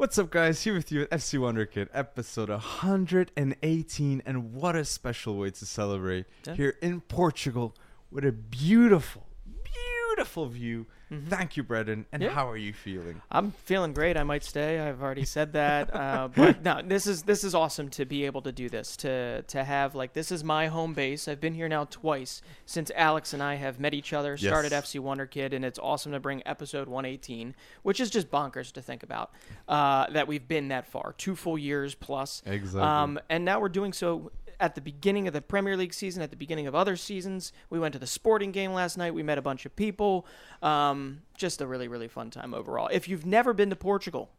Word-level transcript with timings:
What's 0.00 0.16
up, 0.16 0.30
guys? 0.30 0.62
Here 0.62 0.72
with 0.72 0.90
you 0.90 1.02
at 1.02 1.10
FC 1.10 1.38
Wonder 1.38 1.66
Kid, 1.66 1.90
episode 1.92 2.48
118, 2.48 4.22
and 4.24 4.54
what 4.54 4.74
a 4.74 4.82
special 4.86 5.36
way 5.36 5.50
to 5.50 5.66
celebrate 5.66 6.24
Yeah. 6.46 6.54
here 6.54 6.74
in 6.80 7.02
Portugal 7.02 7.76
with 8.10 8.24
a 8.24 8.32
beautiful, 8.32 9.26
beautiful 10.20 10.46
view. 10.46 10.86
Mhm. 11.10 11.26
Thank 11.28 11.56
you, 11.56 11.62
Brendan. 11.64 12.04
And 12.12 12.22
Yeah. 12.22 12.28
how 12.30 12.48
are 12.48 12.56
you 12.56 12.72
feeling? 12.72 13.20
I'm 13.32 13.50
feeling 13.52 13.92
great. 13.94 14.16
I 14.18 14.22
might 14.22 14.44
stay. 14.44 14.78
I've 14.78 15.02
already 15.02 15.24
said 15.24 15.54
that. 15.54 15.92
Uh, 15.94 16.28
but 16.36 16.62
no, 16.62 16.82
this 16.84 17.06
is 17.06 17.22
this 17.24 17.42
is 17.42 17.54
awesome 17.54 17.88
to 17.90 18.04
be 18.04 18.26
able 18.26 18.42
to 18.42 18.52
do 18.52 18.68
this. 18.68 18.96
To 18.98 19.42
to 19.42 19.64
have 19.64 19.94
like 19.94 20.12
this 20.12 20.30
is 20.30 20.44
my 20.44 20.66
home 20.68 20.92
base. 20.94 21.26
I've 21.26 21.40
been 21.40 21.54
here 21.54 21.68
now 21.68 21.84
twice 21.86 22.42
since 22.66 22.92
Alex 22.94 23.32
and 23.32 23.42
I 23.42 23.54
have 23.54 23.80
met 23.80 23.94
each 23.94 24.12
other. 24.12 24.36
Started 24.36 24.72
Yes. 24.72 24.84
FC 24.84 24.98
Wonder 25.00 25.26
Kid, 25.26 25.52
and 25.54 25.64
it's 25.64 25.78
awesome 25.78 26.12
to 26.12 26.20
bring 26.20 26.42
episode 26.46 26.86
118, 26.86 27.54
which 27.82 27.98
is 27.98 28.10
just 28.10 28.30
bonkers 28.30 28.70
to 28.72 28.82
think 28.82 29.02
about. 29.02 29.32
Uh, 29.66 30.08
that 30.10 30.28
we've 30.28 30.46
been 30.46 30.68
that 30.68 30.86
far, 30.86 31.14
two 31.16 31.34
full 31.34 31.58
years 31.58 31.94
plus. 31.94 32.42
Exactly. 32.46 32.82
Um, 32.82 33.18
and 33.30 33.44
now 33.44 33.58
we're 33.58 33.68
doing 33.68 33.92
so 33.92 34.30
at 34.60 34.74
the 34.74 34.80
beginning 34.80 35.26
of 35.26 35.32
the 35.32 35.40
Premier 35.40 35.76
League 35.76 35.94
season, 35.94 36.22
at 36.22 36.30
the 36.30 36.36
beginning 36.36 36.66
of 36.66 36.74
other 36.74 36.94
seasons. 36.96 37.52
We 37.70 37.80
went 37.80 37.94
to 37.94 37.98
the 37.98 38.06
sporting 38.06 38.52
game 38.52 38.72
last 38.72 38.96
night. 38.98 39.14
We 39.14 39.22
met 39.22 39.38
a 39.38 39.42
bunch 39.42 39.66
of 39.66 39.74
people. 39.74 40.26
Um, 40.62 41.22
just 41.36 41.60
a 41.60 41.66
really, 41.66 41.88
really 41.88 42.08
fun 42.08 42.30
time 42.30 42.54
overall. 42.54 42.88
If 42.92 43.08
you've 43.08 43.26
never 43.26 43.52
been 43.52 43.70
to 43.70 43.76
Portugal, 43.76 44.30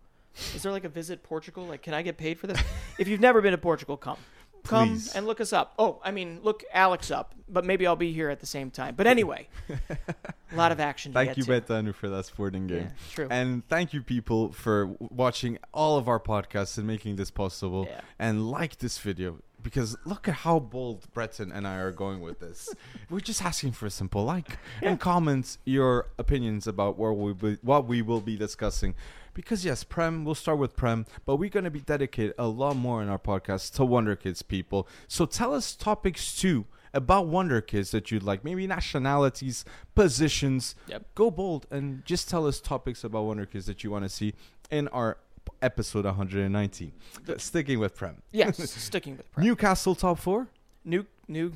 is 0.55 0.63
there 0.63 0.71
like 0.71 0.85
a 0.85 0.89
visit 0.89 1.23
Portugal? 1.23 1.65
Like, 1.65 1.81
can 1.81 1.93
I 1.93 2.03
get 2.03 2.17
paid 2.17 2.39
for 2.39 2.47
this? 2.47 2.61
if 2.99 3.07
you've 3.07 3.19
never 3.19 3.41
been 3.41 3.51
to 3.51 3.57
Portugal, 3.57 3.97
come. 3.97 4.17
Come 4.63 4.89
Please. 4.89 5.15
and 5.15 5.25
look 5.25 5.41
us 5.41 5.53
up. 5.53 5.73
Oh, 5.79 5.99
I 6.03 6.11
mean, 6.11 6.39
look 6.43 6.63
Alex 6.71 7.09
up, 7.09 7.33
but 7.49 7.65
maybe 7.65 7.87
I'll 7.87 7.95
be 7.95 8.13
here 8.13 8.29
at 8.29 8.39
the 8.39 8.45
same 8.45 8.69
time. 8.69 8.93
But 8.95 9.07
anyway, 9.07 9.47
a 9.69 10.55
lot 10.55 10.71
of 10.71 10.79
action 10.79 11.13
Thank 11.13 11.35
you. 11.35 11.43
Betano, 11.45 11.95
for 11.95 12.09
that 12.09 12.25
sporting 12.27 12.67
game. 12.67 12.83
Yeah, 12.83 12.89
true. 13.11 13.27
And 13.31 13.67
thank 13.67 13.91
you, 13.91 14.03
people, 14.03 14.51
for 14.51 14.95
watching 14.99 15.57
all 15.73 15.97
of 15.97 16.07
our 16.07 16.19
podcasts 16.19 16.77
and 16.77 16.85
making 16.85 17.15
this 17.15 17.31
possible. 17.31 17.87
Yeah. 17.89 18.01
And 18.19 18.51
like 18.51 18.77
this 18.77 18.99
video 18.99 19.39
because 19.63 19.95
look 20.05 20.27
at 20.27 20.35
how 20.35 20.59
bold 20.59 21.11
Breton 21.13 21.51
and 21.51 21.67
I 21.67 21.77
are 21.77 21.91
going 21.91 22.21
with 22.21 22.39
this. 22.39 22.69
We're 23.09 23.19
just 23.19 23.43
asking 23.43 23.73
for 23.73 23.85
a 23.85 23.89
simple 23.89 24.23
like 24.23 24.57
and 24.81 24.99
comments 24.99 25.57
your 25.65 26.07
opinions 26.17 26.67
about 26.67 26.97
where 26.97 27.13
we 27.13 27.33
be, 27.33 27.57
what 27.61 27.87
we 27.87 28.01
will 28.01 28.21
be 28.21 28.37
discussing. 28.37 28.95
Because 29.33 29.63
yes, 29.63 29.83
Prem, 29.83 30.25
we'll 30.25 30.35
start 30.35 30.57
with 30.57 30.75
Prem, 30.75 31.05
but 31.25 31.37
we're 31.37 31.49
going 31.49 31.63
to 31.63 31.71
be 31.71 31.79
dedicated 31.79 32.35
a 32.37 32.47
lot 32.47 32.75
more 32.75 33.01
in 33.01 33.07
our 33.07 33.19
podcast 33.19 33.73
to 33.75 33.85
Wonder 33.85 34.15
Kids 34.15 34.41
people. 34.41 34.87
So 35.07 35.25
tell 35.25 35.53
us 35.53 35.75
topics 35.75 36.35
too 36.35 36.65
about 36.93 37.27
Wonder 37.27 37.61
Kids 37.61 37.91
that 37.91 38.11
you'd 38.11 38.23
like, 38.23 38.43
maybe 38.43 38.67
nationalities, 38.67 39.63
positions. 39.95 40.75
Yep. 40.87 41.15
Go 41.15 41.31
bold 41.31 41.65
and 41.71 42.05
just 42.05 42.29
tell 42.29 42.45
us 42.45 42.59
topics 42.59 43.03
about 43.05 43.23
Wonder 43.23 43.45
Kids 43.45 43.65
that 43.67 43.83
you 43.83 43.91
want 43.91 44.03
to 44.03 44.09
see 44.09 44.33
in 44.69 44.89
our 44.89 45.17
episode 45.61 46.05
119. 46.05 46.91
Sticking 47.37 47.79
with 47.79 47.95
Prem. 47.95 48.21
Yes, 48.31 48.57
sticking 48.71 49.17
with 49.17 49.31
Prem. 49.31 49.45
Newcastle 49.45 49.95
top 49.95 50.19
four. 50.19 50.47
New, 50.83 51.05
new. 51.27 51.53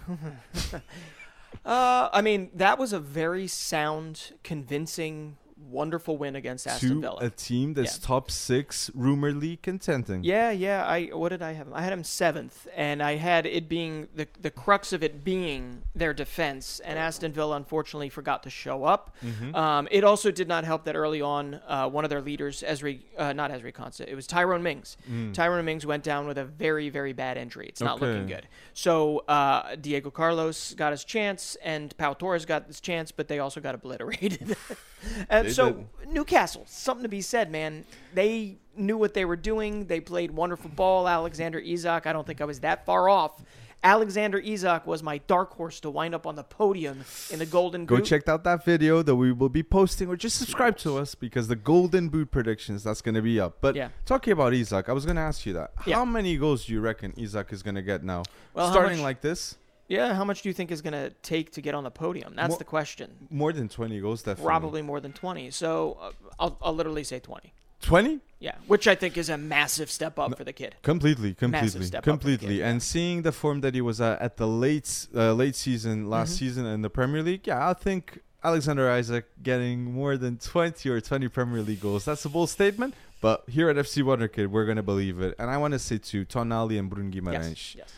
uh, 1.66 2.10
I 2.12 2.22
mean, 2.22 2.52
that 2.54 2.78
was 2.78 2.94
a 2.94 3.00
very 3.00 3.48
sound, 3.48 4.34
convincing, 4.44 5.38
wonderful 5.70 6.18
win 6.18 6.36
against 6.36 6.68
Aston 6.68 6.90
to 6.90 7.02
Villa. 7.02 7.18
a 7.22 7.30
team 7.30 7.74
that's 7.74 7.98
Yeah. 8.00 8.06
top 8.08 8.32
six, 8.32 8.90
rumoredly 8.94 9.58
contending. 9.62 10.24
yeah, 10.24 10.52
yeah. 10.52 10.86
I 10.86 11.06
what 11.08 11.30
did 11.30 11.42
I 11.42 11.54
have? 11.54 11.68
I 11.74 11.82
had 11.82 11.94
him 11.94 12.04
seventh, 12.04 12.68
and 12.76 13.02
I 13.02 13.16
had 13.16 13.46
it 13.46 13.68
being 13.70 14.08
the 14.16 14.28
the 14.42 14.52
crux 14.52 14.94
of 14.94 15.04
it 15.04 15.24
being 15.24 15.84
their 15.96 16.14
defense. 16.14 16.80
And 16.84 16.98
Aston 17.00 17.32
Villa 17.34 17.56
unfortunately 17.56 18.10
forgot 18.10 18.44
to 18.44 18.50
show 18.50 18.84
up. 18.84 19.16
Mm-hmm. 19.24 19.56
Um, 19.56 19.88
it 19.92 20.04
also 20.04 20.32
did 20.32 20.48
not 20.48 20.64
help 20.64 20.86
that 20.86 20.96
early 20.96 21.22
on, 21.22 21.60
uh, 21.68 21.88
one 21.90 22.04
of 22.04 22.10
their 22.10 22.22
leaders, 22.22 22.64
Ezri, 22.68 23.00
uh, 23.18 23.34
not 23.34 23.52
Ezri 23.52 23.74
Konsa, 23.74 24.02
it 24.08 24.16
was 24.16 24.28
Tyrone 24.28 24.64
Mings. 24.64 24.98
Mm. 25.10 25.34
Tyrone 25.34 25.66
Mings 25.66 25.86
went 25.86 26.04
down 26.04 26.28
with 26.28 26.38
a 26.38 26.46
very, 26.46 26.90
very 26.90 27.14
bad 27.14 27.38
injury. 27.38 27.68
It's 27.68 27.82
not 27.82 28.02
looking 28.02 28.28
good. 28.28 28.48
So 28.74 29.20
uh, 29.28 29.76
Diego 29.76 30.10
Carlos 30.12 30.74
got 30.76 30.92
his 30.92 31.04
chance, 31.04 31.56
and 31.64 31.96
Pau 31.98 32.14
Torres 32.14 32.46
got 32.46 32.68
his 32.68 32.80
chance, 32.82 33.12
but 33.12 33.28
they 33.28 33.40
also 33.40 33.60
got 33.62 33.76
obliterated. 33.76 34.56
and 35.30 35.52
so. 35.56 35.86
Newcastle, 36.08 36.64
something 36.68 37.04
to 37.04 37.10
be 37.10 37.22
said, 37.22 37.52
man. 37.52 37.84
They 38.14 38.58
knew 38.78 38.98
what 38.98 39.14
they 39.14 39.26
were 39.26 39.36
doing. 39.36 39.86
They 39.88 40.00
played 40.00 40.32
wonderful 40.32 40.70
ball. 40.70 41.08
Alexander 41.08 41.60
Isak, 41.60 42.06
I 42.08 42.14
don't 42.14 42.26
think 42.28 42.42
I 42.42 42.46
was 42.46 42.60
that 42.62 42.86
far 42.86 43.10
off. 43.10 43.42
Alexander 43.84 44.40
Isak 44.40 44.88
was 44.88 45.04
my 45.04 45.20
dark 45.28 45.54
horse 45.54 45.80
to 45.82 45.92
wind 45.92 46.16
up 46.16 46.26
on 46.26 46.36
the 46.36 46.44
podium 46.44 47.04
in 47.30 47.38
the 47.38 47.46
Golden 47.46 47.86
Boot. 47.86 48.00
Go 48.00 48.04
check 48.04 48.28
out 48.28 48.44
that 48.44 48.66
video 48.66 49.04
that 49.04 49.16
we 49.16 49.32
will 49.32 49.50
be 49.50 49.62
posting, 49.62 50.08
or 50.08 50.16
just 50.16 50.40
subscribe 50.40 50.76
to 50.78 50.98
us 50.98 51.14
because 51.14 51.48
the 51.50 51.56
Golden 51.56 52.10
Boot 52.10 52.32
predictions 52.32 52.84
that's 52.84 53.02
going 53.02 53.14
to 53.14 53.22
be 53.22 53.40
up. 53.40 53.58
But 53.62 53.76
Yeah. 53.76 53.90
talking 54.06 54.34
about 54.34 54.56
Isak, 54.56 54.90
I 54.90 54.94
was 54.94 55.06
going 55.06 55.18
to 55.18 55.22
ask 55.22 55.46
you 55.46 55.54
that. 55.54 55.72
Yeah. 55.86 55.98
How 55.98 56.06
many 56.06 56.36
goals 56.38 56.66
do 56.66 56.74
you 56.74 56.80
reckon 56.82 57.14
Isak 57.16 57.54
is 57.54 57.62
going 57.62 57.76
to 57.76 57.84
get 57.84 58.04
now? 58.04 58.24
Well, 58.56 58.72
Starting 58.72 59.04
like 59.04 59.22
this, 59.22 59.58
Yeah, 59.88 60.14
how 60.16 60.24
much 60.24 60.42
do 60.42 60.50
you 60.50 60.54
think 60.54 60.72
is 60.72 60.82
going 60.82 60.94
to 60.94 61.12
take 61.22 61.52
to 61.54 61.62
get 61.62 61.76
on 61.76 61.84
the 61.84 61.92
podium? 61.92 62.34
That's 62.36 62.50
More- 62.50 62.58
the 62.58 62.64
question. 62.64 63.28
more 63.30 63.54
than 63.54 63.70
20 63.70 64.00
goals, 64.02 64.22
definitely. 64.24 64.46
Probably 64.46 64.82
more 64.82 65.00
than 65.00 65.14
20. 65.14 65.52
So 65.52 65.98
uh, 66.02 66.12
I'll, 66.40 66.58
I'll 66.62 66.74
literally 66.74 67.04
say 67.04 67.20
20. 67.20 67.54
20? 67.82 68.20
Yeah, 68.40 68.56
which 68.68 68.88
I 68.88 68.96
think 68.96 69.16
is 69.18 69.30
a 69.30 69.38
massive 69.38 69.92
step 69.92 70.18
up 70.18 70.36
for 70.38 70.44
the 70.44 70.54
kid. 70.54 70.76
Completely, 70.82 71.34
completely, 71.36 71.86
step 71.86 72.00
up 72.00 72.04
for 72.04 72.10
the 72.10 72.18
completely. 72.18 72.58
kid, 72.58 72.64
And 72.66 72.82
seeing 72.82 73.22
the 73.22 73.32
form 73.32 73.62
that 73.62 73.76
he 73.76 73.82
was 73.82 74.02
at 74.02 74.20
at 74.22 74.38
the 74.38 74.48
late 74.48 75.08
uh, 75.16 75.34
late 75.34 75.56
season 75.56 76.10
last 76.10 76.34
Mhm. 76.34 76.40
season 76.40 76.66
in 76.66 76.82
the 76.82 76.90
Premier 76.90 77.22
League, 77.22 77.46
yeah, 77.46 77.70
I 77.70 77.74
think 77.74 78.20
Alexander 78.44 78.90
Isak 78.98 79.26
getting 79.44 79.84
more 79.84 80.18
than 80.18 80.38
20 80.38 80.90
or 80.90 81.00
20 81.02 81.28
Premier 81.28 81.62
League 81.62 81.82
goals. 81.82 82.06
That's 82.06 82.26
a 82.26 82.30
bold 82.30 82.50
statement, 82.50 82.94
but 83.22 83.44
here 83.50 83.70
at 83.70 83.76
FC 83.78 84.04
Wonder 84.04 84.28
Kid, 84.28 84.52
we're 84.52 84.66
going 84.66 84.78
to 84.78 84.84
believe 84.84 85.20
it. 85.20 85.36
And 85.40 85.50
I 85.50 85.58
want 85.58 85.74
to 85.74 85.80
say 85.80 85.98
to 85.98 86.26
Tonali 86.26 86.78
and 86.80 86.92
Yes, 87.14 87.24
yes, 87.34 87.48
yes, 87.50 87.76
yes. 87.78 87.94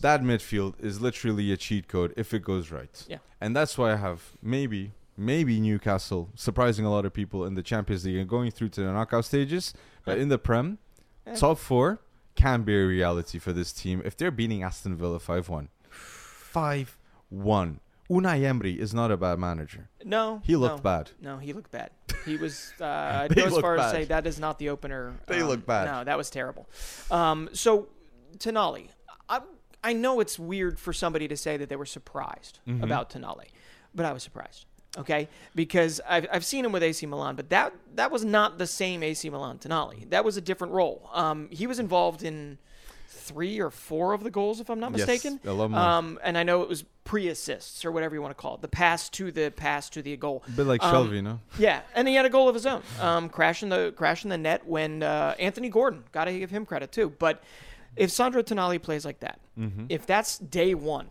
That 0.00 0.22
midfield 0.22 0.74
is 0.80 1.00
literally 1.00 1.52
a 1.52 1.56
cheat 1.56 1.88
code 1.88 2.12
if 2.16 2.32
it 2.34 2.42
goes 2.42 2.70
right. 2.70 3.04
Yeah. 3.08 3.18
And 3.40 3.54
that's 3.56 3.76
why 3.78 3.92
I 3.92 3.96
have 3.96 4.32
maybe 4.42 4.92
maybe 5.16 5.58
Newcastle 5.60 6.28
surprising 6.34 6.84
a 6.84 6.90
lot 6.90 7.06
of 7.06 7.12
people 7.12 7.46
in 7.46 7.54
the 7.54 7.62
Champions 7.62 8.04
League 8.04 8.16
and 8.16 8.28
going 8.28 8.50
through 8.50 8.68
to 8.70 8.82
the 8.82 8.92
knockout 8.92 9.24
stages, 9.24 9.72
but 10.04 10.18
in 10.18 10.28
the 10.28 10.38
Prem, 10.38 10.78
Yeah. 11.26 11.34
top 11.34 11.58
4 11.58 11.98
can 12.34 12.62
be 12.62 12.74
a 12.76 12.86
reality 12.86 13.38
for 13.38 13.52
this 13.54 13.72
team 13.72 14.02
if 14.04 14.14
they're 14.16 14.30
beating 14.30 14.62
Aston 14.62 14.94
Villa 14.96 15.18
5-1. 15.18 15.68
5-1. 16.54 17.80
Unai 18.08 18.44
Emery 18.44 18.78
is 18.78 18.94
not 18.94 19.10
a 19.10 19.16
bad 19.16 19.38
manager. 19.38 19.88
no, 20.04 20.40
He 20.44 20.54
looked 20.54 20.76
no, 20.78 20.82
bad. 20.82 21.10
No, 21.20 21.38
he 21.38 21.52
looked 21.52 21.70
bad. 21.72 21.90
He 22.24 22.36
was. 22.36 22.72
Uh, 22.80 22.84
I'd 23.30 23.34
go 23.36 23.44
as 23.44 23.56
far 23.58 23.76
bad. 23.76 23.86
as 23.86 23.92
say 23.92 24.04
that 24.06 24.26
is 24.26 24.40
not 24.40 24.58
the 24.58 24.68
opener. 24.70 25.14
They 25.28 25.42
um, 25.42 25.48
look 25.48 25.64
bad. 25.64 25.84
No, 25.86 26.02
that 26.02 26.18
was 26.18 26.28
terrible. 26.28 26.68
Um, 27.08 27.48
so, 27.52 27.86
Tonali, 28.38 28.88
I 29.28 29.42
I 29.86 29.92
know 29.92 30.20
it's 30.20 30.38
weird 30.38 30.78
for 30.80 30.92
somebody 30.92 31.28
to 31.28 31.36
say 31.36 31.56
that 31.56 31.68
they 31.68 31.76
were 31.76 31.86
surprised 31.86 32.58
Mhm. 32.66 32.82
about 32.82 33.08
Tonali, 33.10 33.48
but 33.94 34.04
I 34.04 34.12
was 34.12 34.22
surprised. 34.22 34.66
Okay, 34.98 35.28
because 35.54 36.00
I've, 36.08 36.26
I've 36.32 36.44
seen 36.44 36.64
him 36.64 36.72
with 36.72 36.82
AC 36.82 37.04
Milan, 37.06 37.36
but 37.36 37.50
that 37.50 37.72
that 37.96 38.10
was 38.10 38.24
not 38.24 38.56
the 38.58 38.66
same 38.66 39.02
AC 39.02 39.28
Milan 39.30 39.58
Tonali. 39.58 40.08
That 40.10 40.24
was 40.24 40.36
a 40.36 40.40
different 40.40 40.72
role. 40.72 41.08
Um, 41.12 41.48
he 41.50 41.66
was 41.66 41.78
involved 41.78 42.22
in 42.22 42.58
three 43.08 43.60
or 43.60 43.70
four 43.70 44.12
of 44.14 44.22
the 44.24 44.30
goals, 44.30 44.58
if 44.60 44.70
I'm 44.70 44.80
not 44.80 44.92
Yes, 44.96 45.06
mistaken. 45.06 45.38
a 45.44 45.52
lot 45.52 45.70
more. 45.70 45.80
Um, 45.80 46.18
and 46.22 46.38
I 46.38 46.42
know 46.44 46.62
it 46.62 46.68
was 46.68 46.84
pre-assists 47.04 47.84
or 47.84 47.92
whatever 47.92 48.14
you 48.14 48.22
want 48.22 48.36
to 48.36 48.40
call 48.40 48.54
it, 48.54 48.62
the 48.62 48.68
pass 48.68 49.08
to 49.10 49.30
the 49.30 49.50
pass 49.54 49.90
to 49.90 50.02
the 50.02 50.16
goal. 50.16 50.42
A 50.48 50.50
bit 50.52 50.64
like 50.66 50.82
Um, 50.82 50.92
Shelvey, 51.08 51.22
no? 51.22 51.40
Yeah, 51.58 51.82
and 51.94 52.08
he 52.08 52.14
had 52.14 52.24
a 52.24 52.30
goal 52.30 52.48
of 52.48 52.54
his 52.54 52.66
own, 52.66 52.82
um, 53.00 53.28
crashing 53.28 53.68
the 53.68 53.92
crashing 53.96 54.30
the 54.30 54.38
net 54.38 54.66
when 54.66 55.02
uh, 55.02 55.34
Anthony 55.38 55.68
Gordon. 55.68 56.04
Got 56.12 56.24
to 56.26 56.38
give 56.38 56.50
him 56.50 56.64
credit 56.64 56.90
too. 56.92 57.10
But 57.18 57.42
if 57.96 58.10
Sandro 58.10 58.42
Tonali 58.42 58.80
plays 58.80 59.04
like 59.04 59.20
that, 59.20 59.40
Mm-hmm. 59.58 59.86
if 59.88 60.04
that's 60.06 60.38
day 60.38 60.74
one 60.74 61.08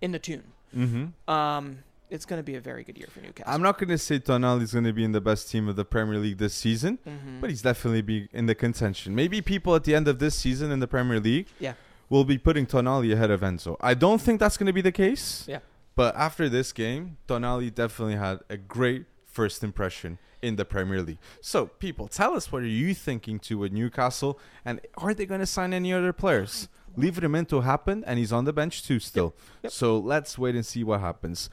in 0.00 0.12
the 0.12 0.18
tune, 0.18 0.44
Mm-hmm. 0.76 1.30
um, 1.30 1.78
it's 2.10 2.24
going 2.24 2.38
to 2.38 2.42
be 2.44 2.54
a 2.54 2.60
very 2.60 2.84
good 2.84 2.96
year 2.96 3.08
for 3.10 3.20
Newcastle. 3.20 3.52
I'm 3.52 3.60
not 3.62 3.76
going 3.78 3.88
to 3.90 3.98
say 3.98 4.18
Tonali's 4.18 4.72
going 4.72 4.84
to 4.84 4.92
be 4.94 5.04
in 5.04 5.12
the 5.12 5.20
best 5.20 5.50
team 5.50 5.68
of 5.68 5.76
the 5.76 5.84
Premier 5.84 6.18
League 6.18 6.38
this 6.38 6.54
season. 6.54 6.98
Mhm. 7.06 7.40
but 7.40 7.50
he's 7.50 7.60
definitely 7.62 8.02
be 8.02 8.28
in 8.32 8.46
the 8.46 8.54
contention. 8.54 9.14
Maybe 9.14 9.42
people 9.42 9.74
at 9.74 9.84
the 9.84 9.94
end 9.94 10.08
of 10.08 10.18
this 10.18 10.34
season 10.34 10.70
in 10.70 10.80
the 10.80 10.86
Premier 10.86 11.20
League 11.20 11.48
Yeah. 11.60 11.74
will 12.08 12.24
be 12.24 12.38
putting 12.38 12.66
Tonali 12.66 13.12
ahead 13.12 13.30
of 13.30 13.40
Enzo. 13.42 13.76
I 13.80 13.94
don't 13.94 14.20
think 14.22 14.40
that's 14.40 14.56
going 14.56 14.66
to 14.68 14.72
be 14.72 14.80
the 14.80 14.92
case. 14.92 15.44
Yeah. 15.48 15.58
But 15.96 16.14
after 16.16 16.48
this 16.48 16.72
game, 16.72 17.16
Tonali 17.26 17.74
definitely 17.74 18.16
had 18.16 18.40
a 18.48 18.56
great 18.56 19.04
first 19.38 19.62
impression 19.62 20.18
in 20.42 20.56
the 20.56 20.64
Premier 20.64 21.00
League. 21.00 21.18
So, 21.40 21.66
people, 21.66 22.08
tell 22.08 22.34
us 22.34 22.50
what 22.50 22.62
are 22.62 22.74
you 22.84 22.92
thinking 22.92 23.38
to 23.46 23.56
with 23.58 23.70
Newcastle 23.72 24.36
and 24.64 24.80
are 24.96 25.14
they 25.14 25.26
going 25.26 25.38
to 25.38 25.46
sign 25.46 25.72
any 25.72 25.92
other 25.92 26.12
players? 26.12 26.68
Leave 26.96 27.20
to 27.20 27.60
happen 27.60 28.02
and 28.04 28.18
he's 28.18 28.32
on 28.32 28.46
the 28.46 28.52
bench 28.52 28.82
too 28.82 28.98
still. 28.98 29.36
Yep. 29.62 29.70
So, 29.70 29.96
let's 29.96 30.36
wait 30.36 30.56
and 30.56 30.66
see 30.66 30.82
what 30.82 30.98
happens. 30.98 31.50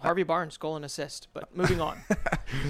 Harvey 0.00 0.22
Barnes 0.22 0.56
goal 0.56 0.76
and 0.76 0.84
assist. 0.84 1.28
But 1.34 1.54
moving 1.54 1.80
on. 1.80 1.98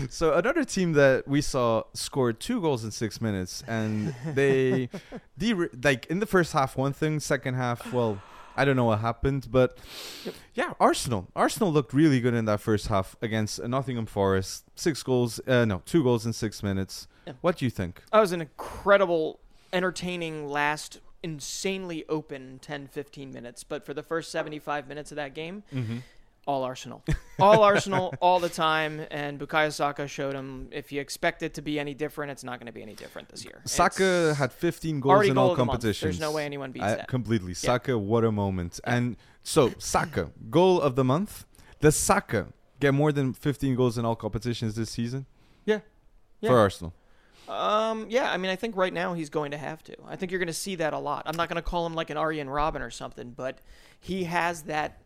So 0.08 0.32
another 0.32 0.64
team 0.64 0.94
that 0.94 1.28
we 1.28 1.42
saw 1.42 1.82
scored 1.92 2.40
two 2.40 2.62
goals 2.62 2.82
in 2.82 2.90
six 2.90 3.20
minutes, 3.20 3.62
and 3.68 4.14
they, 4.34 4.88
de- 5.38 5.68
like 5.84 6.06
in 6.06 6.18
the 6.18 6.26
first 6.26 6.54
half, 6.54 6.78
one 6.78 6.94
thing, 6.94 7.20
second 7.20 7.54
half, 7.54 7.92
well, 7.92 8.22
I 8.56 8.64
don't 8.64 8.76
know 8.76 8.84
what 8.86 9.00
happened, 9.00 9.48
but 9.50 9.78
yeah, 10.54 10.72
Arsenal. 10.80 11.28
Arsenal 11.36 11.72
looked 11.72 11.92
really 11.92 12.20
good 12.20 12.34
in 12.34 12.44
that 12.46 12.60
first 12.60 12.88
half 12.88 13.14
against 13.20 13.60
uh, 13.60 13.66
Nottingham 13.66 14.06
Forest. 14.06 14.64
Six 14.74 15.02
goals, 15.02 15.40
uh, 15.46 15.64
no, 15.64 15.82
two 15.84 16.02
goals 16.02 16.24
in 16.26 16.32
six 16.32 16.62
minutes. 16.62 17.06
Yeah. 17.26 17.34
What 17.40 17.58
do 17.58 17.64
you 17.64 17.70
think? 17.70 18.02
That 18.12 18.20
was 18.20 18.32
an 18.32 18.40
incredible, 18.40 19.40
entertaining 19.72 20.48
last, 20.48 21.00
insanely 21.22 22.04
open 22.08 22.58
10, 22.62 22.86
15 22.88 23.32
minutes. 23.32 23.64
But 23.64 23.84
for 23.84 23.92
the 23.94 24.02
first 24.02 24.30
75 24.30 24.88
minutes 24.88 25.10
of 25.12 25.16
that 25.16 25.34
game, 25.34 25.62
Mm-hmm. 25.74 25.98
All 26.46 26.62
Arsenal. 26.62 27.02
All 27.40 27.64
Arsenal, 27.64 28.14
all 28.20 28.38
the 28.38 28.48
time. 28.48 29.04
And 29.10 29.38
Bukayo 29.38 29.72
Saka 29.72 30.06
showed 30.06 30.34
him 30.34 30.68
if 30.70 30.92
you 30.92 31.00
expect 31.00 31.42
it 31.42 31.54
to 31.54 31.62
be 31.62 31.78
any 31.80 31.92
different, 31.92 32.30
it's 32.30 32.44
not 32.44 32.60
going 32.60 32.66
to 32.66 32.72
be 32.72 32.82
any 32.82 32.94
different 32.94 33.28
this 33.28 33.44
year. 33.44 33.60
Saka 33.64 34.30
It's 34.30 34.38
had 34.38 34.52
15 34.52 35.00
goals 35.00 35.26
in 35.26 35.34
goal 35.34 35.50
all 35.50 35.56
competitions. 35.56 36.00
There's 36.00 36.20
no 36.20 36.30
way 36.30 36.44
anyone 36.44 36.70
beats 36.70 36.84
I- 36.84 36.94
that. 36.96 37.08
Completely. 37.08 37.52
Saka, 37.52 37.98
what 37.98 38.24
a 38.24 38.30
moment. 38.30 38.78
And 38.84 39.16
so, 39.42 39.72
Saka, 39.78 40.30
goal 40.48 40.80
of 40.80 40.94
the 40.94 41.04
month. 41.04 41.46
Does 41.80 41.96
Saka 41.96 42.48
get 42.80 42.94
more 42.94 43.12
than 43.12 43.32
15 43.32 43.74
goals 43.74 43.98
in 43.98 44.04
all 44.04 44.16
competitions 44.16 44.76
this 44.76 44.90
season? 44.90 45.26
Yeah. 45.64 45.80
Yeah. 46.40 46.50
For 46.50 46.58
Arsenal. 46.58 46.94
Um, 47.48 48.06
yeah, 48.08 48.30
I 48.32 48.36
mean, 48.36 48.50
I 48.50 48.56
think 48.56 48.76
right 48.76 48.92
now 48.92 49.14
he's 49.14 49.30
going 49.30 49.52
to 49.52 49.58
have 49.58 49.82
to. 49.84 49.96
I 50.06 50.16
think 50.16 50.32
you're 50.32 50.38
going 50.38 50.48
to 50.48 50.52
see 50.52 50.76
that 50.76 50.92
a 50.92 50.98
lot. 50.98 51.22
I'm 51.26 51.36
not 51.36 51.48
going 51.48 51.56
to 51.56 51.62
call 51.62 51.86
him 51.86 51.94
like 51.94 52.10
an 52.10 52.16
Arjen 52.16 52.48
Robben 52.48 52.80
or 52.80 52.90
something, 52.90 53.30
but 53.30 53.60
he 54.00 54.24
has 54.24 54.62
that. 54.62 55.00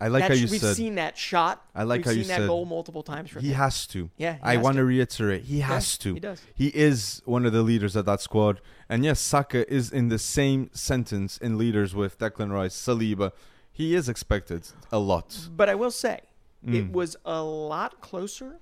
I 0.00 0.08
like 0.08 0.22
that 0.22 0.30
how 0.30 0.34
you 0.36 0.46
we've 0.48 0.60
said 0.60 0.76
seen 0.76 0.94
that 0.96 1.18
shot. 1.18 1.64
I 1.74 1.82
like 1.82 2.04
how 2.04 2.10
you 2.12 2.22
said. 2.22 2.28
we've 2.28 2.36
seen 2.36 2.40
that 2.42 2.46
goal 2.46 2.64
multiple 2.64 3.02
times 3.02 3.30
for 3.30 3.40
he 3.40 3.48
him. 3.48 3.54
has 3.54 3.86
to. 3.88 4.10
Yeah, 4.16 4.34
he 4.34 4.40
I 4.42 4.56
want 4.56 4.76
to. 4.76 4.84
reiterate, 4.84 5.44
he 5.44 5.60
has 5.60 5.98
to. 5.98 6.14
He 6.14 6.20
does. 6.20 6.40
He 6.54 6.68
is 6.68 7.20
one 7.24 7.44
of 7.46 7.52
the 7.52 7.62
leaders 7.62 7.96
of 7.96 8.04
that 8.06 8.20
squad. 8.20 8.60
And 8.88 9.04
yes, 9.04 9.20
Saka 9.20 9.70
is 9.72 9.90
in 9.92 10.08
the 10.08 10.18
same 10.18 10.70
sentence 10.72 11.36
in 11.38 11.58
leaders 11.58 11.94
with 11.94 12.18
Declan 12.18 12.52
Rice, 12.52 12.74
Saliba. 12.76 13.32
He 13.72 13.94
is 13.94 14.08
expected 14.08 14.68
a 14.92 14.98
lot. 14.98 15.48
But 15.56 15.68
I 15.68 15.74
will 15.74 15.90
say, 15.90 16.20
Mm. 16.66 16.74
it 16.74 16.92
was 16.92 17.16
a 17.24 17.40
lot 17.42 18.00
closer 18.00 18.58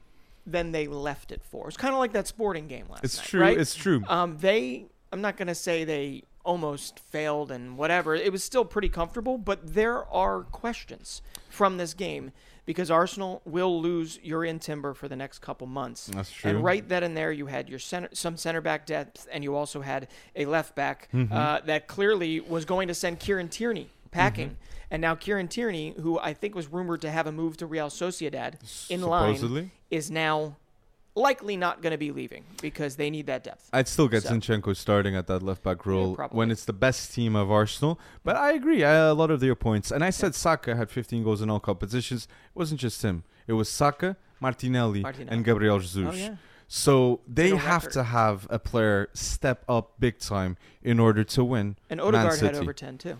than 0.47 0.73
they 0.73 0.87
left 0.87 1.33
it 1.33 1.43
for. 1.43 1.67
It's 1.69 1.79
kind 1.79 1.94
of 1.94 1.99
like 1.99 2.12
that 2.12 2.27
sporting 2.27 2.67
game 2.69 2.85
last 2.91 3.03
It's 3.05 3.17
night. 3.17 3.23
It's 3.23 3.31
true. 3.31 3.41
Right? 3.41 3.59
It's 3.59 3.75
true. 3.75 4.05
Um, 4.09 4.37
they. 4.38 4.87
I'm 5.12 5.23
not 5.23 5.37
going 5.38 5.49
to 5.49 5.55
say 5.55 5.85
they 5.85 6.25
almost 6.47 6.99
failed 7.01 7.51
and 7.51 7.77
whatever. 7.77 8.15
It 8.15 8.33
was 8.33 8.43
still 8.45 8.65
pretty 8.65 8.89
comfortable, 8.89 9.37
but 9.37 9.75
there 9.75 10.05
are 10.07 10.43
questions 10.43 11.21
from 11.51 11.77
this 11.77 11.93
game 11.93 12.33
because 12.65 12.91
Arsenal 12.91 13.43
will 13.45 13.81
lose 13.81 14.19
Jurrien 14.19 14.61
Timber 14.61 14.95
for 14.95 15.09
the 15.09 15.17
next 15.17 15.41
couple 15.41 15.67
months. 15.67 16.07
That's 16.07 16.31
true. 16.31 16.51
And 16.51 16.65
right 16.65 16.89
then 16.89 17.03
and 17.03 17.17
there, 17.17 17.31
you 17.33 17.47
had 17.47 17.69
your 17.69 17.79
center, 17.79 18.09
some 18.13 18.37
center 18.37 18.61
back 18.61 18.87
depth, 18.87 19.29
and 19.31 19.45
you 19.45 19.55
also 19.55 19.83
had 19.83 20.09
a 20.35 20.47
left 20.47 20.75
back 20.75 21.09
Mm-hmm. 21.13 21.33
uh, 21.33 21.61
that 21.67 21.87
clearly 21.87 22.41
was 22.41 22.65
going 22.65 22.89
to 22.89 22.95
send 22.95 23.21
Kieran 23.21 23.49
Tierney 23.49 23.91
packing. 24.11 24.51
Mm-hmm. 24.51 24.91
And 24.91 25.03
now 25.03 25.15
Kieran 25.15 25.49
Tierney, 25.49 25.95
who 26.01 26.19
I 26.19 26.33
think 26.33 26.55
was 26.55 26.69
rumored 26.69 27.01
to 27.03 27.11
have 27.11 27.27
a 27.27 27.33
move 27.33 27.57
to 27.59 27.67
Real 27.67 27.89
Sociedad 27.89 28.55
in 28.91 29.03
line, 29.03 29.71
is 29.91 30.11
now 30.11 30.57
likely 31.17 31.57
not 31.57 31.83
going 31.83 31.91
to 31.91 31.99
be 31.99 32.13
leaving 32.13 32.45
because 32.61 32.97
they 32.97 33.11
need 33.11 33.27
that 33.27 33.43
depth. 33.43 33.69
I'd 33.73 33.89
still 33.89 34.07
get 34.07 34.23
So- 34.23 34.31
Zinchenko 34.31 34.77
starting 34.77 35.17
at 35.17 35.27
that 35.27 35.43
left 35.43 35.63
back 35.63 35.87
role 35.87 36.15
probably. 36.15 36.37
when 36.37 36.51
it's 36.51 36.65
the 36.65 36.73
best 36.73 37.13
team 37.13 37.35
of 37.35 37.51
Arsenal. 37.51 37.99
But 38.23 38.37
I 38.37 38.53
agree, 38.53 38.85
I, 38.85 38.95
a 38.95 39.15
lot 39.15 39.31
of 39.31 39.41
their 39.41 39.55
points. 39.55 39.91
And 39.91 40.05
I 40.05 40.11
said 40.11 40.35
Saka 40.35 40.77
had 40.77 40.91
15 40.91 41.25
goals 41.25 41.41
in 41.41 41.51
all 41.51 41.61
competitions. 41.61 42.25
It 42.25 42.59
wasn't 42.59 42.81
just 42.81 43.03
him. 43.03 43.25
It 43.47 43.55
was 43.55 43.69
Saka, 43.69 44.17
Martinelli, 44.41 45.01
Martinelli. 45.01 45.35
and 45.35 45.45
Gabriel 45.45 45.77
oh, 45.77 45.81
Jesus. 45.81 46.07
Oh 46.07 46.13
yeah. 46.13 46.37
So 46.69 47.21
they 47.29 47.51
have 47.51 47.85
record. 47.85 47.93
to 47.93 48.03
have 48.03 48.47
a 48.51 48.59
player 48.59 49.09
step 49.15 49.65
up 49.69 49.93
big 50.01 50.19
time 50.19 50.57
in 50.83 50.99
order 50.99 51.23
to 51.23 51.45
win. 51.45 51.77
And 51.89 52.01
Odegaard 52.01 52.41
had 52.41 52.57
over 52.57 52.73
10 52.73 52.99
too. 52.99 53.19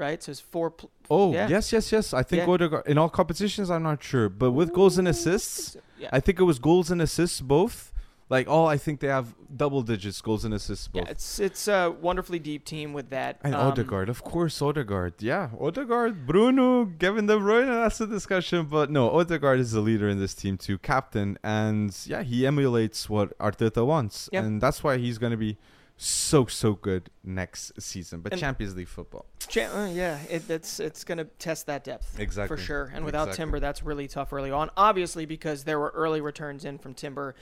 Right? 0.00 0.20
So 0.22 0.30
it's 0.32 0.40
four. 0.40 0.70
Pl- 0.70 0.90
Oh 1.10 1.32
Yeah. 1.32 1.48
yes, 1.48 1.72
yes, 1.72 1.92
yes. 1.92 2.06
I 2.14 2.22
think 2.22 2.40
Yeah. 2.46 2.52
Odegaard 2.54 2.86
in 2.86 2.96
all 2.98 3.08
competitions. 3.20 3.70
I'm 3.70 3.82
not 3.82 4.02
sure, 4.02 4.28
but 4.28 4.50
with 4.52 4.72
goals 4.72 4.96
and 4.98 5.06
assists, 5.08 5.76
yeah. 5.98 6.08
I 6.12 6.20
think 6.20 6.40
it 6.40 6.44
was 6.44 6.58
goals 6.58 6.90
and 6.90 7.00
assists 7.02 7.40
both. 7.40 7.92
Like 8.36 8.46
all, 8.48 8.68
I 8.68 8.78
think 8.78 9.00
they 9.00 9.08
have 9.08 9.34
double 9.56 9.82
digits 9.82 10.20
goals 10.20 10.44
and 10.44 10.54
assists 10.54 10.86
both. 10.86 11.02
yeah, 11.02 11.10
it's 11.10 11.40
it's 11.40 11.66
a 11.66 11.90
wonderfully 12.08 12.38
deep 12.38 12.64
team 12.64 12.92
with 12.92 13.10
that. 13.10 13.40
And 13.42 13.56
um, 13.56 13.66
Odegaard, 13.72 14.08
of 14.08 14.22
course, 14.22 14.62
Odegaard. 14.62 15.14
Yeah, 15.18 15.48
Odegaard, 15.60 16.14
Bruno, 16.28 16.86
Kevin 17.00 17.26
De 17.26 17.36
Bruyne. 17.36 17.66
That's 17.82 17.98
the 17.98 18.06
discussion. 18.06 18.66
But 18.66 18.88
no, 18.88 19.10
Odegaard 19.10 19.58
is 19.58 19.72
the 19.72 19.80
leader 19.80 20.08
in 20.08 20.20
this 20.20 20.34
team 20.42 20.56
too, 20.66 20.78
captain, 20.78 21.38
and 21.42 21.90
yeah, 22.06 22.22
he 22.22 22.46
emulates 22.46 23.10
what 23.10 23.36
Arteta 23.40 23.84
wants, 23.84 24.28
Yep. 24.32 24.44
and 24.44 24.60
that's 24.62 24.84
why 24.84 24.96
he's 24.98 25.18
going 25.18 25.32
to 25.32 25.42
be 25.48 25.58
so 26.02 26.46
so 26.46 26.72
good 26.72 27.10
next 27.22 27.72
season. 27.80 28.20
But 28.20 28.32
And- 28.32 28.40
Champions 28.40 28.74
League 28.74 28.88
football, 28.88 29.26
Cha- 29.48 29.70
uh, 29.82 29.86
yeah, 29.86 30.18
it, 30.30 30.48
it's 30.48 30.80
it's 30.80 31.04
going 31.04 31.18
to 31.18 31.24
test 31.24 31.66
that 31.66 31.84
depth. 31.84 32.18
exactly 32.18 32.56
For 32.56 32.62
sure. 32.62 32.90
And 32.94 33.04
without 33.04 33.28
Exactly. 33.28 33.36
Timber, 33.44 33.60
that's 33.60 33.82
really 33.82 34.08
tough 34.08 34.32
early 34.32 34.50
on. 34.50 34.70
Obviously, 34.78 35.26
because 35.26 35.64
there 35.64 35.78
were 35.78 35.92
early 35.94 36.20
returns 36.22 36.64
in 36.64 36.78
from 36.78 36.94
Timber. 36.94 37.34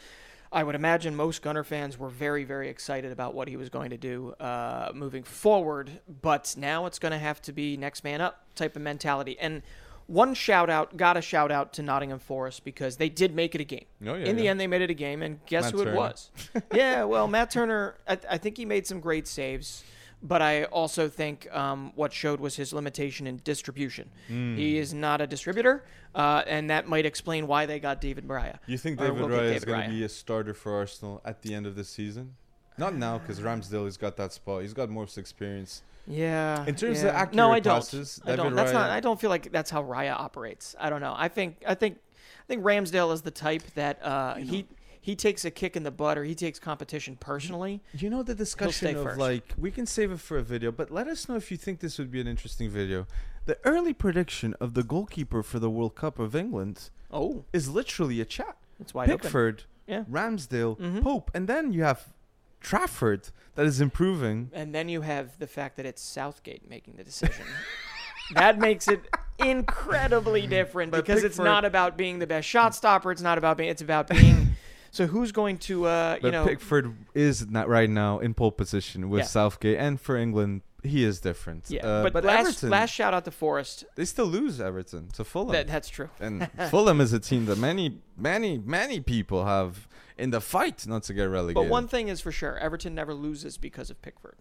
I 0.51 0.65
would 0.65 0.75
imagine 0.75 1.15
most 1.15 1.43
Gunner 1.43 1.63
fans 1.63 1.99
were 1.99 2.09
very, 2.09 2.43
very 2.45 2.69
excited 2.71 3.13
about 3.13 3.35
what 3.35 3.49
he 3.49 3.57
was 3.59 3.69
going 3.69 3.91
to 3.91 3.99
do 3.99 4.33
uh, 4.41 4.91
moving 4.95 5.23
forward. 5.23 6.01
But 6.23 6.55
now 6.57 6.87
it's 6.87 6.99
going 6.99 7.13
to 7.13 7.19
have 7.19 7.41
to 7.43 7.53
be 7.53 7.77
next 7.77 8.03
man 8.03 8.21
up 8.23 8.45
type 8.55 8.75
of 8.75 8.81
mentality. 8.83 9.39
And 9.39 9.63
one 10.09 10.33
shout 10.33 10.71
out, 10.71 10.97
got 10.97 11.17
a 11.17 11.23
shout 11.23 11.53
out 11.53 11.75
to 11.75 11.83
Nottingham 11.83 12.19
Forest 12.19 12.65
because 12.65 12.97
they 12.97 13.11
did 13.11 13.35
make 13.35 13.55
it 13.55 13.61
a 13.61 13.65
game. 13.65 13.85
Oh, 14.07 14.15
yeah, 14.15 14.27
in 14.27 14.37
the 14.37 14.45
yeah. 14.45 14.51
end, 14.51 14.59
they 14.59 14.67
made 14.67 14.81
it 14.81 14.91
a 14.91 14.95
game, 14.95 15.23
and 15.23 15.39
guess 15.47 15.65
Matt 15.65 15.73
who 15.73 15.85
Turner. 15.85 15.93
it 15.93 15.97
was? 15.97 16.31
yeah, 16.75 17.05
well, 17.05 17.29
Matt 17.29 17.51
Turner, 17.51 17.95
I, 18.09 18.19
I 18.31 18.39
think 18.39 18.57
he 18.57 18.65
made 18.65 18.87
some 18.87 19.01
great 19.01 19.29
saves, 19.29 19.85
but 20.23 20.41
I 20.41 20.65
also 20.65 21.09
think 21.09 21.47
um, 21.55 21.93
what 21.95 22.15
showed 22.15 22.41
was 22.41 22.57
his 22.57 22.73
limitation 22.73 23.27
in 23.27 23.37
distribution. 23.45 24.09
Hmm. 24.29 24.57
He 24.57 24.79
is 24.79 24.95
not 24.95 25.21
a 25.21 25.27
distributor, 25.27 25.85
uh, 26.15 26.43
and 26.47 26.71
that 26.71 26.89
might 26.89 27.05
explain 27.05 27.47
why 27.47 27.67
they 27.67 27.79
got 27.79 28.01
David 28.01 28.27
Raya. 28.27 28.57
You 28.67 28.79
think 28.79 28.99
David 28.99 29.21
we'll 29.21 29.31
is 29.39 29.65
going 29.67 29.85
to 29.85 29.91
be 29.91 30.05
a 30.05 30.09
starter 30.09 30.55
for 30.55 30.75
Arsenal 30.75 31.21
at 31.27 31.43
the 31.43 31.55
end 31.55 31.67
of 31.67 31.77
this 31.77 31.91
season? 31.91 32.35
Not 32.79 32.95
now, 32.95 33.19
because 33.19 33.41
Ramsdale 33.41 33.85
has 33.85 33.97
got 33.97 34.17
that 34.17 34.33
spot. 34.33 34.63
He's 34.63 34.73
got 34.75 34.89
most 34.91 35.19
experience. 35.19 35.83
Yeah. 36.07 36.65
In 36.67 36.75
terms 36.75 37.01
of 37.01 37.07
yeah. 37.07 37.11
accurate 37.11 37.35
no, 37.35 37.53
I 37.53 37.61
don't. 37.61 37.75
passes, 37.75 38.21
I 38.25 38.37
don't. 38.37 38.55
That's 38.55 38.73
not. 38.73 38.91
I 38.91 39.01
don't 39.01 39.21
feel 39.21 39.31
like 39.31 39.53
that's 39.53 39.71
how 39.71 39.83
Raya 39.83 40.13
operates. 40.13 40.75
I 40.79 40.89
don't 40.91 41.01
know. 41.01 41.15
I 41.17 41.29
think. 41.29 41.63
I 41.67 41.75
think. 41.75 41.99
I 41.99 42.47
think 42.49 42.63
Ramsdale 42.63 43.13
is 43.13 43.21
the 43.23 43.31
type 43.31 43.63
that 43.75 44.03
uh, 44.03 44.37
he 44.37 44.67
he 45.01 45.15
takes 45.15 45.45
a 45.45 45.51
kick 45.51 45.77
in 45.77 45.83
the 45.83 45.91
butt 45.91 46.17
or 46.17 46.25
he 46.25 46.35
takes 46.35 46.59
competition 46.59 47.17
personally. 47.21 47.83
You 47.95 48.09
know 48.11 48.23
the 48.23 48.35
discussion 48.35 48.97
of 48.97 49.03
first. 49.03 49.19
like 49.19 49.55
we 49.59 49.71
can 49.71 49.85
save 49.87 50.13
it 50.13 50.21
for 50.21 50.39
a 50.39 50.43
video, 50.43 50.73
but 50.73 50.91
let 50.91 51.09
us 51.09 51.29
know 51.29 51.37
if 51.37 51.51
you 51.51 51.57
think 51.59 51.81
this 51.81 51.99
would 51.99 52.11
be 52.11 52.21
an 52.21 52.27
interesting 52.27 52.71
video. 52.71 53.07
The 53.45 53.59
early 53.65 53.93
prediction 53.93 54.55
of 54.61 54.75
the 54.75 54.83
goalkeeper 54.83 55.43
for 55.43 55.59
the 55.59 55.71
World 55.71 55.95
Cup 55.95 56.19
of 56.19 56.35
England 56.35 56.91
Oh, 57.11 57.45
is 57.53 57.69
literally 57.69 58.21
a 58.21 58.25
chat. 58.25 58.57
it's 58.81 58.93
wide 58.95 59.11
open. 59.11 59.21
Pickford, 59.23 59.65
Yeah. 59.87 60.05
Ramsdale, 60.11 60.79
Mhm. 60.79 61.03
Pope, 61.03 61.31
and 61.35 61.49
then 61.49 61.73
you 61.73 61.83
have 61.85 62.13
Trafford 62.61 63.31
that 63.55 63.67
is 63.67 63.81
improving. 63.81 64.51
And 64.53 64.75
then 64.75 64.89
you 64.89 65.01
have 65.03 65.39
the 65.39 65.47
fact 65.47 65.77
that 65.77 65.87
it's 65.87 66.03
Southgate 66.03 66.69
making 66.69 66.95
the 66.97 67.05
decision. 67.05 67.45
that 68.35 68.59
makes 68.59 68.89
it 68.89 69.03
incredibly 69.39 70.47
different 70.59 70.93
But 70.93 71.05
because 71.05 71.25
it's 71.25 71.39
not 71.39 71.65
about 71.65 71.97
being 71.97 72.19
the 72.19 72.27
best 72.27 72.49
shot 72.49 72.75
stopper. 72.75 73.11
It's 73.11 73.23
not 73.23 73.39
about 73.39 73.57
being. 73.57 73.71
It's 73.71 73.83
about 73.83 74.09
being. 74.09 74.49
so 74.91 75.07
who's 75.07 75.33
going 75.33 75.59
to 75.59 75.87
uh, 75.87 76.15
you 76.17 76.23
But 76.23 76.31
know? 76.33 76.47
Pickford 76.47 76.95
is 77.15 77.49
not 77.49 77.69
right 77.69 77.91
now 77.91 78.19
in 78.19 78.35
pole 78.35 78.53
position 78.53 79.09
with 79.09 79.21
Yeah. 79.21 79.27
Southgate, 79.27 79.79
and 79.79 80.01
for 80.01 80.17
England, 80.17 80.63
he 80.85 81.03
is 81.05 81.21
different. 81.21 81.65
yeah, 81.69 81.85
Uh, 81.85 82.09
but, 82.11 82.23
last 82.25 82.41
Everton, 82.49 82.71
last 82.71 82.91
shout 82.91 83.13
out 83.13 83.25
to 83.25 83.33
Forest. 83.33 83.85
they 83.97 84.05
still 84.05 84.27
lose 84.27 84.61
Everton 84.61 85.09
to 85.15 85.25
Fulham. 85.25 85.53
That 85.53 85.67
that's 85.67 85.89
true. 85.89 86.09
and 86.21 86.49
Fulham 86.71 87.01
is 87.01 87.13
a 87.13 87.19
team 87.19 87.47
that 87.47 87.59
many, 87.59 87.99
many, 88.17 88.59
many 88.59 89.01
people 89.01 89.45
have 89.45 89.88
in 90.19 90.31
the 90.31 90.41
fight 90.41 90.87
not 90.87 91.03
to 91.05 91.15
get 91.15 91.25
relegated. 91.25 91.55
But 91.55 91.69
one 91.71 91.89
thing 91.89 92.09
is 92.09 92.21
for 92.21 92.33
sure, 92.33 92.59
Everton 92.59 92.95
never 92.95 93.15
loses 93.15 93.57
because 93.57 93.91
of 93.91 94.01
Pickford. 94.03 94.37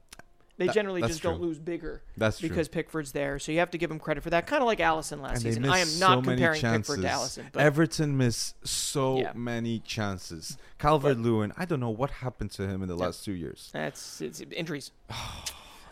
They 0.58 0.66
That- 0.66 0.74
generally 0.74 1.04
just 1.04 1.22
don't 1.22 1.40
lose 1.40 1.60
bigger 1.60 2.02
that's 2.18 2.40
true. 2.40 2.50
because 2.50 2.68
Pickford's 2.68 3.12
there. 3.12 3.38
So 3.38 3.52
you 3.52 3.60
have 3.60 3.70
to 3.72 3.78
give 3.78 3.92
him 3.92 4.00
credit 4.00 4.24
for 4.24 4.32
that. 4.32 4.48
Kind 4.48 4.64
of 4.64 4.66
like 4.66 4.80
Alisson 4.80 5.22
last 5.22 5.44
season. 5.44 5.66
I 5.66 5.78
am 5.80 6.00
not 6.00 6.26
many 6.26 6.38
comparing. 6.42 6.62
Pickford 6.62 7.02
to 7.02 7.08
Alisson, 7.08 7.46
but 7.52 7.62
Everton 7.62 8.18
miss 8.18 8.56
so 8.64 9.20
Yeah. 9.20 9.34
many 9.36 9.80
chances. 9.82 10.58
Calvert 10.80 11.20
Lewin, 11.20 11.54
I 11.58 11.66
don't 11.66 11.80
know 11.80 11.92
what 11.92 12.10
happened 12.10 12.50
to 12.54 12.64
him 12.68 12.82
in 12.82 12.88
the 12.90 12.98
Yeah. 12.98 13.06
last 13.06 13.24
two 13.24 13.34
years. 13.34 13.70
that's 13.72 14.20
it's 14.20 14.42
injuries. 14.42 14.92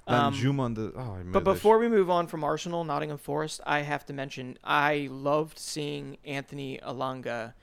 Um, 0.08 0.36
the 0.76 0.94
oh, 0.96 1.18
But 1.32 1.44
before 1.44 1.80
we 1.80 1.88
move 1.88 2.12
on 2.12 2.28
from 2.28 2.44
Arsenal, 2.44 2.84
Nottingham 2.84 3.18
Forest, 3.18 3.60
I 3.66 3.80
have 3.80 4.06
to 4.06 4.14
mention 4.14 4.60
I 4.64 5.08
loved 5.10 5.58
seeing 5.58 6.18
Anthony 6.24 6.80
Elanga 6.86 7.54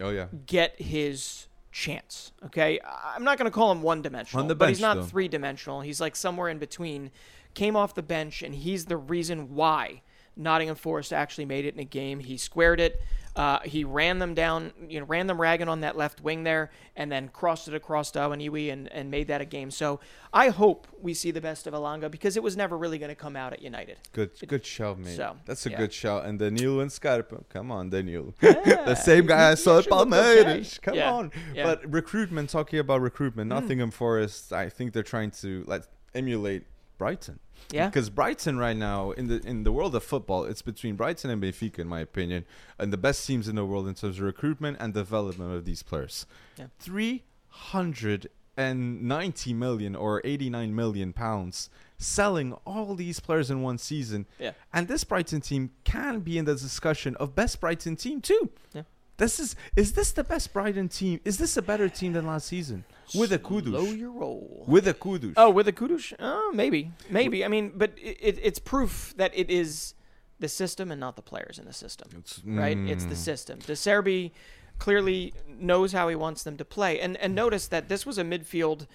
oh 0.00 0.08
yeah, 0.08 0.28
get 0.46 0.80
his 0.80 1.46
chance. 1.72 2.32
Okay, 2.46 2.80
I'm 3.14 3.24
not 3.24 3.38
going 3.38 3.50
to 3.50 3.54
call 3.54 3.70
him 3.72 3.82
one 3.82 4.02
dimensional, 4.02 4.42
On 4.42 4.48
the 4.48 4.54
but 4.54 4.68
he's 4.68 4.80
not 4.80 5.08
three 5.08 5.28
dimensional. 5.28 5.80
He's 5.80 6.00
like 6.00 6.16
somewhere 6.16 6.48
in 6.48 6.58
between. 6.58 7.10
Came 7.54 7.76
off 7.76 7.94
the 7.94 8.02
bench, 8.02 8.42
and 8.42 8.54
he's 8.54 8.86
the 8.86 8.96
reason 8.96 9.54
why 9.54 10.02
Nottingham 10.36 10.76
Forest 10.76 11.12
actually 11.12 11.44
made 11.44 11.64
it 11.64 11.74
in 11.74 11.80
a 11.80 11.84
game. 11.84 12.20
He 12.20 12.36
squared 12.36 12.80
it. 12.80 13.00
Uh, 13.36 13.60
he 13.60 13.84
ran 13.84 14.18
them 14.18 14.34
down, 14.34 14.72
you 14.88 14.98
know, 14.98 15.06
ran 15.06 15.26
them 15.26 15.40
ragging 15.40 15.68
on 15.68 15.80
that 15.80 15.96
left 15.96 16.20
wing 16.20 16.42
there, 16.42 16.70
and 16.96 17.10
then 17.12 17.28
crossed 17.28 17.68
it 17.68 17.74
across 17.74 18.10
Dawaniwi 18.10 18.72
and, 18.72 18.90
and 18.92 19.10
made 19.10 19.28
that 19.28 19.40
a 19.40 19.44
game. 19.44 19.70
So 19.70 20.00
I 20.32 20.48
hope 20.48 20.88
we 21.00 21.14
see 21.14 21.30
the 21.30 21.40
best 21.40 21.66
of 21.66 21.74
Elanga 21.74 22.10
because 22.10 22.36
it 22.36 22.42
was 22.42 22.56
never 22.56 22.76
really 22.76 22.98
going 22.98 23.10
to 23.10 23.14
come 23.14 23.36
out 23.36 23.52
at 23.52 23.62
United. 23.62 23.98
Good, 24.12 24.30
good 24.48 24.66
shout, 24.66 24.98
mate. 24.98 25.16
So, 25.16 25.36
That's 25.44 25.64
a 25.66 25.70
yeah. 25.70 25.76
good 25.78 25.92
shout. 25.92 26.24
And 26.24 26.38
Danilo 26.38 26.80
and 26.80 26.90
Scarpa, 26.90 27.44
come 27.48 27.70
on, 27.70 27.90
Danilo. 27.90 28.34
the 28.40 28.96
same 28.96 29.26
guy 29.26 29.50
I 29.52 29.54
saw 29.54 29.78
at 29.78 29.90
looked 29.90 30.08
okay. 30.08 30.64
Come 30.82 30.94
Yeah, 30.94 31.12
on. 31.12 31.32
yeah. 31.54 31.64
But 31.64 31.90
recruitment, 31.92 32.50
talking 32.50 32.78
about 32.80 33.00
recruitment, 33.00 33.48
Nottingham 33.48 33.90
Forest, 33.90 34.52
I 34.52 34.68
think 34.68 34.92
they're 34.92 35.02
trying 35.02 35.30
to 35.42 35.64
like 35.66 35.84
emulate 36.14 36.64
Brighton. 36.98 37.38
Yeah. 37.70 37.86
Because 37.86 38.10
Brighton 38.10 38.58
right 38.58 38.76
now 38.76 39.12
in 39.12 39.28
the 39.28 39.40
in 39.46 39.62
the 39.62 39.72
world 39.72 39.94
of 39.94 40.02
football, 40.02 40.44
it's 40.44 40.62
between 40.62 40.96
Brighton 40.96 41.30
and 41.30 41.42
Benfica, 41.42 41.78
in 41.78 41.88
my 41.88 42.00
opinion, 42.00 42.44
and 42.78 42.92
the 42.92 42.98
best 42.98 43.26
teams 43.26 43.48
in 43.48 43.56
the 43.56 43.64
world 43.64 43.86
in 43.86 43.94
terms 43.94 44.18
of 44.18 44.24
recruitment 44.24 44.78
and 44.80 44.92
development 44.92 45.54
of 45.54 45.64
these 45.64 45.82
players. 45.82 46.26
Yeah. 46.56 46.66
Three 46.78 47.24
hundred 47.48 48.28
and 48.56 49.02
ninety 49.02 49.54
million 49.54 49.94
or 49.94 50.20
eighty 50.24 50.50
nine 50.50 50.74
million 50.74 51.12
pounds 51.12 51.70
selling 51.96 52.52
all 52.66 52.94
these 52.94 53.20
players 53.20 53.50
in 53.50 53.62
one 53.62 53.78
season. 53.78 54.26
Yeah. 54.38 54.52
And 54.72 54.88
this 54.88 55.04
Brighton 55.04 55.40
team 55.40 55.70
can 55.84 56.20
be 56.20 56.38
in 56.38 56.44
the 56.44 56.54
discussion 56.54 57.14
of 57.16 57.34
best 57.34 57.60
Brighton 57.60 57.96
team 57.96 58.20
too. 58.20 58.50
Yeah. 58.72 58.82
This 59.18 59.38
is 59.38 59.54
is 59.76 59.92
this 59.92 60.12
the 60.12 60.24
best 60.24 60.52
Brighton 60.52 60.88
team? 60.88 61.20
Is 61.24 61.38
this 61.38 61.56
a 61.56 61.62
better 61.62 61.88
team 61.88 62.14
than 62.14 62.26
last 62.26 62.48
season? 62.48 62.84
With 63.14 63.32
a 63.32 63.38
Slow 63.38 63.60
Kudus. 63.60 63.98
your 63.98 64.10
roll. 64.12 64.64
With 64.66 64.86
a 64.88 64.94
Kudus. 64.94 65.34
Oh, 65.36 65.50
with 65.50 65.68
a 65.68 65.72
kudos? 65.72 66.12
Oh, 66.18 66.52
maybe, 66.54 66.92
maybe. 67.08 67.44
I 67.44 67.48
mean, 67.48 67.72
but 67.74 67.92
it, 67.96 68.18
it, 68.20 68.38
it's 68.42 68.58
proof 68.58 69.14
that 69.16 69.32
it 69.34 69.50
is 69.50 69.94
the 70.38 70.48
system 70.48 70.90
and 70.90 70.98
not 71.00 71.16
the 71.16 71.22
players 71.22 71.58
in 71.58 71.66
the 71.66 71.72
system, 71.72 72.08
It's- 72.12 72.40
right? 72.44 72.76
It's 72.76 73.04
the 73.04 73.14
mm. 73.14 73.18
system. 73.18 73.58
De 73.58 73.72
Zerbi 73.74 74.30
clearly 74.78 75.34
knows 75.46 75.92
how 75.92 76.08
he 76.08 76.16
wants 76.16 76.42
them 76.42 76.56
to 76.56 76.64
play, 76.64 76.98
and 77.00 77.16
and 77.18 77.34
notice 77.34 77.68
that 77.68 77.88
this 77.88 78.06
was 78.06 78.16
a 78.18 78.24
midfield 78.24 78.86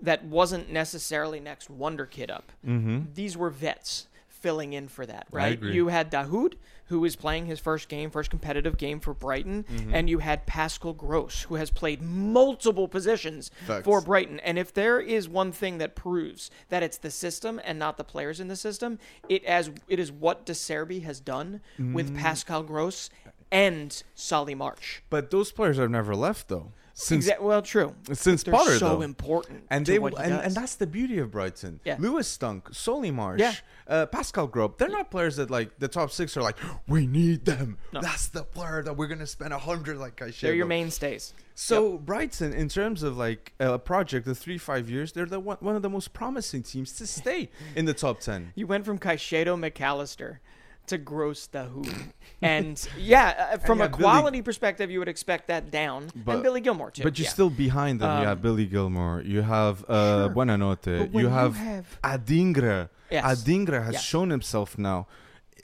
that 0.00 0.24
wasn't 0.24 0.70
necessarily 0.70 1.40
next 1.40 1.70
wonder 1.70 2.06
kid 2.06 2.30
up. 2.30 2.52
Mhm. 2.66 3.14
These 3.14 3.36
were 3.36 3.50
vets 3.50 4.08
filling 4.40 4.72
in 4.72 4.88
for 4.88 5.04
that, 5.06 5.26
right? 5.30 5.60
You 5.62 5.88
had 5.88 6.10
Dahoud, 6.10 6.54
who 6.86 7.00
was 7.00 7.16
playing 7.16 7.46
his 7.46 7.58
first 7.60 7.88
game, 7.88 8.10
first 8.10 8.30
competitive 8.30 8.76
game 8.78 9.00
for 9.00 9.12
Brighton, 9.14 9.64
Mm-hmm. 9.64 9.94
and 9.94 10.08
you 10.08 10.18
had 10.18 10.46
Pascal 10.46 10.92
Gross, 10.92 11.42
who 11.42 11.56
has 11.56 11.70
played 11.70 12.00
multiple 12.02 12.88
positions 12.88 13.50
Facts. 13.66 13.84
for 13.84 14.00
Brighton. 14.00 14.40
And 14.40 14.58
if 14.58 14.72
there 14.72 15.00
is 15.00 15.28
one 15.28 15.52
thing 15.52 15.78
that 15.78 15.94
proves 15.94 16.50
that 16.68 16.82
it's 16.82 16.98
the 16.98 17.10
system 17.10 17.60
and 17.64 17.78
not 17.78 17.96
the 17.96 18.04
players 18.04 18.40
in 18.40 18.48
the 18.48 18.56
system, 18.56 18.98
it 19.28 19.44
as 19.44 19.70
it 19.88 19.98
is 19.98 20.10
what 20.12 20.46
De 20.46 20.52
Zerbi 20.52 21.02
has 21.02 21.20
done 21.20 21.60
Mm. 21.78 21.92
with 21.94 22.16
Pascal 22.16 22.62
Gross 22.62 23.10
and 23.50 24.02
Solly 24.14 24.54
March. 24.54 25.02
But 25.10 25.30
those 25.30 25.52
players 25.52 25.78
have 25.78 25.90
never 25.90 26.14
left 26.14 26.48
though. 26.48 26.72
Since 27.00 27.28
Exa- 27.30 27.40
well, 27.40 27.62
true. 27.62 27.94
since 28.12 28.42
They're 28.42 28.52
Potter 28.52 28.76
so 28.76 28.88
though. 28.96 29.02
important. 29.02 29.62
and 29.70 29.86
they 29.86 29.96
and, 29.98 30.16
and 30.18 30.52
that's 30.52 30.74
the 30.74 30.86
beauty 30.86 31.18
of 31.18 31.30
Brighton. 31.30 31.78
Yeah. 31.84 31.94
Lewis 32.00 32.36
Dunk, 32.36 32.70
Solly 32.74 33.12
March, 33.12 33.38
Yeah. 33.38 33.54
uh, 33.86 34.06
Pascal 34.06 34.48
Gross. 34.48 34.72
They're 34.78 34.88
not 34.88 35.08
players 35.08 35.36
that 35.36 35.48
like 35.48 35.78
the 35.78 35.86
top 35.86 36.10
six 36.10 36.36
are 36.36 36.42
like 36.42 36.56
we 36.88 37.06
need 37.06 37.44
them. 37.44 37.78
No. 37.92 38.00
That's 38.00 38.26
the 38.26 38.42
player 38.42 38.82
that 38.82 38.96
we're 38.96 39.06
gonna 39.06 39.28
spend 39.28 39.52
a 39.52 39.58
hundred 39.58 39.98
like 39.98 40.20
I 40.20 40.32
should. 40.32 40.48
they're 40.48 40.56
your 40.56 40.66
mainstays. 40.66 41.34
So 41.54 41.98
Brighton, 41.98 42.52
in 42.52 42.68
terms 42.68 43.04
of 43.04 43.16
like 43.16 43.52
a 43.60 43.78
project, 43.78 44.26
the 44.26 44.34
three 44.34 44.58
five 44.58 44.90
years, 44.90 45.12
they're 45.12 45.24
the 45.26 45.38
one, 45.38 45.58
one 45.60 45.76
of 45.76 45.82
the 45.82 45.90
most 45.90 46.12
promising 46.12 46.64
teams 46.64 46.92
to 46.94 47.06
stay 47.06 47.48
in 47.76 47.84
the 47.84 47.94
top 47.94 48.18
ten. 48.18 48.52
You 48.56 48.66
went 48.66 48.84
from 48.84 48.98
Caicedo 48.98 49.56
Mac 49.56 49.80
Allister 49.80 50.40
to 50.88 50.98
Gross 50.98 51.48
Dahoud. 51.48 51.88
and 52.42 52.88
yeah, 52.98 53.50
uh, 53.54 53.58
from 53.58 53.78
you 53.78 53.84
a 53.84 53.88
have 53.88 53.92
Billy- 53.92 54.02
quality 54.02 54.42
perspective, 54.42 54.90
you 54.90 54.98
would 54.98 55.08
expect 55.08 55.48
that 55.48 55.70
down. 55.70 56.10
But- 56.14 56.34
and 56.34 56.42
Billy 56.42 56.60
Gilmour, 56.60 56.90
too. 56.92 57.02
But 57.02 57.18
you're 57.18 57.24
yeah. 57.24 57.30
still 57.30 57.50
behind 57.50 58.00
them. 58.00 58.10
you 58.10 58.22
Um, 58.22 58.26
have 58.26 58.42
Billy 58.42 58.66
Gilmour. 58.66 59.22
You 59.24 59.42
have 59.42 59.84
uh, 59.88 60.26
Sure. 60.26 60.34
Buonanotte. 60.34 60.98
But 60.98 61.10
when 61.12 61.24
You 61.24 61.30
have, 61.30 61.56
have 61.56 61.98
Adingra. 62.02 62.88
Yes. 63.10 63.24
Adingra 63.44 63.84
has 63.84 64.02
shown 64.02 64.30
himself 64.30 64.76
now 64.76 65.06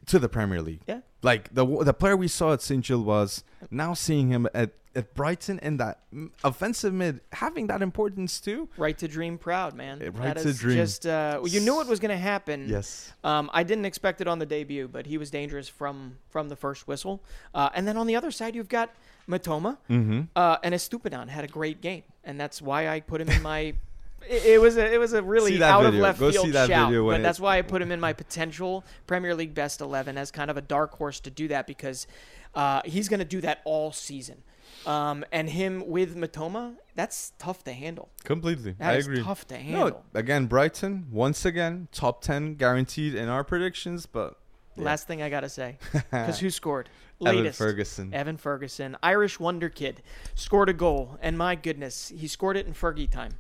to 0.07 0.19
the 0.19 0.29
Premier 0.29 0.63
League. 0.63 0.81
Yeah. 0.87 1.01
Like 1.25 1.53
the 1.55 1.65
the 1.85 1.95
player 1.95 2.17
we 2.17 2.29
saw 2.29 2.53
at 2.53 2.63
St. 2.63 2.85
Gilles 2.85 3.03
was 3.05 3.43
now 3.71 3.95
seeing 3.95 4.29
him 4.29 4.47
at, 4.55 4.71
at 4.95 5.15
Brighton 5.15 5.59
in 5.61 5.79
that 5.79 6.01
offensive 6.45 6.93
mid 6.93 7.21
having 7.33 7.67
that 7.69 7.81
importance 7.83 8.41
too. 8.41 8.69
Right 8.77 8.97
to 8.99 9.09
dream 9.09 9.39
proud, 9.39 9.75
man. 9.75 9.99
Yeah, 10.01 10.11
That 10.11 10.19
right 10.19 10.37
to 10.37 10.49
is 10.49 10.59
dream. 10.59 10.77
Just 10.77 11.07
uh, 11.07 11.39
well, 11.41 11.49
you 11.49 11.61
knew 11.61 11.81
it 11.81 11.87
was 11.89 11.99
going 11.99 12.11
to 12.15 12.23
happen. 12.33 12.69
Yes. 12.69 13.13
Um, 13.25 13.51
I 13.55 13.63
didn't 13.65 13.87
expect 13.87 14.21
it 14.21 14.29
on 14.29 14.39
the 14.39 14.47
debut, 14.47 14.87
but 14.87 15.07
he 15.07 15.17
was 15.19 15.31
dangerous 15.31 15.69
from 15.69 16.19
from 16.29 16.49
the 16.51 16.57
first 16.57 16.87
whistle. 16.87 17.23
Uh, 17.55 17.71
and 17.75 17.89
then 17.89 17.97
on 17.97 18.07
the 18.07 18.17
other 18.17 18.31
side, 18.31 18.55
you've 18.55 18.69
got 18.69 18.91
Mitoma, 19.29 19.79
Mm-hmm. 19.89 20.21
uh, 20.37 20.59
and 20.63 20.75
Estupinan 20.75 21.29
had 21.29 21.45
a 21.45 21.49
great 21.49 21.81
game, 21.81 22.03
and 22.23 22.39
that's 22.39 22.61
why 22.61 22.89
I 22.89 23.01
put 23.01 23.21
him 23.21 23.31
in 23.31 23.43
my. 23.43 23.75
It 24.29 24.45
it 24.45 24.61
was 24.61 24.77
a 24.77 24.93
it 24.93 24.99
was 24.99 25.13
a 25.13 25.23
really 25.23 25.63
out 25.63 25.83
video. 25.83 25.97
of 25.97 26.03
left 26.03 26.21
Go 26.21 26.31
field 26.31 26.53
shout, 26.53 26.93
but 26.93 27.23
that's 27.23 27.41
why 27.41 27.59
I 27.59 27.63
put 27.63 27.83
him 27.83 27.93
in 27.93 28.01
my 28.01 28.13
potential 28.13 28.85
Premier 29.07 29.35
League 29.35 29.55
best 29.55 29.81
eleven 29.81 30.19
as 30.19 30.31
kind 30.31 30.51
of 30.51 30.57
a 30.57 30.63
dark 30.63 30.97
horse 30.97 31.21
to 31.21 31.31
do 31.31 31.49
that 31.49 31.67
because 31.67 32.07
uh, 32.55 32.83
he's 32.85 33.09
going 33.09 33.19
to 33.19 33.25
do 33.25 33.41
that 33.41 33.61
all 33.65 33.93
season. 33.93 34.43
Um, 34.87 35.25
and 35.33 35.49
him 35.49 35.87
with 35.87 36.15
Mitoma, 36.15 36.75
that's 36.95 37.33
tough 37.39 37.65
to 37.65 37.73
handle. 37.73 38.11
Completely. 38.25 38.73
That 38.73 38.91
I 38.91 38.93
agree. 38.95 39.23
tough 39.23 39.47
to 39.49 39.57
handle. 39.57 40.05
No, 40.13 40.21
again, 40.21 40.47
Brighton 40.47 41.07
once 41.11 41.45
again 41.45 41.89
top 41.91 42.23
ten 42.23 42.55
guaranteed 42.55 43.15
in 43.15 43.29
our 43.29 43.45
predictions, 43.45 44.07
but 44.07 44.39
yeah. 44.77 44.85
Last 44.85 45.07
thing 45.07 45.23
I 45.23 45.31
gotta 45.31 45.49
say, 45.49 45.79
because 45.93 46.41
who 46.41 46.51
scored? 46.51 46.89
Latest, 47.21 47.39
Evan. 47.39 47.53
Ferguson. 47.53 48.15
Evan 48.15 48.37
Ferguson, 48.37 48.97
Irish 49.03 49.39
wonder 49.39 49.69
kid, 49.69 50.03
scored 50.35 50.69
a 50.69 50.73
goal, 50.73 51.17
and 51.23 51.39
my 51.39 51.55
goodness, 51.55 52.13
he 52.15 52.27
scored 52.27 52.57
it 52.57 52.67
in 52.67 52.75
Fergie 52.75 53.09
time. 53.09 53.39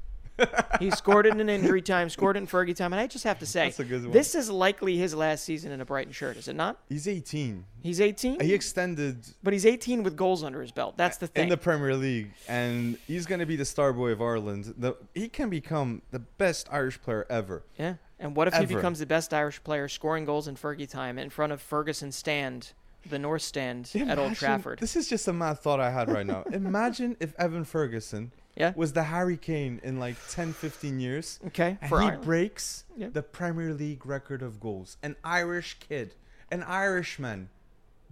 He 0.80 0.90
scored 0.90 1.26
it 1.26 1.38
in 1.38 1.48
injury 1.48 1.82
time, 1.82 2.08
scored 2.10 2.36
it 2.36 2.40
in 2.40 2.46
Fergie 2.46 2.74
time, 2.74 2.92
and 2.92 3.00
I 3.00 3.06
just 3.06 3.24
have 3.24 3.38
to 3.38 3.46
say, 3.46 3.66
That's 3.66 3.80
a 3.80 3.84
good 3.84 4.02
one. 4.02 4.10
this 4.12 4.34
is 4.34 4.50
likely 4.50 4.96
his 4.96 5.14
last 5.14 5.44
season 5.44 5.72
in 5.72 5.80
a 5.80 5.84
Brighton 5.84 6.12
shirt, 6.12 6.36
is 6.36 6.48
it 6.48 6.56
not? 6.56 6.78
He's 6.88 7.06
18. 7.06 7.64
He's 7.82 8.00
18, 8.00 8.40
He 8.40 8.54
extended 8.54 9.24
but 9.42 9.52
he's 9.52 9.66
18 9.66 10.02
with 10.02 10.16
goals 10.16 10.42
under 10.42 10.60
his 10.60 10.72
belt. 10.72 10.96
That's 10.96 11.18
the 11.18 11.26
thing. 11.26 11.44
in 11.44 11.48
the 11.50 11.56
Premier 11.56 11.94
League, 11.94 12.30
and 12.48 12.98
he's 13.06 13.26
going 13.26 13.40
to 13.40 13.46
be 13.46 13.56
the 13.56 13.64
star 13.64 13.92
boy 13.92 14.10
of 14.10 14.20
Ireland. 14.22 14.74
The, 14.76 14.94
he 15.14 15.28
can 15.28 15.50
become 15.50 16.02
the 16.10 16.18
best 16.20 16.68
Irish 16.72 17.00
player 17.00 17.26
ever. 17.30 17.62
yeah. 17.78 17.94
And 18.20 18.36
what 18.36 18.48
if 18.48 18.54
he 18.54 18.64
becomes 18.64 19.00
the 19.00 19.06
best 19.06 19.34
Irish 19.34 19.62
player, 19.64 19.88
scoring 19.88 20.24
goals 20.24 20.48
in 20.48 20.54
Fergie 20.54 20.88
time 20.88 21.18
in 21.18 21.28
front 21.30 21.52
of 21.52 21.60
Ferguson 21.60 22.10
stand, 22.12 22.72
the 23.10 23.18
North 23.18 23.42
Stand 23.42 23.90
at 23.94 24.18
Old 24.18 24.34
Trafford? 24.36 24.78
This 24.78 24.96
is 24.96 25.08
just 25.08 25.28
a 25.28 25.32
mad 25.32 25.58
thought 25.58 25.80
I 25.80 25.90
had 25.90 26.08
right 26.10 26.24
now. 26.24 26.42
Imagine 26.52 27.16
if 27.20 27.34
Evan 27.38 27.64
Ferguson 27.64 28.30
Yeah. 28.56 28.72
was 28.76 28.92
the 28.92 29.02
Harry 29.04 29.36
Kane 29.36 29.80
in 29.82 29.98
like 29.98 30.16
10, 30.30 30.52
15 30.52 31.00
years. 31.00 31.40
Okay. 31.48 31.76
And 31.80 31.88
For 31.88 32.00
he 32.00 32.06
Ireland. 32.06 32.24
breaks 32.24 32.84
Yeah. 32.96 33.08
the 33.12 33.22
Premier 33.22 33.72
League 33.74 34.06
record 34.06 34.42
of 34.42 34.60
goals. 34.60 34.96
An 35.02 35.16
Irish 35.24 35.78
kid, 35.80 36.14
an 36.52 36.62
Irishman, 36.62 37.48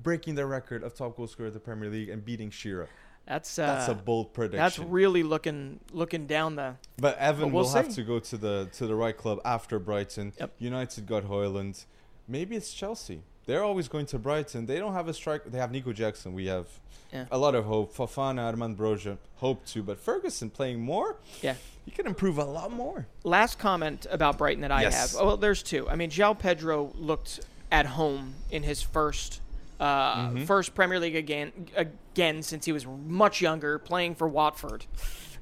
breaking 0.02 0.34
the 0.34 0.46
record 0.46 0.82
of 0.82 0.94
top 0.94 1.16
goal 1.16 1.28
scorer 1.28 1.46
of 1.48 1.54
the 1.54 1.60
Premier 1.60 1.88
League 1.88 2.08
and 2.08 2.24
beating 2.24 2.50
Shearer. 2.50 2.88
That's 3.26 3.56
uh, 3.56 3.66
That's 3.66 3.88
a 3.88 3.94
bold 3.94 4.34
prediction. 4.34 4.58
That's 4.58 4.78
really 4.80 5.22
looking 5.22 5.78
looking 5.92 6.26
down 6.26 6.56
the. 6.56 6.74
But 6.98 7.16
Evan 7.18 7.44
But 7.50 7.54
we'll 7.54 7.64
will 7.64 7.70
have 7.74 7.94
to 7.94 8.02
go 8.02 8.18
to 8.18 8.36
the 8.36 8.68
to 8.72 8.86
the 8.88 8.96
right 8.96 9.16
club 9.16 9.38
after 9.44 9.78
Brighton. 9.78 10.32
Yep. 10.40 10.54
United 10.58 11.06
got 11.06 11.22
Højlund. 11.24 11.84
Maybe 12.26 12.56
it's 12.56 12.72
Chelsea. 12.74 13.22
They're 13.46 13.64
always 13.64 13.88
going 13.88 14.06
to 14.06 14.18
Brighton. 14.18 14.66
They 14.66 14.78
don't 14.78 14.92
have 14.92 15.08
a 15.08 15.14
strike. 15.14 15.44
They 15.46 15.58
have 15.58 15.72
Nico 15.72 15.92
Jackson. 15.92 16.32
We 16.34 16.46
have 16.46 16.66
Yeah. 17.12 17.26
a 17.30 17.36
lot 17.38 17.54
of 17.54 17.64
hope. 17.64 17.94
Fofana, 17.94 18.40
Armando 18.40 18.76
Broja, 18.82 19.18
hope 19.36 19.66
too. 19.66 19.82
But 19.82 19.98
Ferguson 19.98 20.48
playing 20.50 20.80
more, 20.80 21.16
Yeah. 21.42 21.54
he 21.84 21.90
can 21.90 22.06
improve 22.06 22.38
a 22.38 22.44
lot 22.44 22.72
more. 22.72 23.06
Last 23.24 23.58
comment 23.58 24.06
about 24.10 24.38
Brighton 24.38 24.62
that 24.62 24.72
I 24.72 24.82
Yes. 24.82 25.12
have. 25.12 25.20
Oh, 25.20 25.26
well, 25.26 25.36
there's 25.36 25.62
two. 25.62 25.88
I 25.90 25.96
mean, 25.96 26.10
João 26.10 26.38
Pedro 26.38 26.92
looked 26.94 27.40
at 27.70 27.86
home 27.86 28.34
in 28.50 28.62
his 28.62 28.80
first 28.82 29.40
uh, 29.80 30.28
Mm-hmm. 30.28 30.44
first 30.44 30.76
Premier 30.76 31.00
League 31.00 31.16
again 31.16 31.50
again 31.76 32.40
since 32.44 32.64
he 32.66 32.70
was 32.72 32.86
much 32.86 33.40
younger, 33.40 33.80
playing 33.80 34.14
for 34.14 34.28
Watford. 34.28 34.84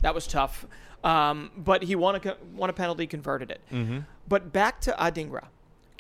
That 0.00 0.14
was 0.14 0.26
tough. 0.26 0.64
Um, 1.04 1.50
but 1.58 1.82
he 1.82 1.94
won 1.94 2.14
a 2.16 2.36
won 2.54 2.70
a 2.70 2.72
penalty, 2.72 3.06
converted 3.06 3.50
it. 3.50 3.60
Mm-hmm. 3.70 3.98
But 4.28 4.50
back 4.50 4.80
to 4.82 4.92
Adingra, 4.98 5.48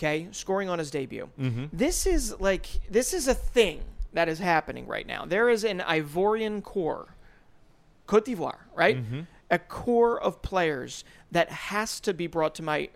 okay, 0.00 0.28
scoring 0.30 0.68
on 0.68 0.78
his 0.78 0.90
debut. 0.90 1.28
Mm-hmm. 1.38 1.66
This 1.72 2.06
is 2.06 2.40
like 2.40 2.66
this 2.88 3.12
is 3.12 3.28
a 3.28 3.34
thing 3.34 3.82
that 4.14 4.28
is 4.28 4.38
happening 4.38 4.86
right 4.86 5.06
now. 5.06 5.24
There 5.26 5.50
is 5.50 5.64
an 5.64 5.80
Ivorian 5.80 6.62
core, 6.62 7.14
Cote 8.06 8.24
d'Ivoire, 8.24 8.58
right? 8.74 8.96
Mm-hmm. 8.96 9.20
A 9.50 9.58
core 9.58 10.20
of 10.20 10.42
players 10.42 11.04
that 11.32 11.50
has 11.50 12.00
to 12.00 12.12
be 12.12 12.26
brought 12.26 12.54
to 12.56 12.62
my 12.62 12.88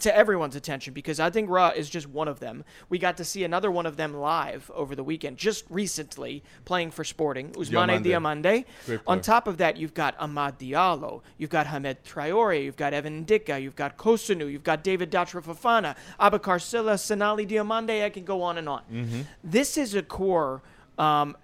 to 0.00 0.16
everyone's 0.16 0.56
attention 0.56 0.92
because 0.92 1.18
Adingra 1.18 1.74
is 1.76 1.88
just 1.88 2.08
one 2.08 2.28
of 2.28 2.40
them. 2.40 2.64
We 2.88 2.98
got 2.98 3.16
to 3.18 3.24
see 3.24 3.44
another 3.44 3.70
one 3.70 3.86
of 3.86 3.96
them 3.96 4.14
live 4.14 4.70
over 4.74 4.94
the 4.94 5.04
weekend, 5.04 5.36
just 5.36 5.64
recently 5.70 6.42
playing 6.64 6.90
for 6.90 7.04
Sporting, 7.04 7.52
Diomande. 7.52 8.04
Diamande. 8.04 8.64
On 9.06 9.20
top 9.20 9.46
of 9.46 9.58
that, 9.58 9.76
you've 9.76 9.94
got 9.94 10.18
Amad 10.18 10.58
Diallo, 10.58 11.22
you've 11.38 11.50
got 11.50 11.66
Hamed 11.66 12.02
Traore, 12.04 12.62
you've 12.62 12.76
got 12.76 12.92
Evan 12.92 13.24
Dika, 13.24 13.60
you've 13.62 13.76
got 13.76 13.96
Kossounou, 13.96 14.50
you've 14.50 14.64
got 14.64 14.82
David 14.82 15.10
Datro 15.10 15.42
Fofana, 15.42 15.96
Abakar 16.18 16.60
Sylla, 16.60 16.94
Sinaly 16.94 17.48
Diomande. 17.48 18.04
I 18.04 18.10
can 18.10 18.24
go 18.24 18.42
on 18.42 18.58
and 18.58 18.68
on. 18.68 18.82
Mm-hmm. 18.92 19.20
This 19.44 19.76
is 19.76 19.94
a 19.94 20.02
core 20.02 20.62
um, 20.98 21.36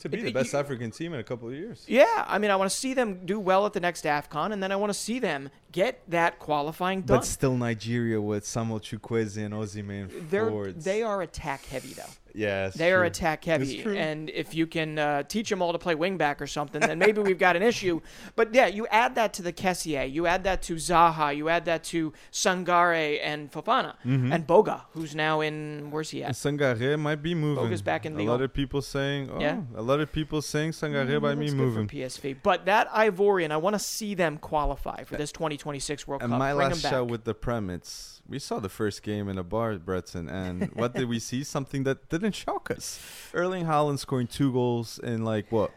to 0.00 0.08
be 0.08 0.18
It- 0.18 0.24
the 0.24 0.32
best 0.32 0.52
you- 0.52 0.58
African 0.58 0.90
team 0.90 1.12
in 1.14 1.20
a 1.20 1.24
couple 1.24 1.48
of 1.48 1.54
years. 1.54 1.84
Yeah, 1.88 2.24
I 2.26 2.38
mean, 2.38 2.50
I 2.50 2.56
want 2.56 2.70
to 2.70 2.76
see 2.76 2.94
them 2.94 3.26
do 3.26 3.38
well 3.40 3.66
at 3.66 3.72
the 3.72 3.80
next 3.80 4.04
AFCON, 4.04 4.52
and 4.52 4.62
then 4.62 4.70
I 4.72 4.76
want 4.76 4.90
to 4.90 4.98
see 4.98 5.18
them 5.18 5.50
get 5.72 6.02
that 6.08 6.38
qualifying 6.38 7.02
done. 7.02 7.18
But 7.18 7.24
still, 7.24 7.56
Nigeria 7.56 8.20
with 8.20 8.46
Samuel 8.46 8.80
Chukwueze 8.80 9.36
and 9.44 9.54
Osimhen 9.54 10.30
They're 10.30 10.48
forwards. 10.48 10.84
they 10.84 11.02
are 11.02 11.22
attack 11.22 11.66
heavy 11.66 11.92
though. 11.94 12.02
yes, 12.34 12.74
They 12.74 12.92
are 12.92 13.04
attack 13.04 13.44
heavy, 13.44 13.82
and 13.82 14.30
if 14.30 14.54
you 14.54 14.66
can 14.66 14.98
uh, 14.98 15.22
teach 15.24 15.48
them 15.50 15.60
all 15.62 15.72
to 15.72 15.78
play 15.78 15.94
wingback 15.94 16.40
or 16.40 16.46
something, 16.46 16.80
then 16.80 16.98
maybe 16.98 17.20
we've 17.20 17.38
got 17.38 17.56
an 17.56 17.62
issue. 17.62 18.00
But 18.36 18.54
yeah, 18.54 18.66
you 18.66 18.86
add 18.88 19.14
that 19.16 19.32
to 19.34 19.42
the 19.42 19.52
Kessie, 19.52 20.10
you 20.12 20.26
add 20.26 20.44
that 20.44 20.62
to 20.62 20.74
Zaha, 20.76 21.36
you 21.36 21.48
add 21.48 21.64
that 21.64 21.82
to 21.84 22.12
Sangare 22.32 23.18
and 23.22 23.50
Fofana, 23.50 23.94
Mm-hmm. 24.06 24.32
and 24.32 24.46
Boga, 24.46 24.82
who's 24.92 25.14
now 25.14 25.40
in 25.40 25.88
where's 25.90 26.10
he 26.10 26.22
at? 26.22 26.32
Sangare 26.32 26.98
might 26.98 27.22
be 27.22 27.34
moving. 27.34 27.64
Boga's 27.64 27.82
back 27.82 28.06
in 28.06 28.18
a 28.18 28.22
lot 28.24 28.40
of 28.42 28.52
people 28.54 28.80
saying, 28.82 29.30
oh, 29.32 29.40
Yeah. 29.40 29.60
a 29.76 29.82
lot 29.82 30.00
of 30.00 30.12
people 30.12 30.40
saying 30.42 30.70
Sangare 30.72 31.20
might 31.20 31.34
be 31.38 31.50
moving. 31.50 31.88
for 31.88 31.94
PSV. 31.94 32.36
But 32.42 32.66
that 32.66 32.88
Ivorian, 32.90 33.50
I 33.50 33.56
want 33.56 33.74
to 33.74 33.78
see 33.80 34.14
them 34.14 34.38
qualify 34.38 35.04
for 35.04 35.16
this 35.16 35.32
2026 35.68 36.08
World 36.08 36.22
And 36.22 36.30
Cup. 36.32 36.38
my 36.38 36.54
Bring 36.54 36.68
last 36.70 36.80
show 36.82 37.04
with 37.04 37.24
the 37.24 37.34
Premits, 37.34 38.20
we 38.28 38.38
saw 38.38 38.58
the 38.58 38.68
first 38.70 39.02
game 39.02 39.28
in 39.28 39.36
a 39.38 39.42
bar, 39.44 39.76
Breton, 39.78 40.28
and 40.28 40.70
what 40.74 40.94
did 40.94 41.08
we 41.08 41.18
see? 41.18 41.44
Something 41.44 41.84
that 41.84 42.08
didn't 42.08 42.32
shock 42.34 42.70
us. 42.70 42.98
Erling 43.34 43.66
Haaland 43.66 43.98
scoring 43.98 44.26
two 44.26 44.52
goals 44.52 44.98
in 44.98 45.24
like 45.24 45.50
what, 45.52 45.70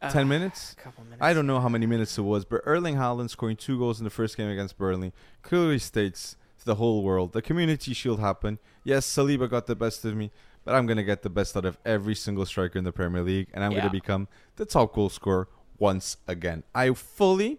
Uh, 0.00 0.10
ten 0.10 0.28
minutes? 0.28 0.74
couple 0.82 1.02
minutes. 1.04 1.20
I 1.22 1.32
don't 1.34 1.46
know 1.46 1.60
how 1.60 1.68
many 1.68 1.86
minutes 1.86 2.16
it 2.18 2.22
was, 2.22 2.44
but 2.44 2.60
Erling 2.64 2.96
Haaland 2.96 3.30
scoring 3.30 3.56
two 3.56 3.78
goals 3.78 3.98
in 4.00 4.04
the 4.04 4.10
first 4.10 4.36
game 4.36 4.48
against 4.50 4.78
Burnley 4.78 5.12
clearly 5.42 5.78
states 5.78 6.36
to 6.60 6.64
the 6.64 6.76
whole 6.76 7.02
world 7.02 7.32
the 7.32 7.42
community 7.42 7.92
shield 7.94 8.20
happened. 8.20 8.58
Yes, 8.84 9.06
Saliba 9.06 9.48
got 9.50 9.66
the 9.66 9.74
best 9.76 10.04
of 10.04 10.14
me, 10.14 10.30
but 10.64 10.74
I'm 10.76 10.86
gonna 10.86 11.02
get 11.04 11.22
the 11.22 11.30
best 11.30 11.56
out 11.56 11.64
of 11.64 11.78
every 11.84 12.14
single 12.14 12.46
striker 12.46 12.78
in 12.78 12.84
the 12.84 12.92
Premier 12.92 13.22
League, 13.22 13.48
and 13.52 13.64
I'm 13.64 13.72
Yeah. 13.72 13.78
gonna 13.80 13.90
become 13.90 14.28
the 14.56 14.64
top 14.66 14.94
goal 14.94 15.08
scorer 15.08 15.48
once 15.78 16.16
again. 16.28 16.62
I 16.74 16.92
fully 16.94 17.58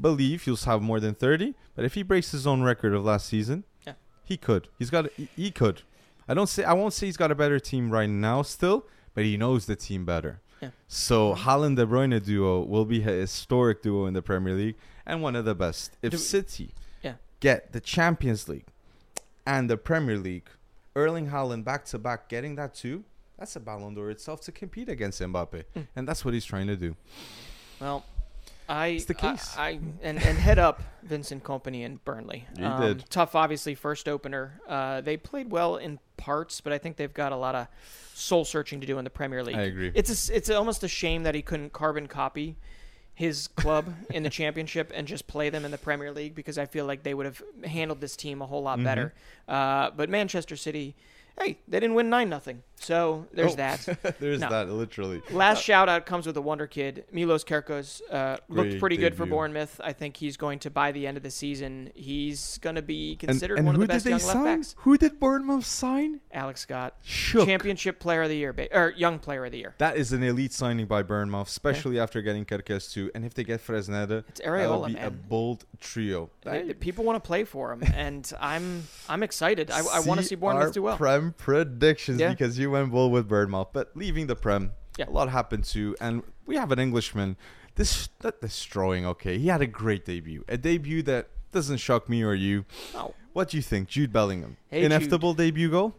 believe 0.00 0.42
he'll 0.44 0.56
have 0.56 0.82
more 0.82 1.00
than 1.00 1.14
30, 1.14 1.54
but 1.74 1.84
if 1.84 1.94
he 1.94 2.02
breaks 2.02 2.30
his 2.32 2.46
own 2.46 2.62
record 2.62 2.94
of 2.94 3.04
last 3.04 3.26
season, 3.26 3.64
Yeah. 3.86 3.94
he 4.24 4.36
could. 4.36 4.68
He's 4.78 4.90
got. 4.90 5.10
He, 5.12 5.28
he 5.36 5.50
could. 5.50 5.82
I 6.28 6.34
don't 6.34 6.46
say. 6.48 6.64
I 6.64 6.72
won't 6.74 6.92
say 6.94 7.06
he's 7.06 7.16
got 7.16 7.30
a 7.30 7.34
better 7.34 7.58
team 7.58 7.90
right 7.90 8.08
now, 8.08 8.42
still, 8.42 8.86
but 9.14 9.24
he 9.24 9.36
knows 9.36 9.66
the 9.66 9.76
team 9.76 10.04
better. 10.04 10.40
Yeah. 10.60 10.70
So 10.88 11.34
Haaland 11.34 11.76
De 11.76 11.86
Bruyne 11.86 12.22
duo 12.24 12.60
will 12.62 12.84
be 12.84 13.00
a 13.02 13.12
historic 13.12 13.82
duo 13.82 14.06
in 14.06 14.14
the 14.14 14.22
Premier 14.22 14.54
League 14.54 14.76
and 15.06 15.22
one 15.22 15.36
of 15.36 15.44
the 15.44 15.54
best. 15.54 15.96
If 16.02 16.10
Do- 16.12 16.16
City 16.18 16.70
Yeah. 17.02 17.14
get 17.40 17.72
the 17.72 17.80
Champions 17.80 18.48
League 18.48 18.66
and 19.46 19.70
the 19.70 19.76
Premier 19.76 20.18
League, 20.18 20.48
Erling 20.96 21.28
Haaland 21.30 21.62
back 21.64 21.84
to 21.86 21.98
back 21.98 22.28
getting 22.28 22.56
that 22.56 22.74
too, 22.74 23.04
that's 23.38 23.54
a 23.54 23.60
Ballon 23.60 23.94
d'Or 23.94 24.10
itself 24.10 24.40
to 24.42 24.52
compete 24.52 24.88
against 24.88 25.20
Mbappe, 25.22 25.62
Mm. 25.76 25.86
and 25.94 26.08
that's 26.08 26.24
what 26.24 26.34
he's 26.34 26.44
trying 26.44 26.66
to 26.66 26.76
do. 26.76 26.96
Well, 27.80 28.04
I, 28.68 28.86
It's 28.88 29.06
the 29.06 29.14
case. 29.14 29.54
I, 29.56 29.66
I 29.68 29.70
and, 30.02 30.22
and 30.22 30.38
head 30.38 30.58
up 30.58 30.82
Vincent 31.02 31.42
Kompany 31.42 31.84
and 31.86 32.04
Burnley. 32.04 32.46
He 32.56 32.62
Um, 32.64 32.80
did. 32.80 33.10
Tough, 33.10 33.34
obviously, 33.34 33.74
first 33.74 34.08
opener. 34.08 34.60
Uh, 34.68 35.00
they 35.00 35.16
played 35.16 35.50
well 35.50 35.76
in 35.76 35.98
parts, 36.16 36.60
but 36.60 36.72
I 36.72 36.78
think 36.78 36.96
they've 36.96 37.12
got 37.14 37.32
a 37.32 37.36
lot 37.36 37.54
of 37.54 37.66
soul 38.14 38.44
searching 38.44 38.80
to 38.80 38.86
do 38.86 38.98
in 38.98 39.04
the 39.04 39.10
Premier 39.10 39.42
League. 39.42 39.56
I 39.56 39.62
agree. 39.62 39.90
It's 39.94 40.10
a 40.10 40.12
s 40.12 40.28
it's 40.28 40.50
almost 40.50 40.82
a 40.84 40.88
shame 40.88 41.22
that 41.22 41.34
he 41.34 41.42
couldn't 41.42 41.72
carbon 41.72 42.08
copy 42.08 42.56
his 43.14 43.48
club 43.48 43.86
in 44.10 44.22
the 44.22 44.30
championship 44.30 44.92
and 44.94 45.06
just 45.08 45.26
play 45.26 45.50
them 45.50 45.64
in 45.64 45.70
the 45.70 45.78
Premier 45.78 46.12
League 46.12 46.34
because 46.34 46.56
I 46.58 46.66
feel 46.66 46.84
like 46.84 47.02
they 47.02 47.14
would 47.14 47.26
have 47.26 47.42
handled 47.64 48.00
this 48.00 48.16
team 48.16 48.42
a 48.42 48.46
whole 48.46 48.62
lot 48.62 48.78
Mhm. 48.78 48.84
better. 48.84 49.14
Uh, 49.48 49.90
but 49.90 50.08
Manchester 50.10 50.56
City, 50.56 50.94
hey, 51.40 51.58
they 51.66 51.80
didn't 51.80 51.94
win 51.94 52.10
nine 52.10 52.28
nothing, 52.28 52.62
so 52.80 53.26
there's 53.32 53.52
Oh. 53.52 53.56
that. 53.56 54.16
There's 54.20 54.40
No. 54.40 54.48
that 54.50 54.68
literally. 54.70 55.20
Last 55.30 55.62
shout 55.62 55.88
out 55.88 56.06
comes 56.06 56.26
with 56.26 56.36
a 56.36 56.40
wonder 56.40 56.66
kid. 56.66 57.04
Milos 57.12 57.44
Kerkez 57.44 58.00
uh, 58.10 58.36
looked 58.48 58.78
pretty 58.78 58.96
good 58.96 59.14
for 59.14 59.24
debut. 59.24 59.34
Bournemouth. 59.36 59.80
I 59.82 59.92
think 59.92 60.16
he's 60.16 60.36
going 60.36 60.58
to, 60.60 60.70
by 60.70 60.92
the 60.92 61.06
end 61.06 61.16
of 61.16 61.22
the 61.22 61.30
season, 61.30 61.90
he's 61.94 62.58
going 62.58 62.76
to 62.76 62.82
be 62.82 63.16
considered 63.16 63.58
and 63.58 63.66
one 63.66 63.74
of 63.74 63.80
the 63.80 63.86
best 63.86 64.04
did 64.04 64.08
they 64.08 64.10
young 64.12 64.20
sign? 64.20 64.44
left 64.44 64.58
backs. 64.58 64.74
Who 64.78 64.96
did 64.96 65.18
Bournemouth 65.20 65.66
sign? 65.66 66.20
Alex 66.32 66.60
Scott, 66.62 66.94
Shook. 67.02 67.46
championship 67.46 67.98
player 68.00 68.22
of 68.22 68.28
the 68.28 68.36
year, 68.36 68.52
ba- 68.52 68.68
or 68.76 68.92
young 68.96 69.18
player 69.18 69.44
of 69.44 69.52
the 69.52 69.58
year. 69.58 69.74
That 69.78 69.96
is 69.96 70.12
an 70.12 70.22
elite 70.22 70.52
signing 70.52 70.86
by 70.86 71.02
Bournemouth, 71.02 71.48
especially 71.48 71.98
after 71.98 72.22
getting 72.22 72.44
Kerkez 72.44 72.92
too. 72.92 73.10
And 73.14 73.24
if 73.24 73.34
they 73.34 73.44
get 73.44 73.64
Fresneda, 73.64 74.24
It's 74.28 74.40
Areola, 74.40 74.86
be 74.88 74.96
a 74.96 75.10
bold 75.10 75.64
trio. 75.80 76.30
They- 76.42 76.74
people 76.74 77.04
want 77.04 77.22
to 77.22 77.26
play 77.26 77.44
for 77.44 77.72
him, 77.72 77.82
and 77.94 78.30
I'm 78.40 78.84
I'm 79.08 79.22
excited. 79.22 79.70
I, 79.70 79.80
I 79.80 80.00
want 80.00 80.20
to 80.20 80.26
see 80.26 80.34
Bournemouth 80.34 80.72
do 80.74 80.82
well. 80.82 80.96
Prem 80.96 81.32
predictions 81.36 82.20
Yeah. 82.20 82.30
because 82.30 82.58
you 82.58 82.67
went 82.68 82.92
well 82.92 83.10
with 83.10 83.28
Bournemouth, 83.28 83.68
but 83.72 83.90
leaving 83.96 84.26
the 84.26 84.36
Prem, 84.36 84.72
Yeah. 84.96 85.08
a 85.08 85.10
lot 85.10 85.28
happened 85.30 85.64
too. 85.64 85.96
And 86.00 86.22
we 86.46 86.56
have 86.56 86.70
an 86.72 86.78
Englishman. 86.78 87.36
This 87.74 88.08
not 88.22 88.40
destroying. 88.40 89.06
Okay, 89.06 89.38
he 89.38 89.48
had 89.48 89.60
a 89.62 89.66
great 89.66 90.04
debut, 90.04 90.44
a 90.48 90.56
debut 90.56 91.02
that 91.04 91.28
doesn't 91.52 91.76
shock 91.78 92.08
me 92.08 92.22
or 92.22 92.34
you. 92.34 92.64
Oh. 92.94 93.14
What 93.32 93.50
do 93.50 93.56
you 93.56 93.62
think, 93.62 93.88
Jude 93.88 94.12
Bellingham? 94.12 94.56
Hey, 94.68 94.84
Inevitable 94.84 95.32
debut 95.34 95.70
goal. 95.70 95.94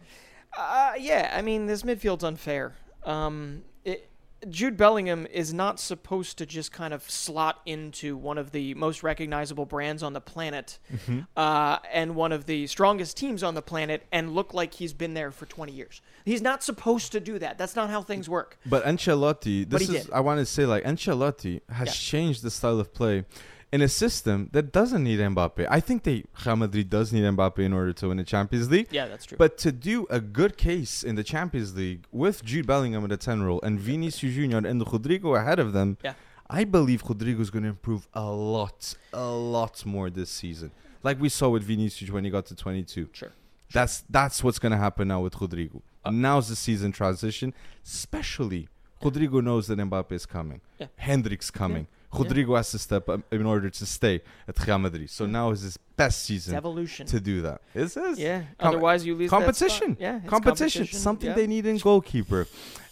Uh, 0.58 0.94
yeah, 1.00 1.32
I 1.36 1.42
mean, 1.42 1.68
this 1.68 1.84
midfield's 1.84 2.24
unfair. 2.24 2.74
Um, 3.06 3.64
it, 3.86 4.10
Jude 4.50 4.78
Bellingham 4.78 5.28
is 5.32 5.54
not 5.54 5.80
supposed 5.80 6.38
to 6.38 6.46
just 6.46 6.72
kind 6.72 6.94
of 6.94 7.04
slot 7.10 7.60
into 7.66 8.16
one 8.16 8.38
of 8.38 8.52
the 8.52 8.74
most 8.76 9.04
recognizable 9.04 9.66
brands 9.66 10.02
on 10.04 10.14
the 10.14 10.22
planet 10.22 10.80
Mm-hmm. 10.94 11.20
uh, 11.36 11.80
and 11.92 12.16
one 12.16 12.32
of 12.32 12.46
the 12.46 12.68
strongest 12.68 13.18
teams 13.18 13.44
on 13.44 13.54
the 13.56 13.62
planet 13.62 14.06
and 14.12 14.34
look 14.34 14.54
like 14.54 14.74
he's 14.76 14.94
been 14.94 15.14
there 15.14 15.32
for 15.32 15.46
20 15.46 15.72
years. 15.74 16.02
He's 16.26 16.42
not 16.42 16.64
supposed 16.64 17.12
to 17.12 17.20
do 17.20 17.38
that. 17.40 17.58
That's 17.58 17.76
not 17.76 17.90
how 17.90 18.02
things 18.02 18.30
work. 18.30 18.58
But 18.66 18.84
Ancelotti, 18.86 19.70
this 19.70 19.88
he 19.90 19.98
is 19.98 20.06
did. 20.06 20.14
I 20.14 20.22
want 20.22 20.40
to 20.40 20.46
say 20.46 20.66
like 20.66 20.84
Ancelotti 20.86 21.62
has 21.70 21.88
Yeah. 21.88 21.94
changed 21.94 22.44
the 22.44 22.52
style 22.52 22.80
of 22.80 22.94
play 22.94 23.26
in 23.72 23.82
a 23.82 23.88
system 23.88 24.50
that 24.54 24.72
doesn't 24.72 25.04
need 25.04 25.20
Mbappe. 25.20 25.68
I 25.70 25.80
think 25.80 26.04
they 26.04 26.24
Real 26.46 26.56
Madrid 26.56 26.90
does 26.90 27.14
need 27.14 27.24
Mbappe 27.24 27.60
in 27.60 27.72
order 27.74 27.94
to 27.94 28.08
win 28.08 28.18
the 28.18 28.24
Champions 28.24 28.70
League. 28.72 28.88
Yeah, 28.92 29.08
that's 29.08 29.26
true. 29.26 29.38
But 29.38 29.58
to 29.60 29.72
do 29.72 30.08
a 30.10 30.20
good 30.20 30.58
case 30.58 31.04
in 31.04 31.16
the 31.16 31.24
Champions 31.24 31.76
League 31.76 32.06
with 32.12 32.44
Jude 32.44 32.66
Bellingham 32.68 33.04
in 33.04 33.10
the 33.10 33.18
10 33.18 33.44
role 33.44 33.60
and 33.62 33.80
Vinicius 33.80 34.34
Junior 34.34 34.58
and 34.58 34.82
Rodrygo 34.82 35.38
ahead 35.40 35.60
of 35.60 35.74
them, 35.74 35.98
Yeah. 36.04 36.14
I 36.50 36.64
believe 36.64 37.04
Rodrygo 37.04 37.42
is 37.42 37.52
going 37.52 37.62
to 37.62 37.70
improve 37.70 38.08
a 38.14 38.24
lot, 38.32 38.96
a 39.14 39.28
lot 39.28 39.86
more 39.86 40.10
this 40.10 40.32
season. 40.32 40.72
Like 41.04 41.22
we 41.22 41.30
saw 41.30 41.50
with 41.50 41.62
Vinicius 41.64 42.10
when 42.10 42.24
he 42.24 42.32
got 42.32 42.48
to 42.48 42.56
22. 42.56 43.10
Sure. 43.14 43.32
That's 43.72 44.04
that's 44.10 44.44
what's 44.44 44.58
going 44.58 44.72
to 44.72 44.78
happen 44.80 45.10
now 45.10 45.22
with 45.22 45.36
Rodrygo. 45.36 45.82
Uh, 46.04 46.10
Now's 46.10 46.50
the 46.50 46.56
season 46.56 46.92
transition, 46.92 47.54
especially 47.86 48.68
Rodrygo 49.02 49.44
knows 49.44 49.68
that 49.68 49.78
Mbappe 49.78 50.12
is 50.12 50.26
coming. 50.26 50.62
Yeah. 50.80 50.88
Endrick's 51.00 51.52
coming. 51.52 51.86
Rodrygo 52.14 52.58
has 52.58 52.72
to 52.72 52.80
step 52.80 53.08
up 53.10 53.22
in 53.32 53.46
order 53.46 53.70
to 53.70 53.86
stay 53.86 54.22
at 54.48 54.66
Real 54.68 54.80
Madrid. 54.80 55.10
So 55.10 55.26
now 55.26 55.52
is 55.52 55.62
his 55.62 55.78
best 55.78 56.18
it's 56.20 56.28
season 56.28 56.56
evolution. 56.56 57.06
to 57.08 57.20
do 57.20 57.42
that. 57.44 57.62
It 57.76 57.96
is. 57.96 58.20
yeah. 58.20 58.44
Com- 58.58 58.70
Otherwise, 58.70 59.06
you 59.06 59.16
lose 59.16 59.30
competition. 59.30 59.96
Yeah, 60.00 60.18
it's 60.18 60.30
competition, 60.30 60.86
something 60.88 61.30
yeah. 61.30 61.36
they 61.36 61.48
need 61.48 61.66
in 61.66 61.78
goalkeeper. 61.78 62.48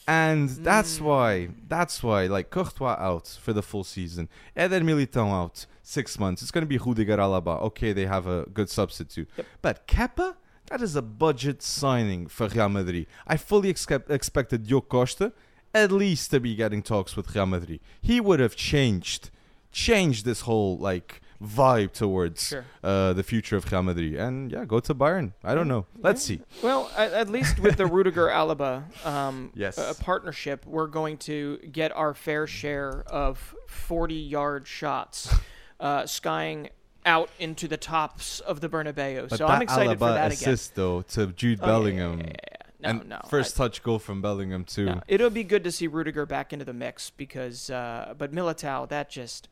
And 0.07 0.47
that's 0.49 0.99
Mm. 0.99 1.01
why, 1.01 1.49
that's 1.67 2.01
why, 2.01 2.27
like 2.27 2.49
Courtois 2.49 2.95
out 2.97 3.27
for 3.41 3.51
the 3.53 3.61
full 3.61 3.83
season, 3.83 4.29
Eder 4.55 4.79
Militão 4.79 5.31
out 5.33 5.65
six 5.83 6.17
months. 6.17 6.41
It's 6.41 6.51
going 6.51 6.61
to 6.63 6.67
be 6.67 6.77
Rudiger 6.77 7.17
Alaba. 7.17 7.61
Okay, 7.63 7.91
they 7.93 8.05
have 8.05 8.25
a 8.27 8.45
good 8.53 8.69
substitute. 8.69 9.27
Yep. 9.35 9.45
But 9.61 9.87
Kepa, 9.87 10.35
that 10.67 10.81
is 10.81 10.95
a 10.95 11.01
budget 11.01 11.61
signing 11.61 12.27
for 12.27 12.47
Real 12.47 12.69
Madrid. 12.69 13.07
I 13.25 13.35
fully 13.35 13.69
expect, 13.69 14.09
expected 14.09 14.65
Diogo 14.67 14.87
Costa 14.87 15.33
at 15.83 15.91
least 15.91 16.31
to 16.31 16.39
be 16.39 16.55
getting 16.55 16.81
talks 16.83 17.15
with 17.15 17.33
Real 17.35 17.45
Madrid. 17.45 17.79
He 18.01 18.19
would 18.19 18.39
have 18.39 18.55
changed, 18.55 19.29
changed 19.71 20.25
this 20.25 20.41
whole 20.41 20.77
like 20.77 21.21
vibe 21.43 21.91
towards 21.93 22.47
Sure. 22.47 22.65
uh, 22.83 23.13
the 23.13 23.21
future 23.23 23.55
of 23.57 23.71
Real 23.71 23.83
Madrid. 23.83 24.15
And 24.15 24.51
yeah, 24.51 24.65
go 24.65 24.79
to 24.79 24.95
Bayern. 24.95 25.33
I 25.43 25.53
don't 25.55 25.67
know. 25.67 25.85
Let's 25.99 26.23
see. 26.23 26.41
Well, 26.63 26.89
at, 26.97 27.13
at 27.13 27.29
least 27.29 27.59
with 27.59 27.77
the 27.77 27.85
Rudiger 27.85 28.27
Alaba 28.27 28.83
um, 29.05 29.51
Yes. 29.55 29.77
uh, 29.77 29.93
partnership, 29.99 30.65
we're 30.65 30.87
going 30.87 31.17
to 31.19 31.57
get 31.71 31.91
our 31.95 32.13
fair 32.15 32.47
share 32.47 33.03
of 33.07 33.55
40 33.67 34.15
yard 34.15 34.67
shots 34.67 35.33
uh, 35.79 36.05
skying 36.07 36.69
out 37.05 37.29
into 37.39 37.67
the 37.67 37.77
tops 37.77 38.39
of 38.41 38.59
the 38.59 38.67
Bernabeu. 38.67 39.29
But 39.29 39.37
so 39.37 39.45
I'm 39.47 39.61
excited 39.61 39.97
Alaba 39.97 39.99
for 39.99 40.05
that 40.13 40.31
again. 40.33 40.53
assist 40.53 40.75
though 40.75 41.03
to 41.03 41.27
Jude 41.27 41.59
Oh, 41.61 41.65
yeah, 41.65 41.71
yeah, 41.71 41.77
Bellingham. 41.79 42.19
yeah, 42.19 42.25
yeah, 42.25 42.33
yeah. 42.51 42.56
No, 42.79 42.89
and 42.89 43.09
no. 43.09 43.19
first 43.29 43.59
I- 43.59 43.65
touch 43.65 43.81
goal 43.83 43.99
from 43.99 44.21
Bellingham 44.21 44.63
too. 44.63 44.85
no. 44.85 45.01
It'll 45.07 45.29
be 45.31 45.43
good 45.43 45.63
to 45.63 45.71
see 45.71 45.87
Rudiger 45.87 46.25
back 46.25 46.53
into 46.53 46.63
the 46.65 46.73
mix 46.73 47.09
because, 47.09 47.69
uh, 47.69 48.13
but 48.17 48.31
Militao, 48.31 48.87
that 48.89 49.09
just, 49.09 49.49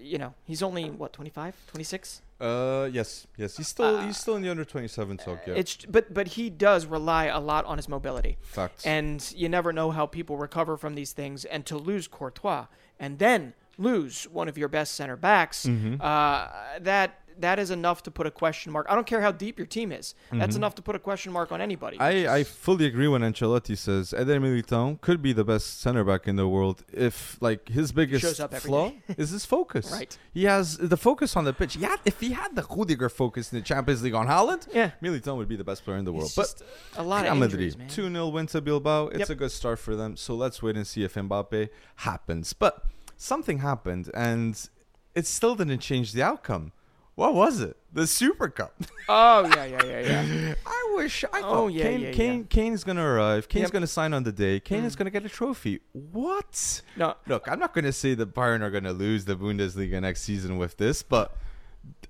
you 0.00 0.16
know, 0.18 0.34
he's 0.44 0.62
only, 0.62 0.88
what, 0.90 1.12
25, 1.12 1.54
26? 1.66 2.22
Uh, 2.40 2.88
yes, 2.92 3.26
yes. 3.36 3.56
He's 3.56 3.68
still 3.68 3.96
Uh, 3.96 4.06
he's 4.06 4.16
still 4.18 4.36
in 4.36 4.42
the 4.42 4.50
under 4.50 4.64
twenty 4.64 4.88
seven 4.88 5.16
talk. 5.16 5.46
Yeah, 5.46 5.54
It's 5.54 5.74
but 5.86 6.12
but 6.12 6.28
he 6.28 6.50
does 6.50 6.84
rely 6.84 7.24
a 7.26 7.40
lot 7.40 7.64
on 7.64 7.78
his 7.78 7.88
mobility. 7.88 8.36
facts. 8.42 8.84
and 8.84 9.32
you 9.34 9.48
never 9.48 9.72
know 9.72 9.90
how 9.90 10.04
people 10.04 10.36
recover 10.36 10.76
from 10.76 10.94
these 10.96 11.12
things. 11.12 11.46
And 11.46 11.64
to 11.66 11.78
lose 11.78 12.06
Courtois 12.08 12.66
and 13.00 13.18
then 13.18 13.54
lose 13.78 14.24
one 14.24 14.48
of 14.48 14.58
your 14.58 14.68
best 14.68 14.94
center 14.94 15.16
backs, 15.16 15.64
Mhm. 15.64 15.98
uh, 16.00 16.78
that 16.80 17.20
that 17.38 17.58
is 17.58 17.70
enough 17.70 18.02
to 18.04 18.10
put 18.10 18.26
a 18.26 18.30
question 18.30 18.72
mark. 18.72 18.86
I 18.88 18.94
don't 18.94 19.06
care 19.06 19.20
how 19.20 19.32
deep 19.32 19.58
your 19.58 19.66
team 19.66 19.92
is. 19.92 20.14
That's 20.32 20.56
enough 20.56 20.74
to 20.76 20.82
put 20.82 20.94
a 20.94 20.98
question 20.98 21.32
mark 21.32 21.52
on 21.52 21.60
anybody. 21.60 21.96
Mm-hmm. 21.98 22.30
I, 22.30 22.36
I 22.38 22.44
fully 22.44 22.86
agree 22.86 23.08
when 23.08 23.22
Ancelotti 23.22 23.76
says 23.76 24.12
Eder 24.12 24.40
Militão 24.40 25.00
could 25.00 25.22
be 25.22 25.32
the 25.32 25.44
best 25.44 25.80
center 25.80 26.04
back 26.04 26.26
in 26.28 26.36
the 26.36 26.48
world 26.48 26.84
if 26.92 27.36
like 27.40 27.68
his 27.68 27.92
biggest 27.92 28.40
flaw 28.62 28.92
is 29.16 29.30
his 29.30 29.44
focus. 29.44 29.90
Right. 29.96 30.18
He 30.34 30.44
has 30.44 30.76
the 30.76 30.96
focus 30.96 31.36
on 31.36 31.44
the 31.44 31.52
pitch. 31.54 31.76
Yeah, 31.76 31.96
if 32.04 32.20
he 32.20 32.32
had 32.32 32.54
the 32.54 32.62
Rudiger 32.62 33.08
focus 33.08 33.52
in 33.52 33.58
the 33.58 33.64
Champions 33.64 34.02
League 34.02 34.14
on 34.14 34.26
Haaland, 34.26 34.66
yeah. 34.74 34.90
Militão 35.02 35.36
would 35.38 35.48
be 35.48 35.56
the 35.56 35.64
best 35.64 35.84
player 35.84 35.96
in 35.96 36.04
the 36.04 36.12
world. 36.12 36.26
It's 36.26 36.34
but 36.34 36.62
a 36.96 37.02
lot 37.02 37.24
of 37.26 37.42
injuries, 37.42 37.78
man. 37.78 37.88
2 37.88 38.10
0 38.10 38.28
win 38.28 38.46
to 38.48 38.60
Bilbao. 38.60 39.08
It's 39.08 39.20
Yep. 39.20 39.30
a 39.30 39.34
good 39.34 39.52
start 39.52 39.78
for 39.78 39.96
them. 39.96 40.16
So 40.16 40.34
let's 40.34 40.62
wait 40.62 40.76
and 40.76 40.86
see 40.86 41.02
if 41.04 41.14
Mbappe 41.14 41.68
happens. 41.96 42.52
But 42.52 42.84
something 43.16 43.58
happened, 43.58 44.10
and 44.12 44.68
it 45.14 45.26
still 45.26 45.54
didn't 45.54 45.78
change 45.80 46.12
the 46.12 46.22
outcome. 46.22 46.72
What 47.16 47.34
was 47.34 47.60
it? 47.60 47.76
The 47.92 48.06
Super 48.06 48.48
Cup. 48.48 48.74
Oh 49.08 49.46
yeah, 49.54 49.64
yeah, 49.66 49.84
yeah, 49.84 50.22
yeah. 50.22 50.54
I 50.66 50.92
wish. 50.96 51.24
I 51.32 51.38
Oh, 51.38 51.42
thought 51.42 51.66
yeah, 51.68 51.84
Kane, 51.84 52.00
yeah, 52.00 52.10
Kane, 52.12 52.44
Kane 52.44 52.72
is 52.72 52.82
gonna 52.82 53.04
arrive. 53.06 53.48
Kane's 53.48 53.62
Yep. 53.66 53.70
gonna 53.72 53.86
sign 53.86 54.12
on 54.12 54.24
the 54.24 54.32
day. 54.32 54.58
Kane 54.58 54.82
is 54.84 54.94
Mm. 54.94 54.98
gonna 54.98 55.10
get 55.10 55.24
a 55.24 55.28
trophy. 55.28 55.80
What? 55.92 56.82
No, 56.96 57.14
Look, 57.28 57.46
I'm 57.48 57.60
not 57.60 57.72
gonna 57.72 57.92
say 57.92 58.14
that 58.14 58.34
Bayern 58.34 58.62
are 58.62 58.70
gonna 58.70 58.92
lose 58.92 59.24
the 59.24 59.36
Bundesliga 59.36 60.00
next 60.02 60.22
season 60.22 60.58
with 60.58 60.76
this, 60.78 61.04
but 61.04 61.36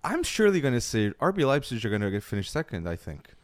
I'm 0.02 0.22
surely 0.22 0.62
gonna 0.62 0.80
say 0.80 1.10
RB 1.20 1.44
Leipzig 1.44 1.84
are 1.84 1.90
gonna 1.90 2.10
get 2.10 2.22
finished 2.22 2.50
second. 2.50 2.88
I 2.88 2.96
think. 2.96 3.34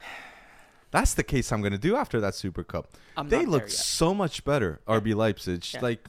That's 0.90 1.12
the 1.12 1.22
case 1.24 1.52
I'm 1.52 1.60
gonna 1.62 1.76
do 1.78 1.94
after 1.94 2.20
that 2.22 2.34
Super 2.34 2.64
Cup. 2.64 2.88
I'm 3.18 3.28
they 3.28 3.44
looked 3.44 3.70
so 3.70 4.14
much 4.14 4.44
better. 4.46 4.80
RB 4.88 5.14
Leipzig, 5.14 5.62
Yeah. 5.74 5.80
like 5.82 6.06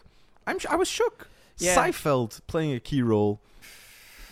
I'm, 0.47 0.57
I 0.69 0.75
was 0.77 0.87
shook. 0.87 1.27
Yeah. 1.57 1.75
Seiwald 1.75 2.39
playing 2.47 2.73
a 2.73 2.79
key 2.79 3.01
role. 3.01 3.41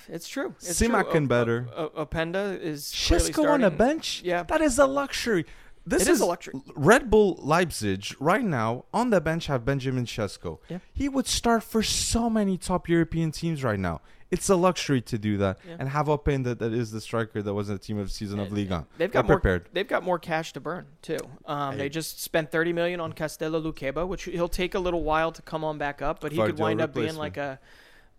It's 0.09 0.27
true. 0.27 0.53
It's 0.59 0.79
Simak 0.81 1.11
true. 1.11 1.27
better. 1.27 1.67
O- 1.75 1.91
O- 1.95 2.05
Openda 2.05 2.59
is 2.59 2.93
clearly 3.07 3.31
Sesko 3.31 3.49
on 3.49 3.63
a 3.63 3.71
bench. 3.71 4.21
Yeah. 4.23 4.43
that 4.43 4.61
is 4.61 4.77
a 4.79 4.85
luxury. 4.85 5.45
This 5.87 6.03
It 6.07 6.11
is 6.13 6.19
a 6.21 6.25
luxury. 6.25 6.55
Red 6.75 7.11
Bull 7.11 7.37
Leipzig 7.41 8.15
right 8.19 8.43
now 8.43 8.85
on 8.91 9.11
the 9.11 9.21
bench 9.21 9.45
have 9.47 9.63
Benjamin 9.65 10.05
Sesko. 10.05 10.57
Yeah. 10.67 10.79
He 10.93 11.07
would 11.07 11.27
start 11.27 11.61
for 11.63 11.83
so 11.83 12.27
many 12.29 12.57
top 12.57 12.89
European 12.89 13.31
teams 13.31 13.63
right 13.63 13.79
now. 13.79 14.01
It's 14.31 14.49
a 14.49 14.55
luxury 14.55 14.99
to 15.01 15.19
do 15.19 15.37
that 15.37 15.59
Yeah. 15.67 15.75
and 15.77 15.89
have 15.89 16.07
Openda 16.07 16.57
that 16.57 16.73
is 16.73 16.89
the 16.91 16.99
striker 16.99 17.43
that 17.43 17.53
was 17.53 17.69
in 17.69 17.75
the 17.75 17.79
team 17.79 17.99
of 17.99 18.07
the 18.07 18.13
season 18.13 18.39
of 18.39 18.47
And- 18.47 18.57
Liga. 18.57 18.87
They've 18.97 19.11
They're 19.11 19.21
got 19.21 19.27
more. 19.27 19.35
prepared. 19.39 19.69
They've 19.73 19.87
got 19.87 20.03
more 20.03 20.17
cash 20.17 20.53
to 20.53 20.59
burn 20.59 20.87
too. 21.03 21.19
Um, 21.45 21.73
I- 21.73 21.75
they 21.75 21.89
just 21.89 22.19
spent 22.19 22.51
30 22.51 22.73
million 22.73 22.99
on 22.99 23.13
Castello 23.13 23.61
Lukeba, 23.61 24.07
which 24.07 24.23
he'll 24.23 24.47
take 24.49 24.73
a 24.73 24.79
little 24.79 25.03
while 25.03 25.31
to 25.31 25.41
come 25.43 25.63
on 25.63 25.77
back 25.77 26.01
up, 26.01 26.19
but 26.19 26.31
he 26.31 26.39
could 26.39 26.57
wind 26.57 26.81
up 26.81 26.95
being 26.95 27.05
replacement. 27.15 27.19
like 27.19 27.37
a 27.37 27.59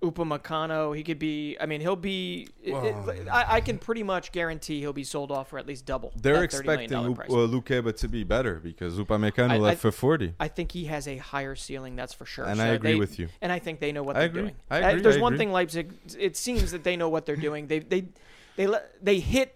Upamecano. 0.03 0.95
He 0.97 1.03
could 1.03 1.19
be. 1.19 1.57
I 1.61 1.67
mean, 1.67 1.81
he'll 1.81 1.97
be. 1.97 2.49
it- 2.63 2.73
it- 2.75 3.29
I, 3.29 3.57
I 3.57 3.61
can 3.61 3.79
pretty 3.79 4.03
much 4.03 4.31
guarantee 4.33 4.81
he'll 4.81 4.93
be 4.93 5.05
sold 5.05 5.33
off 5.33 5.49
for 5.51 5.59
at 5.59 5.67
least 5.67 5.87
double. 5.87 6.13
They're 6.21 6.35
that 6.35 6.43
expecting 6.45 7.15
price. 7.15 7.31
uh, 7.31 7.35
Lukeba 7.35 7.97
to 7.97 8.09
be 8.09 8.23
better 8.25 8.57
because 8.61 8.99
Upamecano 8.99 9.51
I- 9.53 9.57
left 9.59 9.79
I- 9.79 9.81
for 9.81 9.93
40. 9.93 10.35
I 10.39 10.49
think 10.49 10.73
he 10.73 10.85
has 10.87 11.09
a 11.09 11.17
higher 11.17 11.55
ceiling, 11.55 11.97
that's 11.97 12.13
for 12.13 12.27
sure. 12.27 12.45
And 12.45 12.59
So 12.59 12.65
I 12.65 12.69
agree 12.69 12.93
they- 12.93 12.99
with 12.99 13.19
you. 13.19 13.29
And 13.41 13.51
I 13.51 13.59
think 13.59 13.81
they 13.81 13.93
know 13.93 14.03
what 14.03 14.17
they're 14.17 14.25
agree. 14.27 14.43
doing. 14.43 14.57
I 14.71 14.83
Uh, 14.83 14.89
agree. 14.91 15.03
There's 15.03 15.19
one 15.19 15.33
agree. 15.35 15.47
thing 15.47 15.53
Leipzig. 15.53 15.93
It 16.19 16.37
seems 16.37 16.71
that 16.73 16.85
they 16.85 16.97
know 16.97 17.09
what 17.09 17.27
they're 17.27 17.37
doing. 17.37 17.67
They 17.69 17.79
they 17.81 18.09
they 18.57 18.67
le- 18.67 18.83
they 19.03 19.19
hit 19.21 19.55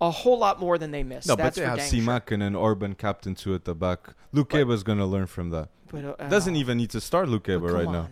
a 0.00 0.10
whole 0.10 0.38
lot 0.38 0.60
more 0.60 0.78
than 0.78 0.92
they 0.92 1.02
miss. 1.02 1.26
No, 1.26 1.34
but 1.36 1.42
that's 1.44 1.56
they 1.56 1.62
for 1.62 1.68
have 1.68 1.78
dang 1.78 1.90
sure. 1.90 2.00
Simak 2.00 2.30
and 2.32 2.42
an 2.42 2.54
Orban 2.54 2.94
captain 2.94 3.34
too 3.34 3.54
at 3.54 3.64
the 3.64 3.74
back. 3.74 4.14
Lukeba's 4.34 4.82
going 4.82 4.98
to 4.98 5.06
learn 5.06 5.26
from 5.26 5.50
that. 5.50 5.70
But, 5.90 6.04
uh, 6.20 6.28
Doesn't 6.28 6.54
oh, 6.54 6.58
even 6.58 6.76
need 6.78 6.90
to 6.90 7.00
start 7.00 7.28
but 7.28 7.42
Lukeba 7.42 7.72
right 7.72 7.90
now. 7.90 8.08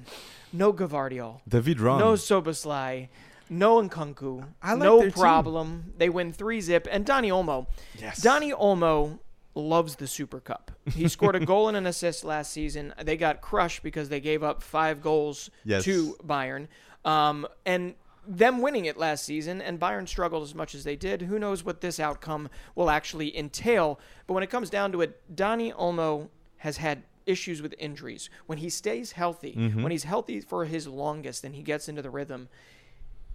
No 0.57 0.73
Gvardiol. 0.73 1.41
David 1.49 1.81
Raum. 1.81 1.99
No 1.99 2.13
Szoboszlai. 2.15 3.09
No 3.49 3.81
Nkunku. 3.83 4.45
I 4.63 4.73
like 4.73 4.83
no 4.83 4.99
their 5.01 5.11
team. 5.11 5.21
problem. 5.23 5.93
They 5.99 6.09
win 6.09 6.33
three 6.33 6.61
zip. 6.61 6.89
And 6.91 7.05
Dani 7.07 7.29
Olmo. 7.29 7.67
yes. 8.01 8.21
Dani 8.25 8.53
Olmo 8.53 9.19
loves 9.55 9.97
the 9.97 10.07
Super 10.07 10.41
Cup. 10.41 10.71
He 10.87 11.09
scored 11.17 11.37
a 11.37 11.41
goal 11.45 11.69
and 11.69 11.77
an 11.77 11.87
assist 11.87 12.25
last 12.25 12.53
season. 12.53 12.93
They 13.03 13.17
got 13.17 13.41
crushed 13.41 13.83
because 13.83 14.09
they 14.09 14.21
gave 14.21 14.43
up 14.43 14.63
five 14.63 15.01
goals 15.01 15.51
Yes. 15.65 15.85
to 15.85 16.17
Bayern. 16.27 16.69
Um, 17.05 17.47
and 17.65 17.95
them 18.27 18.61
winning 18.61 18.87
it 18.87 18.97
last 18.97 19.25
season, 19.25 19.63
and 19.63 19.79
Bayern 19.79 20.09
struggled 20.09 20.43
as 20.43 20.55
much 20.55 20.75
as 20.75 20.83
they 20.83 20.97
did. 20.97 21.23
Who 21.23 21.39
knows 21.39 21.65
what 21.65 21.81
this 21.81 22.01
outcome 22.01 22.49
will 22.75 22.91
actually 22.91 23.37
entail? 23.39 24.01
But 24.27 24.35
when 24.35 24.43
it 24.43 24.51
comes 24.51 24.69
down 24.69 24.91
to 24.93 25.01
it, 25.03 25.23
Dani 25.35 25.73
Olmo 25.75 26.29
has 26.59 26.79
had 26.79 27.05
issues 27.27 27.61
with 27.61 27.75
injuries. 27.79 28.31
When 28.47 28.59
he 28.59 28.71
stays 28.71 29.13
healthy, 29.13 29.55
Mm-hmm. 29.57 29.83
when 29.83 29.93
he's 29.93 30.05
healthy 30.05 30.41
for 30.41 30.65
his 30.65 30.87
longest 30.87 31.45
and 31.45 31.55
he 31.55 31.63
gets 31.63 31.89
into 31.89 32.01
the 32.03 32.11
rhythm, 32.11 32.49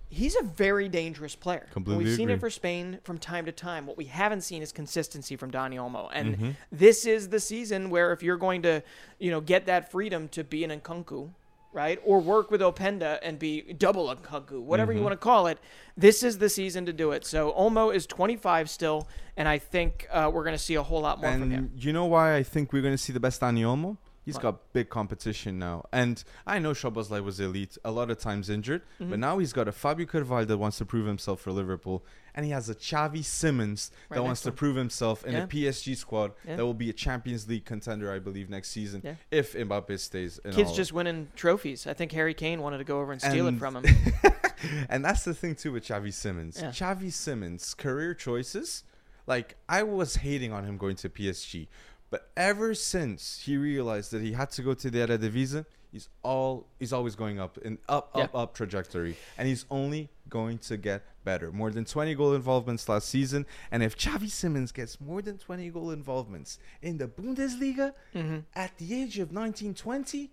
he's 0.09 0.35
a 0.35 0.43
very 0.43 0.89
dangerous 0.89 1.35
player. 1.35 1.67
Completely 1.71 2.03
We've 2.05 2.15
seen 2.15 2.29
it 2.29 2.39
for 2.39 2.49
Spain 2.49 2.99
from 3.03 3.17
time 3.17 3.45
to 3.45 3.51
time. 3.51 3.85
What 3.85 3.97
we 3.97 4.05
haven't 4.05 4.41
seen 4.41 4.61
is 4.61 4.71
consistency 4.71 5.35
from 5.35 5.51
Dani 5.51 5.75
Olmo. 5.75 6.09
And 6.13 6.35
Mm-hmm. 6.35 6.49
this 6.71 7.05
is 7.05 7.29
the 7.29 7.39
season 7.39 7.89
where 7.89 8.11
if 8.11 8.23
you're 8.23 8.37
going 8.37 8.61
to, 8.63 8.81
you 9.19 9.31
know, 9.31 9.41
get 9.41 9.65
that 9.67 9.91
freedom 9.91 10.27
to 10.29 10.43
be 10.43 10.63
an 10.63 10.71
Nkunku, 10.81 11.29
right? 11.73 11.99
Or 12.03 12.19
work 12.19 12.51
with 12.51 12.61
Openda 12.61 13.19
and 13.23 13.39
be 13.39 13.73
double 13.73 14.13
Nkunku, 14.13 14.61
whatever 14.61 14.91
Mm-hmm. 14.91 14.97
you 14.99 15.03
want 15.03 15.13
to 15.13 15.17
call 15.23 15.47
it, 15.47 15.57
this 15.97 16.23
is 16.23 16.37
the 16.39 16.49
season 16.49 16.85
to 16.85 16.93
do 16.93 17.11
it. 17.11 17.25
So 17.25 17.51
Olmo 17.53 17.93
is 17.93 18.05
25 18.05 18.69
still, 18.69 19.07
and 19.37 19.47
I 19.47 19.57
think 19.57 20.07
uh, 20.11 20.29
we're 20.33 20.43
going 20.43 20.55
to 20.55 20.63
see 20.63 20.75
a 20.75 20.83
whole 20.83 21.01
lot 21.01 21.21
more 21.21 21.31
from 21.31 21.51
him. 21.51 21.71
And 21.73 21.83
you 21.83 21.93
know 21.93 22.05
why 22.05 22.35
I 22.35 22.43
think 22.43 22.73
we're 22.73 22.81
going 22.81 22.93
to 22.93 22.97
see 22.97 23.13
the 23.13 23.19
best 23.19 23.41
Dani 23.41 23.61
Olmo? 23.61 23.97
He's 24.23 24.35
What? 24.35 24.43
got 24.43 24.73
big 24.73 24.89
competition 24.89 25.57
now. 25.57 25.85
And 25.91 26.23
I 26.45 26.59
know 26.59 26.71
Szoboszlai 26.73 27.23
was 27.23 27.39
elite, 27.39 27.77
a 27.83 27.89
lot 27.91 28.11
of 28.11 28.19
times 28.19 28.49
injured, 28.49 28.83
Mm-hmm. 28.99 29.09
but 29.09 29.19
now 29.19 29.39
he's 29.39 29.51
got 29.53 29.67
a 29.67 29.71
Fabio 29.71 30.05
Carvalho 30.05 30.45
that 30.45 30.57
wants 30.57 30.77
to 30.77 30.85
prove 30.85 31.07
himself 31.07 31.41
for 31.41 31.51
Liverpool, 31.51 32.03
and 32.35 32.45
he 32.45 32.51
has 32.51 32.69
a 32.69 32.75
Xavi 32.75 33.23
Simons 33.23 33.91
Right 34.09 34.17
that 34.17 34.23
wants 34.23 34.41
to 34.41 34.49
him. 34.49 34.55
prove 34.55 34.75
himself 34.75 35.25
in 35.25 35.33
Yeah. 35.33 35.43
a 35.43 35.47
PSG 35.47 35.95
squad 35.95 36.31
Yeah. 36.45 36.55
that 36.57 36.65
will 36.65 36.73
be 36.73 36.89
a 36.89 36.93
Champions 36.93 37.47
League 37.47 37.65
contender, 37.65 38.11
I 38.11 38.19
believe, 38.19 38.49
next 38.49 38.69
season 38.69 39.01
Yeah. 39.03 39.15
if 39.31 39.53
Mbappe 39.53 39.99
stays. 39.99 40.39
In 40.45 40.51
Kids 40.53 40.73
just 40.75 40.93
winning 40.93 41.29
trophies. 41.35 41.87
I 41.87 41.93
think 41.93 42.11
Harry 42.13 42.33
Kane 42.33 42.61
wanted 42.61 42.77
to 42.79 42.83
go 42.83 42.99
over 42.99 43.11
and 43.11 43.21
steal 43.21 43.47
And- 43.47 43.57
it 43.57 43.59
from 43.59 43.77
him. 43.77 43.85
and 44.89 45.03
that's 45.03 45.23
the 45.23 45.33
thing 45.33 45.55
too 45.55 45.71
with 45.73 45.85
Xavi 45.85 46.13
Simons. 46.13 46.59
Yeah. 46.61 46.69
Xavi 46.69 47.11
Simons' 47.11 47.73
career 47.73 48.13
choices, 48.13 48.83
like 49.27 49.55
I 49.67 49.83
was 49.83 50.17
hating 50.17 50.51
on 50.53 50.65
him 50.65 50.77
going 50.77 50.95
to 50.97 51.09
PSG, 51.09 51.67
but 52.09 52.29
ever 52.35 52.73
since 52.73 53.41
he 53.45 53.57
realized 53.57 54.11
that 54.11 54.21
he 54.21 54.33
had 54.33 54.51
to 54.51 54.61
go 54.61 54.73
to 54.73 54.89
the 54.89 54.99
Eredivisie, 54.99 55.65
he's 55.91 56.09
all 56.23 56.67
he's 56.79 56.93
always 56.93 57.15
going 57.15 57.39
up 57.39 57.57
in 57.59 57.77
up 57.89 58.11
Yeah. 58.15 58.23
up 58.23 58.35
up 58.35 58.53
trajectory, 58.55 59.17
and 59.37 59.47
he's 59.47 59.65
only 59.69 60.09
going 60.29 60.57
to 60.59 60.77
get 60.77 61.03
better. 61.23 61.51
More 61.51 61.71
than 61.71 61.85
20 61.85 62.15
goal 62.15 62.33
involvements 62.33 62.87
last 62.89 63.07
season, 63.07 63.45
and 63.71 63.83
if 63.83 63.97
Xavi 63.97 64.29
Simons 64.29 64.71
gets 64.71 64.99
more 64.99 65.21
than 65.21 65.37
20 65.37 65.69
goal 65.69 65.91
involvements 65.91 66.59
in 66.81 66.97
the 66.97 67.07
Bundesliga 67.07 67.93
hmm 68.13 68.39
at 68.55 68.77
the 68.77 69.01
age 69.01 69.19
of 69.19 69.31
19, 69.31 69.73
20, 69.73 70.29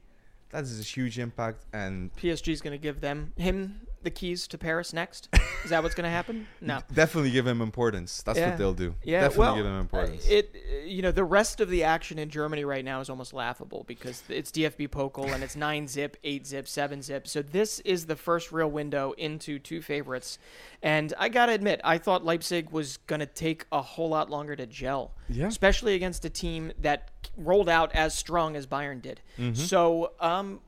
that 0.51 0.64
is 0.64 0.81
a 0.81 0.83
huge 0.83 1.18
impact 1.18 1.64
and 1.72 2.14
PSG 2.16 2.53
is 2.53 2.61
going 2.61 2.72
to 2.72 2.83
give 2.83 3.01
them 3.01 3.33
him 3.37 3.81
the 4.09 4.14
keys 4.14 4.49
to 4.49 4.57
Paris 4.57 4.92
next. 4.94 5.29
Is 5.64 5.71
that 5.71 5.83
what's 5.83 5.94
going 5.94 6.05
to 6.05 6.11
happen? 6.11 6.47
No. 6.61 6.81
Definitely 6.92 7.31
give 7.31 7.47
him 7.47 7.61
importance. 7.61 8.23
That's 8.23 8.38
Yeah. 8.38 8.51
what 8.51 8.59
they'll 8.59 8.73
do. 8.73 8.94
Yeah, 9.03 9.21
Definitely 9.23 9.40
well, 9.40 9.57
give 9.57 9.66
him 9.66 9.81
importance. 9.81 10.27
It, 10.27 10.57
you 10.87 11.03
know, 11.03 11.11
the 11.12 11.25
rest 11.25 11.61
of 11.61 11.68
the 11.68 11.85
action 11.85 12.18
in 12.18 12.31
Germany 12.31 12.64
right 12.64 12.85
now 12.85 13.01
is 13.01 13.11
almost 13.11 13.35
laughable 13.35 13.85
because 13.87 14.23
it's 14.29 14.51
DFB 14.51 14.88
Pokal 14.88 15.31
and 15.33 15.42
it's 15.44 15.57
nine 15.68 15.87
zip, 15.87 16.16
eight 16.25 16.47
zip, 16.47 16.66
seven 16.66 17.03
zip. 17.03 17.29
So 17.29 17.42
this 17.42 17.81
is 17.81 18.07
the 18.07 18.16
first 18.16 18.51
real 18.51 18.71
window 18.71 19.12
into 19.18 19.59
two 19.59 19.83
favorites, 19.83 20.38
and 20.83 21.12
I 21.18 21.29
gotta 21.29 21.53
admit, 21.53 21.81
I 21.85 21.99
thought 21.99 22.25
Leipzig 22.25 22.71
was 22.71 22.97
gonna 23.09 23.27
take 23.27 23.66
a 23.73 23.83
whole 23.83 24.09
lot 24.09 24.31
longer 24.31 24.57
to 24.57 24.66
gel, 24.66 25.12
yeah. 25.29 25.49
especially 25.49 25.94
against 25.94 26.25
a 26.25 26.31
team 26.31 26.73
that 26.81 27.11
rolled 27.37 27.68
out 27.68 27.94
as 27.94 28.14
strong 28.14 28.57
as 28.57 28.66
Bayern 28.66 29.03
did. 29.03 29.21
Mm-hmm. 29.38 29.55
So, 29.55 30.12
um. 30.21 30.61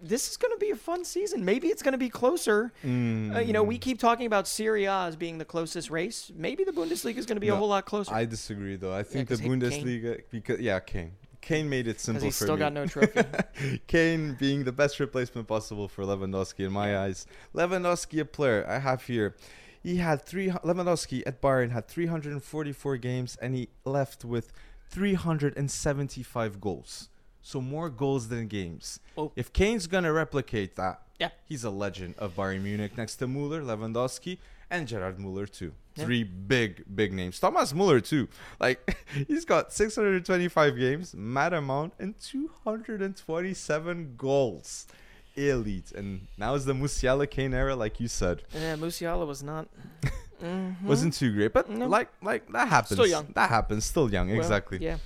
This 0.00 0.30
is 0.30 0.36
going 0.36 0.52
to 0.52 0.58
be 0.58 0.70
a 0.70 0.76
fun 0.76 1.04
season. 1.04 1.44
Maybe 1.44 1.68
it's 1.68 1.82
going 1.82 1.92
to 1.92 1.98
be 1.98 2.08
closer. 2.08 2.72
Mm. 2.84 3.34
Uh, 3.34 3.38
you 3.40 3.52
know, 3.52 3.62
we 3.62 3.78
keep 3.78 3.98
talking 3.98 4.26
about 4.26 4.46
Serie 4.46 4.84
A 4.84 4.92
as 5.06 5.16
being 5.16 5.38
the 5.38 5.44
closest 5.44 5.90
race. 5.90 6.30
Maybe 6.34 6.64
the 6.64 6.72
Bundesliga 6.72 7.16
is 7.16 7.26
going 7.26 7.36
to 7.36 7.40
be 7.40 7.48
a 7.48 7.56
whole 7.56 7.68
lot 7.68 7.84
closer. 7.84 8.14
I 8.14 8.24
disagree 8.24 8.76
though. 8.76 8.92
I 8.94 9.02
think 9.02 9.28
the 9.28 9.36
he- 9.36 9.42
Kane- 9.42 9.60
Bundesliga 9.60 10.22
because 10.30 10.60
yeah, 10.60 10.78
Kane. 10.80 11.12
Kane 11.40 11.68
made 11.68 11.86
it 11.88 12.00
simple 12.00 12.24
he's 12.24 12.36
for 12.36 12.44
still 12.44 12.56
me. 12.56 12.60
got 12.60 12.72
no 12.72 12.84
trophy. 12.86 13.22
Kane 13.86 14.34
being 14.38 14.64
the 14.64 14.72
best 14.72 15.00
replacement 15.00 15.46
possible 15.48 15.88
for 15.88 16.04
Lewandowski 16.04 16.66
in 16.66 16.72
my 16.72 16.98
eyes. 16.98 17.26
Lewandowski, 17.54 18.20
a 18.20 18.24
player 18.24 18.66
I 18.68 18.78
have 18.80 19.04
here. 19.04 19.34
He 19.82 19.96
had 19.96 20.26
three. 20.26 20.48
Lewandowski 20.50 21.22
at 21.26 21.40
Bayern 21.40 21.70
had 21.70 21.86
344 21.88 22.96
games, 22.98 23.38
and 23.40 23.54
he 23.54 23.68
left 23.84 24.24
with 24.24 24.52
375 24.90 26.60
goals. 26.60 27.08
So 27.42 27.60
more 27.60 27.88
goals 27.90 28.28
than 28.28 28.46
games. 28.48 29.00
Oh. 29.16 29.32
If 29.36 29.52
Kane's 29.52 29.86
gonna 29.86 30.12
replicate 30.12 30.76
that, 30.76 31.02
Yeah. 31.18 31.30
he's 31.44 31.64
a 31.64 31.70
legend 31.70 32.14
of 32.18 32.36
Bayern 32.36 32.62
Munich 32.62 32.96
next 32.96 33.16
to 33.16 33.26
Muller, 33.26 33.62
Lewandowski, 33.62 34.38
and 34.70 34.86
Gerd 34.88 35.18
Muller 35.18 35.46
too. 35.46 35.72
Yeah. 35.96 36.04
Three 36.04 36.24
big, 36.24 36.84
big 36.94 37.12
names. 37.12 37.40
Thomas 37.40 37.72
Muller 37.72 38.00
too. 38.00 38.28
Like 38.60 38.78
he's 39.28 39.44
got 39.44 39.72
625 39.72 40.76
games, 40.76 41.14
mad 41.14 41.52
amount, 41.54 41.94
and 41.98 42.14
227 42.20 44.14
goals 44.16 44.86
elite, 45.36 45.92
and 45.92 46.26
now 46.36 46.54
is 46.54 46.64
the 46.64 46.72
Musiala 46.74 47.28
Kane 47.30 47.54
era, 47.54 47.76
like 47.76 48.00
you 48.00 48.08
said. 48.08 48.42
Yeah, 48.52 48.74
Musiala 48.76 49.26
was 49.26 49.42
not. 49.42 49.68
Mhm. 50.42 50.82
Wasn't 50.84 51.14
too 51.14 51.34
great, 51.34 51.52
but 51.52 51.68
No. 51.68 51.88
like 51.88 52.10
like 52.22 52.46
that 52.52 52.68
happens. 52.68 52.92
Still 52.96 53.08
young. 53.08 53.26
That 53.34 53.48
happens. 53.50 53.84
Still 53.84 54.08
young, 54.08 54.28
Well, 54.28 54.38
exactly. 54.38 54.78
Yeah. 54.80 54.98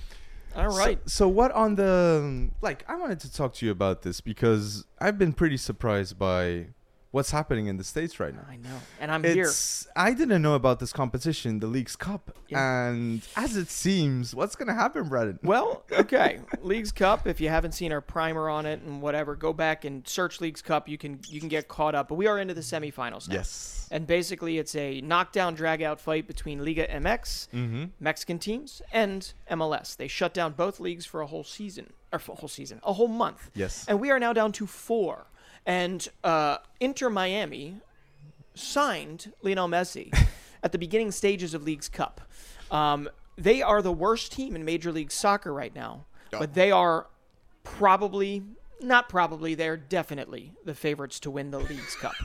All 0.55 0.67
So- 0.67 0.75
So, 1.05 1.27
what 1.27 1.51
on 1.51 1.75
the 1.75 2.49
like? 2.61 2.83
I 2.87 2.95
wanted 2.95 3.19
to 3.21 3.33
talk 3.33 3.53
to 3.55 3.65
you 3.65 3.71
about 3.71 4.01
this 4.03 4.21
because 4.21 4.85
I've 4.99 5.17
been 5.17 5.33
pretty 5.33 5.57
surprised 5.57 6.17
by 6.19 6.67
what's 7.13 7.29
happening 7.29 7.67
in 7.67 7.77
the 7.77 7.83
states 7.83 8.19
right 8.19 8.33
now. 8.33 8.43
I 8.49 8.55
know, 8.57 8.79
and 8.99 9.11
I'm 9.11 9.23
here. 9.23 9.51
I 9.95 10.13
didn't 10.13 10.41
know 10.41 10.55
about 10.55 10.79
this 10.79 10.91
competition, 10.91 11.59
the 11.59 11.67
League's 11.67 11.95
Cup, 11.95 12.35
Yeah. 12.49 12.87
and 12.89 13.21
as 13.37 13.55
it 13.55 13.69
seems, 13.69 14.33
what's 14.33 14.55
gonna 14.55 14.73
happen, 14.73 15.07
Brendan? 15.07 15.37
Well, 15.43 15.83
okay. 15.91 16.39
Leagues 16.63 16.91
Cup. 16.91 17.27
If 17.27 17.39
you 17.39 17.49
haven't 17.49 17.73
seen 17.73 17.91
our 17.93 18.01
primer 18.01 18.49
on 18.49 18.65
it 18.65 18.81
and 18.81 18.99
whatever, 19.01 19.35
go 19.35 19.53
back 19.53 19.85
and 19.85 20.05
search 20.07 20.41
Leagues 20.41 20.63
Cup. 20.63 20.89
You 20.89 20.97
can 20.97 21.19
you 21.29 21.39
can 21.39 21.49
get 21.49 21.67
caught 21.67 21.93
up. 21.95 22.09
But 22.09 22.15
we 22.15 22.25
are 22.27 22.39
into 22.39 22.55
the 22.55 22.61
semifinals 22.61 23.29
now. 23.29 23.35
Yes. 23.35 23.87
And 23.91 24.07
basically, 24.07 24.57
it's 24.57 24.75
a 24.75 24.99
knockdown 25.01 25.55
dragout 25.55 25.99
fight 25.99 26.25
between 26.27 26.65
Liga 26.65 26.87
MX, 26.87 27.47
Mm-hmm. 27.53 27.83
Mexican 27.99 28.39
teams, 28.39 28.81
and 28.91 29.31
MLS. 29.51 29.95
They 29.95 30.07
shut 30.07 30.33
down 30.33 30.53
both 30.53 30.79
leagues 30.79 31.05
for 31.05 31.21
a 31.21 31.27
whole 31.27 31.43
season, 31.43 31.93
or 32.11 32.19
a 32.27 32.35
whole 32.35 32.49
season, 32.49 32.79
a 32.83 32.93
whole 32.93 33.07
month. 33.07 33.51
Yes. 33.53 33.85
And 33.87 33.99
we 33.99 34.09
are 34.09 34.19
now 34.19 34.33
down 34.33 34.51
to 34.53 34.65
four. 34.65 35.27
And 35.65 36.07
uh, 36.23 36.57
Inter 36.79 37.09
Miami 37.09 37.77
signed 38.55 39.31
Lionel 39.41 39.67
Messi 39.67 40.13
at 40.63 40.71
the 40.71 40.77
beginning 40.77 41.11
stages 41.11 41.53
of 41.53 41.63
League's 41.63 41.89
Cup. 41.89 42.21
Um, 42.71 43.09
they 43.37 43.61
are 43.61 43.81
the 43.81 43.91
worst 43.91 44.31
team 44.31 44.55
in 44.55 44.65
Major 44.65 44.91
League 44.91 45.11
Soccer 45.11 45.53
right 45.53 45.73
now, 45.73 46.05
but 46.31 46.53
they 46.53 46.71
are 46.71 47.07
probably, 47.63 48.43
not 48.81 49.09
probably, 49.09 49.55
they're 49.55 49.77
definitely 49.77 50.51
the 50.65 50.75
favorites 50.75 51.19
to 51.21 51.31
win 51.31 51.51
the 51.51 51.59
League's 51.59 51.95
Cup. 51.95 52.13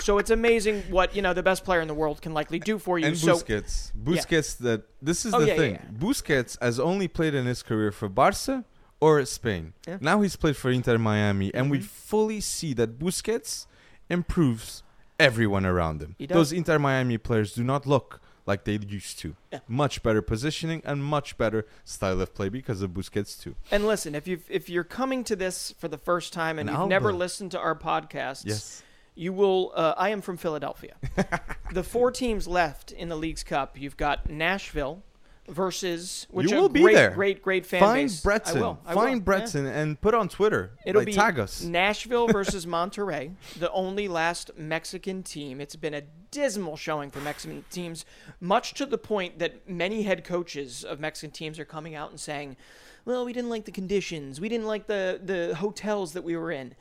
So 0.00 0.18
it's 0.18 0.30
amazing 0.30 0.82
what 0.90 1.16
you 1.16 1.22
know 1.22 1.34
the 1.34 1.42
best 1.42 1.64
player 1.64 1.80
in 1.80 1.88
the 1.88 1.92
world 1.92 2.22
can 2.22 2.32
likely 2.32 2.60
do 2.60 2.78
for 2.78 3.00
you. 3.00 3.06
and 3.06 3.18
so 3.18 3.34
Busquets. 3.34 3.90
Busquets 4.00 4.56
that 4.58 4.84
this 5.02 5.26
is 5.26 5.34
Oh, 5.34 5.40
the 5.40 5.48
yeah, 5.48 5.52
yeah, 5.54 5.58
thing. 5.58 5.72
yeah. 5.72 5.98
Busquets 5.98 6.56
has 6.62 6.78
only 6.78 7.08
played 7.08 7.34
in 7.34 7.46
his 7.46 7.64
career 7.64 7.90
for 7.90 8.08
Barca 8.08 8.64
or 9.00 9.24
Spain. 9.24 9.72
Yeah. 9.86 9.94
Mm-hmm. 9.94 10.04
Now 10.04 10.20
he's 10.22 10.36
played 10.36 10.56
for 10.56 10.70
Inter 10.70 10.98
Miami 10.98 11.52
and 11.54 11.70
we 11.70 11.80
fully 11.80 12.40
see 12.40 12.72
that 12.74 12.98
Busquets 12.98 13.66
improves 14.10 14.82
everyone 15.18 15.66
around 15.66 16.02
him. 16.02 16.16
Those 16.28 16.52
Inter 16.52 16.78
Miami 16.78 17.18
players 17.18 17.52
do 17.54 17.64
not 17.64 17.86
look 17.86 18.20
like 18.46 18.64
they 18.64 18.78
used 18.88 19.18
to. 19.18 19.36
Yeah. 19.52 19.60
Much 19.68 20.02
better 20.02 20.22
positioning 20.22 20.80
and 20.84 21.04
much 21.04 21.36
better 21.36 21.66
style 21.84 22.20
of 22.20 22.34
play 22.34 22.48
because 22.48 22.80
of 22.80 22.92
Busquets 22.92 23.40
too. 23.40 23.54
And 23.70 23.86
listen, 23.86 24.14
if 24.14 24.26
you 24.26 24.40
if 24.48 24.70
you're 24.70 24.84
coming 24.84 25.22
to 25.24 25.36
this 25.36 25.74
for 25.78 25.86
the 25.88 25.98
first 25.98 26.32
time 26.32 26.58
and 26.58 26.68
And 26.68 26.78
you've 26.78 26.88
never 26.88 27.12
listened 27.12 27.50
to 27.52 27.58
our 27.58 27.74
podcasts, 27.76 28.44
Yes. 28.46 28.82
you 29.14 29.32
will. 29.34 29.72
Uh, 29.74 29.94
I 29.98 30.08
am 30.10 30.22
from 30.22 30.38
Philadelphia. 30.38 30.94
the 31.72 31.82
four 31.82 32.10
teams 32.10 32.48
left 32.48 32.90
in 32.90 33.10
the 33.10 33.16
League's 33.16 33.44
Cup. 33.44 33.78
You've 33.78 33.98
got 33.98 34.30
Nashville 34.30 35.02
versus 35.48 36.26
which 36.30 36.50
You 36.50 36.58
are 36.58 36.60
will 36.62 36.68
be 36.68 36.82
great, 36.82 36.94
there. 36.94 37.10
great, 37.10 37.42
great 37.42 37.66
fan 37.66 37.80
Find 37.80 38.08
base. 38.08 38.22
Bretson. 38.22 38.56
I 38.56 38.60
will. 38.60 38.78
I 38.86 38.94
Find 38.94 39.26
will, 39.26 39.34
yeah. 39.34 39.40
Bretson 39.40 39.70
and 39.70 40.00
put 40.00 40.14
on 40.14 40.28
Twitter. 40.28 40.72
It'll 40.86 41.00
like, 41.00 41.06
be 41.06 41.12
tag 41.12 41.38
us. 41.38 41.62
Nashville 41.62 42.28
versus 42.32 42.66
Monterrey, 42.66 43.32
the 43.58 43.70
only 43.72 44.08
last 44.08 44.50
Mexican 44.56 45.22
team. 45.22 45.60
It's 45.60 45.76
been 45.76 45.94
a 45.94 46.02
dismal 46.30 46.76
showing 46.76 47.10
for 47.10 47.20
Mexican 47.20 47.64
teams, 47.70 48.04
much 48.40 48.74
to 48.74 48.86
the 48.86 48.98
point 48.98 49.38
that 49.38 49.68
many 49.68 50.02
head 50.02 50.24
coaches 50.24 50.84
of 50.84 51.00
Mexican 51.00 51.30
teams 51.30 51.58
are 51.58 51.64
coming 51.64 51.94
out 51.94 52.10
and 52.10 52.20
saying, 52.20 52.56
"Well, 53.04 53.24
we 53.24 53.32
didn't 53.32 53.50
like 53.50 53.64
the 53.64 53.72
conditions. 53.72 54.40
We 54.40 54.48
didn't 54.48 54.66
like 54.66 54.86
the 54.86 55.20
the 55.22 55.54
hotels 55.56 56.12
that 56.12 56.22
we 56.24 56.36
were 56.36 56.52
in." 56.52 56.74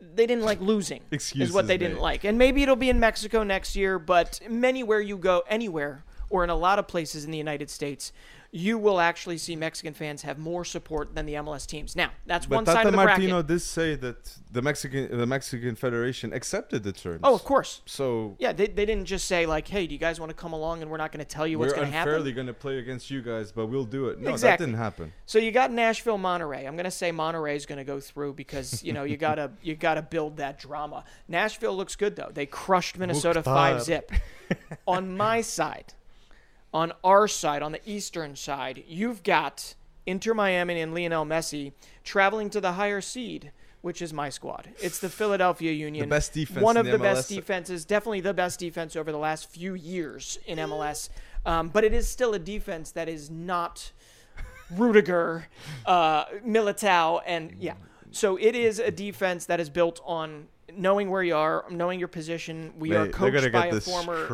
They 0.00 0.26
didn't 0.26 0.42
like 0.44 0.60
losing. 0.60 1.02
is 1.12 1.52
what 1.52 1.68
they 1.68 1.78
didn't 1.78 2.00
like. 2.00 2.24
And 2.24 2.36
maybe 2.36 2.64
it'll 2.64 2.74
be 2.74 2.90
in 2.90 2.98
Mexico 2.98 3.44
next 3.44 3.76
year, 3.76 4.00
but 4.00 4.40
anywhere 4.44 5.00
you 5.00 5.16
go, 5.16 5.44
anywhere, 5.48 6.02
or 6.32 6.42
in 6.44 6.50
a 6.50 6.56
lot 6.56 6.78
of 6.78 6.88
places 6.88 7.24
in 7.24 7.30
the 7.30 7.38
United 7.38 7.70
States, 7.70 8.12
you 8.54 8.76
will 8.76 9.00
actually 9.00 9.38
see 9.38 9.56
Mexican 9.56 9.94
fans 9.94 10.20
have 10.22 10.38
more 10.38 10.62
support 10.62 11.14
than 11.14 11.24
the 11.24 11.34
MLS 11.34 11.66
teams. 11.66 11.96
Now, 11.96 12.10
that's 12.26 12.44
But 12.44 12.56
one 12.56 12.66
side 12.66 12.84
of 12.84 12.92
the 12.92 12.96
bracket. 12.98 13.20
Martino 13.30 13.42
did 13.42 13.60
say 13.60 13.94
that 13.96 14.36
the 14.50 14.60
Mexican 14.60 15.16
the 15.16 15.26
Mexican 15.26 15.74
Federation 15.74 16.34
accepted 16.34 16.82
the 16.82 16.92
terms. 16.92 17.20
Oh, 17.24 17.34
of 17.34 17.44
course. 17.44 17.80
So 17.86 18.36
Yeah, 18.38 18.52
they, 18.52 18.66
they 18.66 18.84
didn't 18.84 19.06
just 19.06 19.26
say 19.26 19.46
like, 19.46 19.68
"Hey, 19.68 19.86
do 19.86 19.94
you 19.94 19.98
guys 19.98 20.20
want 20.20 20.28
to 20.30 20.36
come 20.36 20.52
along?" 20.52 20.82
and 20.82 20.90
we're 20.90 20.98
not 20.98 21.12
going 21.12 21.24
to 21.24 21.30
tell 21.36 21.46
you 21.46 21.58
what's 21.58 21.72
going 21.72 21.86
to 21.86 21.92
happen. 21.92 22.12
unfairly 22.12 22.32
going 22.32 22.46
to 22.46 22.52
play 22.52 22.78
against 22.78 23.10
you 23.10 23.22
guys, 23.22 23.52
but 23.52 23.66
we'll 23.66 23.84
do 23.86 24.08
it. 24.08 24.20
No, 24.20 24.30
Exactly. 24.32 24.66
that 24.66 24.70
didn't 24.70 24.78
happen. 24.82 25.12
So 25.24 25.38
you 25.38 25.50
got 25.50 25.70
Nashville, 25.72 26.18
Monterrey. 26.18 26.66
I'm 26.66 26.74
going 26.76 26.84
to 26.84 26.90
say 26.90 27.10
Monterrey 27.10 27.56
is 27.56 27.64
going 27.64 27.78
to 27.78 27.84
go 27.84 28.00
through 28.00 28.34
because 28.34 28.84
you 28.84 28.92
know 28.92 29.04
you 29.04 29.16
gotta 29.16 29.52
you 29.62 29.74
gotta 29.76 30.02
build 30.02 30.36
that 30.36 30.58
drama. 30.58 31.04
Nashville 31.26 31.74
looks 31.74 31.96
good 31.96 32.16
though. 32.16 32.30
They 32.32 32.44
crushed 32.44 32.98
Minnesota 32.98 33.38
Mukhtar. 33.38 33.54
five 33.54 33.82
zip. 33.82 34.12
on 34.86 35.16
my 35.16 35.40
side, 35.40 35.94
on 36.72 36.92
our 37.04 37.28
side, 37.28 37.62
on 37.62 37.72
the 37.72 37.80
eastern 37.86 38.36
side, 38.36 38.84
you've 38.86 39.22
got 39.22 39.74
Inter 40.06 40.34
Miami 40.34 40.80
and 40.80 40.94
Lionel 40.94 41.24
Messi 41.24 41.72
traveling 42.04 42.50
to 42.50 42.60
the 42.60 42.72
higher 42.72 43.00
seed. 43.00 43.52
Which 43.82 44.00
is 44.00 44.12
my 44.12 44.28
squad? 44.28 44.68
It's 44.80 45.00
the 45.00 45.08
Philadelphia 45.08 45.72
Union. 45.72 46.08
best 46.08 46.32
defense 46.32 46.62
One 46.62 46.76
of 46.76 46.86
the 46.86 46.92
the 46.92 46.98
best 46.98 47.28
defenses, 47.28 47.84
definitely 47.84 48.20
the 48.20 48.32
best 48.32 48.60
defense 48.60 48.94
over 48.94 49.10
the 49.10 49.18
last 49.18 49.50
few 49.50 49.74
years 49.74 50.38
in 50.46 50.58
MLS. 50.58 51.08
Um, 51.44 51.68
but 51.68 51.82
it 51.82 51.92
is 51.92 52.08
still 52.08 52.32
a 52.32 52.38
defense 52.38 52.92
that 52.92 53.08
is 53.08 53.28
not 53.28 53.90
Rudiger, 54.70 55.48
uh, 55.84 56.26
Militao, 56.46 57.22
and 57.26 57.56
yeah. 57.58 57.74
So 58.12 58.36
it 58.36 58.54
is 58.54 58.78
a 58.78 58.90
defense 58.90 59.46
that 59.46 59.58
is 59.58 59.68
built 59.68 60.00
on 60.04 60.46
knowing 60.74 61.10
where 61.10 61.22
you 61.22 61.34
are, 61.36 61.64
knowing 61.70 61.98
your 61.98 62.08
position. 62.08 62.72
We 62.78 62.90
They- 62.90 62.96
are 62.96 63.06
coached 63.08 63.52
by 63.52 63.66
a 63.66 63.80
former 63.80 64.26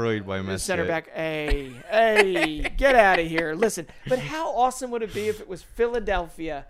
by 0.48 0.56
center 0.56 0.84
back. 0.86 1.10
Hey, 1.14 1.72
hey, 1.90 2.60
get 2.76 2.94
out 2.94 3.18
of 3.18 3.26
here! 3.26 3.54
Listen, 3.54 3.86
but 4.08 4.18
how 4.18 4.50
awesome 4.54 4.90
would 4.90 5.02
it 5.02 5.14
be 5.14 5.28
if 5.28 5.40
it 5.40 5.48
was 5.48 5.62
Philadelphia? 5.62 6.66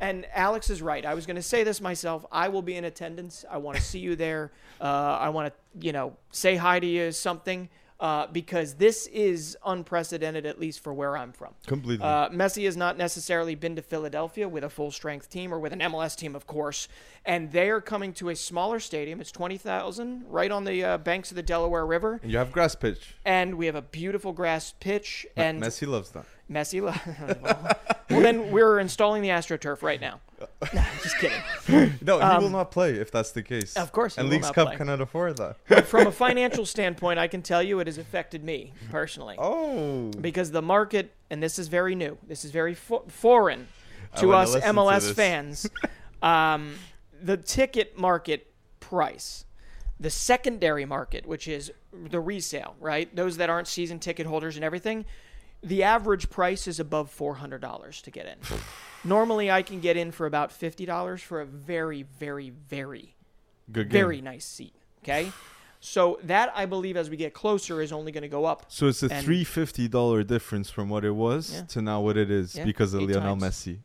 And 0.00 0.26
Alex 0.34 0.68
is 0.68 0.82
right. 0.82 1.06
I 1.06 1.14
was 1.14 1.26
going 1.26 1.36
to 1.36 1.42
say 1.42 1.62
this 1.62 1.80
myself. 1.80 2.26
I 2.32 2.48
will 2.48 2.62
be 2.62 2.74
in 2.74 2.84
attendance. 2.84 3.44
I 3.48 3.58
want 3.58 3.76
to 3.76 3.82
see 3.82 4.00
you 4.00 4.16
there. 4.16 4.50
Uh, 4.80 4.84
I 4.84 5.28
want 5.28 5.52
to, 5.54 5.86
you 5.86 5.92
know, 5.92 6.16
say 6.32 6.56
hi 6.56 6.80
to 6.80 6.86
you, 6.86 7.12
something, 7.12 7.68
uh, 8.02 8.26
because 8.26 8.74
this 8.74 9.06
is 9.06 9.56
unprecedented, 9.64 10.44
at 10.44 10.58
least 10.58 10.80
for 10.80 10.92
where 10.92 11.16
I'm 11.16 11.30
from. 11.32 11.54
Completely. 11.68 12.04
Uh, 12.04 12.28
Messi 12.30 12.64
has 12.64 12.76
not 12.76 12.98
necessarily 12.98 13.54
been 13.54 13.76
to 13.76 13.82
Philadelphia 13.82 14.48
with 14.48 14.64
a 14.64 14.68
full 14.68 14.90
strength 14.90 15.30
team 15.30 15.54
or 15.54 15.60
with 15.60 15.72
an 15.72 15.78
MLS 15.78 16.16
team, 16.16 16.34
of 16.34 16.44
course. 16.48 16.88
And 17.24 17.52
they 17.52 17.70
are 17.70 17.80
coming 17.80 18.12
to 18.14 18.30
a 18.30 18.34
smaller 18.34 18.80
stadium. 18.80 19.20
It's 19.20 19.30
20,000 19.30 20.24
right 20.28 20.50
on 20.50 20.64
the 20.64 20.82
uh, 20.82 20.98
banks 20.98 21.30
of 21.30 21.36
the 21.36 21.44
Delaware 21.44 21.86
River. 21.86 22.18
and 22.20 22.32
you 22.32 22.38
have 22.38 22.50
grass 22.50 22.74
pitch. 22.74 23.14
And 23.24 23.54
we 23.54 23.66
have 23.66 23.76
a 23.76 23.82
beautiful 23.82 24.32
grass 24.32 24.74
pitch. 24.80 25.24
And 25.36 25.62
Messi 25.62 25.86
loves 25.86 26.10
that. 26.10 26.26
Messi. 26.50 26.82
well, 27.42 27.78
well, 28.10 28.20
then 28.20 28.50
we're 28.50 28.80
installing 28.80 29.22
the 29.22 29.28
AstroTurf 29.28 29.80
right 29.80 30.00
now. 30.00 30.20
No, 30.74 30.82
just 31.02 31.18
kidding. 31.18 31.40
No, 32.02 32.18
he 32.18 32.24
will 32.38 32.46
Um, 32.46 32.52
not 32.52 32.70
play 32.70 32.92
if 32.94 33.10
that's 33.10 33.32
the 33.32 33.42
case. 33.42 33.76
Of 33.76 33.92
course 33.92 34.14
he 34.16 34.20
and 34.20 34.28
will 34.28 34.36
Leagues 34.36 34.50
Cup 34.50 34.68
play. 34.68 34.76
cannot 34.76 35.00
afford 35.00 35.36
that. 35.38 35.86
From 35.86 36.06
a 36.06 36.12
financial 36.26 36.64
standpoint, 36.66 37.18
I 37.18 37.28
can 37.28 37.42
tell 37.42 37.62
you 37.62 37.80
it 37.80 37.86
has 37.86 37.98
affected 37.98 38.42
me 38.44 38.72
personally. 38.90 39.36
Oh, 39.38 40.10
because 40.20 40.50
the 40.50 40.62
market, 40.62 41.12
and 41.30 41.42
this 41.42 41.58
is 41.58 41.68
very 41.68 41.94
new, 41.94 42.18
this 42.26 42.44
is 42.44 42.50
very 42.50 42.74
fo- 42.74 43.04
foreign 43.08 43.68
to 44.16 44.32
us 44.32 44.52
to 44.52 44.60
MLS 44.60 45.00
this. 45.00 45.12
fans. 45.12 45.70
um, 46.22 46.74
the 47.22 47.36
ticket 47.36 47.96
market 47.98 48.52
price, 48.80 49.44
the 50.00 50.10
secondary 50.10 50.84
market, 50.84 51.26
which 51.26 51.46
is 51.48 51.70
the 51.92 52.20
resale, 52.20 52.74
right? 52.80 53.14
Those 53.14 53.36
that 53.36 53.48
aren't 53.48 53.68
season 53.68 53.98
ticket 54.00 54.26
holders 54.26 54.56
and 54.56 54.64
everything, 54.64 55.04
the 55.62 55.82
average 55.84 56.28
price 56.30 56.66
is 56.66 56.80
above 56.80 57.10
four 57.10 57.36
hundred 57.36 57.60
dollars 57.60 58.02
to 58.02 58.10
get 58.10 58.26
in. 58.26 58.36
Normally, 59.04 59.50
I 59.50 59.62
can 59.62 59.80
get 59.80 59.96
in 59.96 60.12
for 60.12 60.26
about 60.26 60.52
fifty 60.52 60.86
dollars 60.86 61.20
for 61.22 61.40
a 61.40 61.46
very, 61.46 62.02
very, 62.02 62.50
very 62.50 63.14
good 63.70 63.88
game. 63.88 63.92
very 64.00 64.20
nice 64.20 64.44
seat. 64.44 64.74
Okay. 65.02 65.32
So 65.80 66.20
that 66.22 66.52
I 66.54 66.66
believe 66.66 66.96
as 66.96 67.10
we 67.10 67.16
get 67.16 67.34
closer 67.34 67.82
is 67.82 67.90
only 67.90 68.12
going 68.12 68.22
to 68.22 68.28
go 68.28 68.44
up. 68.44 68.66
So 68.68 68.86
it's 68.86 69.02
a 69.02 69.12
and- 69.12 69.24
three 69.24 69.42
fifty 69.44 69.88
dollar 69.88 70.22
difference 70.22 70.70
from 70.70 70.88
what 70.88 71.04
it 71.04 71.10
was 71.10 71.52
Yeah. 71.52 71.62
to 71.62 71.82
now 71.82 72.00
what 72.00 72.16
it 72.16 72.30
is 72.30 72.54
Yeah, 72.54 72.64
because 72.64 72.94
of 72.94 73.02
eight 73.02 73.10
Lionel 73.10 73.36
times. 73.38 73.42
Messi. 73.56 73.78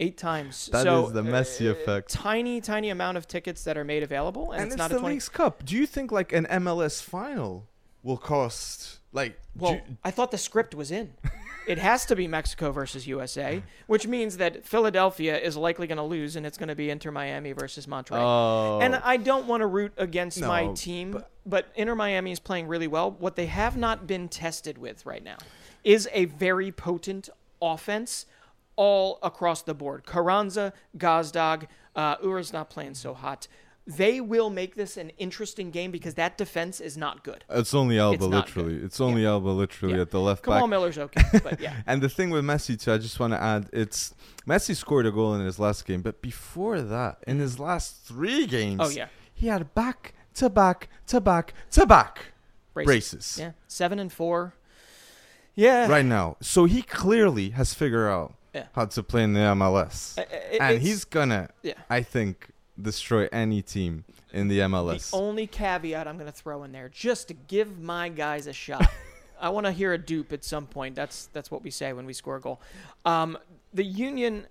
Eight 0.00 0.16
times. 0.16 0.68
That 0.72 0.84
so, 0.84 1.08
is 1.08 1.12
the 1.12 1.22
Messi 1.22 1.66
uh, 1.66 1.72
effect. 1.72 2.10
Tiny, 2.12 2.60
tiny 2.60 2.88
amount 2.88 3.18
of 3.18 3.26
tickets 3.26 3.64
that 3.64 3.76
are 3.76 3.82
made 3.82 4.04
available, 4.04 4.52
and, 4.52 4.62
And, 4.62 4.66
it's, 4.68 4.74
it's, 4.74 4.78
not 4.78 4.90
the 4.90 4.96
a 4.96 5.00
twenty. 5.00 5.16
Leagues 5.16 5.28
Cup. 5.28 5.64
Do 5.64 5.74
you 5.76 5.86
think 5.86 6.12
like 6.12 6.32
an 6.32 6.46
MLS 6.46 7.02
final 7.02 7.66
will 8.04 8.16
cost 8.16 9.00
like? 9.12 9.32
do 9.32 9.64
Well, 9.64 9.72
you- 9.74 9.96
I 10.04 10.12
thought 10.12 10.30
the 10.30 10.38
script 10.38 10.74
was 10.74 10.90
in. 10.92 11.12
it 11.68 11.78
has 11.78 12.06
to 12.06 12.16
be 12.16 12.26
Mexico 12.26 12.72
versus 12.72 13.06
USA, 13.06 13.62
which 13.86 14.06
means 14.06 14.38
that 14.38 14.64
Philadelphia 14.64 15.38
is 15.38 15.56
likely 15.56 15.86
going 15.86 15.98
to 15.98 16.02
lose, 16.02 16.34
and 16.36 16.44
it's 16.46 16.58
going 16.58 16.68
to 16.68 16.74
be 16.74 16.90
Inter 16.90 17.10
Miami 17.10 17.52
versus 17.52 17.86
Monterrey. 17.86 18.18
oh, 18.20 18.80
And 18.80 18.96
I 18.96 19.18
don't 19.18 19.46
want 19.46 19.60
to 19.60 19.66
root 19.66 19.92
against 19.96 20.40
my 20.40 20.72
team, 20.74 21.12
but- 21.12 21.30
but, 21.46 21.68
Inter 21.76 21.94
Miami 21.94 22.30
is 22.32 22.40
playing 22.40 22.66
really 22.68 22.86
well. 22.88 23.10
What 23.10 23.34
they 23.36 23.46
have 23.46 23.74
not 23.76 24.06
been 24.06 24.28
tested 24.28 24.76
with 24.76 25.06
right 25.06 25.24
now 25.24 25.38
is 25.82 26.06
a 26.12 26.26
very 26.26 26.70
potent 26.72 27.30
offense 27.62 28.26
all 28.76 29.18
across 29.22 29.62
the 29.62 29.72
board. 29.74 30.04
Carranza, 30.06 30.72
Gazdag, 30.98 31.66
uh, 31.96 32.16
Uhre's 32.22 32.52
not 32.52 32.68
playing 32.70 32.94
so 32.94 33.14
hot. 33.14 33.48
They 33.88 34.20
will 34.20 34.50
make 34.50 34.74
this 34.74 34.98
an 34.98 35.10
interesting 35.16 35.70
game 35.70 35.90
because 35.90 36.12
that 36.14 36.36
defense 36.36 36.78
is 36.78 36.96
not 36.98 37.24
good. 37.24 37.42
It's 37.48 37.72
only 37.72 37.98
Alba, 37.98 38.16
It's 38.16 38.24
literally. 38.26 38.74
good. 38.74 38.84
It's 38.84 39.00
only 39.00 39.24
Alba, 39.26 39.48
literally, 39.48 39.94
Yeah. 39.96 40.02
at 40.02 40.10
the 40.10 40.20
left 40.20 40.44
Kamal 40.44 40.60
back. 40.60 40.68
Miller's 40.70 40.98
okay, 40.98 41.22
but 41.42 41.58
yeah. 41.66 41.74
And 41.86 42.02
the 42.02 42.08
thing 42.10 42.28
with 42.28 42.44
Messi 42.44 42.78
too, 42.78 42.92
I 42.92 42.98
just 42.98 43.18
want 43.18 43.32
to 43.32 43.42
add, 43.42 43.70
it's 43.72 44.14
Messi 44.46 44.76
scored 44.76 45.06
a 45.06 45.10
goal 45.10 45.34
in 45.34 45.40
his 45.44 45.58
last 45.58 45.86
game, 45.86 46.02
but 46.02 46.20
before 46.20 46.82
that, 46.82 47.24
in 47.26 47.38
his 47.38 47.58
last 47.58 48.04
three 48.04 48.46
games, 48.46 48.80
Oh 48.84 48.90
yeah, 48.90 49.08
he 49.32 49.46
had 49.46 49.72
back 49.74 50.12
to 50.34 50.50
back 50.50 50.88
to 51.06 51.20
back 51.20 51.54
to 51.70 51.86
back 51.86 52.32
braces. 52.74 52.86
braces. 52.86 53.38
Yeah, 53.40 53.52
seven 53.68 53.98
and 53.98 54.12
four. 54.12 54.54
Yeah, 55.54 55.88
Right 55.88 56.04
now, 56.04 56.36
so 56.40 56.66
he 56.66 56.82
clearly 56.82 57.50
has 57.50 57.74
figured 57.74 58.08
out 58.08 58.34
Yeah. 58.54 58.66
how 58.74 58.84
to 58.84 59.02
play 59.02 59.24
in 59.24 59.32
the 59.32 59.40
MLS, 59.40 60.14
I- 60.18 60.22
it- 60.22 60.60
and 60.60 60.82
he's 60.82 61.04
gonna, 61.04 61.48
yeah. 61.62 61.72
I 61.90 62.02
think, 62.02 62.50
destroy 62.80 63.28
any 63.32 63.62
team 63.62 64.04
in 64.32 64.48
the 64.48 64.60
MLS. 64.60 65.10
The 65.10 65.16
only 65.16 65.46
caveat 65.46 66.06
I'm 66.06 66.16
going 66.16 66.30
to 66.30 66.36
throw 66.36 66.64
in 66.64 66.72
there, 66.72 66.88
just 66.88 67.28
to 67.28 67.34
give 67.34 67.78
my 67.78 68.08
guys 68.08 68.46
a 68.46 68.52
shot. 68.52 68.86
I 69.40 69.50
want 69.50 69.66
to 69.66 69.72
hear 69.72 69.92
a 69.92 69.98
doop 69.98 70.32
at 70.32 70.44
some 70.44 70.66
point. 70.66 70.94
That's 70.96 71.26
that's 71.32 71.50
what 71.50 71.62
we 71.62 71.70
say 71.70 71.92
when 71.92 72.06
we 72.06 72.12
score 72.12 72.36
a 72.36 72.40
goal. 72.40 72.60
Um, 73.04 73.38
the 73.72 73.84
Union 73.84 74.46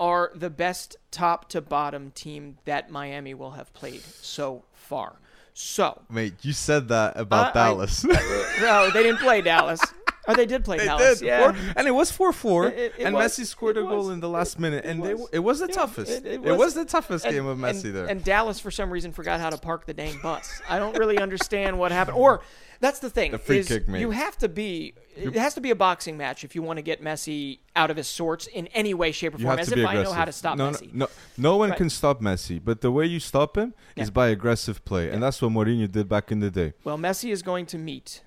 are 0.00 0.32
the 0.34 0.50
best 0.50 0.96
top 1.10 1.48
to 1.50 1.60
bottom 1.60 2.10
team 2.10 2.58
that 2.64 2.90
Miami 2.90 3.34
will 3.34 3.52
have 3.52 3.72
played 3.72 4.02
so 4.02 4.64
far. 4.72 5.16
So 5.54 6.02
Mate, 6.10 6.34
you 6.42 6.52
said 6.52 6.88
that 6.88 7.18
about 7.18 7.56
I- 7.56 7.60
I- 7.60 7.64
Dallas. 7.64 8.04
no, 8.60 8.90
they 8.92 9.02
didn't 9.02 9.20
play 9.20 9.40
Dallas. 9.40 9.80
Oh, 10.28 10.34
they 10.34 10.46
did 10.46 10.64
play 10.64 10.78
They 10.78 10.86
Dallas. 10.86 11.20
did, 11.20 11.26
yeah. 11.26 11.52
four- 11.52 11.72
and 11.76 11.86
it 11.86 11.92
was 11.92 12.10
four 12.10 12.32
four, 12.32 12.66
It- 12.68 12.94
it- 12.98 13.04
and 13.06 13.14
was. 13.14 13.32
Messi 13.38 13.46
scored 13.46 13.76
a 13.76 13.82
goal 13.82 13.98
was. 14.06 14.08
in 14.10 14.20
the 14.20 14.28
last 14.28 14.58
minute, 14.58 14.84
and 14.84 15.02
they, 15.02 15.14
it 15.32 15.38
was 15.40 15.60
the 15.60 15.66
Yeah, 15.68 15.74
toughest. 15.74 16.24
it- 16.26 16.40
was, 16.42 16.58
was. 16.58 16.74
the 16.74 16.84
toughest 16.84 17.24
game 17.24 17.46
of 17.46 17.58
Messi 17.58 17.84
and, 17.86 17.94
there. 17.94 18.06
And 18.06 18.24
Dallas, 18.24 18.58
for 18.58 18.70
some 18.70 18.90
reason, 18.90 19.12
forgot 19.12 19.40
how 19.40 19.50
to 19.50 19.58
park 19.58 19.86
the 19.86 19.94
dang 19.94 20.18
bus. 20.22 20.60
I 20.68 20.78
don't 20.78 20.96
really 20.98 21.18
understand 21.18 21.78
what 21.78 21.92
happened. 21.92 22.16
Or 22.16 22.42
that's 22.80 22.98
the 22.98 23.08
thing. 23.08 23.30
The 23.32 23.38
free 23.38 23.58
is 23.58 23.68
kick, 23.68 23.88
mate. 23.88 24.00
You 24.00 24.10
have 24.10 24.36
to 24.38 24.48
be. 24.48 24.94
It 25.16 25.34
has 25.36 25.54
to 25.54 25.60
be 25.62 25.70
a 25.70 25.74
boxing 25.76 26.16
match 26.18 26.44
if 26.44 26.54
you 26.54 26.60
want 26.62 26.76
to 26.78 26.82
get 26.82 27.02
Messi 27.02 27.60
out 27.74 27.90
of 27.90 27.96
his 27.96 28.06
sorts 28.06 28.46
in 28.48 28.66
any 28.68 28.92
way, 28.92 29.12
shape, 29.12 29.34
or 29.34 29.38
you 29.38 29.44
form. 29.46 29.58
As 29.58 29.68
if 29.68 29.76
be 29.76 29.84
I 29.84 29.92
aggressive. 29.92 30.04
know 30.12 30.12
how 30.18 30.24
to 30.26 30.32
stop 30.32 30.58
no, 30.58 30.70
Messi. 30.72 30.92
No, 30.92 31.06
no, 31.06 31.10
no 31.38 31.56
one 31.56 31.70
Right. 31.70 31.78
can 31.78 31.88
stop 31.88 32.20
Messi, 32.20 32.60
but 32.62 32.82
the 32.82 32.90
way 32.90 33.06
you 33.06 33.18
stop 33.20 33.56
him 33.56 33.72
is 33.96 34.10
by 34.10 34.28
aggressive 34.28 34.84
play, 34.84 35.08
and 35.10 35.22
that's 35.22 35.40
what 35.40 35.52
Mourinho 35.52 35.90
did 35.90 36.06
back 36.08 36.30
in 36.30 36.40
the 36.40 36.50
day. 36.50 36.74
Well, 36.84 36.98
Messi 36.98 37.30
is 37.32 37.40
going 37.42 37.64
to 37.66 37.78
meet 37.78 38.22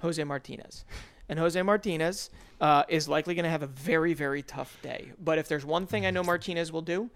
Jose 0.00 0.22
Martinez. 0.24 0.84
And 1.28 1.38
Jose 1.38 1.60
Martinez 1.62 2.30
uh, 2.60 2.84
is 2.88 3.08
likely 3.08 3.34
going 3.34 3.44
to 3.44 3.50
have 3.50 3.62
a 3.62 3.66
very, 3.66 4.14
very 4.14 4.42
tough 4.42 4.76
day. 4.82 5.12
But 5.22 5.38
if 5.38 5.48
there's 5.48 5.64
one 5.64 5.86
thing 5.86 6.06
I 6.06 6.10
know 6.10 6.22
Martinez 6.22 6.70
will 6.70 6.82
do, 6.82 7.10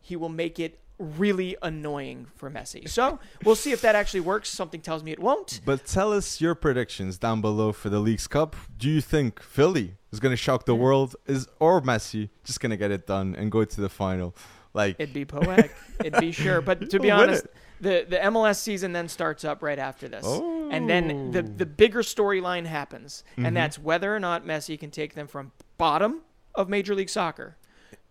he 0.00 0.16
will 0.16 0.28
make 0.28 0.58
it 0.58 0.78
really 0.98 1.56
annoying 1.62 2.26
for 2.34 2.50
Messi. 2.50 2.88
So 2.88 3.20
we'll 3.44 3.54
see 3.54 3.72
if 3.72 3.80
that 3.82 3.94
actually 3.94 4.20
works. 4.20 4.48
Something 4.48 4.80
tells 4.80 5.02
me 5.02 5.12
it 5.12 5.20
won't. 5.20 5.60
But 5.64 5.86
tell 5.86 6.12
us 6.12 6.40
your 6.40 6.54
predictions 6.54 7.18
down 7.18 7.40
below 7.40 7.72
for 7.72 7.88
the 7.88 8.00
Leagues 8.00 8.26
Cup. 8.26 8.56
Do 8.76 8.88
you 8.88 9.00
think 9.00 9.40
Philly 9.40 9.94
is 10.12 10.20
going 10.20 10.32
to 10.32 10.36
shock 10.36 10.66
the 10.66 10.74
world, 10.74 11.14
is 11.26 11.46
or 11.60 11.80
Messi 11.80 12.30
just 12.44 12.60
going 12.60 12.70
to 12.70 12.76
get 12.76 12.90
it 12.90 13.06
done 13.06 13.34
and 13.36 13.50
go 13.50 13.64
to 13.64 13.80
the 13.80 13.88
final? 13.88 14.34
Like, 14.74 14.96
It'd 14.98 15.14
be 15.14 15.24
poetic. 15.24 15.74
It'd 16.00 16.20
be 16.20 16.32
sure. 16.32 16.60
But 16.60 16.90
to 16.90 17.00
be 17.00 17.10
honest, 17.12 17.44
it. 17.44 17.54
The, 17.80 18.06
the 18.08 18.16
MLS 18.16 18.56
season 18.60 18.92
then 18.92 19.08
starts 19.08 19.44
up 19.44 19.62
right 19.62 19.78
after 19.78 20.08
this. 20.08 20.24
And 20.26 20.88
then 20.88 21.30
the, 21.30 21.38
Oh. 21.40 21.42
the 21.42 21.66
bigger 21.66 22.00
storyline 22.02 22.66
happens. 22.66 23.24
Mhm. 23.36 23.46
And 23.46 23.56
that's 23.56 23.78
whether 23.78 24.14
or 24.14 24.20
not 24.20 24.44
Messi 24.46 24.78
can 24.78 24.90
take 24.90 25.14
them 25.14 25.26
from 25.26 25.52
bottom 25.78 26.22
of 26.54 26.68
Major 26.68 26.94
League 26.94 27.08
Soccer 27.08 27.56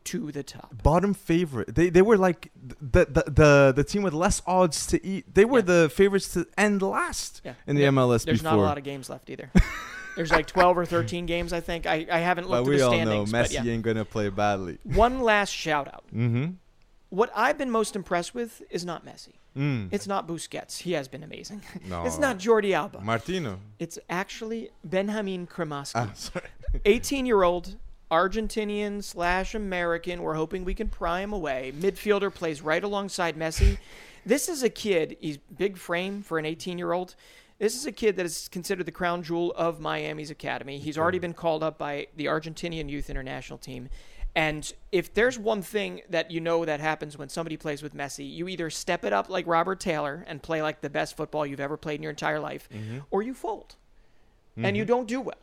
to 0.06 0.32
the 0.32 0.41
top. 0.43 0.82
bottom 0.84 1.13
favorite. 1.13 1.75
They 1.75 1.89
they 1.89 2.01
were 2.01 2.17
like 2.17 2.49
the 2.56 3.06
the 3.06 3.23
the, 3.30 3.73
the 3.75 3.84
team 3.84 4.03
with 4.03 4.13
less 4.13 4.41
odds 4.47 4.88
to 4.88 5.06
eat. 5.06 5.25
They 5.34 5.43
were 5.43 5.60
Yeah. 5.60 5.65
the 5.84 5.91
favorites 5.93 6.30
to 6.34 6.47
end 6.58 6.82
last 6.82 7.41
Yeah. 7.43 7.56
in 7.67 7.75
the 7.75 7.82
There- 7.82 7.91
MLS 7.91 8.23
There's 8.23 8.41
before. 8.41 8.58
not 8.58 8.60
a 8.60 8.65
lot 8.65 8.77
of 8.77 8.86
games 8.86 9.10
left 9.10 9.30
either. 9.30 9.51
There's 10.15 10.32
like 10.32 10.47
12 10.47 10.77
or 10.80 10.86
13 10.86 11.25
games, 11.27 11.51
I 11.53 11.60
think. 11.60 11.86
I, 11.86 12.08
I 12.10 12.19
haven't 12.19 12.49
looked 12.49 12.67
we 12.67 12.75
at 12.75 12.80
the 12.80 12.88
standings. 12.88 13.32
But 13.32 13.38
we 13.38 13.38
all 13.38 13.43
know 13.43 13.47
Messi 13.49 13.65
yeah. 13.65 13.71
ain't 13.73 13.84
gonna 13.84 14.06
play 14.06 14.30
badly. 14.30 14.77
One 14.84 15.19
last 15.21 15.51
shout 15.51 15.88
out. 15.89 16.06
Mm-hmm. 16.15 16.53
What 17.10 17.30
I've 17.36 17.58
been 17.58 17.69
most 17.69 17.95
impressed 17.95 18.34
with 18.34 18.62
is 18.69 18.84
not 18.86 19.06
Messi. 19.06 19.34
Mm. 19.57 19.89
It's 19.91 20.07
not 20.07 20.27
Busquets. 20.27 20.77
He 20.77 20.91
has 20.93 21.07
been 21.07 21.23
amazing. 21.23 21.61
no, 21.87 22.05
It's 22.05 22.19
not 22.19 22.37
Jordi 22.37 22.73
Alba. 22.73 23.01
Martino. 23.01 23.59
It's 23.79 23.97
actually 24.09 24.69
Benjamin 24.83 25.47
Cremaschi. 25.47 25.91
Ah, 25.95 26.11
sorry. 26.15 26.45
18 26.85 27.25
year 27.25 27.43
old 27.43 27.75
Argentinian 28.11 29.03
slash 29.03 29.55
American. 29.55 30.21
We're 30.21 30.35
hoping 30.35 30.63
we 30.63 30.73
can 30.73 30.89
pry 30.89 31.21
him 31.21 31.33
away. 31.33 31.73
Midfielder 31.77 32.33
plays 32.33 32.61
right 32.61 32.83
alongside 32.83 33.35
Messi. 33.37 33.77
This 34.25 34.49
is 34.49 34.63
a 34.63 34.69
kid. 34.69 35.17
He's 35.19 35.37
big 35.37 35.77
frame 35.77 36.21
for 36.21 36.37
an 36.37 36.45
18 36.45 36.77
year 36.77 36.93
old. 36.93 37.15
This 37.59 37.75
is 37.75 37.87
a 37.87 37.91
kid 37.91 38.17
that 38.17 38.25
is 38.25 38.47
considered 38.49 38.85
the 38.85 38.91
crown 38.91 39.23
jewel 39.23 39.51
of 39.55 39.79
Miami's 39.79 40.29
academy. 40.29 40.77
He's 40.77 40.97
already 40.97 41.17
been 41.17 41.33
called 41.33 41.63
up 41.63 41.79
by 41.79 42.07
the 42.15 42.25
Argentinian 42.25 42.87
youth 42.87 43.09
international 43.09 43.57
team. 43.57 43.89
And 44.38 44.71
if 44.91 45.15
there's 45.15 45.39
one 45.39 45.63
thing 45.63 46.02
that 46.12 46.30
you 46.30 46.39
know 46.39 46.63
that 46.63 46.80
happens 46.80 47.17
when 47.17 47.28
somebody 47.28 47.58
plays 47.58 47.82
with 47.82 47.95
Messi, 47.95 48.32
you 48.32 48.47
either 48.47 48.69
step 48.69 49.04
it 49.04 49.12
up 49.12 49.32
like 49.32 49.47
Robert 49.47 49.80
Taylor 49.80 50.23
and 50.28 50.43
play 50.43 50.62
like 50.62 50.82
the 50.82 50.91
best 50.91 51.17
football 51.17 51.43
you've 51.43 51.60
ever 51.60 51.76
played 51.76 51.95
in 51.95 52.04
your 52.04 52.12
entire 52.12 52.39
life, 52.39 52.69
mm-hmm. 52.71 53.00
or 53.10 53.23
you 53.23 53.34
fold 53.34 53.76
and 54.56 54.78
you 54.78 54.84
mm-hmm. 54.84 54.89
don't 54.89 55.08
do 55.08 55.21
well. 55.21 55.38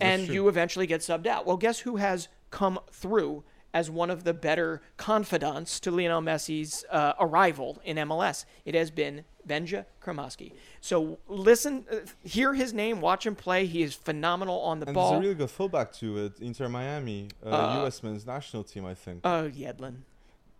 and 0.00 0.26
true. 0.26 0.34
you 0.34 0.48
eventually 0.48 0.86
get 0.86 1.02
subbed 1.02 1.26
out. 1.26 1.44
Well, 1.44 1.58
guess 1.58 1.80
who 1.80 1.96
has 1.96 2.28
come 2.50 2.78
through 2.90 3.44
as 3.74 3.90
one 3.90 4.10
of 4.10 4.24
the 4.24 4.32
better 4.34 4.80
confidants 4.96 5.78
to 5.80 5.90
Lionel 5.90 6.20
Messi's 6.22 6.84
uh, 6.90 7.12
arrival 7.20 7.78
in 7.84 7.96
MLS? 7.98 8.44
It 8.64 8.74
has 8.74 8.90
been 8.90 9.24
Benja 9.46 9.84
Cremaschi. 10.02 10.52
So 10.80 11.18
listen, 11.28 11.84
uh, 11.90 11.96
hear 12.24 12.54
his 12.54 12.72
name, 12.72 13.00
watch 13.00 13.26
him 13.26 13.34
play. 13.34 13.66
He 13.66 13.82
is 13.82 13.94
phenomenal 13.94 14.60
on 14.60 14.80
the 14.80 14.86
And 14.86 14.94
ball. 14.94 15.10
there's 15.12 15.18
a 15.20 15.22
really 15.22 15.34
good 15.34 15.50
fullback 15.50 15.92
to 15.94 16.18
it. 16.24 16.40
Inter 16.40 16.68
Miami, 16.68 17.28
uh, 17.44 17.48
Uh, 17.50 17.80
U.S. 17.82 18.02
men's 18.02 18.26
national 18.26 18.64
team, 18.64 18.84
I 18.84 18.94
think. 18.94 19.20
Oh, 19.24 19.48
Yedlin. 19.50 19.96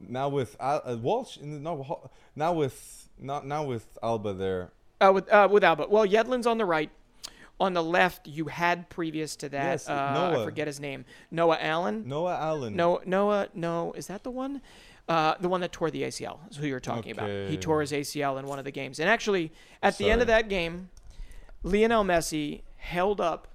now 0.00 0.28
with 0.28 0.56
uh, 0.60 0.96
Walsh, 1.00 1.38
no, 1.42 2.10
now 2.36 2.52
with 2.52 3.08
not 3.18 3.46
now 3.46 3.64
with 3.64 3.86
Alba 4.02 4.32
there. 4.32 4.70
Uh, 5.00 5.12
with 5.14 5.30
uh, 5.32 5.48
with 5.50 5.64
Albert. 5.64 5.90
Well, 5.90 6.06
Yedlin's 6.06 6.46
on 6.46 6.58
the 6.58 6.64
right. 6.64 6.90
On 7.60 7.72
the 7.72 7.82
left, 7.82 8.28
you 8.28 8.46
had 8.46 8.88
previous 8.88 9.34
to 9.36 9.48
that. 9.48 9.70
Yes, 9.72 9.88
uh, 9.88 10.34
I 10.38 10.44
forget 10.44 10.68
his 10.68 10.78
name. 10.78 11.04
Noah 11.30 11.58
Allen. 11.60 12.04
Noah 12.06 12.36
Allen. 12.36 12.76
No, 12.76 13.00
Noah. 13.04 13.48
No, 13.52 13.92
is 13.94 14.06
that 14.06 14.22
the 14.22 14.30
one? 14.30 14.62
Uh, 15.08 15.34
the 15.40 15.48
one 15.48 15.60
that 15.62 15.72
tore 15.72 15.90
the 15.90 16.02
ACL 16.02 16.38
is 16.50 16.56
who 16.56 16.66
you're 16.66 16.78
talking 16.78 17.12
about. 17.12 17.30
He 17.48 17.56
tore 17.56 17.80
his 17.80 17.92
ACL 17.92 18.38
in 18.38 18.46
one 18.46 18.58
of 18.58 18.64
the 18.64 18.70
games, 18.70 19.00
and 19.00 19.08
actually, 19.08 19.50
at 19.82 19.98
the 19.98 20.10
end 20.10 20.20
of 20.20 20.26
that 20.28 20.48
game, 20.48 20.90
Lionel 21.62 22.04
Messi 22.04 22.62
held 22.76 23.20
up 23.20 23.48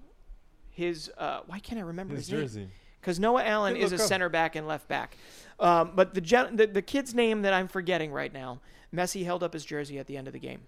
his. 0.69 1.09
Uh, 1.17 1.41
why 1.45 1.59
can't 1.59 1.79
I 1.79 1.83
remember 1.83 2.15
his 2.15 2.27
his, 2.27 2.41
jersey. 2.41 2.69
Because 2.99 3.19
Noah 3.19 3.43
Allen 3.43 3.75
is 3.75 3.91
a 3.91 3.95
up. 3.95 4.01
center 4.01 4.29
back 4.29 4.55
and 4.55 4.67
left 4.67 4.87
back. 4.87 5.17
Um, 5.59 5.91
but 5.95 6.13
the, 6.13 6.21
gen- 6.21 6.55
the 6.55 6.67
the 6.67 6.81
kid's 6.81 7.13
name 7.13 7.43
that 7.43 7.53
I'm 7.53 7.67
forgetting 7.67 8.11
right 8.11 8.33
now, 8.33 8.59
Messi 8.93 9.23
held 9.23 9.43
up 9.43 9.53
his 9.53 9.63
jersey 9.63 9.99
at 9.99 10.07
the 10.07 10.17
end 10.17 10.27
of 10.27 10.33
the 10.33 10.39
game 10.39 10.61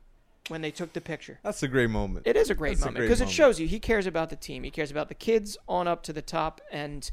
when 0.50 0.62
they 0.62 0.72
took 0.72 0.94
the 0.94 1.02
picture. 1.02 1.40
That's 1.44 1.64
a 1.64 1.68
great 1.68 1.90
moment. 1.90 2.28
It 2.28 2.36
is 2.36 2.50
a 2.50 2.56
great 2.56 2.78
That's 2.78 2.86
moment 2.86 3.04
because 3.04 3.22
it 3.22 3.30
shows 3.30 3.60
you 3.60 3.68
he 3.68 3.80
cares 3.80 4.06
about 4.06 4.30
the 4.30 4.36
team. 4.36 4.64
He 4.64 4.72
cares 4.72 4.92
about 4.92 5.10
the 5.10 5.16
kids 5.16 5.58
on 5.68 5.88
up 5.88 6.04
to 6.04 6.14
the 6.14 6.22
top, 6.22 6.62
and 6.72 7.10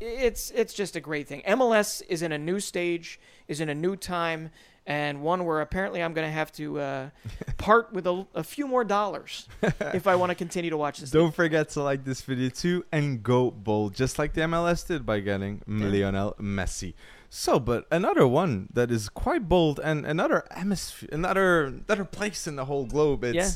it's 0.00 0.50
it's 0.52 0.74
just 0.74 0.96
a 0.96 1.00
great 1.00 1.26
thing. 1.26 1.42
MLS 1.46 2.02
is 2.08 2.22
in 2.22 2.32
a 2.32 2.38
new 2.38 2.60
stage, 2.60 3.20
is 3.48 3.60
in 3.60 3.68
a 3.68 3.74
new 3.74 3.96
time, 3.96 4.50
and 4.86 5.22
one 5.22 5.44
where 5.44 5.60
apparently 5.60 6.02
I'm 6.02 6.14
going 6.14 6.26
to 6.26 6.32
have 6.32 6.50
to 6.52 6.80
uh, 6.80 7.10
part 7.58 7.92
with 7.92 8.06
a, 8.06 8.26
a 8.34 8.42
few 8.42 8.66
more 8.66 8.84
dollars 8.84 9.48
if 9.62 10.06
I 10.06 10.14
want 10.14 10.30
to 10.30 10.34
continue 10.34 10.70
to 10.70 10.76
watch 10.76 10.98
this. 10.98 11.10
Don't 11.10 11.34
forget 11.34 11.68
to 11.70 11.82
like 11.82 12.04
this 12.04 12.22
video 12.22 12.48
too 12.48 12.84
and 12.90 13.22
go 13.22 13.50
bold, 13.50 13.94
just 13.94 14.18
like 14.18 14.32
the 14.32 14.42
MLS 14.42 14.86
did 14.86 15.04
by 15.04 15.20
getting 15.20 15.62
Lionel 15.66 16.34
Messi. 16.40 16.94
So, 17.30 17.60
but 17.60 17.86
another 17.90 18.26
one 18.26 18.68
that 18.72 18.90
is 18.90 19.08
quite 19.08 19.48
bold 19.48 19.78
and 19.82 20.06
another 20.06 20.44
hemisphere, 20.50 21.08
another 21.12 21.64
another 21.64 22.04
place 22.04 22.46
in 22.46 22.56
the 22.56 22.64
whole 22.64 22.86
globe. 22.86 23.22
It's 23.24 23.36
Yeah. 23.36 23.50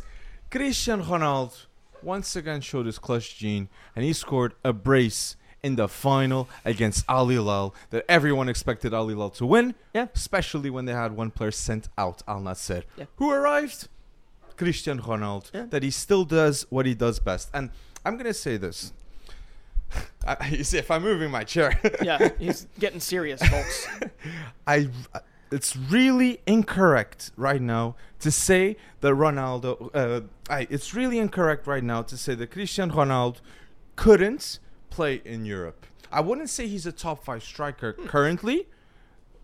Cristiano 0.51 1.03
Ronaldo 1.05 1.67
once 2.03 2.37
again 2.37 2.61
showed 2.61 2.87
his 2.87 2.99
clutch 2.99 3.37
gene, 3.39 3.69
and 3.97 4.05
he 4.05 4.13
scored 4.13 4.55
a 4.65 4.73
brace 4.73 5.37
in 5.63 5.77
the 5.77 5.89
final 5.89 6.49
against 6.65 7.05
Al 7.09 7.29
Hilal 7.29 7.75
that 7.91 8.05
everyone 8.09 8.49
expected 8.49 8.93
Al 8.93 9.09
Hilal 9.09 9.31
to 9.31 9.47
win. 9.47 9.75
Yeah. 9.95 10.09
especially 10.15 10.69
when 10.71 10.85
they 10.87 10.93
had 10.93 11.17
one 11.17 11.31
player 11.31 11.51
sent 11.53 11.89
out, 11.97 12.23
Al 12.29 12.41
Nassr, 12.41 12.83
Yeah. 12.97 13.05
who 13.17 13.31
arrived. 13.31 13.89
Christian 14.57 15.01
Ronaldo, 15.01 15.51
Yeah. 15.55 15.67
that 15.71 15.83
he 15.83 15.91
still 15.91 16.25
does 16.25 16.67
what 16.69 16.85
he 16.85 16.95
does 16.95 17.19
best. 17.21 17.49
And 17.55 17.71
I'm 18.05 18.17
gonna 18.19 18.35
say 18.35 18.57
this. 18.59 18.93
I, 20.27 20.49
you 20.49 20.65
see, 20.65 20.79
if 20.79 20.91
I'm 20.91 21.03
moving 21.03 21.31
my 21.31 21.45
chair, 21.45 21.79
yeah, 22.03 22.31
he's 22.39 22.67
getting 22.79 23.01
serious, 23.01 23.43
folks. 23.43 23.88
I, 24.67 24.88
it's 25.51 25.77
really 25.77 26.40
incorrect 26.47 27.31
right 27.37 27.61
now 27.61 27.97
to 28.21 28.31
say 28.31 28.77
that 29.01 29.13
Ronaldo. 29.15 29.90
Uh, 29.95 30.21
I, 30.49 30.67
it's 30.71 30.95
really 30.95 31.19
incorrect 31.19 31.67
right 31.67 31.83
now 31.85 32.03
to 32.03 32.17
say 32.17 32.35
that 32.37 32.51
Cristiano 32.51 32.95
Ronaldo 32.95 33.38
couldn't 33.97 34.59
play 34.90 35.21
in 35.25 35.45
Europe. 35.45 35.87
I 36.11 36.21
wouldn't 36.21 36.51
say 36.51 36.67
he's 36.69 36.87
a 36.87 36.93
top 36.93 37.25
five 37.25 37.43
striker 37.43 37.93
Hmm. 37.99 38.07
currently, 38.07 38.69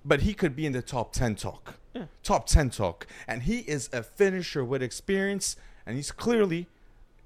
but 0.04 0.20
he 0.20 0.34
could 0.34 0.54
be 0.54 0.64
in 0.66 0.72
the 0.72 0.82
top 0.82 1.12
10 1.12 1.34
talk. 1.34 1.74
Yeah. 1.94 2.04
Top 2.22 2.46
10 2.46 2.70
talk. 2.70 3.06
And 3.26 3.42
he 3.44 3.60
is 3.60 3.88
a 3.92 4.02
finisher 4.02 4.64
with 4.64 4.82
experience, 4.82 5.56
and 5.86 5.96
he's 5.96 6.12
clearly 6.12 6.68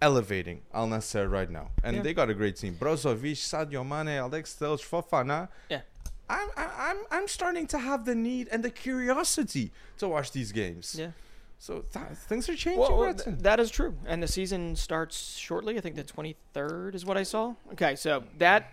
elevating 0.02 0.60
Al 0.74 0.88
Nassr 0.88 1.30
right 1.30 1.48
now. 1.50 1.70
And 1.84 1.96
Yeah. 1.96 2.02
they 2.02 2.12
got 2.12 2.28
a 2.28 2.34
great 2.34 2.56
team. 2.56 2.74
Brozovic, 2.78 3.36
Sadio 3.50 3.82
Mane, 3.86 4.16
Alex 4.18 4.54
Telles, 4.54 4.82
Fofana. 4.82 5.48
Yeah. 5.70 5.82
I'm, 6.28 6.48
I- 6.56 6.74
I'm, 6.90 6.96
I'm 7.10 7.28
starting 7.28 7.66
to 7.68 7.78
have 7.78 8.04
the 8.04 8.14
need 8.14 8.48
and 8.52 8.62
the 8.62 8.70
curiosity 8.70 9.70
to 9.98 10.08
watch 10.08 10.32
these 10.32 10.50
games. 10.52 10.96
Yeah. 10.98 11.12
So 11.58 11.84
th- 11.92 12.04
things 12.28 12.48
are 12.48 12.56
changing. 12.56 12.80
Well, 12.80 12.98
Redson. 12.98 13.24
th- 13.24 13.38
that 13.48 13.60
is 13.60 13.70
true. 13.70 13.94
And 14.04 14.20
the 14.22 14.26
season 14.26 14.74
starts 14.74 15.36
shortly. 15.36 15.76
I 15.78 15.80
think 15.80 15.94
the 15.94 16.02
23rd 16.04 16.94
is 16.96 17.04
what 17.06 17.16
I 17.16 17.22
saw. 17.22 17.54
Okay, 17.74 17.94
so 17.94 18.24
that 18.38 18.72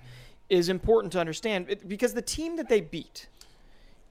is 0.50 0.70
important 0.70 1.14
to 1.14 1.20
understand 1.20 1.68
it- 1.70 1.88
because 1.88 2.16
the 2.16 2.24
team 2.24 2.56
that 2.56 2.68
they 2.70 2.82
beat 2.82 3.28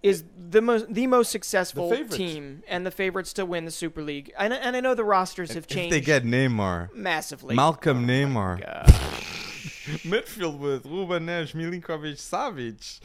is 0.02 0.24
the 0.36 0.60
most 0.62 0.92
the 0.94 1.06
most 1.06 1.30
successful 1.30 1.90
favorites. 1.90 2.16
team 2.16 2.62
and 2.68 2.86
the 2.86 2.90
favorites 2.90 3.32
to 3.34 3.44
win 3.44 3.64
the 3.64 3.70
Super 3.70 4.02
League. 4.02 4.32
And, 4.38 4.52
and 4.52 4.76
I 4.76 4.80
know 4.80 4.94
the 4.94 5.04
rosters 5.04 5.48
have 5.54 5.64
if 5.64 5.66
changed 5.66 5.92
they 5.94 6.00
get 6.00 6.22
Neymar, 6.24 6.94
massively. 6.94 7.56
Malcom 7.56 8.04
Neymar, 8.06 8.62
midfield 10.04 10.58
with 10.58 10.86
Ruben 10.86 11.26
Neves, 11.26 11.52
Milinkovic, 11.54 12.16
Savic. 12.16 13.00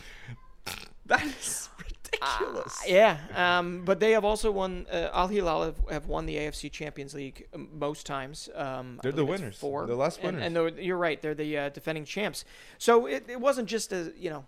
That 1.06 1.26
is 1.26 1.70
ridiculous. 1.78 2.80
Yeah, 2.88 3.18
um, 3.36 3.84
but 3.84 4.00
they 4.00 4.12
have 4.12 4.24
also 4.24 4.52
won. 4.52 4.86
Uh, 4.91 5.10
Al 5.14 5.28
Hilal 5.28 5.64
have, 5.64 5.76
have 5.89 6.06
won 6.08 6.26
the 6.26 6.36
AFC 6.38 6.72
Champions 6.72 7.14
League 7.14 7.48
most 7.74 8.06
times. 8.06 8.50
Um, 8.56 9.00
They're 9.04 9.12
the 9.12 9.26
winners, 9.26 9.58
Four, 9.58 9.86
the 9.88 9.96
last 9.96 10.18
And- 10.20 10.38
winners. 10.38 10.44
And, 10.44 10.56
they're- 10.56 10.80
you're 10.82 10.98
right. 10.98 11.22
They're 11.22 11.36
the 11.36 11.58
uh, 11.58 11.70
defending 11.70 12.06
champs. 12.06 12.46
So 12.78 13.06
it, 13.08 13.26
it 13.28 13.39
wasn't 13.41 13.68
just 13.68 13.91
a 13.91 14.14
you 14.16 14.30
know 14.30 14.46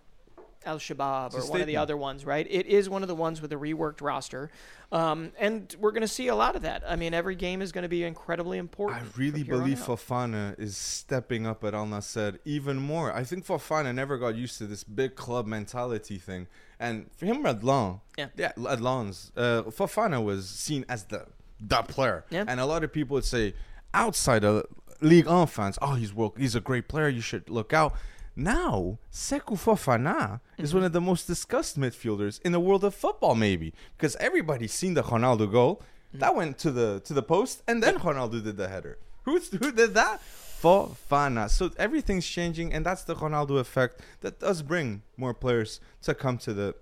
Al 0.66 0.78
Shabaab 0.78 1.34
or 1.34 1.46
one 1.50 1.60
of 1.60 1.66
the 1.66 1.76
other 1.76 1.96
ones, 1.96 2.24
right? 2.24 2.46
It 2.50 2.66
is 2.66 2.88
one 2.88 3.02
of 3.02 3.08
the 3.08 3.14
ones 3.14 3.40
with 3.40 3.52
a 3.52 3.56
reworked 3.56 4.00
roster, 4.00 4.50
um, 4.92 5.32
and 5.38 5.74
we're 5.78 5.92
going 5.92 6.02
to 6.02 6.08
see 6.08 6.28
a 6.28 6.34
lot 6.34 6.56
of 6.56 6.62
that. 6.62 6.82
I 6.86 6.96
mean, 6.96 7.14
every 7.14 7.34
game 7.36 7.62
is 7.62 7.72
going 7.72 7.82
to 7.82 7.88
be 7.88 8.04
incredibly 8.04 8.58
important. 8.58 9.02
I 9.02 9.06
really 9.16 9.40
on 9.42 9.46
believe. 9.46 9.78
Fofana 9.78 10.58
is 10.58 10.76
stepping 10.76 11.46
up 11.46 11.64
at 11.64 11.74
Al 11.74 11.86
Nassr 11.86 12.38
even 12.44 12.76
more. 12.76 13.12
I 13.14 13.24
think 13.24 13.46
Fofana 13.46 13.94
never 13.94 14.18
got 14.18 14.34
used 14.36 14.58
to 14.58 14.66
this 14.66 14.84
big 14.84 15.14
club 15.14 15.46
mentality 15.46 16.18
thing. 16.18 16.46
And 16.78 17.10
for 17.16 17.26
him, 17.26 17.42
Redlan, 17.42 18.00
Yeah. 18.18 18.28
yeah, 18.36 18.52
Redlan's, 18.56 19.32
uh, 19.36 19.62
Fofana 19.64 20.22
was 20.22 20.48
seen 20.48 20.84
as 20.88 21.04
the 21.04 21.26
the 21.58 21.80
player. 21.82 22.24
Yeah. 22.28 22.44
And 22.46 22.60
a 22.60 22.66
lot 22.66 22.84
of 22.84 22.92
people 22.92 23.14
would 23.14 23.24
say, 23.24 23.54
outside 23.94 24.44
of 24.44 24.66
League 25.00 25.26
1 25.26 25.46
fans, 25.46 25.78
oh, 25.80 25.94
he's 25.94 26.12
world, 26.12 26.34
he's 26.36 26.54
a 26.54 26.60
great 26.60 26.86
player, 26.86 27.08
you 27.08 27.22
should 27.22 27.48
look 27.48 27.72
out. 27.72 27.94
Now, 28.38 28.98
Seko 29.10 29.56
Fofana 29.56 30.40
is 30.58 30.74
one 30.74 30.84
of 30.84 30.92
the 30.92 31.00
most 31.00 31.26
discussed 31.26 31.80
midfielders 31.80 32.38
in 32.42 32.52
the 32.52 32.60
world 32.60 32.84
of 32.84 32.94
football, 32.94 33.34
maybe 33.34 33.72
because 33.96 34.14
everybody's 34.16 34.74
seen 34.74 34.92
the 34.92 35.02
Ronaldo 35.02 35.50
goal. 35.50 35.82
That 36.12 36.36
went 36.36 36.58
to 36.58 36.70
the 36.70 37.00
to 37.00 37.14
the 37.14 37.22
post, 37.22 37.62
and 37.66 37.82
then 37.82 37.98
Ronaldo 37.98 38.44
did 38.44 38.58
the 38.58 38.68
header. 38.68 38.98
Who's 39.24 39.48
who 39.50 39.72
did 39.72 39.94
that? 39.94 40.20
Fofana. 40.62 41.48
So 41.48 41.70
everything's 41.78 42.26
changing, 42.26 42.74
and 42.74 42.84
that's 42.84 43.04
the 43.04 43.14
Ronaldo 43.14 43.58
effect 43.58 44.02
that 44.20 44.38
does 44.38 44.60
bring 44.62 45.02
more 45.16 45.32
players 45.32 45.80
to 46.02 46.14
come 46.14 46.36
to 46.38 46.52
the 46.52 46.74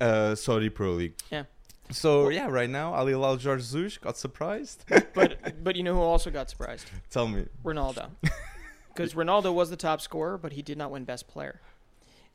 uh, 0.00 0.34
Saudi 0.34 0.68
Pro 0.68 0.92
League. 0.92 1.14
Yeah. 1.30 1.44
So 1.90 2.28
yeah, 2.28 2.48
right 2.48 2.68
now 2.68 2.94
Al 2.94 3.06
Hilal 3.06 3.36
George 3.36 3.62
Zouch 3.62 4.00
got 4.00 4.18
surprised. 4.18 4.84
But 5.14 5.38
but 5.64 5.76
you 5.76 5.84
know 5.84 5.94
who 5.94 6.00
also 6.00 6.30
got 6.30 6.50
surprised? 6.50 6.90
Tell 7.10 7.28
me, 7.28 7.46
Ronaldo. 7.64 8.10
Because 8.98 9.14
Ronaldo 9.14 9.54
was 9.54 9.70
the 9.70 9.76
top 9.76 10.00
scorer, 10.00 10.36
but 10.36 10.52
he 10.52 10.62
did 10.62 10.76
not 10.76 10.90
win 10.90 11.04
Best 11.04 11.28
Player. 11.28 11.60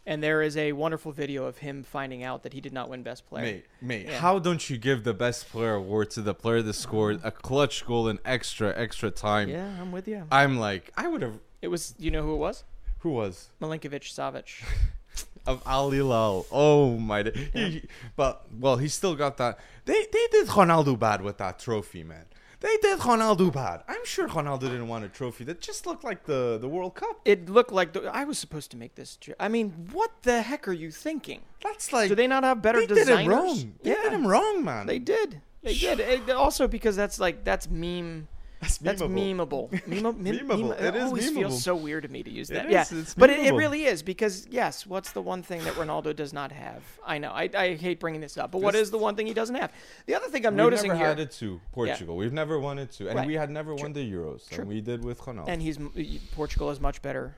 And 0.06 0.22
there 0.24 0.42
is 0.42 0.58
a 0.58 0.72
wonderful 0.74 1.12
video 1.12 1.46
of 1.46 1.60
him 1.60 1.84
finding 1.84 2.24
out 2.24 2.44
that 2.44 2.54
he 2.54 2.60
did 2.62 2.74
not 2.74 2.90
win 2.90 3.04
Best 3.04 3.28
Player. 3.28 3.44
mate, 3.44 3.66
mate, 3.82 4.06
Yeah. 4.08 4.20
how 4.20 4.40
don't 4.40 4.70
you 4.70 4.78
give 4.78 5.04
the 5.04 5.14
best 5.14 5.50
player 5.50 5.76
award 5.76 6.10
to 6.12 6.22
the 6.22 6.34
player 6.34 6.62
that 6.62 6.74
scored 6.74 7.20
a 7.24 7.32
clutch 7.32 7.86
goal 7.86 8.08
in 8.10 8.20
extra 8.26 8.74
extra 8.78 9.12
time? 9.12 9.50
Yeah, 9.50 9.68
I'm 9.80 9.92
with 9.92 10.08
you. 10.08 10.26
I'm 10.32 10.58
like, 10.58 10.92
I 10.98 11.08
would 11.08 11.22
have. 11.22 11.40
It 11.62 11.68
was, 11.70 11.96
you 11.98 12.12
know 12.12 12.24
who 12.24 12.34
it 12.34 12.38
was? 12.38 12.64
Who 13.00 13.12
was? 13.12 13.50
Milinkovic 13.62 14.04
Savic. 14.04 14.64
of 15.46 15.62
Al 15.66 15.90
Hilal. 15.92 16.46
Oh 16.52 16.98
my! 16.98 17.20
Yeah. 17.54 17.68
He- 17.68 17.88
but 18.16 18.46
well, 18.60 18.78
he 18.78 18.88
still 18.88 19.16
got 19.16 19.38
that. 19.38 19.60
They 19.86 20.06
they 20.12 20.28
did 20.32 20.48
Ronaldo 20.48 20.98
bad 20.98 21.22
with 21.22 21.38
that 21.40 21.60
trophy, 21.60 22.04
man. 22.04 22.26
They 22.64 22.78
did 22.82 23.00
Ronaldo 23.00 23.52
bad. 23.52 23.84
I'm 23.90 24.06
sure 24.06 24.28
Ronaldo 24.30 24.62
didn't 24.62 24.88
want 24.88 25.04
a 25.04 25.10
trophy 25.10 25.44
that 25.44 25.60
just 25.60 25.86
looked 25.86 26.04
like 26.10 26.24
the 26.26 26.58
the 26.60 26.68
World 26.76 26.96
Cup. 26.96 27.20
It 27.26 27.50
looked 27.50 27.74
like 27.74 27.92
the, 27.94 28.02
I 28.22 28.24
was 28.24 28.38
supposed 28.40 28.72
to 28.72 28.78
make 28.78 28.96
this. 28.96 29.20
I 29.40 29.48
mean, 29.50 29.68
what 29.92 30.12
the 30.24 30.42
heck 30.42 30.68
are 30.70 30.74
you 30.84 30.90
thinking? 30.90 31.42
That's 31.62 31.92
like 31.92 32.08
Do 32.10 32.16
they 32.16 32.28
not 32.28 32.44
have 32.44 32.62
better 32.62 32.80
they 32.80 32.88
did 32.88 32.96
designers? 32.96 33.26
him 33.26 33.32
wrong. 33.32 33.74
They 33.84 33.90
yeah, 33.92 34.02
did 34.04 34.14
him 34.14 34.26
wrong, 34.26 34.64
man. 34.64 34.88
they 34.88 35.00
did. 35.00 35.42
They 35.62 35.74
did. 35.76 36.00
It- 36.14 36.30
also 36.30 36.68
because 36.68 36.96
that's 36.96 37.20
like 37.20 37.44
that's 37.44 37.70
meme. 37.70 38.28
That's 38.64 38.78
That's 38.78 39.02
memeable. 39.02 39.70
memeable. 39.70 39.88
Meme, 39.88 40.04
meme, 40.04 40.48
Memeable. 40.48 40.70
meme- 40.80 40.86
It 40.88 40.96
is 40.96 41.04
always 41.04 41.32
memeable. 41.32 41.36
feels 41.36 41.64
so 41.64 41.76
weird 41.76 42.04
to 42.04 42.10
me 42.10 42.24
to 42.24 42.30
use 42.32 42.48
that. 42.48 42.66
is, 42.68 42.72
yeah, 42.72 43.04
but 43.18 43.30
it, 43.30 43.40
it 43.40 43.54
really 43.54 43.84
is 43.86 44.02
because 44.02 44.48
yes, 44.50 44.86
what's 44.88 45.12
the 45.12 45.22
one 45.22 45.44
thing 45.44 45.64
that 45.66 45.74
Ronaldo 45.74 46.16
does 46.16 46.34
not 46.34 46.52
have? 46.52 46.82
I 47.06 47.18
know. 47.18 47.32
I, 47.32 47.50
I 47.56 47.76
hate 47.76 48.00
bringing 48.00 48.22
this 48.22 48.38
up, 48.38 48.52
but 48.52 48.62
what 48.62 48.76
is 48.76 48.90
the 48.92 48.98
one 48.98 49.16
thing 49.16 49.28
he 49.28 49.34
doesn't 49.34 49.56
have? 49.56 49.72
The 50.06 50.16
other 50.16 50.28
thing 50.28 50.46
I'm 50.46 50.56
noticing 50.56 50.90
We've 50.92 50.98
noticing 50.98 51.00
never 51.00 51.06
had 51.06 51.20
it 51.20 51.32
to 51.40 51.60
Portugal. 51.72 52.16
We've 52.16 52.34
never 52.34 52.60
won 52.60 52.80
it 52.80 52.92
to, 52.94 53.08
and 53.10 53.18
Right. 53.18 53.28
we 53.28 53.34
had 53.36 53.50
never 53.50 53.74
True. 53.76 53.84
won 53.84 53.94
the 53.94 54.12
Euros, 54.12 54.48
True. 54.50 54.60
and 54.62 54.68
we 54.70 54.82
did 54.82 55.04
with 55.04 55.20
Ronaldo. 55.22 55.46
and 55.48 55.62
he's 55.62 55.78
Portugal 56.36 56.70
is 56.72 56.80
much 56.80 57.02
better 57.02 57.36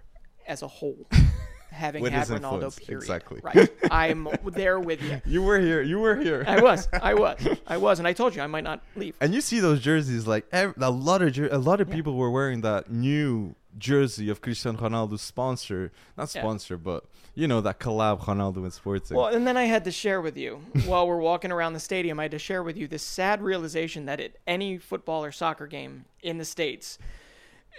as 0.48 0.62
a 0.62 0.68
whole, 0.68 1.08
having 1.76 2.02
With 2.02 2.14
had 2.14 2.28
Ronaldo. 2.28 2.36
influence, 2.54 2.80
Period. 2.80 3.02
exactly. 3.04 3.40
Right. 3.44 3.70
I'm 3.92 4.28
there 4.54 4.80
with 4.80 5.02
you. 5.04 5.22
you 5.26 5.44
were 5.44 5.60
here. 5.60 5.82
You 5.82 6.00
were 6.00 6.16
here. 6.16 6.44
I 6.48 6.62
was. 6.62 6.88
I 7.02 7.14
was. 7.24 7.38
I 7.68 7.78
was, 7.78 8.00
and 8.00 8.08
I 8.08 8.14
told 8.14 8.36
you 8.36 8.42
I 8.42 8.48
might 8.48 8.64
not 8.64 8.82
leave. 8.96 9.16
And 9.22 9.34
you 9.34 9.42
see 9.42 9.60
those 9.60 9.82
jerseys, 9.82 10.26
like 10.26 10.46
ev- 10.52 10.74
a 10.80 10.90
lot 10.90 11.22
of 11.22 11.34
jer- 11.34 11.50
a 11.52 11.58
lot 11.58 11.82
of 11.82 11.90
Yeah. 11.90 11.96
people 11.96 12.16
were 12.16 12.32
wearing 12.32 12.62
that 12.62 12.90
new 12.90 13.56
jersey 13.78 14.30
of 14.30 14.40
Cristiano 14.42 14.78
Ronaldo's 14.80 15.22
sponsor, 15.22 15.92
not 16.18 16.34
Yeah. 16.34 16.42
sponsor, 16.42 16.78
but 16.78 17.04
you 17.34 17.46
know 17.48 17.60
that 17.62 17.80
collab 17.80 18.22
Ronaldo 18.24 18.58
and 18.64 18.72
Sporting. 18.72 19.18
Well, 19.18 19.28
and 19.28 19.46
then 19.46 19.58
I 19.58 19.64
had 19.66 19.84
to 19.84 19.92
share 19.92 20.22
with 20.22 20.38
you 20.38 20.62
while 20.86 21.06
we're 21.08 21.18
walking 21.20 21.52
around 21.52 21.74
the 21.74 21.82
stadium. 21.82 22.18
I 22.20 22.24
had 22.24 22.32
to 22.32 22.40
share 22.40 22.64
with 22.64 22.78
you 22.78 22.88
this 22.88 23.04
sad 23.04 23.42
realization 23.42 24.06
that 24.06 24.22
at 24.22 24.32
any 24.48 24.78
football 24.78 25.26
or 25.26 25.34
soccer 25.34 25.68
game 25.68 26.06
in 26.24 26.38
the 26.38 26.46
states, 26.46 26.98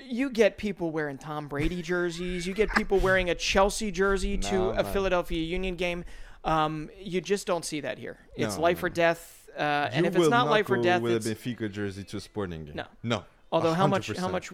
you 0.05 0.31
get 0.31 0.57
people 0.59 0.91
wearing 0.91 1.19
Tom 1.19 1.49
Brady 1.49 1.83
jerseys. 1.83 2.47
You 2.47 2.55
get 2.55 2.71
people 2.73 2.99
wearing 2.99 3.31
a 3.31 3.35
Chelsea 3.35 3.91
jersey 3.91 4.37
to 4.39 4.71
a 4.71 4.75
man. 4.83 4.93
Philadelphia 4.93 5.43
Union 5.43 5.77
game. 5.77 6.05
Um, 6.45 6.91
you 7.01 7.21
just 7.21 7.47
don't 7.47 7.65
see 7.65 7.81
that 7.81 7.99
here. 7.99 8.19
It's 8.37 8.57
No, 8.57 8.63
life 8.63 8.83
no. 8.83 8.87
or 8.87 8.91
death. 8.91 9.49
Uh, 9.57 9.89
and 9.93 10.07
if 10.07 10.15
it's 10.15 10.21
will 10.23 10.31
not 10.31 10.49
life 10.49 10.69
or 10.71 10.77
death, 10.77 11.01
with 11.03 11.27
a 11.27 11.35
Benfica 11.35 11.71
jersey 11.73 12.05
to 12.05 12.19
a 12.19 12.21
Sporting 12.21 12.67
game. 12.67 12.75
No. 12.77 12.85
no. 13.03 13.25
although 13.51 13.73
how 13.73 13.87
much? 13.87 14.15
How 14.17 14.29
much? 14.29 14.53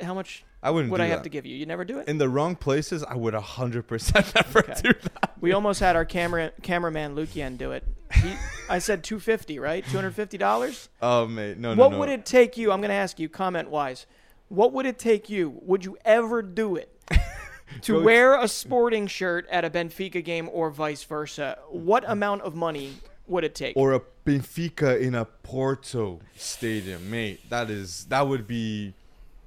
How 0.00 0.14
much 0.14 0.44
I 0.62 0.70
wouldn't 0.70 0.92
would 0.92 1.00
I 1.00 1.06
have 1.06 1.22
to 1.22 1.28
give 1.28 1.44
you? 1.44 1.56
You 1.56 1.66
never 1.66 1.84
do 1.84 1.98
it. 1.98 2.06
In 2.06 2.18
the 2.18 2.28
wrong 2.28 2.54
places, 2.54 3.02
I 3.02 3.16
would 3.16 3.34
hundred 3.34 3.88
percent 3.88 4.32
never 4.36 4.60
Okay. 4.60 4.74
do 4.80 4.92
that. 4.92 5.32
We 5.40 5.52
almost 5.52 5.80
had 5.80 5.96
our 5.96 6.04
camera 6.04 6.52
cameraman 6.62 7.16
Lukian 7.16 7.58
do 7.58 7.72
it. 7.72 7.82
He, 8.14 8.34
I 8.68 8.78
said 8.78 9.02
two 9.02 9.18
fifty, 9.18 9.58
right? 9.58 9.84
Two 9.84 9.96
hundred 9.96 10.14
fifty 10.14 10.38
dollars. 10.38 10.88
Oh 11.02 11.26
mate, 11.26 11.58
no, 11.58 11.74
no, 11.74 11.82
What 11.82 11.90
no. 11.92 11.98
would 11.98 12.10
it 12.10 12.24
take 12.24 12.56
you? 12.56 12.70
I'm 12.70 12.80
going 12.80 12.90
to 12.90 12.94
ask 12.94 13.18
you, 13.18 13.28
comment 13.28 13.70
wise. 13.70 14.06
What 14.52 14.74
would 14.74 14.84
it 14.84 14.98
take 14.98 15.30
you? 15.30 15.58
Would 15.62 15.82
you 15.82 15.96
ever 16.04 16.42
do 16.42 16.76
it? 16.76 16.90
to 17.82 17.94
Go- 17.94 18.02
wear 18.02 18.38
a 18.38 18.46
sporting 18.46 19.06
shirt 19.06 19.46
at 19.50 19.64
a 19.64 19.70
Benfica 19.70 20.22
game 20.22 20.50
or 20.52 20.68
vice 20.68 21.04
versa? 21.04 21.56
What 21.70 22.04
amount 22.06 22.42
of 22.42 22.54
money 22.54 22.96
would 23.26 23.44
it 23.44 23.54
take? 23.54 23.74
or 23.78 23.94
a 23.94 24.02
Benfica 24.26 25.00
in 25.00 25.14
a 25.14 25.24
Porto 25.24 26.20
stadium, 26.36 27.10
mate? 27.10 27.48
That 27.48 27.70
is 27.70 28.04
that 28.10 28.28
would 28.28 28.46
be 28.46 28.92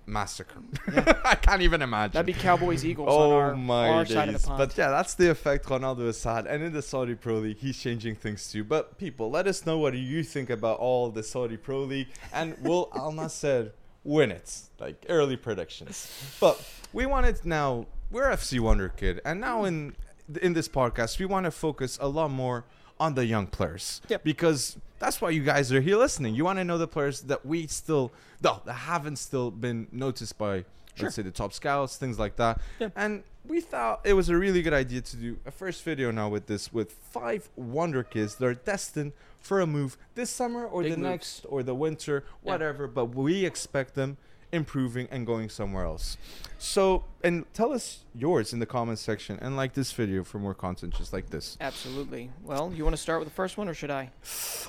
massacre. 0.08 0.58
I 1.24 1.36
can't 1.36 1.62
even 1.62 1.84
imagine. 1.84 2.14
That'd 2.14 2.26
be 2.26 2.34
Cowboys 2.34 2.84
Eagles 2.84 3.08
on 3.10 3.14
Oh 3.14 3.32
our, 3.36 3.56
my 3.56 3.90
our 3.90 4.06
days! 4.06 4.14
side 4.16 4.30
of 4.30 4.42
the 4.42 4.48
pond. 4.48 4.58
But 4.58 4.76
yeah, 4.76 4.90
that's 4.90 5.14
the 5.14 5.30
effect 5.30 5.68
Ronaldo 5.68 6.08
has 6.08 6.24
had, 6.24 6.48
and 6.48 6.64
in 6.64 6.74
the 6.74 6.82
Saudi 6.82 7.14
Pro 7.14 7.36
League, 7.36 7.60
he's 7.60 7.78
changing 7.80 8.16
things 8.16 8.52
too. 8.52 8.64
But 8.64 8.98
people, 8.98 9.30
let 9.30 9.46
us 9.46 9.68
know 9.68 9.78
what 9.78 9.94
do 9.94 10.00
you 10.00 10.24
think 10.24 10.50
about 10.50 10.80
all 10.80 11.12
the 11.12 11.22
Saudi 11.22 11.58
Pro 11.58 11.82
League, 11.82 12.08
and 12.34 12.58
will 12.64 12.90
Al 12.96 13.12
Nassr 13.12 13.72
win 14.06 14.32
it? 14.32 14.62
Like 14.80 15.06
early 15.10 15.36
predictions. 15.36 16.10
But 16.40 16.64
we 16.94 17.06
wanted 17.06 17.44
now. 17.46 17.88
We're 18.12 18.30
FC 18.30 18.60
Wonderkid, 18.60 19.20
and 19.26 19.42
now 19.42 19.66
in 19.66 19.96
in 20.42 20.54
this 20.54 20.70
podcast, 20.70 21.20
we 21.20 21.26
want 21.26 21.44
to 21.46 21.52
focus 21.52 21.98
a 22.00 22.08
lot 22.08 22.30
more 22.32 22.64
on 23.00 23.14
the 23.16 23.26
young 23.26 23.46
players 23.48 24.00
Yep. 24.08 24.24
because 24.24 24.78
that's 25.00 25.20
why 25.20 25.30
you 25.32 25.44
guys 25.44 25.74
are 25.74 25.82
here 25.82 25.98
listening. 25.98 26.34
You 26.34 26.46
want 26.46 26.60
to 26.60 26.64
know 26.64 26.78
the 26.78 26.88
players 26.88 27.22
that 27.24 27.46
we 27.46 27.68
still, 27.68 28.12
no, 28.42 28.62
that 28.66 28.74
haven't 28.74 29.18
still 29.18 29.52
been 29.52 29.88
noticed 29.92 30.38
by, 30.38 30.64
Sure. 30.96 31.06
let's 31.08 31.16
say, 31.16 31.22
the 31.22 31.32
top 31.32 31.54
scouts, 31.54 31.98
things 31.98 32.18
like 32.18 32.36
that. 32.38 32.60
Yeah. 32.80 32.90
And 32.96 33.24
we 33.48 33.62
thought 33.62 34.02
it 34.04 34.14
was 34.14 34.30
a 34.30 34.38
really 34.38 34.62
good 34.62 34.74
idea 34.74 35.02
to 35.02 35.18
do 35.18 35.38
a 35.46 35.52
first 35.52 35.84
video 35.84 36.10
now 36.12 36.30
with 36.30 36.48
this, 36.48 36.74
with 36.74 36.92
five 36.94 37.50
wonder 37.56 38.02
kids 38.04 38.36
that 38.36 38.46
are 38.46 38.54
destined 38.54 39.12
for 39.40 39.62
a 39.62 39.68
move 39.68 39.98
this 40.16 40.30
summer 40.30 40.66
or 40.66 40.82
Big 40.82 40.92
the 40.94 40.98
moves. 40.98 41.10
next 41.10 41.46
or 41.50 41.62
the 41.64 41.76
winter, 41.76 42.24
Yeah. 42.44 42.52
whatever. 42.54 42.88
But 42.88 43.06
we 43.14 43.46
expect 43.46 43.94
them 43.96 44.18
improving 44.52 45.08
and 45.12 45.26
going 45.28 45.50
somewhere 45.50 45.84
else. 45.86 46.18
So, 46.58 47.04
and 47.24 47.46
tell 47.54 47.74
us 47.74 48.06
yours 48.16 48.54
in 48.54 48.60
the 48.60 48.66
comments 48.66 49.02
section 49.02 49.38
and 49.42 49.58
like 49.58 49.74
this 49.74 49.92
video 49.92 50.24
for 50.24 50.40
more 50.40 50.54
content 50.54 50.94
just 50.96 51.12
like 51.12 51.30
this. 51.30 51.58
Absolutely. 51.60 52.32
Well, 52.42 52.72
you 52.74 52.84
want 52.86 52.96
to 52.96 53.02
start 53.02 53.20
with 53.20 53.28
the 53.28 53.34
first 53.36 53.58
one, 53.58 53.68
or 53.68 53.74
should 53.74 53.92
I? 53.92 54.12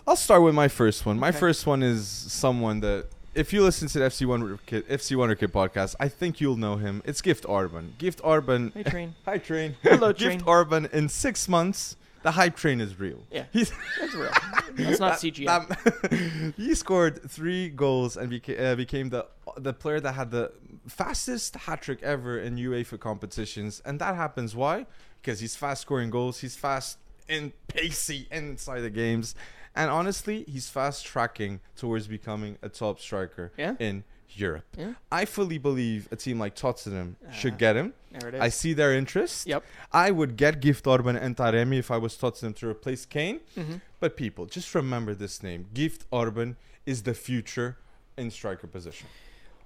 I'll 0.06 0.16
start 0.16 0.42
with 0.42 0.54
my 0.54 0.66
first 0.68 1.06
one. 1.06 1.18
My 1.20 1.30
first 1.30 1.66
one 1.66 1.82
is 1.84 2.08
someone 2.08 2.80
that 2.80 3.06
if 3.36 3.52
you 3.52 3.62
listen 3.62 3.86
to 3.88 3.98
the 3.98 4.06
FC 4.06 4.26
Wonderkid, 4.26 4.82
FC 4.84 5.14
Wonderkid 5.16 5.48
podcast, 5.48 5.94
I 6.00 6.08
think 6.08 6.40
you'll 6.40 6.56
know 6.56 6.76
him. 6.76 7.02
It's 7.04 7.20
Gift 7.20 7.44
Orban. 7.46 7.94
Gift 7.98 8.20
Orban. 8.24 8.72
Hey, 8.74 8.82
Train. 8.82 9.14
Hi, 9.26 9.38
Train. 9.38 9.76
Hello, 9.82 10.12
Train. 10.12 10.38
Gift. 10.38 10.48
Orban. 10.48 10.88
In 10.92 11.08
six 11.10 11.46
months, 11.46 11.96
the 12.22 12.30
hype 12.32 12.56
train 12.56 12.80
is 12.80 12.98
real. 12.98 13.18
Yeah. 13.30 13.44
He's 13.52 13.70
That's 14.00 14.14
real. 14.14 14.30
That's 14.72 14.98
not 14.98 15.12
CGI. 15.20 16.54
he 16.56 16.74
scored 16.74 17.22
three 17.30 17.68
goals 17.68 18.16
and 18.16 18.32
beca- 18.32 18.58
uh, 18.60 18.74
became 18.74 19.10
the 19.10 19.26
the 19.58 19.72
player 19.72 20.00
that 20.00 20.12
had 20.12 20.30
the 20.30 20.52
fastest 20.88 21.54
hat 21.54 21.82
trick 21.82 22.02
ever 22.02 22.38
in 22.38 22.56
UEFA 22.56 22.98
competitions. 22.98 23.80
And 23.84 24.00
that 24.00 24.16
happens 24.16 24.56
why? 24.56 24.86
Because 25.20 25.40
he's 25.40 25.54
fast 25.56 25.82
scoring 25.82 26.10
goals. 26.10 26.40
He's 26.40 26.56
fast 26.56 26.98
and 27.28 27.52
pacey 27.68 28.26
inside 28.30 28.80
the 28.80 28.90
games. 28.90 29.34
And 29.76 29.90
honestly, 29.90 30.44
he's 30.48 30.68
fast 30.68 31.04
tracking 31.06 31.60
towards 31.76 32.06
becoming 32.08 32.58
a 32.62 32.68
top 32.68 32.98
striker 33.00 33.52
Yeah. 33.56 33.74
in 33.78 34.04
Europe. 34.30 34.64
Yeah. 34.76 34.94
I 35.12 35.24
fully 35.24 35.58
believe 35.58 36.08
a 36.10 36.16
team 36.16 36.38
like 36.38 36.54
Tottenham 36.54 37.16
Uh, 37.26 37.30
should 37.32 37.58
get 37.58 37.76
him. 37.76 37.92
There 38.10 38.28
it 38.30 38.34
is. 38.34 38.40
I 38.40 38.48
see 38.48 38.72
their 38.72 38.92
interest. 38.92 39.46
Yep. 39.46 39.62
I 39.92 40.10
would 40.10 40.36
get 40.36 40.60
Gift 40.60 40.86
Orban 40.86 41.16
and 41.16 41.36
Taremi 41.36 41.78
if 41.78 41.90
I 41.90 41.98
was 41.98 42.16
Tottenham 42.16 42.54
to 42.54 42.68
replace 42.68 43.06
Kane. 43.06 43.40
hmm 43.54 43.76
But 44.00 44.16
people, 44.16 44.46
just 44.46 44.74
remember 44.74 45.14
this 45.14 45.42
name. 45.42 45.66
Gift 45.72 46.04
Orban 46.10 46.56
is 46.84 47.02
the 47.04 47.14
future 47.14 47.78
in 48.16 48.30
striker 48.30 48.66
position. 48.66 49.08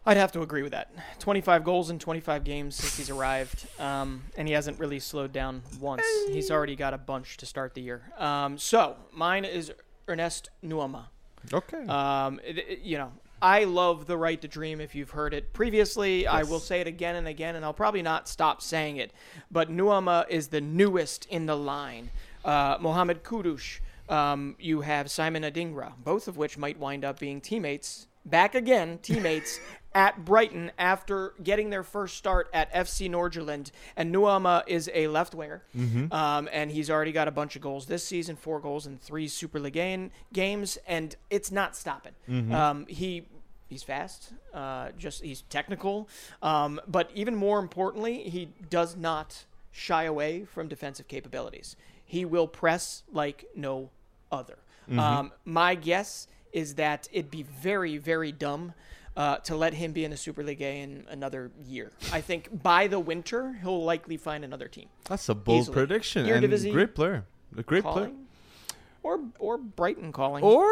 I'd 0.06 0.16
have 0.16 0.32
to 0.32 0.40
agree 0.40 0.62
with 0.62 0.72
that. 0.72 0.90
25 1.18 1.62
goals 1.62 1.90
in 1.90 1.98
25 1.98 2.42
games 2.42 2.74
since 2.76 2.96
he's 2.96 3.10
arrived, 3.10 3.66
um, 3.78 4.22
and 4.36 4.48
he 4.48 4.54
hasn't 4.54 4.78
really 4.78 4.98
slowed 4.98 5.32
down 5.32 5.62
once. 5.78 6.02
He's 6.28 6.50
already 6.50 6.74
got 6.74 6.94
a 6.94 6.98
bunch 6.98 7.36
to 7.38 7.46
start 7.46 7.74
the 7.74 7.82
year. 7.82 8.02
Um, 8.18 8.56
so 8.56 8.96
mine 9.12 9.44
is 9.44 9.72
Ernest 10.10 10.50
Nuamah. 10.64 11.06
Okay. 11.52 11.86
Um, 11.86 12.40
it, 12.44 12.58
it- 12.58 12.78
you 12.80 12.98
know, 12.98 13.12
I 13.42 13.64
love 13.64 14.06
the 14.06 14.18
right 14.18 14.38
to 14.42 14.48
dream. 14.48 14.80
If 14.82 14.94
you've 14.94 15.10
heard 15.10 15.32
it 15.32 15.54
previously, 15.54 16.26
I 16.26 16.42
will 16.42 16.58
say 16.60 16.80
it 16.82 16.86
again 16.86 17.16
and 17.16 17.26
again, 17.26 17.56
and 17.56 17.64
I'll 17.64 17.72
probably 17.72 18.02
not 18.02 18.28
stop 18.28 18.60
saying 18.60 18.98
it. 18.98 19.12
But 19.50 19.70
Nuamah 19.70 20.28
is 20.28 20.48
the 20.48 20.60
newest 20.60 21.24
in 21.30 21.46
the 21.46 21.56
line. 21.56 22.10
Uh, 22.44 22.76
Mohammed 22.80 23.24
Kudus. 23.24 23.80
Um, 24.10 24.56
you 24.58 24.80
have 24.82 25.10
Simon 25.10 25.42
Adingra, 25.44 25.92
both 26.04 26.26
of 26.28 26.36
which 26.36 26.58
might 26.58 26.78
wind 26.78 27.02
up 27.04 27.18
being 27.20 27.40
teammates. 27.40 28.08
Back 28.26 28.54
again, 28.54 28.98
teammates 29.00 29.58
at 29.94 30.24
Brighton 30.24 30.70
after 30.78 31.34
getting 31.42 31.70
their 31.70 31.82
first 31.82 32.16
start 32.16 32.48
at 32.52 32.72
FC 32.72 33.10
Nordsjælland. 33.10 33.70
And 33.96 34.14
Nuamah 34.14 34.62
is 34.66 34.88
a 34.94 35.08
left 35.08 35.34
winger. 35.34 35.62
Um, 36.12 36.48
and 36.52 36.70
he's 36.70 36.90
already 36.90 37.12
got 37.12 37.26
a 37.28 37.32
bunch 37.32 37.56
of 37.56 37.62
goals 37.62 37.86
this 37.86 38.04
season 38.04 38.36
four 38.36 38.60
goals 38.60 38.86
in 38.86 38.98
three 38.98 39.26
Super 39.28 39.58
League 39.58 40.10
games. 40.32 40.78
And 40.86 41.16
it's 41.28 41.50
not 41.50 41.76
stopping. 41.76 42.12
Um, 42.52 42.86
he. 42.86 43.26
He's 43.68 43.84
fast, 43.84 44.32
uh, 44.52 44.88
just 44.98 45.22
he's 45.22 45.42
technical, 45.42 46.08
um, 46.42 46.80
but 46.88 47.08
even 47.14 47.36
more 47.36 47.60
importantly, 47.60 48.24
he 48.28 48.48
does 48.68 48.96
not 48.96 49.44
shy 49.70 50.02
away 50.06 50.44
from 50.44 50.66
defensive 50.66 51.06
capabilities. 51.06 51.76
He 52.04 52.24
will 52.24 52.48
press 52.48 53.04
like 53.12 53.44
no 53.54 53.90
other. 54.32 54.58
Um, 54.98 55.30
my 55.44 55.76
guess 55.76 56.26
is 56.52 56.74
that 56.74 57.08
it'd 57.12 57.30
be 57.30 57.44
very, 57.44 57.96
very 57.96 58.32
dumb 58.32 58.74
uh, 59.16 59.36
to 59.38 59.56
let 59.56 59.74
him 59.74 59.92
be 59.92 60.04
in 60.04 60.10
the 60.10 60.16
Super 60.16 60.42
League 60.42 60.60
in 60.60 61.06
another 61.08 61.50
year. 61.64 61.90
I 62.12 62.20
think 62.20 62.62
by 62.62 62.86
the 62.86 62.98
winter 62.98 63.58
he'll 63.60 63.84
likely 63.84 64.16
find 64.16 64.44
another 64.44 64.68
team. 64.68 64.88
That's 65.04 65.28
a 65.28 65.34
bold 65.34 65.62
easily. 65.62 65.74
prediction 65.74 66.26
and 66.26 66.72
great 66.72 66.94
player. 66.94 67.24
A 67.56 67.62
great 67.62 67.84
player. 67.84 68.12
Or 69.02 69.20
or 69.38 69.58
Brighton 69.58 70.12
calling. 70.12 70.44
Or 70.44 70.66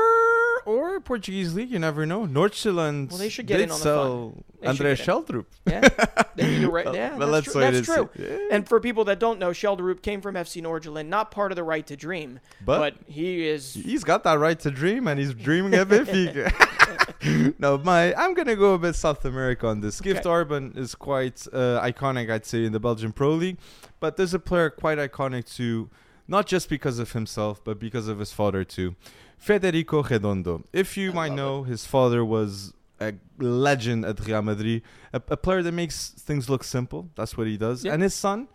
or 0.68 1.00
Portuguese 1.00 1.54
league, 1.54 1.70
you 1.70 1.78
never 1.78 2.04
know. 2.06 2.26
Nordsjælland 2.26 3.08
Well, 3.10 3.18
they 3.18 3.28
should 3.28 3.46
get 3.46 3.60
in 3.60 3.70
on 3.70 3.78
the 3.78 3.82
sell 3.82 4.30
fun. 4.60 4.68
Andrea. 4.70 4.94
Schjelderup. 4.96 5.46
Yeah, 5.66 5.88
They- 6.36 6.56
you're 6.60 6.70
right. 6.70 6.92
Yeah, 7.00 7.10
But 7.18 7.26
that's 7.30 7.32
let's 7.32 7.52
true. 7.52 7.60
That's 7.60 7.86
true. 7.86 8.10
Yeah. 8.18 8.38
And 8.54 8.68
for 8.68 8.78
people 8.80 9.04
that 9.04 9.18
don't 9.18 9.38
know, 9.38 9.50
Schjelderup 9.50 10.02
came 10.02 10.20
from 10.20 10.34
FC 10.34 10.60
Nordsjælland, 10.62 11.06
not 11.08 11.30
part 11.30 11.52
of 11.52 11.56
the 11.56 11.64
right 11.64 11.86
to 11.86 11.96
dream, 11.96 12.40
But- 12.64 12.78
but, 12.78 12.94
he 13.12 13.46
is. 13.48 13.74
He's 13.74 14.04
got 14.04 14.24
that 14.24 14.38
right 14.38 14.58
to 14.60 14.70
dream, 14.70 15.06
and 15.08 15.18
he's 15.18 15.32
dreaming 15.34 15.74
of 15.74 15.88
Benfica. 15.88 16.52
no, 17.58 17.78
my 17.78 18.14
I'm 18.14 18.34
gonna 18.34 18.56
go 18.56 18.74
a 18.74 18.78
bit 18.78 18.94
South 18.94 19.24
America 19.24 19.66
on 19.66 19.80
this. 19.80 20.00
Gift 20.00 20.20
Okay. 20.20 20.28
Orban 20.28 20.72
is 20.76 20.94
quite 20.94 21.46
uh, 21.52 21.80
iconic, 21.82 22.30
I'd 22.30 22.46
say, 22.46 22.64
in 22.64 22.72
the 22.72 22.80
Belgian 22.80 23.12
Pro 23.12 23.30
League, 23.32 23.58
but 24.00 24.16
there's 24.16 24.34
a 24.34 24.38
player 24.38 24.70
quite 24.70 24.98
iconic 24.98 25.44
too, 25.54 25.90
not 26.26 26.46
just 26.46 26.68
because 26.68 26.98
of 26.98 27.12
himself, 27.12 27.62
but 27.64 27.78
because 27.78 28.06
of 28.08 28.18
his 28.18 28.32
father 28.32 28.62
too, 28.64 28.94
Federico 29.38 30.02
Redondo. 30.02 30.64
If 30.72 30.96
you 30.96 31.10
I 31.12 31.14
might 31.14 31.32
know, 31.32 31.62
his 31.62 31.86
father 31.86 32.24
was 32.24 32.72
a 33.00 33.14
legend 33.38 34.04
at 34.04 34.24
Real 34.26 34.42
Madrid, 34.42 34.82
a, 35.12 35.22
a 35.28 35.36
player 35.36 35.62
that 35.62 35.72
makes 35.72 36.10
things 36.10 36.50
look 36.50 36.64
simple. 36.64 37.08
That's 37.14 37.36
what 37.36 37.46
he 37.46 37.56
does, 37.56 37.84
Yeah. 37.84 37.94
and 37.94 38.02
his 38.02 38.14
son. 38.14 38.48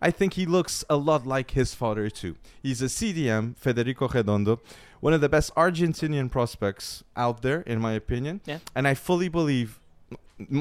I 0.00 0.10
think 0.10 0.34
he 0.34 0.44
looks 0.44 0.84
a 0.90 0.96
lot 0.96 1.26
like 1.26 1.52
his 1.52 1.74
father 1.74 2.10
too. 2.10 2.36
He's 2.62 2.82
a 2.82 2.86
CDM, 2.86 3.56
Federico 3.56 4.06
Redondo, 4.08 4.60
one 5.00 5.14
of 5.14 5.22
the 5.22 5.28
best 5.30 5.54
Argentinian 5.54 6.30
prospects 6.30 7.02
out 7.16 7.40
there, 7.40 7.62
in 7.62 7.80
my 7.80 7.92
opinion. 7.92 8.42
Yeah. 8.44 8.58
And 8.74 8.86
I 8.86 8.92
fully 8.94 9.28
believe 9.30 9.80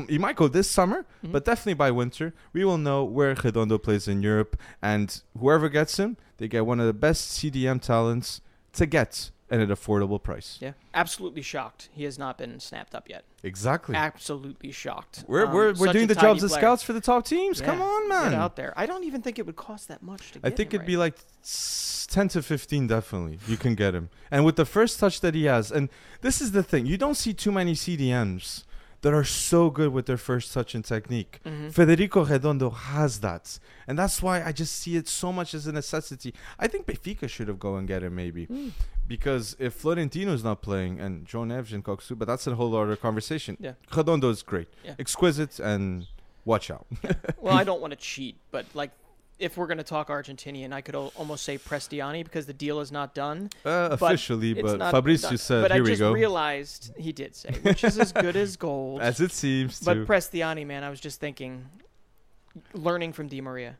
he 0.07 0.17
might 0.17 0.38
go 0.38 0.47
this 0.47 0.71
summer, 0.71 1.05
Mhm. 1.21 1.34
but 1.34 1.43
definitely 1.43 1.73
by 1.73 1.91
winter, 1.91 2.34
we 2.53 2.63
will 2.63 2.78
know 2.78 3.03
where 3.03 3.36
Redondo 3.36 3.78
plays 3.78 4.07
in 4.07 4.21
Europe. 4.23 4.55
And 4.82 5.21
whoever 5.38 5.67
gets 5.67 5.97
him, 5.97 6.15
they 6.38 6.47
get 6.47 6.65
one 6.65 6.80
of 6.80 6.86
the 6.88 6.93
best 6.93 7.30
CDM 7.30 7.80
talents 7.82 8.39
to 8.71 8.86
get 8.86 9.32
at 9.51 9.59
an 9.59 9.69
affordable 9.69 10.21
price. 10.21 10.57
Yeah, 10.59 10.71
absolutely 10.93 11.41
shocked. 11.43 11.89
He 11.93 12.03
has 12.05 12.17
not 12.17 12.37
been 12.37 12.59
snapped 12.59 12.95
up 12.95 13.07
yet. 13.07 13.25
Exactly. 13.43 13.95
Absolutely 13.95 14.71
shocked. 14.71 15.23
We're, 15.27 15.45
Um, 15.45 15.53
we're, 15.53 15.73
we're 15.73 15.93
doing 15.93 16.07
the 16.07 16.15
jobs 16.15 16.43
as 16.43 16.51
scouts 16.53 16.81
for 16.81 16.93
the 16.93 17.01
top 17.01 17.25
teams. 17.25 17.61
Come 17.61 17.77
Yeah, 17.79 17.85
on, 17.85 18.09
Get 18.09 18.31
man. 18.31 18.33
out 18.33 18.55
there. 18.55 18.73
I 18.75 18.85
don't 18.87 19.03
even 19.03 19.21
think 19.21 19.37
it 19.37 19.45
would 19.45 19.55
cost 19.55 19.87
that 19.89 20.01
much 20.01 20.31
to 20.31 20.39
get 20.39 20.51
I 20.51 20.55
think 20.55 20.73
it'd 20.73 20.87
be 20.87 20.97
like 20.97 21.15
10 22.07 22.27
to 22.29 22.41
15 22.41 22.87
definitely 22.87 23.39
you 23.47 23.57
can 23.57 23.73
get 23.75 23.93
him 23.95 24.09
and 24.31 24.45
with 24.45 24.55
the 24.55 24.65
first 24.65 24.99
touch 24.99 25.21
that 25.21 25.33
he 25.33 25.45
has 25.45 25.71
and 25.71 25.89
this 26.21 26.39
is 26.39 26.51
the 26.51 26.61
thing 26.63 26.85
you 26.85 26.97
don't 26.97 27.15
see 27.15 27.33
too 27.33 27.51
many 27.51 27.73
cdms 27.73 28.63
that 29.05 29.13
are 29.13 29.23
so 29.49 29.69
good 29.69 29.91
with 29.95 30.05
their 30.09 30.17
first 30.29 30.47
touch 30.55 30.73
and 30.77 30.83
technique 30.83 31.33
Mhm. 31.45 31.71
federico 31.71 32.19
redondo 32.25 32.69
has 32.71 33.11
that 33.27 33.45
and 33.87 33.93
that's 33.99 34.17
why 34.25 34.35
i 34.49 34.51
just 34.61 34.73
see 34.81 34.93
it 35.01 35.07
so 35.07 35.31
much 35.39 35.53
as 35.57 35.63
a 35.67 35.71
necessity 35.81 36.33
i 36.63 36.65
think 36.71 36.81
benfica 36.89 37.27
should 37.29 37.47
have 37.51 37.59
go 37.67 37.71
and 37.77 37.87
get 37.93 38.01
him 38.05 38.15
maybe 38.23 38.43
Mm. 38.47 38.71
because 39.07 39.55
if 39.59 39.71
florentino's 39.81 40.43
not 40.49 40.57
playing 40.69 40.93
and 40.99 41.13
João 41.29 41.45
Neves 41.53 41.71
and 41.75 41.83
Kökçü, 41.83 42.17
but 42.19 42.25
that's 42.29 42.47
a 42.47 42.55
whole 42.55 42.73
other 42.75 42.95
conversation 43.07 43.53
Yeah. 43.59 43.73
redondo 43.95 44.29
is 44.35 44.41
great 44.51 44.69
Yeah. 44.83 44.95
exquisite 45.03 45.59
and 45.59 46.07
watch 46.45 46.67
out 46.75 46.85
Well, 47.43 47.55
I 47.61 47.63
don't 47.69 47.81
want 47.81 47.91
to 47.97 48.01
cheat, 48.11 48.35
but 48.55 48.65
like, 48.81 48.91
if 49.38 49.57
we're 49.57 49.67
going 49.67 49.77
to 49.77 49.83
talk 49.83 50.07
Argentinian, 50.07 50.71
I 50.71 50.81
could 50.81 50.95
al- 50.95 51.11
almost 51.15 51.43
say 51.43 51.57
Prestiani 51.57 52.23
because 52.23 52.45
the 52.45 52.53
deal 52.53 52.79
is 52.79 52.91
not 52.91 53.13
done. 53.13 53.49
uh, 53.65 53.89
officially 53.91 54.51
It's 54.51 54.61
but 54.61 54.79
fabrizio 54.91 55.36
said 55.36 55.61
But 55.61 55.71
here 55.73 55.83
I 55.83 55.88
just 55.88 56.01
realized 56.01 56.93
he 56.97 57.11
did 57.11 57.36
say, 57.36 57.51
which 57.61 57.83
is 57.83 57.97
as 57.99 58.11
good 58.13 58.36
as 58.36 58.55
gold. 58.67 59.01
as 59.01 59.19
it 59.19 59.31
seems 59.31 59.79
but 59.81 59.95
to 59.95 60.05
Prestiani, 60.05 60.65
man, 60.65 60.83
I 60.83 60.89
was 60.89 60.99
just 61.01 61.19
thinking, 61.19 61.65
learning 62.73 63.13
from 63.13 63.27
Di 63.27 63.41
Maria, 63.41 63.77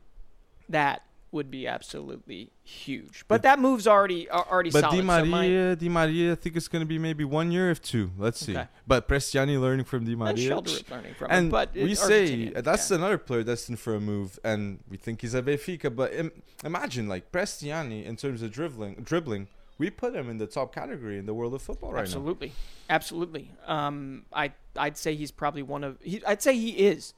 that 0.70 1.04
would 1.32 1.52
be 1.52 1.68
absolutely 1.68 2.52
huge. 2.64 3.26
But 3.28 3.42
that 3.44 3.60
move's 3.60 3.88
already 3.88 4.30
already 4.30 4.72
But 4.72 4.82
solid. 4.82 4.96
Di 4.96 5.02
so 5.02 5.26
Maria, 5.26 5.70
my, 5.70 5.76
Di 5.76 5.90
Maria, 5.90 6.32
I 6.32 6.36
think 6.36 6.56
it's 6.56 6.68
going 6.68 6.82
to 6.82 6.88
be 6.88 6.98
maybe 6.98 7.24
one 7.26 7.52
year 7.52 7.70
if 7.72 7.82
two. 7.82 8.12
Let's 8.18 8.40
see. 8.40 8.56
Okay. 8.56 8.68
But 8.88 9.08
Prestiani 9.08 9.60
learning 9.60 9.86
from 9.86 10.06
Di 10.06 10.16
Maria. 10.16 10.32
And. 10.32 10.66
Schjelderup 10.66 10.90
learning 10.90 11.14
from 11.16 11.32
him. 11.32 11.38
And 11.38 11.52
But 11.52 11.74
we 11.74 11.96
say 11.96 12.50
that's 12.50 12.90
yeah. 12.90 12.98
another 12.98 13.18
player 13.18 13.44
destined 13.44 13.80
for 13.80 13.96
a 13.96 14.00
move, 14.00 14.40
and 14.44 14.80
we 14.90 14.98
think 14.98 15.22
he's 15.22 15.34
a 15.34 15.42
Benfica. 15.42 15.94
But 15.94 16.14
Im- 16.14 16.32
imagine 16.64 17.08
like 17.08 17.32
Prestiani 17.32 18.06
in 18.06 18.16
terms 18.16 18.42
of 18.42 18.52
dribbling, 18.52 18.96
dribbling, 19.04 19.48
we 19.78 19.90
put 19.90 20.16
him 20.16 20.30
in 20.30 20.38
the 20.38 20.48
top 20.48 20.74
category 20.74 21.18
in 21.18 21.26
the 21.26 21.34
world 21.34 21.54
of 21.54 21.62
football 21.62 21.92
right 21.92 21.98
now. 21.98 22.04
absolutely, 22.04 22.54
absolutely. 22.90 23.52
Um, 23.68 24.26
I 24.32 24.54
I'd 24.78 24.98
say 24.98 25.16
he's 25.16 25.32
probably 25.32 25.64
one 25.64 25.84
of 25.84 25.98
he, 26.02 26.24
I'd 26.26 26.42
say 26.42 26.56
he 26.58 26.72
is 26.72 27.14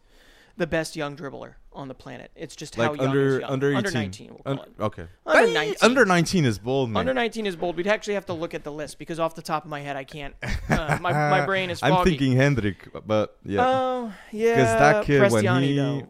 the 0.57 0.67
best 0.67 0.95
young 0.95 1.15
dribbler 1.15 1.53
on 1.77 1.87
the 1.87 1.93
planet. 1.93 2.31
It's 2.35 2.55
just 2.55 2.77
now. 2.77 2.85
how 2.87 2.93
young 2.93 3.07
under 3.07 3.35
is 3.35 3.41
young. 3.41 3.49
under 3.51 3.67
18. 3.69 3.77
under 3.77 3.91
19. 3.91 4.29
We'll 4.29 4.41
Un- 4.45 4.59
it. 4.59 4.81
okay. 4.81 5.07
Under 5.25 5.47
Hey, 5.47 5.53
19. 5.53 5.75
Under 5.81 6.05
19 6.05 6.45
is 6.45 6.59
bold, 6.59 6.89
man. 6.89 6.99
Under 7.01 7.13
19 7.13 7.45
is 7.45 7.55
bold. 7.55 7.77
We'd 7.77 7.87
actually 7.87 8.15
have 8.15 8.25
to 8.25 8.33
look 8.33 8.53
at 8.53 8.63
the 8.63 8.71
list 8.71 8.99
because 8.99 9.19
off 9.19 9.35
the 9.35 9.41
top 9.41 9.63
of 9.63 9.69
my 9.69 9.79
head, 9.79 9.95
I 9.95 10.03
can't. 10.03 10.35
Uh, 10.69 10.97
my 11.01 11.11
my 11.13 11.45
brain 11.45 11.69
is 11.69 11.79
foggy. 11.79 11.93
I'm 11.93 12.03
thinking 12.03 12.33
Endrick, 12.33 12.75
but 13.05 13.37
yeah. 13.45 13.65
Oh 13.65 14.13
yeah. 14.33 14.55
Because 14.55 14.79
that 14.79 15.05
kid, 15.05 15.31
when 15.31 15.63
he- 15.63 15.75
though. 15.77 16.07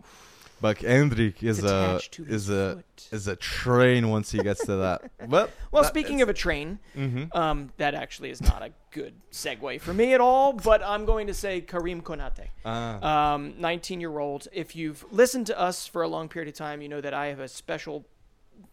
But 0.59 0.79
Endrick 0.79 1.43
is 1.43 1.63
a 1.63 1.67
attached 1.67 2.13
to 2.13 2.23
his 2.23 2.43
is 2.43 2.49
a 2.49 2.75
foot. 2.75 3.07
is 3.11 3.27
a 3.27 3.35
train 3.35 4.09
once 4.09 4.31
he 4.31 4.39
gets 4.39 4.65
to 4.65 4.75
that. 4.77 5.11
But 5.29 5.51
Well, 5.71 5.83
speaking 5.83 6.21
of 6.21 6.29
a 6.29 6.33
train, 6.33 6.79
hmm 6.95 7.25
um, 7.33 7.71
that 7.77 7.93
actually 7.93 8.31
is 8.31 8.41
not 8.41 8.63
a 8.63 8.71
good 8.91 9.13
segue 9.31 9.79
for 9.81 9.93
me 9.93 10.13
at 10.13 10.21
all. 10.21 10.53
But 10.53 10.81
I'm 10.83 11.05
going 11.05 11.27
to 11.27 11.33
say 11.33 11.61
Karim 11.61 12.01
Konate. 12.01 12.47
Ah. 12.65 13.33
um, 13.35 13.53
19 13.59 14.01
year 14.01 14.17
old. 14.17 14.47
If 14.51 14.75
you've 14.75 15.05
listened 15.11 15.47
to 15.47 15.59
us 15.59 15.85
for 15.85 16.01
a 16.01 16.07
long 16.07 16.27
period 16.27 16.49
of 16.49 16.55
time, 16.55 16.81
you 16.81 16.89
know 16.89 17.01
that 17.01 17.13
I 17.13 17.27
have 17.27 17.39
a 17.39 17.47
special, 17.47 18.05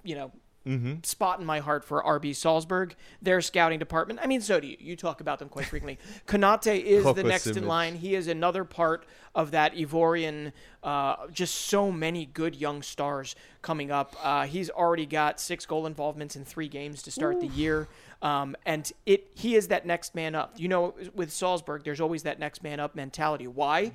you 0.03 0.15
know, 0.15 0.33
hmm 0.65 0.95
spot 1.03 1.41
in 1.41 1.47
my 1.47 1.61
heart 1.61 1.85
for 1.85 2.03
RB 2.03 2.35
Salzburg, 2.35 2.95
their 3.21 3.41
scouting 3.41 3.79
department. 3.79 4.21
I 4.23 4.27
mean, 4.27 4.41
so 4.41 4.61
do 4.61 4.67
you. 4.67 4.77
You 4.81 4.97
talk 4.97 5.21
about 5.21 5.39
them 5.39 5.49
quite 5.49 5.67
frequently. 5.67 5.99
Konate 6.27 6.83
is 6.83 7.05
the 7.05 7.23
next 7.23 7.47
in 7.47 7.67
line. 7.67 7.97
He 7.97 8.15
is 8.15 8.29
another 8.29 8.65
part 8.65 9.07
of 9.35 9.51
that 9.51 9.75
Ivorian. 9.75 10.53
Uh, 10.83 11.27
just 11.33 11.55
so 11.55 11.91
many 11.91 12.27
good 12.27 12.55
young 12.57 12.83
stars 12.83 13.35
coming 13.63 13.91
up. 13.91 14.15
Uh, 14.23 14.47
he's 14.47 14.71
already 14.71 15.07
got 15.07 15.41
six 15.41 15.67
goal 15.67 15.87
involvements 15.87 16.37
in 16.37 16.45
three 16.45 16.69
games 16.69 17.03
to 17.03 17.11
start 17.11 17.41
the 17.41 17.47
year. 17.49 17.89
Um, 18.23 18.57
and 18.65 18.91
it 19.07 19.31
he 19.35 19.55
is 19.55 19.69
that 19.69 19.87
next 19.87 20.15
man 20.15 20.35
up. 20.35 20.55
You 20.57 20.69
know, 20.69 20.95
with 21.15 21.31
Salzburg, 21.31 21.85
there's 21.85 22.01
always 22.01 22.23
that 22.23 22.39
next 22.39 22.63
man 22.63 22.81
up 22.81 22.95
mentality. 22.95 23.47
Why? 23.47 23.93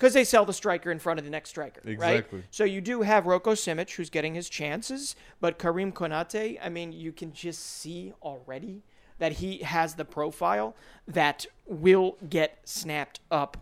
Because 0.00 0.14
they 0.14 0.24
sell 0.24 0.46
the 0.46 0.54
striker 0.54 0.90
in 0.90 0.98
front 0.98 1.18
of 1.18 1.26
the 1.26 1.30
next 1.30 1.50
striker, 1.50 1.82
right? 1.98 2.26
So 2.50 2.64
you 2.64 2.80
do 2.80 3.02
have 3.02 3.24
Roko 3.24 3.52
Simic, 3.52 3.90
who's 3.96 4.08
getting 4.08 4.34
his 4.34 4.48
chances, 4.48 5.14
but 5.42 5.58
Karim 5.58 5.92
Konate, 5.92 6.58
I 6.64 6.70
mean, 6.70 6.90
you 6.92 7.12
can 7.12 7.34
just 7.34 7.60
see 7.62 8.14
already 8.22 8.82
that 9.18 9.32
he 9.32 9.58
has 9.58 9.96
the 9.96 10.06
profile 10.06 10.74
that 11.06 11.44
will 11.66 12.16
get 12.30 12.60
snapped 12.64 13.20
up, 13.30 13.58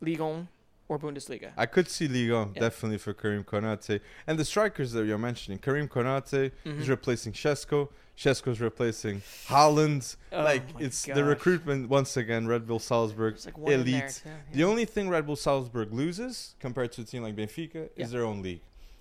Ligue 0.00 0.20
1 0.20 0.48
or 0.88 0.98
Bundesliga. 0.98 1.50
I 1.58 1.66
could 1.66 1.88
see 1.90 2.08
Ligue 2.08 2.30
Ligon 2.30 2.54
definitely 2.58 2.96
for 2.96 3.12
Karim 3.12 3.44
Konate. 3.44 4.00
And 4.26 4.38
the 4.38 4.46
strikers 4.46 4.92
that 4.92 5.04
you're 5.04 5.18
mentioning, 5.18 5.58
Karim 5.58 5.88
Konate 5.88 6.52
Mm-hmm. 6.64 6.80
is 6.80 6.88
replacing 6.88 7.34
Sesko. 7.34 7.90
Sesko's 8.16 8.60
replacing 8.60 9.22
Haaland. 9.48 10.16
Oh 10.32 10.42
like 10.42 10.62
it's 10.78 11.04
the 11.04 11.24
recruitment 11.24 11.88
once 11.88 12.16
again. 12.16 12.46
Red 12.46 12.66
Bull 12.66 12.78
Salzburg 12.78 13.36
like 13.44 13.56
elite. 13.72 14.22
too, 14.24 14.30
The 14.52 14.64
only 14.64 14.84
thing 14.84 15.08
Red 15.08 15.26
Bull 15.26 15.36
Salzburg 15.36 15.92
loses 15.92 16.54
compared 16.60 16.92
to 16.92 17.02
a 17.02 17.04
team 17.04 17.22
like 17.22 17.34
Benfica 17.36 17.88
Yeah. 17.96 18.04
is 18.04 18.10
their 18.12 18.24
own 18.24 18.42
league. 18.42 18.60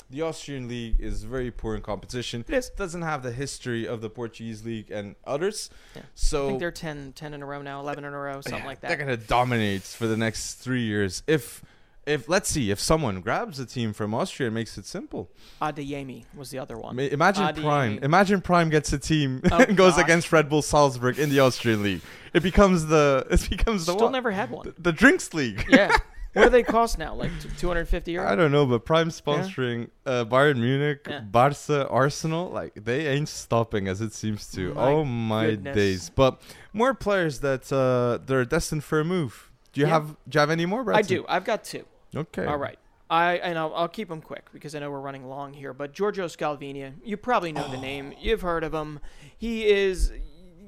The 0.10 0.24
Austrian 0.24 0.68
league 0.68 1.00
is 1.00 1.24
very 1.24 1.52
poor 1.52 1.74
in 1.76 1.82
competition. 1.82 2.44
It 2.48 2.54
is. 2.54 2.70
doesn't 2.72 3.02
have 3.04 3.24
the 3.24 3.32
history 3.32 3.88
of 3.88 4.02
the 4.02 4.10
Portuguese 4.10 4.66
league 4.66 4.92
and 4.92 5.16
others. 5.26 5.70
Yeah. 5.96 6.02
I 6.02 6.06
So 6.16 6.48
think 6.48 6.60
they're 6.60 6.72
10, 6.72 7.14
10 7.14 7.34
in 7.34 7.42
a 7.42 7.46
row 7.46 7.62
now, 7.62 7.80
11 7.80 8.04
in 8.04 8.14
a 8.14 8.18
row, 8.18 8.42
something 8.42 8.60
yeah, 8.60 8.66
like 8.66 8.82
They're 8.82 8.98
gonna 8.98 9.16
dominate 9.16 9.84
for 9.84 10.08
the 10.08 10.18
next 10.18 10.56
three 10.56 10.84
years. 10.84 11.24
If 11.28 11.64
if 12.06 12.28
let's 12.28 12.50
see 12.50 12.72
if 12.72 12.80
someone 12.80 13.22
grabs 13.22 13.60
a 13.60 13.66
team 13.66 13.94
from 13.94 14.14
Austria 14.14 14.48
and 14.48 14.56
makes 14.56 14.78
it 14.78 14.86
simple. 14.86 15.30
Adeyemi 15.62 16.26
was 16.36 16.50
the 16.50 16.60
other 16.60 16.78
one. 16.78 16.98
Imagine 17.00 17.44
Adi- 17.44 17.62
Prime. 17.62 18.00
Imagine 18.02 18.42
Prime 18.42 18.70
gets 18.70 18.92
a 18.94 18.98
team 19.00 19.42
Oh, 19.52 19.60
and 19.68 19.78
goes 19.78 19.94
gosh. 19.96 20.04
against 20.04 20.32
Red 20.32 20.50
Bull 20.50 20.62
Salzburg 20.62 21.20
in 21.20 21.30
the 21.30 21.40
Austrian 21.40 21.84
league. 21.84 22.02
It 22.34 22.42
becomes 22.44 22.88
the 22.88 23.28
it 23.32 23.48
becomes 23.50 23.86
the 23.86 23.94
Still 23.94 24.06
what? 24.08 24.12
never 24.12 24.32
had 24.32 24.50
one. 24.50 24.66
The, 24.68 24.76
the 24.82 24.92
drinks 24.92 25.34
league. 25.34 25.66
yeah. 25.70 25.96
What 26.34 26.44
do 26.44 26.50
they 26.52 26.64
cost 26.64 26.98
now? 26.98 27.14
Like 27.14 27.30
250 27.58 28.14
euros? 28.14 28.26
I 28.26 28.36
don't 28.38 28.54
know, 28.54 28.66
but 28.66 28.86
Prime 28.86 29.10
sponsoring 29.10 29.90
uh, 30.06 30.24
Bayern 30.24 30.60
Munich, 30.62 31.06
Yeah. 31.06 31.20
Barca, 31.20 31.90
Arsenal, 31.90 32.50
like 32.50 32.74
they 32.86 33.08
ain't 33.08 33.28
stopping 33.28 33.90
as 33.90 34.00
it 34.00 34.14
seems 34.14 34.50
to. 34.54 34.74
My 34.74 34.82
oh 34.82 35.04
my 35.04 35.46
goodness. 35.48 35.76
days! 35.76 36.10
But 36.10 36.42
more 36.72 36.94
players 36.94 37.42
that 37.42 37.70
uh, 37.74 38.24
they're 38.26 38.46
destined 38.46 38.86
for 38.86 39.02
a 39.02 39.04
move. 39.04 39.52
Do 39.74 39.82
you 39.82 39.88
Yeah. 39.88 39.94
have 39.94 40.08
Do 40.30 40.38
you 40.38 40.40
have 40.40 40.50
any 40.52 40.66
more? 40.66 40.90
I 40.94 41.02
do. 41.02 41.26
I've 41.28 41.44
got 41.44 41.66
two. 41.66 41.84
Okay. 42.16 42.46
All 42.46 42.58
right. 42.58 42.78
I 43.10 43.36
and 43.38 43.60
I'll, 43.60 43.74
I'll 43.76 43.90
keep 43.90 44.08
them 44.08 44.22
quick 44.22 44.46
because 44.54 44.74
I 44.74 44.80
know 44.80 44.90
we're 44.90 45.02
running 45.02 45.28
long 45.28 45.54
here. 45.54 45.74
But 45.74 45.94
Giorgio 45.94 46.28
Scalvini, 46.28 46.94
you 47.04 47.18
probably 47.18 47.52
know 47.52 47.70
the 47.70 47.78
name. 47.82 48.14
You've 48.20 48.42
heard 48.42 48.64
of 48.64 48.74
him. 48.74 49.00
He 49.38 49.68
is, 49.68 50.14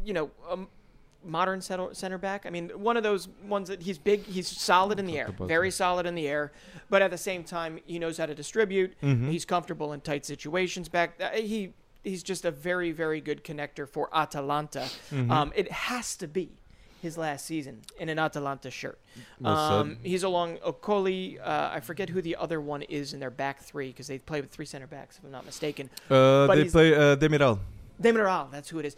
you 0.04 0.14
know, 0.14 0.30
a 0.50 0.60
modern 1.26 1.62
center, 1.62 1.94
center 1.94 2.18
back. 2.18 2.46
I 2.46 2.50
mean, 2.50 2.70
one 2.70 2.98
of 2.98 3.04
those 3.04 3.30
ones 3.46 3.70
that 3.70 3.82
he's 3.82 3.98
big. 3.98 4.26
He's 4.26 4.48
solid 4.48 5.00
in 5.00 5.06
the 5.06 5.18
air, 5.18 5.34
very 5.40 5.72
solid 5.72 6.06
in 6.06 6.16
the 6.16 6.28
air. 6.28 6.52
But 6.90 7.02
at 7.02 7.12
the 7.12 7.18
same 7.18 7.46
time, 7.46 7.80
he 7.86 7.98
knows 7.98 8.18
how 8.18 8.26
to 8.26 8.36
distribute. 8.36 8.94
Mm-hmm. 9.02 9.30
He's 9.30 9.46
comfortable 9.46 9.94
in 9.94 10.02
tight 10.02 10.26
situations. 10.26 10.90
Back 10.90 11.20
uh, 11.22 11.30
he 11.32 11.74
he's 12.04 12.24
just 12.24 12.44
a 12.44 12.52
very 12.52 12.92
very 12.92 13.22
good 13.22 13.44
connector 13.44 13.88
for 13.88 14.10
Atalanta. 14.14 14.90
Mm-hmm. 15.12 15.32
Um, 15.32 15.54
it 15.56 15.72
has 15.72 16.18
to 16.18 16.28
be. 16.28 16.60
His 17.04 17.18
last 17.18 17.46
season 17.46 17.82
in 18.00 18.08
an 18.08 18.18
Atalanta 18.18 18.72
shirt. 18.72 18.98
Well. 19.42 19.54
Um, 19.58 19.98
he's 20.04 20.24
along 20.24 20.56
Okoli. 20.66 21.38
Uh, 21.38 21.70
I 21.74 21.82
forget 21.82 22.08
who 22.08 22.22
the 22.22 22.38
other 22.38 22.62
one 22.62 22.82
is 22.84 23.14
in 23.14 23.20
their 23.20 23.30
back 23.30 23.60
three 23.62 23.90
because 23.90 24.08
they 24.08 24.20
play 24.20 24.40
with 24.40 24.52
three 24.52 24.66
center 24.66 24.88
backs, 24.88 25.18
if 25.18 25.26
I'm 25.26 25.32
not 25.32 25.46
mistaken. 25.46 25.90
Uh, 26.10 26.48
But 26.48 26.56
they 26.56 26.70
play 26.70 26.96
uh, 26.96 27.18
Demiral. 27.18 27.60
Demiral, 28.02 28.50
that's 28.52 28.70
who 28.70 28.80
it 28.80 28.86
is. 28.86 28.96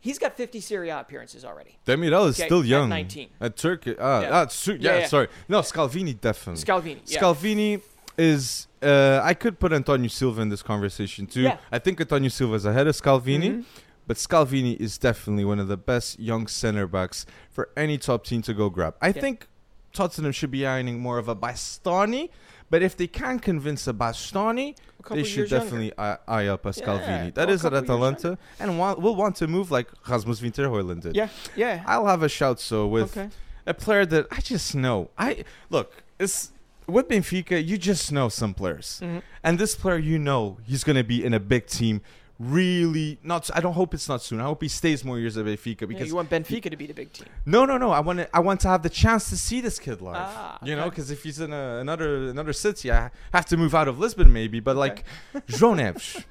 He's 0.00 0.18
got 0.18 0.34
50 0.34 0.60
Serie 0.60 0.88
A 0.88 1.00
appearances 1.00 1.44
already. 1.44 1.76
Demiral 1.86 2.26
is 2.30 2.40
Okay, 2.40 2.48
still 2.48 2.60
at 2.60 2.64
young. 2.66 2.88
19. 2.88 3.28
At 3.38 3.54
Turkey. 3.56 3.96
Ah, 4.00 4.20
Yeah. 4.22 4.28
ah, 4.40 4.46
Su- 4.46 4.72
yeah, 4.80 4.94
Yeah, 4.94 4.98
yeah. 5.00 5.06
sorry. 5.08 5.28
No, 5.46 5.60
Scalvini 5.60 6.18
definitely. 6.18 6.62
Scalvini, 6.64 7.00
yeah. 7.04 7.20
Scalvini 7.20 7.82
is. 8.16 8.66
Uh, 8.82 9.20
I 9.22 9.34
could 9.34 9.60
put 9.60 9.74
Antonio 9.74 10.08
Silva 10.08 10.40
in 10.40 10.48
this 10.48 10.62
conversation 10.62 11.26
too. 11.26 11.42
Yeah. 11.42 11.58
I 11.70 11.78
think 11.78 12.00
Antonio 12.00 12.30
Silva 12.30 12.54
is 12.54 12.64
ahead 12.64 12.86
of 12.86 12.96
Scalvini, 12.96 13.50
Mhm. 13.58 13.64
But 14.06 14.16
Scalvini 14.16 14.76
is 14.78 14.98
definitely 14.98 15.44
one 15.44 15.58
of 15.58 15.68
the 15.68 15.76
best 15.76 16.18
young 16.20 16.46
center 16.46 16.86
backs 16.86 17.24
for 17.50 17.70
any 17.76 17.98
top 17.98 18.24
team 18.24 18.42
to 18.42 18.54
go 18.54 18.68
grab. 18.70 18.94
I 19.00 19.08
Yeah. 19.08 19.12
think 19.20 19.48
Tottenham 19.92 20.32
should 20.32 20.50
be 20.50 20.66
eyeing 20.66 21.00
more 21.00 21.18
of 21.18 21.28
a 21.28 21.36
Bastoni, 21.36 22.30
but 22.70 22.82
if 22.82 22.96
they 22.96 23.06
can 23.06 23.38
convince 23.38 23.86
a 23.86 23.92
Bastoni, 23.92 24.74
A 25.10 25.14
they 25.14 25.24
should 25.24 25.50
definitely 25.50 25.92
eye, 25.98 26.16
eye 26.26 26.46
up 26.46 26.64
a 26.64 26.70
Scalvini. 26.70 27.24
well, 27.24 27.30
that 27.34 27.50
is 27.50 27.64
at 27.64 27.74
Atalanta, 27.74 28.38
and 28.58 28.78
wa- 28.78 28.94
will 28.94 29.16
want 29.16 29.36
to 29.36 29.46
move 29.46 29.70
like 29.70 29.88
Rasmus 30.08 30.40
Winterhoyland 30.40 31.02
did. 31.02 31.14
Yeah, 31.16 31.28
yeah. 31.56 31.82
I'll 31.86 32.06
have 32.06 32.22
a 32.22 32.28
shout 32.28 32.60
so 32.60 32.86
with 32.86 33.16
okay. 33.16 33.28
a 33.66 33.74
player 33.74 34.06
that 34.06 34.26
I 34.30 34.40
just 34.40 34.74
know. 34.74 35.10
I 35.18 35.44
look, 35.70 36.02
it's 36.18 36.52
with 36.86 37.08
Benfica, 37.08 37.64
you 37.64 37.76
just 37.78 38.10
know 38.12 38.28
some 38.28 38.54
players. 38.54 39.00
Mhm. 39.02 39.22
And 39.44 39.58
this 39.58 39.74
player 39.74 39.98
you 39.98 40.18
know 40.18 40.58
he's 40.64 40.84
gonna 40.84 41.04
be 41.04 41.24
in 41.24 41.34
a 41.34 41.40
big 41.40 41.66
team. 41.66 42.00
Really 42.44 43.18
not 43.22 43.48
I 43.54 43.60
don't 43.60 43.74
hope 43.74 43.94
it's 43.94 44.08
not 44.08 44.20
soon. 44.20 44.40
I 44.40 44.44
hope 44.44 44.62
he 44.62 44.68
stays 44.68 45.04
more 45.04 45.16
years 45.16 45.36
at 45.36 45.44
Benfica 45.46 45.82
Yeah, 45.82 45.86
because 45.86 46.08
you 46.08 46.16
want 46.16 46.28
Benfica 46.28 46.68
to 46.70 46.76
be 46.76 46.86
the 46.88 46.92
big 46.92 47.12
team. 47.12 47.28
no 47.46 47.64
no 47.64 47.78
no 47.78 47.92
I 47.92 48.00
want 48.00 48.18
to 48.18 48.36
I 48.36 48.40
want 48.40 48.58
to 48.62 48.68
have 48.68 48.82
the 48.82 48.90
chance 48.90 49.28
to 49.30 49.36
see 49.36 49.60
this 49.60 49.78
kid 49.78 50.00
live. 50.00 50.16
Ah, 50.18 50.58
You 50.64 50.74
know 50.74 50.82
okay. 50.82 50.90
because 50.90 51.12
if 51.12 51.22
he's 51.22 51.38
in 51.38 51.52
a, 51.52 51.78
another 51.78 52.24
another 52.30 52.52
city 52.52 52.90
I 52.90 53.10
have 53.32 53.46
to 53.46 53.56
move 53.56 53.76
out 53.76 53.86
of 53.86 54.00
Lisbon 54.00 54.32
maybe 54.32 54.58
but 54.58 54.74
like 54.74 55.04
João 55.46 55.76
Neves 55.80 56.24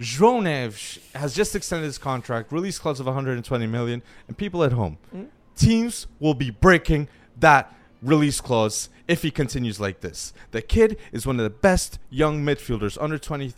João 0.00 0.42
Neves 0.42 0.98
has 1.14 1.32
just 1.32 1.54
extended 1.54 1.84
his 1.86 1.98
contract 1.98 2.50
release 2.50 2.80
clause 2.80 2.98
of 2.98 3.06
120 3.06 3.66
million 3.68 4.02
and 4.26 4.36
people 4.36 4.64
at 4.64 4.72
home 4.72 4.98
Mhm. 5.14 5.26
teams 5.54 6.08
will 6.18 6.34
be 6.34 6.50
breaking 6.50 7.06
that 7.38 7.72
release 8.02 8.40
clause 8.40 8.88
if 9.06 9.22
he 9.22 9.30
continues 9.30 9.78
like 9.78 10.00
this. 10.00 10.32
The 10.50 10.62
kid 10.62 10.96
is 11.12 11.24
one 11.26 11.38
of 11.38 11.44
the 11.44 11.50
best 11.50 11.98
young 12.10 12.44
midfielders 12.44 12.96
under 13.00 13.16
20 13.18 13.52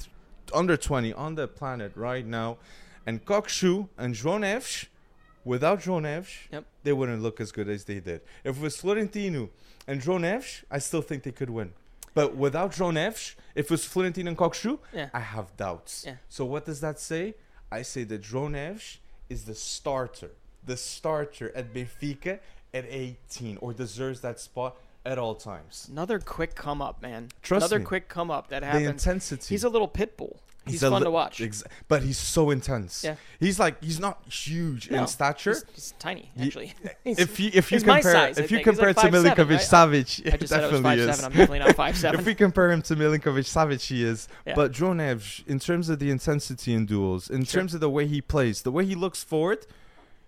under 0.52 0.76
20 0.76 1.12
on 1.12 1.34
the 1.34 1.46
planet 1.48 1.92
right 1.96 2.26
now. 2.26 2.58
And 3.06 3.24
Kökçü 3.24 3.88
and 3.98 4.14
Neves, 4.14 4.86
without 5.44 5.80
Neves, 5.82 6.30
Yep. 6.50 6.64
they 6.82 6.92
wouldn't 6.92 7.22
look 7.22 7.40
as 7.40 7.52
good 7.52 7.68
as 7.68 7.84
they 7.84 8.00
did. 8.00 8.20
If 8.44 8.56
it 8.56 8.62
was 8.62 8.76
Florentino 8.76 9.50
and 9.86 10.00
Neves, 10.02 10.64
I 10.70 10.78
still 10.78 11.02
think 11.02 11.22
they 11.22 11.32
could 11.32 11.50
win. 11.50 11.72
But 12.14 12.36
without 12.36 12.72
Neves, 12.72 13.34
if 13.54 13.66
it 13.66 13.70
was 13.70 13.84
Florentino 13.84 14.28
and 14.28 14.38
Kökçü, 14.38 14.78
Yeah. 14.92 15.10
I 15.12 15.20
have 15.20 15.56
doubts. 15.56 16.04
Yeah. 16.06 16.16
So 16.28 16.44
what 16.44 16.64
does 16.64 16.80
that 16.80 16.98
say? 17.00 17.34
I 17.70 17.82
say 17.82 18.04
that 18.04 18.22
Neves 18.22 18.98
is 19.28 19.44
the 19.44 19.54
starter, 19.54 20.30
the 20.64 20.76
starter 20.76 21.50
at 21.56 21.74
Benfica 21.74 22.38
at 22.72 22.84
18, 22.88 23.58
or 23.60 23.72
deserves 23.72 24.20
that 24.20 24.38
spot 24.40 24.76
at 25.04 25.18
all 25.18 25.34
times. 25.34 25.88
Another 25.90 26.18
quick 26.18 26.54
come 26.54 26.80
up, 26.80 27.02
man. 27.02 27.28
Trust 27.42 27.62
Another 27.66 27.78
me. 27.80 27.84
quick 27.84 28.08
come 28.08 28.30
up 28.30 28.48
that 28.48 28.62
happens. 28.62 28.84
The 28.84 28.90
intensity. 28.90 29.54
He's 29.54 29.64
a 29.64 29.68
little 29.68 29.88
pit 29.88 30.16
bull. 30.16 30.40
He's, 30.66 30.82
a 30.82 30.88
fun 30.88 31.00
li- 31.00 31.04
to 31.04 31.10
watch. 31.10 31.42
but 31.88 32.02
he's 32.02 32.16
so 32.16 32.48
intense. 32.48 33.04
Yeah. 33.04 33.16
He's 33.38 33.58
like 33.60 33.82
he's 33.84 34.00
not 34.00 34.26
huge 34.32 34.90
No, 34.90 35.00
in 35.02 35.06
stature. 35.06 35.52
He's, 35.52 35.64
he's 35.74 35.94
tiny, 35.98 36.30
actually. 36.40 36.72
He's- 37.04 37.18
if 37.18 37.38
you 37.38 37.50
if 37.52 37.70
you 37.70 37.76
he's 37.76 37.82
compare 37.82 38.12
size, 38.12 38.38
if 38.38 38.50
you 38.50 38.62
compare 38.62 38.94
like 38.94 38.96
to 38.96 39.08
Milinkovic 39.10 39.50
right? 39.50 39.60
Savic, 39.60 40.32
I 40.32 40.36
just 40.38 40.50
said 40.50 40.64
I 40.64 40.68
was 40.68 40.80
definitely 40.80 41.02
is. 41.10 41.22
I'm 41.22 41.30
definitely 41.32 41.58
not 41.58 41.76
five 41.76 42.02
if 42.14 42.24
we 42.24 42.34
compare 42.34 42.72
him 42.72 42.80
to 42.80 42.96
Milinkovic 42.96 43.44
Savic, 43.44 43.86
he 43.86 44.04
is. 44.04 44.26
Yeah. 44.46 44.54
But 44.54 44.72
Neves, 44.72 45.46
in 45.46 45.58
terms 45.58 45.90
of 45.90 45.98
the 45.98 46.10
intensity 46.10 46.72
in 46.72 46.86
duels, 46.86 47.28
in 47.28 47.44
Sure. 47.44 47.60
terms 47.60 47.74
of 47.74 47.80
the 47.80 47.90
way 47.90 48.06
he 48.06 48.22
plays, 48.22 48.62
the 48.62 48.72
way 48.72 48.86
he 48.86 48.94
looks 48.94 49.22
forward, 49.22 49.66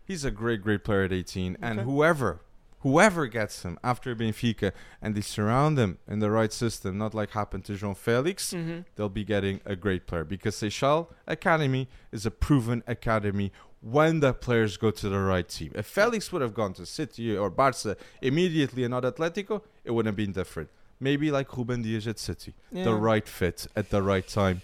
he's 0.05 0.22
a 0.22 0.31
great, 0.31 0.61
great 0.61 0.85
player 0.85 1.05
at 1.05 1.12
18. 1.14 1.57
And 1.62 1.81
whoever, 1.81 2.41
whoever 2.81 3.27
gets 3.27 3.62
him 3.62 3.79
after 3.83 4.14
Benfica 4.14 4.72
and 5.03 5.14
they 5.14 5.20
surround 5.20 5.79
him 5.79 5.99
in 6.09 6.18
the 6.20 6.31
right 6.31 6.53
system, 6.53 6.99
not 6.99 7.14
like 7.14 7.31
happened 7.31 7.64
to 7.66 7.72
João 7.72 7.97
Felix, 7.97 8.53
hmm 8.53 8.81
they'll 8.95 9.09
be 9.09 9.24
getting 9.24 9.61
a 9.64 9.74
great 9.77 10.07
player 10.07 10.24
because 10.24 10.55
Seixal 10.57 11.09
Academy 11.27 11.89
is 12.12 12.27
a 12.27 12.31
proven 12.31 12.83
academy 12.87 13.53
when 13.81 14.20
the 14.20 14.33
players 14.33 14.77
go 14.77 14.91
to 14.91 15.09
the 15.09 15.18
right 15.18 15.49
team. 15.49 15.70
If 15.74 15.87
Felix 15.87 16.33
would 16.33 16.43
have 16.43 16.55
gone 16.55 16.72
to 16.74 16.87
City 16.87 17.37
or 17.37 17.51
Barca 17.51 17.97
immediately 18.22 18.85
and 18.85 18.91
not 18.91 19.05
Atletico, 19.05 19.62
it 19.85 19.91
would 19.93 20.07
have 20.07 20.16
been 20.16 20.33
different. 20.33 20.68
maybe 20.99 21.31
like 21.31 21.55
Ruben 21.57 21.83
Dias 21.83 22.07
at 22.07 22.18
City, 22.18 22.55
Yeah. 22.72 22.85
the 22.85 22.95
right 22.95 23.29
fit 23.29 23.66
at 23.77 23.91
the 23.91 24.03
right 24.03 24.27
time. 24.27 24.62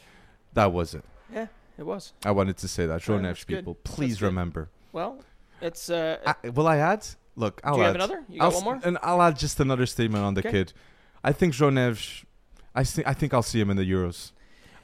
That 0.55 0.73
was 0.73 0.95
it. 0.95 1.05
Yeah, 1.33 1.49
it 1.79 1.85
was. 1.85 2.15
I 2.25 2.31
wanted 2.31 2.57
to 2.59 2.69
say 2.69 2.87
that. 2.87 3.03
That's 3.03 3.45
good. 3.45 3.59
people, 3.59 3.77
That's 3.85 3.95
please 3.95 4.19
good. 4.19 4.27
remember. 4.27 4.71
Well, 4.93 5.21
it's. 5.61 5.91
Uh, 5.91 6.17
I, 6.27 6.49
will 6.49 6.67
I 6.69 6.79
add? 6.79 7.07
Look, 7.37 7.61
I'll 7.65 7.75
do 7.75 7.81
you 7.81 7.85
add. 7.85 7.87
have 7.89 7.95
another? 7.97 8.25
You 8.29 8.41
got 8.41 8.47
I'll 8.47 8.53
one 8.61 8.65
more? 8.65 8.81
And 8.85 8.99
I'll 9.03 9.23
add 9.23 9.39
just 9.39 9.59
another 9.61 9.87
statement 9.87 10.25
on 10.25 10.35
the 10.35 10.41
Okay. 10.41 10.51
kid. 10.51 10.73
I 11.25 11.33
think 11.33 11.55
Ronevs. 11.55 12.25
I 12.75 12.85
think 12.85 13.07
I 13.07 13.15
think 13.15 13.33
I'll 13.35 13.43
see 13.43 13.61
him 13.61 13.71
in 13.71 13.77
the 13.77 13.91
Euros. 13.91 14.33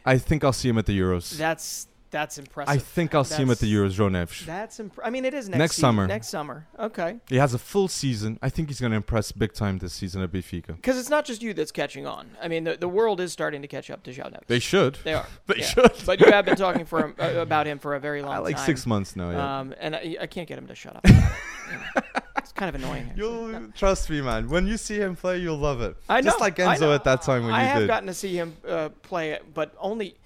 I 0.07 0.19
think 0.19 0.45
I'll 0.45 0.53
see 0.53 0.69
him 0.69 0.79
at 0.79 0.87
the 0.87 0.99
Euros. 0.99 1.37
That's 1.37 1.87
that's 2.11 2.39
impressive. 2.39 2.75
I 2.75 2.79
think 2.79 3.15
I'll 3.15 3.23
see 3.23 3.43
him 3.43 3.51
at 3.51 3.59
the 3.59 3.71
Euros, 3.71 3.99
Ronevs. 3.99 4.47
That's 4.47 4.81
imp- 4.81 4.99
I 5.05 5.11
mean, 5.11 5.27
it 5.27 5.35
is 5.35 5.47
next, 5.47 5.59
Next 5.59 5.73
season- 5.75 5.81
summer. 5.83 6.07
Next 6.07 6.29
summer. 6.29 6.67
Okay. 6.79 7.21
He 7.29 7.37
has 7.37 7.53
a 7.53 7.59
full 7.59 7.87
season. 7.87 8.39
I 8.41 8.49
think 8.49 8.69
he's 8.69 8.81
going 8.81 8.93
to 8.93 8.97
impress 8.97 9.31
big 9.31 9.53
time 9.53 9.77
this 9.77 9.93
season 9.93 10.23
at 10.23 10.33
Benfica. 10.33 10.77
Because 10.77 10.97
it's 10.99 11.11
not 11.11 11.27
just 11.27 11.43
you 11.43 11.53
that's 11.53 11.71
catching 11.71 12.07
on. 12.07 12.31
I 12.41 12.49
mean, 12.49 12.65
the, 12.65 12.79
the 12.79 12.89
world 12.89 13.21
is 13.21 13.31
starting 13.31 13.61
to 13.61 13.69
catch 13.69 13.91
up 13.91 14.03
to 14.05 14.11
João 14.11 14.33
Neves. 14.33 14.47
They 14.47 14.59
should. 14.59 14.97
They 15.05 15.13
are. 15.13 15.27
They 15.49 15.57
yeah. 15.59 15.67
should. 15.67 15.93
But 16.07 16.19
you 16.21 16.33
have 16.33 16.47
been 16.47 16.57
talking 16.57 16.87
for 16.87 17.01
him, 17.05 17.15
uh, 17.19 17.41
about 17.41 17.67
him 17.67 17.79
for 17.79 17.95
a 17.95 18.01
very 18.01 18.23
long 18.27 18.33
I 18.33 18.39
like 18.39 18.57
time. 18.57 18.65
six 18.65 18.87
months 18.87 19.15
now. 19.15 19.31
Yeah. 19.31 19.59
Um, 19.61 19.75
and 19.79 19.95
I, 19.95 20.17
I 20.23 20.27
can't 20.29 20.49
get 20.49 20.57
him 20.57 20.67
to 20.69 20.75
shut 20.75 20.97
up. 20.97 21.05
About 22.59 22.75
it. 22.75 22.79
You 22.81 22.87
know, 22.87 22.93
It's 22.95 23.17
kind 23.17 23.23
of 23.49 23.51
annoying. 23.55 23.61
You'll 23.63 23.73
trust 23.73 24.11
me, 24.11 24.21
man. 24.21 24.49
When 24.49 24.67
you 24.67 24.77
see 24.77 24.97
him 24.97 25.17
play, 25.17 25.39
you'll 25.39 25.59
love 25.59 25.81
it. 25.81 25.97
I 26.09 26.21
know. 26.21 26.31
Just 26.31 26.41
like 26.41 26.59
I 26.61 26.77
Enzo 26.77 26.95
at 26.95 27.05
that 27.05 27.23
time 27.23 27.45
when 27.45 27.55
I 27.55 27.63
you 27.63 27.69
have 27.69 27.87
gotten 27.87 28.07
to 28.09 28.15
see 28.15 28.35
him 28.35 28.57
uh, 28.67 28.91
play 29.03 29.31
it, 29.33 29.55
but 29.55 29.75
only. 29.79 30.17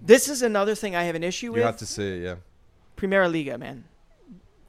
This 0.00 0.28
is 0.28 0.42
another 0.42 0.74
thing 0.74 0.94
I 0.94 1.04
have 1.04 1.16
an 1.16 1.24
issue 1.24 1.46
you 1.46 1.52
with. 1.52 1.60
You 1.60 1.66
have 1.66 1.76
to 1.78 1.86
say 1.86 2.18
it, 2.18 2.22
yeah. 2.22 2.36
Primeira 2.96 3.28
Liga, 3.28 3.58
man. 3.58 3.84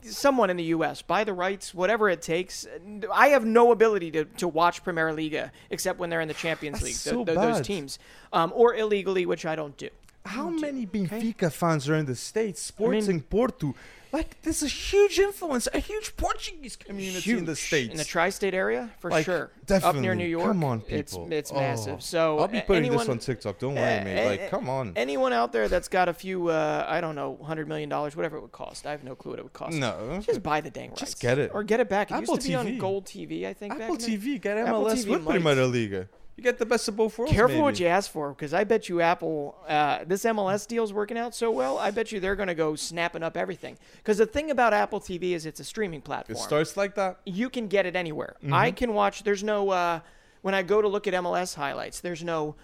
Someone 0.02 0.50
in 0.50 0.58
the 0.58 0.64
U.S. 0.76 1.02
buy 1.02 1.24
the 1.24 1.34
rights, 1.34 1.74
whatever 1.74 2.10
it 2.10 2.22
takes. 2.22 2.66
I 3.14 3.28
have 3.28 3.46
no 3.46 3.72
ability 3.72 4.12
to, 4.12 4.26
to 4.26 4.48
watch 4.48 4.84
Primeira 4.84 5.14
Liga 5.14 5.52
except 5.70 6.00
when 6.00 6.10
they're 6.10 6.22
in 6.22 6.28
the 6.30 6.34
Champions 6.34 6.76
That's 6.80 6.86
League. 6.86 6.96
so 6.96 7.26
th- 7.26 7.38
those 7.38 7.58
bad. 7.58 7.66
teams, 7.66 8.00
um, 8.34 8.52
or 8.56 8.74
illegally, 8.76 9.26
which 9.26 9.46
I 9.46 9.56
don't 9.56 9.76
do. 9.78 9.90
How 10.26 10.50
many 10.50 10.86
Benfica 10.86 11.52
fans 11.52 11.88
are 11.90 11.96
in 11.96 12.06
the 12.06 12.16
States? 12.16 12.62
Sports 12.62 13.08
mean- 13.08 13.18
in 13.18 13.22
Porto. 13.22 13.76
Like, 14.12 14.42
there's 14.42 14.64
a 14.64 14.68
huge 14.68 15.20
influence, 15.20 15.68
a 15.72 15.78
huge 15.80 16.18
Portuguese 16.18 16.76
community 16.76 17.32
in 17.32 17.46
the 17.46 17.52
Huge. 17.52 17.58
States. 17.60 17.92
in 17.92 17.98
the 17.98 18.04
tri-state 18.04 18.56
area 18.56 18.90
for 19.00 19.12
Like, 19.12 19.26
sure. 19.26 19.52
Up 19.84 19.96
near 19.96 20.16
New 20.16 20.26
York, 20.26 20.48
Come 20.48 20.64
on, 20.64 20.82
it's 20.88 21.14
people. 21.14 21.32
it's 21.32 21.52
Oh. 21.52 21.56
massive. 21.56 22.02
So 22.02 22.40
I'll 22.40 22.48
be 22.48 22.60
putting 22.62 22.86
anyone, 22.86 23.00
this 23.06 23.10
on 23.10 23.20
TikTok. 23.20 23.60
Don't 23.60 23.76
worry, 23.76 23.84
eh, 23.84 24.26
Like, 24.28 24.50
come 24.50 24.68
on. 24.68 24.94
Anyone 24.96 25.32
out 25.32 25.52
there 25.54 25.68
that's 25.68 25.88
got 25.88 26.10
a 26.10 26.14
few, 26.14 26.48
uh, 26.48 26.86
I 26.90 27.02
don't 27.02 27.14
know, 27.14 27.38
hundred 27.44 27.68
million 27.68 27.88
dollars, 27.88 28.16
whatever 28.16 28.38
it 28.38 28.42
would 28.42 28.52
cost. 28.52 28.88
I 28.88 28.92
have 28.92 29.04
no 29.04 29.14
clue 29.16 29.32
what 29.34 29.40
it 29.40 29.44
would 29.44 29.54
cost. 29.54 29.78
No. 29.78 30.20
Just 30.26 30.42
buy 30.42 30.60
the 30.62 30.72
dang 30.72 30.90
rights. 30.90 31.02
Just 31.02 31.20
get 31.20 31.38
it. 31.38 31.52
or 31.54 31.64
get 31.64 31.80
it 31.80 31.88
back. 31.88 32.10
It 32.10 32.16
Apple 32.16 32.34
used 32.34 32.42
to 32.42 32.48
be 32.48 32.56
on 32.56 32.66
TV. 32.66 32.80
GolTV, 32.80 33.46
I 33.46 33.54
think. 33.54 33.74
Apple 33.74 33.98
TV, 33.98 34.38
Apple 34.44 34.86
MLS 34.86 35.04
TV 35.06 35.10
with 35.12 35.22
might. 35.24 35.32
Primeira 35.34 35.68
Liga. 35.68 36.08
You 36.40 36.44
get 36.44 36.58
the 36.58 36.66
best 36.66 36.88
of 36.88 36.96
both 36.96 37.18
worlds. 37.18 37.34
Careful 37.34 37.56
maybe. 37.56 37.64
what 37.64 37.80
you 37.82 37.88
ask 37.88 38.10
for, 38.10 38.30
because 38.30 38.54
I 38.54 38.64
bet 38.64 38.88
you 38.88 39.02
Apple, 39.02 39.58
uh, 39.68 40.06
this 40.08 40.24
MLS 40.24 40.66
deal's 40.66 40.94
working 40.94 41.18
out 41.18 41.36
so 41.36 41.52
well. 41.52 41.78
I 41.78 41.92
bet 41.92 42.14
you 42.14 42.22
they're 42.22 42.38
going 42.38 42.48
to 42.48 42.56
go 42.56 42.78
snapping 42.78 43.24
up 43.24 43.36
everything. 43.36 43.78
Because 43.98 44.20
the 44.20 44.26
thing 44.26 44.50
about 44.50 44.72
Apple 44.74 45.02
TV 45.02 45.32
is 45.34 45.46
it's 45.46 45.60
a 45.60 45.66
streaming 45.66 46.00
platform. 46.00 46.38
It 46.38 46.40
starts 46.42 46.78
like 46.78 46.96
that. 46.96 47.20
you 47.26 47.50
can 47.50 47.68
get 47.68 47.86
it 47.86 47.94
anywhere. 47.98 48.38
Mm-hmm. 48.42 48.54
I 48.54 48.72
can 48.72 48.94
watch. 48.94 49.24
There's 49.24 49.44
no 49.44 49.70
uh, 49.72 50.00
when 50.42 50.54
I 50.56 50.62
go 50.62 50.82
to 50.82 50.88
look 50.88 51.08
at 51.08 51.14
MLS 51.14 51.56
highlights. 51.56 52.00
There's 52.00 52.24
no. 52.24 52.56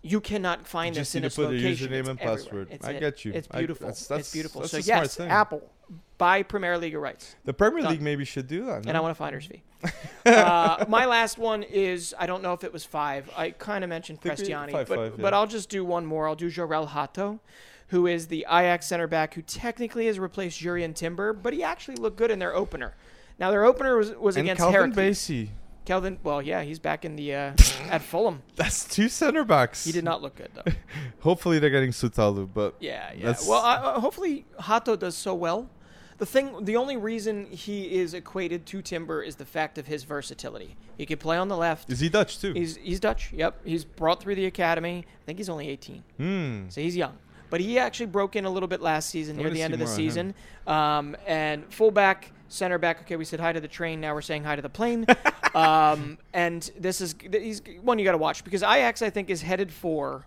You 0.00 0.22
cannot 0.22 0.66
find 0.66 0.96
You 0.96 1.02
this 1.02 1.14
in 1.14 1.20
need 1.20 1.26
this 1.26 1.34
to 1.34 1.42
put 1.42 1.50
a 1.52 1.54
location. 1.56 1.90
username 1.90 1.98
It's 2.00 2.08
and 2.08 2.18
everywhere. 2.20 2.36
password. 2.36 2.68
It's 2.70 2.86
I 2.86 2.92
get 2.98 3.24
you. 3.26 3.32
It's 3.34 3.48
I- 3.50 3.58
beautiful. 3.58 3.88
that's- 3.88 4.10
it's 4.10 4.32
beautiful. 4.32 4.62
that's 4.62 4.70
so 4.70 4.78
a 4.78 4.82
smart 4.82 5.02
yes, 5.02 5.16
thing. 5.16 5.28
Apple 5.28 5.70
buy 6.18 6.42
Premier 6.42 6.76
League 6.78 6.94
rights, 6.94 7.36
The 7.44 7.54
Premier 7.54 7.82
Done. 7.82 7.92
League 7.92 8.02
maybe 8.02 8.24
should 8.24 8.46
do 8.46 8.66
that. 8.66 8.86
and? 8.86 8.96
I 8.96 9.00
want 9.00 9.12
a 9.12 9.14
finder's 9.14 9.46
fee. 9.46 9.62
uh, 10.26 10.84
my 10.88 11.06
last 11.06 11.38
one 11.38 11.62
is 11.62 12.14
I 12.18 12.26
don't 12.26 12.42
know 12.42 12.52
if 12.52 12.64
it 12.64 12.72
was 12.72 12.84
five. 12.84 13.30
I 13.36 13.50
kind 13.50 13.84
of 13.84 13.90
mentioned 13.90 14.20
Prestiani, 14.20 14.72
five, 14.72 14.88
but 14.88 14.96
five, 14.96 15.16
but. 15.18 15.34
I'll 15.34 15.46
just 15.46 15.68
do 15.68 15.84
one 15.84 16.04
more. 16.04 16.26
I'll 16.28 16.34
do 16.34 16.50
Jorrel 16.50 16.88
Hato. 16.88 17.40
Who 17.88 18.06
is 18.06 18.26
the 18.26 18.44
Ajax 18.50 18.86
center 18.86 19.06
back 19.06 19.32
who 19.32 19.40
technically 19.40 20.06
has 20.06 20.18
replaced 20.18 20.60
Jurrien 20.60 20.94
Timber, 20.94 21.32
but 21.32 21.54
he 21.54 21.62
actually 21.62 21.96
looked 21.96 22.18
good 22.18 22.30
in 22.30 22.38
their 22.38 22.54
opener. 22.54 22.94
Now 23.38 23.50
their 23.50 23.64
opener 23.64 23.96
was, 23.96 24.14
was 24.14 24.36
and 24.36 24.44
against 24.44 24.60
Calvin 24.60 24.92
Heracles. 24.92 25.18
Bassey. 25.18 25.48
Kelvin, 25.86 26.18
well, 26.22 26.42
yeah, 26.42 26.60
he's 26.64 26.78
back 26.78 27.06
in 27.06 27.16
the 27.16 27.34
uh, 27.34 27.52
at 27.88 28.02
Fulham. 28.02 28.42
That's 28.56 28.86
two 28.86 29.08
center 29.08 29.42
backs. 29.42 29.86
He 29.86 29.92
did 29.92 30.04
not 30.04 30.20
look 30.20 30.36
good 30.36 30.50
though. 30.52 30.70
Hopefully 31.20 31.58
they're 31.58 31.70
getting 31.70 31.92
Sutalo, 31.92 32.46
but 32.52 32.74
Yeah, 32.78 33.10
yeah. 33.16 33.34
Well, 33.48 33.62
I, 33.62 33.76
uh, 33.76 34.00
hopefully 34.00 34.44
Hato 34.58 34.96
does 34.96 35.16
so 35.16 35.34
well. 35.34 35.70
The 36.18 36.26
thing, 36.26 36.64
the 36.64 36.76
only 36.76 36.96
reason 36.96 37.46
he 37.46 37.96
is 37.98 38.12
equated 38.12 38.66
to 38.66 38.82
Timber 38.82 39.22
is 39.22 39.36
the 39.36 39.44
fact 39.44 39.78
of 39.78 39.86
his 39.86 40.02
versatility. 40.04 40.76
He 40.96 41.06
can 41.06 41.18
play 41.18 41.36
on 41.36 41.46
the 41.48 41.56
left. 41.56 41.90
is 41.90 42.00
he 42.00 42.08
Dutch 42.08 42.40
too? 42.40 42.52
He's 42.52 42.76
he's 42.76 42.98
Dutch. 43.00 43.32
Yep, 43.32 43.60
he's 43.64 43.84
brought 43.84 44.20
through 44.20 44.34
the 44.34 44.46
academy. 44.46 45.04
I 45.06 45.24
think 45.26 45.38
he's 45.38 45.48
only 45.48 45.68
18, 45.68 46.02
Hmm. 46.16 46.68
so 46.70 46.80
he's 46.80 46.96
young. 46.96 47.16
But 47.50 47.60
he 47.60 47.78
actually 47.78 48.06
broke 48.06 48.36
in 48.36 48.44
a 48.44 48.50
little 48.50 48.66
bit 48.68 48.82
last 48.82 49.08
season, 49.08 49.36
near 49.36 49.48
the 49.48 49.62
end 49.62 49.72
of 49.72 49.80
the 49.80 49.86
season. 49.86 50.34
Um, 50.66 51.16
and 51.26 51.64
fullback, 51.72 52.32
center 52.48 52.76
back. 52.78 53.00
Okay, 53.02 53.16
we 53.16 53.24
said 53.24 53.40
hi 53.40 53.52
to 53.52 53.60
the 53.60 53.68
train. 53.68 54.00
Now 54.02 54.12
we're 54.12 54.20
saying 54.20 54.44
hi 54.44 54.54
to 54.56 54.60
the 54.60 54.68
plane. 54.68 55.06
um, 55.54 56.18
and 56.34 56.68
this 56.78 57.00
is 57.00 57.14
he's 57.30 57.62
one 57.80 57.98
you 57.98 58.04
got 58.04 58.12
to 58.12 58.18
watch 58.18 58.44
because 58.44 58.62
Ajax 58.62 59.00
I 59.02 59.08
think 59.10 59.30
is 59.30 59.40
headed 59.40 59.72
for 59.72 60.26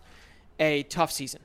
a 0.59 0.83
tough 0.83 1.11
season. 1.11 1.41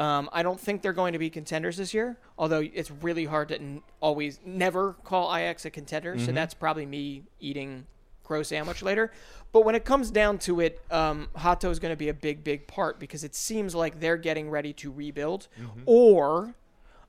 Um, 0.00 0.28
I 0.32 0.42
don't 0.42 0.58
think 0.58 0.80
they're 0.82 0.92
going 0.94 1.12
to 1.12 1.18
be 1.18 1.28
contenders 1.30 1.76
this 1.76 1.92
year, 1.94 2.16
although 2.38 2.60
it's 2.60 2.90
really 2.90 3.26
hard 3.26 3.48
to 3.48 3.56
n- 3.60 3.82
always 4.00 4.40
never 4.44 4.94
call 5.04 5.32
Ajax 5.34 5.66
a 5.66 5.70
contender. 5.70 6.18
So 6.18 6.32
that's 6.32 6.54
probably 6.54 6.86
me 6.86 7.24
eating 7.38 7.86
crow 8.24 8.42
sandwich 8.42 8.82
later. 8.82 9.12
But 9.52 9.64
when 9.66 9.74
it 9.74 9.84
comes 9.84 10.10
down 10.10 10.38
to 10.38 10.60
it, 10.60 10.80
um, 10.90 11.28
Hato 11.36 11.68
is 11.70 11.78
going 11.78 11.92
to 11.92 11.96
be 11.96 12.08
a 12.08 12.14
big, 12.14 12.42
big 12.42 12.66
part 12.66 12.98
because 12.98 13.24
it 13.24 13.34
seems 13.34 13.74
like 13.74 14.00
they're 14.00 14.16
getting 14.16 14.48
ready 14.48 14.72
to 14.74 14.90
rebuild, 14.90 15.48
or 15.84 16.54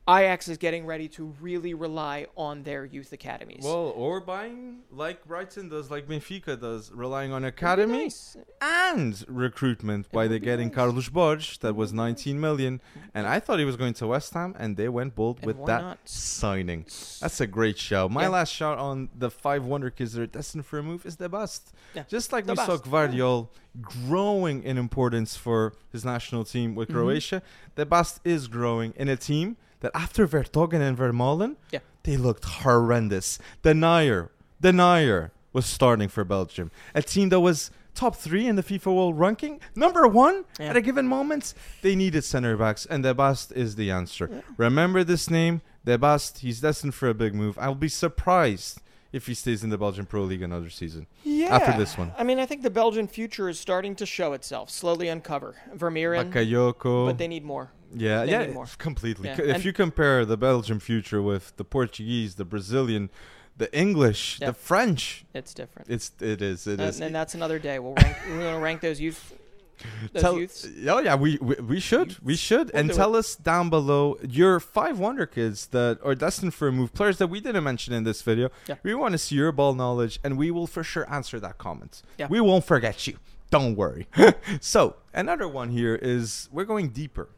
Ajax 0.09 0.47
is 0.47 0.57
getting 0.57 0.85
ready 0.87 1.07
to 1.09 1.33
really 1.39 1.73
rely 1.75 2.25
on 2.35 2.63
their 2.63 2.85
youth 2.85 3.13
academies. 3.13 3.61
Well, 3.63 3.93
or 3.95 4.19
buying 4.19 4.79
like 4.91 5.23
Brighton 5.25 5.69
does, 5.69 5.91
like 5.91 6.07
Benfica 6.07 6.59
does, 6.59 6.91
relying 6.91 7.31
on 7.31 7.45
academy 7.45 8.03
nice. 8.05 8.35
and 8.59 9.23
recruitment 9.27 10.11
by 10.11 10.27
be 10.27 10.39
getting 10.39 10.69
nice. 10.69 10.75
Carlos 10.75 11.09
Borges, 11.09 11.59
that 11.59 11.75
was 11.75 11.93
19 11.93 12.39
million, 12.41 12.81
and 13.13 13.27
I 13.27 13.39
thought 13.39 13.59
he 13.59 13.65
was 13.65 13.75
going 13.77 13.93
to 13.93 14.07
West 14.07 14.33
Ham, 14.33 14.55
and 14.57 14.75
they 14.75 14.89
went 14.89 15.13
bold 15.15 15.37
And 15.37 15.45
with 15.45 15.65
that 15.67 15.81
not? 15.81 15.99
signing. 16.05 16.85
That's 17.21 17.39
a 17.39 17.47
great 17.47 17.77
shout. 17.77 18.09
My 18.09 18.23
Yeah. 18.23 18.29
last 18.29 18.51
shout 18.51 18.79
on 18.79 19.09
the 19.15 19.29
five 19.29 19.63
wonder 19.65 19.91
kids 19.91 20.13
that 20.13 20.21
are 20.23 20.25
destined 20.27 20.65
for 20.65 20.79
a 20.79 20.83
move 20.83 21.05
is 21.05 21.17
the 21.17 21.29
bust. 21.29 21.73
Yeah. 21.93 22.03
Just 22.07 22.33
like 22.33 22.47
The 22.47 22.53
we 22.53 22.57
saw 22.57 22.77
Bast, 22.77 22.85
Gvardiol 22.85 23.49
growing 23.81 24.63
in 24.63 24.77
importance 24.79 25.37
for 25.37 25.73
his 25.91 26.03
national 26.03 26.43
team 26.43 26.73
with 26.75 26.89
Mhm. 26.89 26.93
Croatia, 26.93 27.41
the 27.75 27.85
Bast 27.85 28.19
is 28.25 28.47
growing 28.47 28.93
in 28.97 29.07
a 29.07 29.15
team 29.15 29.57
that 29.81 29.91
after 29.93 30.27
Vertonghen 30.27 30.81
and 30.81 30.97
Vermaelen, 30.97 31.55
Yeah. 31.71 31.79
they 32.03 32.17
looked 32.17 32.45
horrendous. 32.45 33.37
Denayer, 33.63 34.29
Denayer 34.61 35.31
was 35.53 35.65
starting 35.65 36.07
for 36.07 36.23
Belgium. 36.23 36.71
A 36.95 37.01
team 37.01 37.29
that 37.29 37.39
was 37.41 37.71
top 37.93 38.15
three 38.15 38.47
in 38.47 38.55
the 38.55 38.63
FIFA 38.63 38.95
World 38.95 39.19
Ranking, 39.19 39.59
number 39.75 40.07
one 40.07 40.45
Yeah. 40.59 40.67
at 40.69 40.77
a 40.77 40.81
given 40.81 41.07
moment. 41.07 41.53
They 41.81 41.95
needed 41.95 42.23
center 42.23 42.55
backs, 42.55 42.85
and 42.85 43.03
Debast 43.03 43.51
is 43.51 43.75
the 43.75 43.91
answer. 43.91 44.43
Remember 44.57 45.03
this 45.03 45.29
name, 45.29 45.61
Debast. 45.85 46.39
He's 46.39 46.61
destined 46.61 46.95
for 46.95 47.09
a 47.09 47.13
big 47.13 47.35
move. 47.35 47.57
I'll 47.59 47.75
be 47.75 47.89
surprised 47.89 48.79
if 49.11 49.27
he 49.27 49.33
stays 49.33 49.61
in 49.61 49.69
the 49.71 49.77
Belgian 49.77 50.05
Pro 50.05 50.21
League 50.23 50.41
another 50.41 50.69
season. 50.69 51.05
Yeah. 51.25 51.53
after 51.55 51.77
this 51.77 51.97
one. 51.97 52.13
I 52.17 52.23
mean, 52.23 52.39
I 52.39 52.45
think 52.45 52.61
the 52.61 52.69
Belgian 52.69 53.07
future 53.09 53.49
is 53.49 53.59
starting 53.59 53.93
to 53.95 54.05
show 54.05 54.31
itself, 54.31 54.69
slowly 54.69 55.09
uncover. 55.09 55.55
Vermeeren, 55.75 56.31
Bakayoko. 56.31 57.07
but 57.07 57.17
they 57.17 57.27
need 57.27 57.43
more. 57.43 57.71
Yeah, 57.95 58.23
yeah, 58.23 58.65
completely. 58.77 59.29
Yeah, 59.29 59.41
If 59.41 59.55
and- 59.55 59.65
you 59.65 59.73
compare 59.73 60.25
the 60.25 60.37
Belgian 60.37 60.79
future 60.79 61.21
with 61.21 61.55
the 61.57 61.63
Portuguese, 61.63 62.35
the 62.35 62.45
Brazilian, 62.45 63.09
the 63.57 63.69
English, 63.77 64.39
Yeah. 64.39 64.47
the 64.47 64.53
French, 64.53 65.25
It's 65.33 65.53
different. 65.53 65.89
it's 65.89 66.11
it 66.19 66.41
is 66.41 66.67
it 66.67 66.79
and, 66.79 66.89
is. 66.89 67.01
and 67.01 67.13
that's 67.13 67.33
another 67.35 67.59
day. 67.59 67.79
We'll 67.79 67.93
rank, 67.95 68.17
we're 68.29 68.39
going 68.39 68.55
to 68.55 68.61
rank 68.61 68.81
those 68.81 68.99
youth. 69.01 69.33
Those 70.13 70.21
Tell- 70.21 70.37
youths. 70.37 70.67
Oh 70.87 70.99
yeah, 70.99 71.15
we 71.15 71.39
we, 71.41 71.55
we 71.55 71.79
should 71.79 72.15
we 72.23 72.35
should 72.35 72.69
We'll 72.71 72.81
and 72.81 72.93
tell 72.93 73.15
us 73.15 73.35
down 73.35 73.71
below 73.71 74.15
your 74.21 74.59
five 74.59 74.99
wonder 74.99 75.25
kids 75.25 75.67
that 75.67 75.97
are 76.03 76.13
destined 76.13 76.53
for 76.53 76.67
a 76.67 76.71
move, 76.71 76.93
players 76.93 77.17
that 77.17 77.27
we 77.27 77.39
didn't 77.39 77.63
mention 77.63 77.91
in 77.91 78.03
this 78.03 78.21
video. 78.21 78.51
Yeah. 78.67 78.75
We 78.83 78.93
want 78.93 79.13
to 79.13 79.17
see 79.17 79.35
your 79.35 79.51
ball 79.51 79.73
knowledge, 79.73 80.19
and 80.23 80.37
we 80.37 80.51
will 80.51 80.67
for 80.67 80.83
sure 80.83 81.11
answer 81.11 81.39
that 81.39 81.57
comment. 81.57 82.03
Yeah. 82.19 82.27
We 82.29 82.39
won't 82.41 82.63
forget 82.63 83.07
you. 83.07 83.17
Don't 83.49 83.75
worry. 83.75 84.07
so 84.61 84.97
another 85.15 85.47
one 85.47 85.69
here 85.69 85.95
is 85.95 86.47
we're 86.51 86.65
going 86.73 86.89
deeper, 86.89 87.29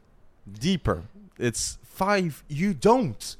deeper. 0.51 1.03
It's 1.37 1.77
five. 1.83 2.43
You 2.47 2.73
don't, 2.73 3.35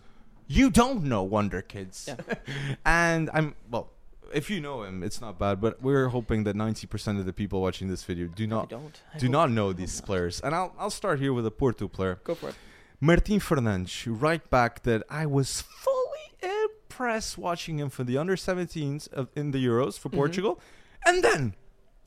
you 0.47 0.70
don't 0.70 1.04
know 1.04 1.24
wonder 1.24 1.62
kids, 1.62 2.06
Yeah. 2.08 2.18
and 2.86 3.30
I'm 3.34 3.56
well. 3.70 3.89
If 4.34 4.49
you 4.49 4.60
know 4.62 4.82
him, 4.82 5.04
it's 5.04 5.22
not 5.22 5.38
bad, 5.38 5.62
but 5.62 5.80
we're 5.84 6.08
hoping 6.08 6.43
that 6.45 6.56
90% 6.56 7.20
of 7.20 7.28
the 7.28 7.34
people 7.34 7.62
watching 7.62 7.88
this 7.88 8.04
video 8.04 8.26
do 8.26 8.45
I 8.45 8.47
not 8.47 8.68
don't. 8.68 8.99
I 9.14 9.20
do 9.20 9.30
not 9.30 9.51
know 9.51 9.74
these 9.74 9.99
not. 9.99 10.08
players. 10.08 10.41
And 10.41 10.56
I'll, 10.56 10.74
I'll 10.80 10.89
start 10.89 11.20
here 11.20 11.34
with 11.34 11.45
a 11.45 11.51
Porto 11.51 11.88
player. 11.88 12.20
Go 12.24 12.34
for 12.34 12.49
it. 12.49 12.56
Martin 12.99 13.39
Fernandes, 13.39 14.08
right 14.08 14.49
back 14.49 14.82
that 14.84 15.04
I 15.08 15.28
was 15.28 15.62
fully 15.62 16.32
impressed 16.41 17.38
watching 17.38 17.78
him 17.78 17.89
for 17.91 18.04
the 18.04 18.18
under 18.18 18.36
17s 18.36 19.08
of, 19.14 19.30
in 19.36 19.51
the 19.51 19.64
Euros 19.64 19.99
for 19.99 20.10
Mhm. 20.10 20.16
Portugal. 20.16 20.60
And 21.06 21.24
then 21.24 21.54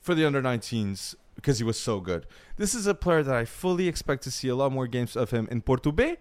for 0.01 0.13
the 0.13 0.25
under 0.25 0.41
19s 0.41 1.15
because 1.37 1.57
he 1.59 1.63
was 1.63 1.79
so 1.79 2.01
good. 2.01 2.25
This 2.57 2.75
is 2.75 2.85
a 2.87 2.93
player 2.93 3.23
that 3.23 3.33
I 3.35 3.45
fully 3.45 3.87
expect 3.87 4.23
to 4.23 4.31
see 4.31 4.49
a 4.49 4.55
lot 4.55 4.73
more 4.73 4.87
games 4.87 5.15
of 5.15 5.31
him 5.31 5.47
in 5.49 5.61
Porto 5.61 5.91
B, 5.93 6.17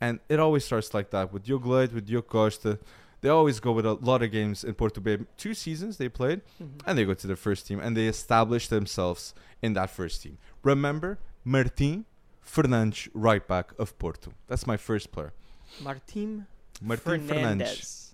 and 0.00 0.20
it 0.28 0.38
always 0.38 0.64
starts 0.64 0.94
like 0.94 1.10
that 1.10 1.32
with 1.32 1.42
Diogo 1.44 1.68
Leite, 1.70 1.92
with 1.92 2.06
Diogo 2.06 2.26
Costa. 2.28 2.78
They 3.20 3.28
always 3.30 3.58
go 3.58 3.72
with 3.72 3.84
a 3.84 3.94
lot 3.94 4.22
of 4.22 4.30
games 4.30 4.62
in 4.62 4.74
Porto 4.74 5.00
B. 5.00 5.16
Two 5.36 5.52
seasons 5.54 5.96
they 5.96 6.08
played, 6.08 6.42
Mhm. 6.62 6.82
and 6.86 6.96
they 6.96 7.04
go 7.04 7.14
to 7.14 7.26
the 7.26 7.34
first 7.34 7.66
team, 7.66 7.80
and 7.80 7.96
they 7.96 8.06
establish 8.06 8.68
themselves 8.68 9.34
in 9.60 9.72
that 9.72 9.90
first 9.90 10.22
team. 10.22 10.38
Remember, 10.62 11.18
Martin 11.44 12.04
Fernandes, 12.46 13.08
right 13.12 13.46
back 13.46 13.72
of 13.78 13.98
Porto. 13.98 14.32
That's 14.46 14.66
my 14.66 14.76
first 14.76 15.10
player. 15.10 15.32
Martin, 15.82 16.46
Martim 16.80 17.26
Fernandes. 17.26 17.28
Fernandez. 17.28 18.07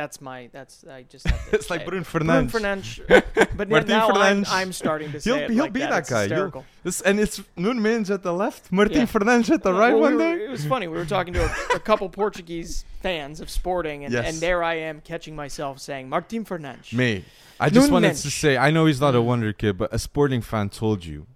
That's 0.00 0.20
my. 0.22 0.48
That's 0.50 0.82
I 0.90 1.02
just. 1.02 1.26
Have 1.30 1.50
to 1.50 1.56
It's 1.56 1.68
like 1.68 1.80
say 1.80 1.84
it. 1.84 1.88
Bruno 1.88 2.04
Bruno 2.10 2.44
Fernandes. 2.46 3.06
Fernandes. 3.06 3.46
But 3.60 3.68
Martim 3.68 3.88
now 3.88 4.08
I'm, 4.12 4.44
I'm 4.48 4.72
starting 4.72 5.12
to 5.12 5.20
say 5.20 5.30
He'll 5.30 5.40
it 5.44 5.48
be- 5.48 5.54
he'll 5.54 5.64
like 5.64 5.72
be 5.74 5.80
that. 5.80 5.90
that 5.90 6.08
guy. 6.08 6.22
Hysterical. 6.22 6.64
This, 6.82 7.02
and 7.02 7.20
it's 7.20 7.42
Nuno 7.56 7.78
Mendes 7.78 8.10
at 8.10 8.22
the 8.22 8.32
left, 8.32 8.70
Martim 8.72 8.94
Yeah. 8.96 9.04
Fernandes 9.04 9.50
at 9.50 9.62
the 9.62 9.70
Well, 9.72 9.78
right 9.78 9.94
we 9.94 10.00
one 10.00 10.12
were- 10.14 10.18
day. 10.38 10.44
It 10.46 10.48
was 10.50 10.64
funny. 10.64 10.88
We 10.88 10.96
were 10.96 11.04
talking 11.04 11.34
to 11.34 11.44
a, 11.44 11.76
a 11.76 11.78
couple 11.90 12.08
Portuguese 12.08 12.86
fans 13.02 13.40
of 13.42 13.50
sporting, 13.50 14.04
and, 14.04 14.14
Yes. 14.14 14.26
and 14.32 14.40
there 14.40 14.62
I 14.64 14.76
am 14.76 15.02
catching 15.02 15.36
myself 15.36 15.78
saying 15.78 16.08
Martim 16.08 16.46
Fernandes. 16.46 16.94
Me. 16.94 17.22
I 17.58 17.68
just 17.68 17.88
Nuno 17.88 17.92
wanted 17.94 18.06
Mendes. 18.08 18.22
to 18.22 18.30
say, 18.30 18.56
I 18.56 18.70
know 18.70 18.86
he's 18.86 19.00
not 19.02 19.14
a 19.14 19.20
wonder 19.20 19.52
kid, 19.52 19.76
but 19.76 19.92
a 19.92 19.98
sporting 19.98 20.40
fan 20.40 20.70
told 20.70 21.04
you 21.04 21.26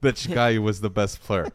that 0.00 0.14
Chigai 0.14 0.58
was 0.62 0.80
the 0.80 0.88
best 0.90 1.20
player. 1.22 1.48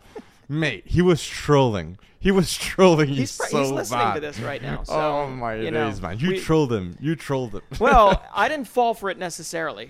Mate, 0.48 0.84
he 0.86 1.02
was 1.02 1.26
trolling. 1.26 1.98
He 2.24 2.32
was 2.32 2.54
trolling 2.58 3.10
you 3.10 3.16
He's, 3.16 3.38
pr- 3.38 3.48
so 3.48 3.60
he's 3.60 3.72
listening 3.72 4.00
bad. 4.00 4.14
to 4.16 4.20
this 4.22 4.40
right 4.40 4.62
now. 4.62 4.84
So, 4.86 4.94
oh 4.96 5.28
my 5.30 5.56
you 5.56 5.72
days, 5.72 6.02
know, 6.02 6.08
man! 6.08 6.20
You 6.20 6.30
we- 6.30 6.40
trolled 6.40 6.72
him. 6.72 6.96
You 7.00 7.16
trolled 7.16 7.54
him. 7.54 7.62
well, 7.80 8.24
I 8.34 8.48
didn't 8.48 8.68
fall 8.68 8.94
for 8.94 9.10
it 9.10 9.18
necessarily. 9.18 9.90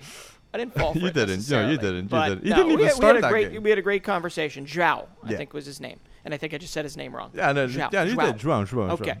I 0.52 0.58
didn't 0.58 0.74
fall 0.74 0.92
for 0.92 0.98
it. 0.98 1.02
You 1.02 1.06
it 1.08 1.14
didn't. 1.14 1.48
No, 1.50 1.68
you 1.70 1.76
didn't. 1.78 2.12
You 2.12 2.18
didn't. 2.20 2.42
He 2.44 2.50
no, 2.50 2.56
didn't 2.56 2.66
we 2.68 2.72
even 2.74 2.86
had, 2.86 2.94
start 2.94 3.12
we 3.16 3.16
had 3.16 3.24
that 3.24 3.28
a 3.28 3.30
great, 3.30 3.52
game. 3.52 3.62
We 3.62 3.70
had 3.70 3.78
a 3.78 3.82
great 3.82 4.02
conversation. 4.04 4.66
Zhao, 4.66 5.06
I 5.22 5.30
Yeah. 5.30 5.36
think 5.36 5.52
was 5.52 5.64
his 5.66 5.80
name, 5.80 5.98
and 6.24 6.34
I 6.34 6.36
think 6.36 6.54
I 6.54 6.58
just 6.58 6.72
said 6.72 6.84
his 6.84 6.96
name 6.96 7.14
wrong. 7.14 7.30
yeah, 7.34 7.52
no, 7.52 7.66
João, 7.66 7.92
yeah, 7.92 8.02
you 8.04 8.16
João. 8.16 8.26
did. 8.32 8.38
João, 8.38 8.66
João, 8.68 8.90
Okay. 8.90 9.14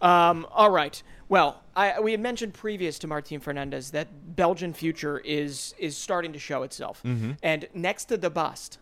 Um, 0.00 0.46
all 0.52 0.70
right. 0.70 1.00
Well, 1.28 1.62
I, 1.74 1.98
we 2.00 2.12
had 2.12 2.20
mentioned 2.20 2.54
previous 2.54 2.98
to 3.00 3.06
Martin 3.08 3.40
Fernandez 3.40 3.90
that 3.90 4.36
Belgian 4.36 4.72
future 4.72 5.18
is 5.18 5.74
is 5.78 5.96
starting 5.96 6.32
to 6.32 6.38
show 6.38 6.62
itself. 6.62 7.02
Mm-hmm. 7.04 7.32
And 7.42 7.68
next 7.74 8.04
to 8.06 8.16
the 8.16 8.30
bust, 8.30 8.78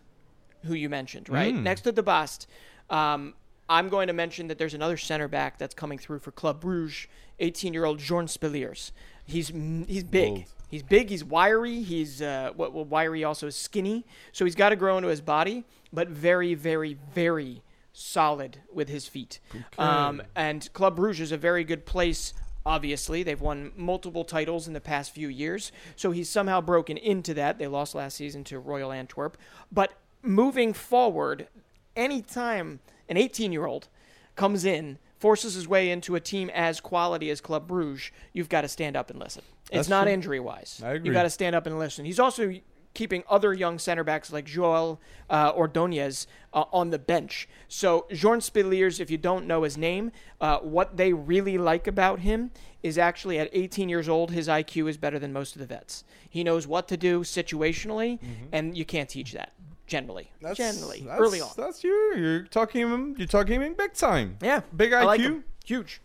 who 0.65 0.73
you 0.75 0.89
mentioned, 0.89 1.27
right? 1.29 1.53
Mm. 1.55 1.63
Next 1.63 1.81
to 1.81 1.91
the 1.91 2.03
bust, 2.03 2.47
um, 2.89 3.33
I'm 3.69 3.89
going 3.89 4.07
to 4.07 4.13
mention 4.13 4.47
that 4.47 4.57
there's 4.57 4.73
another 4.73 4.97
center 4.97 5.27
back 5.27 5.57
that's 5.57 5.73
coming 5.73 5.97
through 5.97 6.19
for 6.19 6.31
Club 6.31 6.61
Bruges, 6.61 7.07
18-year-old 7.39 7.99
Jorne 7.99 8.27
Spileers. 8.27 8.91
He's 9.25 9.49
he's 9.87 10.03
big. 10.03 10.45
He's 10.69 10.83
big. 10.83 11.09
He's 11.09 11.23
wiry. 11.23 11.81
He's 11.81 12.21
uh, 12.21 12.51
what 12.55 12.73
well, 12.73 12.85
wiry 12.85 13.23
also 13.23 13.47
is 13.47 13.55
skinny. 13.55 14.05
So 14.31 14.45
he's 14.45 14.55
got 14.55 14.69
to 14.69 14.75
grow 14.75 14.97
into 14.97 15.09
his 15.09 15.21
body, 15.21 15.63
but 15.91 16.09
very, 16.09 16.53
very, 16.53 16.97
very 17.13 17.63
solid 17.93 18.57
with 18.73 18.89
his 18.89 19.07
feet. 19.07 19.39
Um, 19.77 20.21
and 20.35 20.71
Club 20.73 20.95
Bruges 20.95 21.21
is 21.21 21.31
a 21.31 21.37
very 21.37 21.63
good 21.63 21.85
place. 21.85 22.33
Obviously, 22.65 23.23
they've 23.23 23.39
won 23.39 23.71
multiple 23.75 24.25
titles 24.25 24.67
in 24.67 24.73
the 24.73 24.81
past 24.81 25.11
few 25.13 25.27
years, 25.27 25.71
so 25.95 26.11
he's 26.11 26.29
somehow 26.29 26.61
broken 26.61 26.97
into 26.97 27.33
that. 27.35 27.59
They 27.59 27.67
lost 27.67 27.93
last 27.93 28.17
season 28.17 28.43
to 28.45 28.59
Royal 28.59 28.91
Antwerp, 28.91 29.37
but 29.71 29.93
moving 30.23 30.73
forward, 30.73 31.47
anytime 31.95 32.79
an 33.09 33.17
18-year-old 33.17 33.87
comes 34.35 34.65
in, 34.65 34.97
forces 35.17 35.53
his 35.53 35.67
way 35.67 35.89
into 35.89 36.15
a 36.15 36.19
team 36.19 36.49
as 36.53 36.79
quality 36.79 37.29
as 37.29 37.41
Club 37.41 37.67
Bruges, 37.67 38.11
you've 38.33 38.49
got 38.49 38.61
to 38.61 38.67
stand 38.67 38.95
up 38.95 39.09
and 39.09 39.19
listen. 39.19 39.43
That's 39.71 39.81
it's 39.81 39.89
not 39.89 40.03
true. 40.03 40.13
injury 40.13 40.39
wise. 40.39 40.81
I 40.83 40.91
agree. 40.91 41.09
You 41.09 41.13
got 41.13 41.23
to 41.23 41.29
stand 41.29 41.55
up 41.55 41.65
and 41.65 41.79
listen. 41.79 42.05
He's 42.05 42.19
also 42.19 42.53
keeping 42.93 43.23
other 43.29 43.53
young 43.53 43.77
center 43.77 44.03
backs 44.03 44.31
like 44.31 44.45
Joel 44.45 45.01
uh, 45.29 45.51
Ordonez 45.55 46.27
uh, 46.53 46.63
on 46.71 46.89
the 46.89 46.99
bench. 46.99 47.47
So 47.67 48.07
Jorne 48.09 48.39
Spileers, 48.39 48.99
if 48.99 49.11
you 49.11 49.17
don't 49.17 49.45
know 49.47 49.63
his 49.63 49.77
name, 49.77 50.11
uh, 50.39 50.59
what 50.59 50.97
they 50.97 51.11
really 51.13 51.57
like 51.57 51.87
about 51.87 52.19
him 52.19 52.51
is 52.81 52.97
actually 52.97 53.37
at 53.39 53.49
18 53.51 53.89
years 53.89 54.07
old, 54.07 54.31
his 54.31 54.47
IQ 54.47 54.89
is 54.89 54.97
better 54.97 55.19
than 55.19 55.33
most 55.33 55.55
of 55.55 55.59
the 55.59 55.65
vets. 55.65 56.03
He 56.29 56.43
knows 56.43 56.67
what 56.67 56.87
to 56.87 56.97
do 56.97 57.21
situationally, 57.21 58.19
and 58.51 58.77
you 58.77 58.85
can't 58.85 59.09
teach 59.09 59.33
that 59.33 59.51
generally. 59.87 60.31
That's, 60.41 60.57
generally, 60.57 61.01
that's, 61.01 61.19
early 61.19 61.41
on. 61.41 61.49
That's 61.57 61.83
you. 61.83 62.13
You're 62.15 62.43
talking. 62.43 63.15
You're 63.17 63.27
talking 63.27 63.61
him 63.61 63.73
big 63.73 63.93
time. 63.93 64.37
Yeah, 64.41 64.61
Big 64.75 64.93
I 64.93 65.03
like 65.03 65.21
IQ? 65.21 65.43
Huge. 65.65 66.01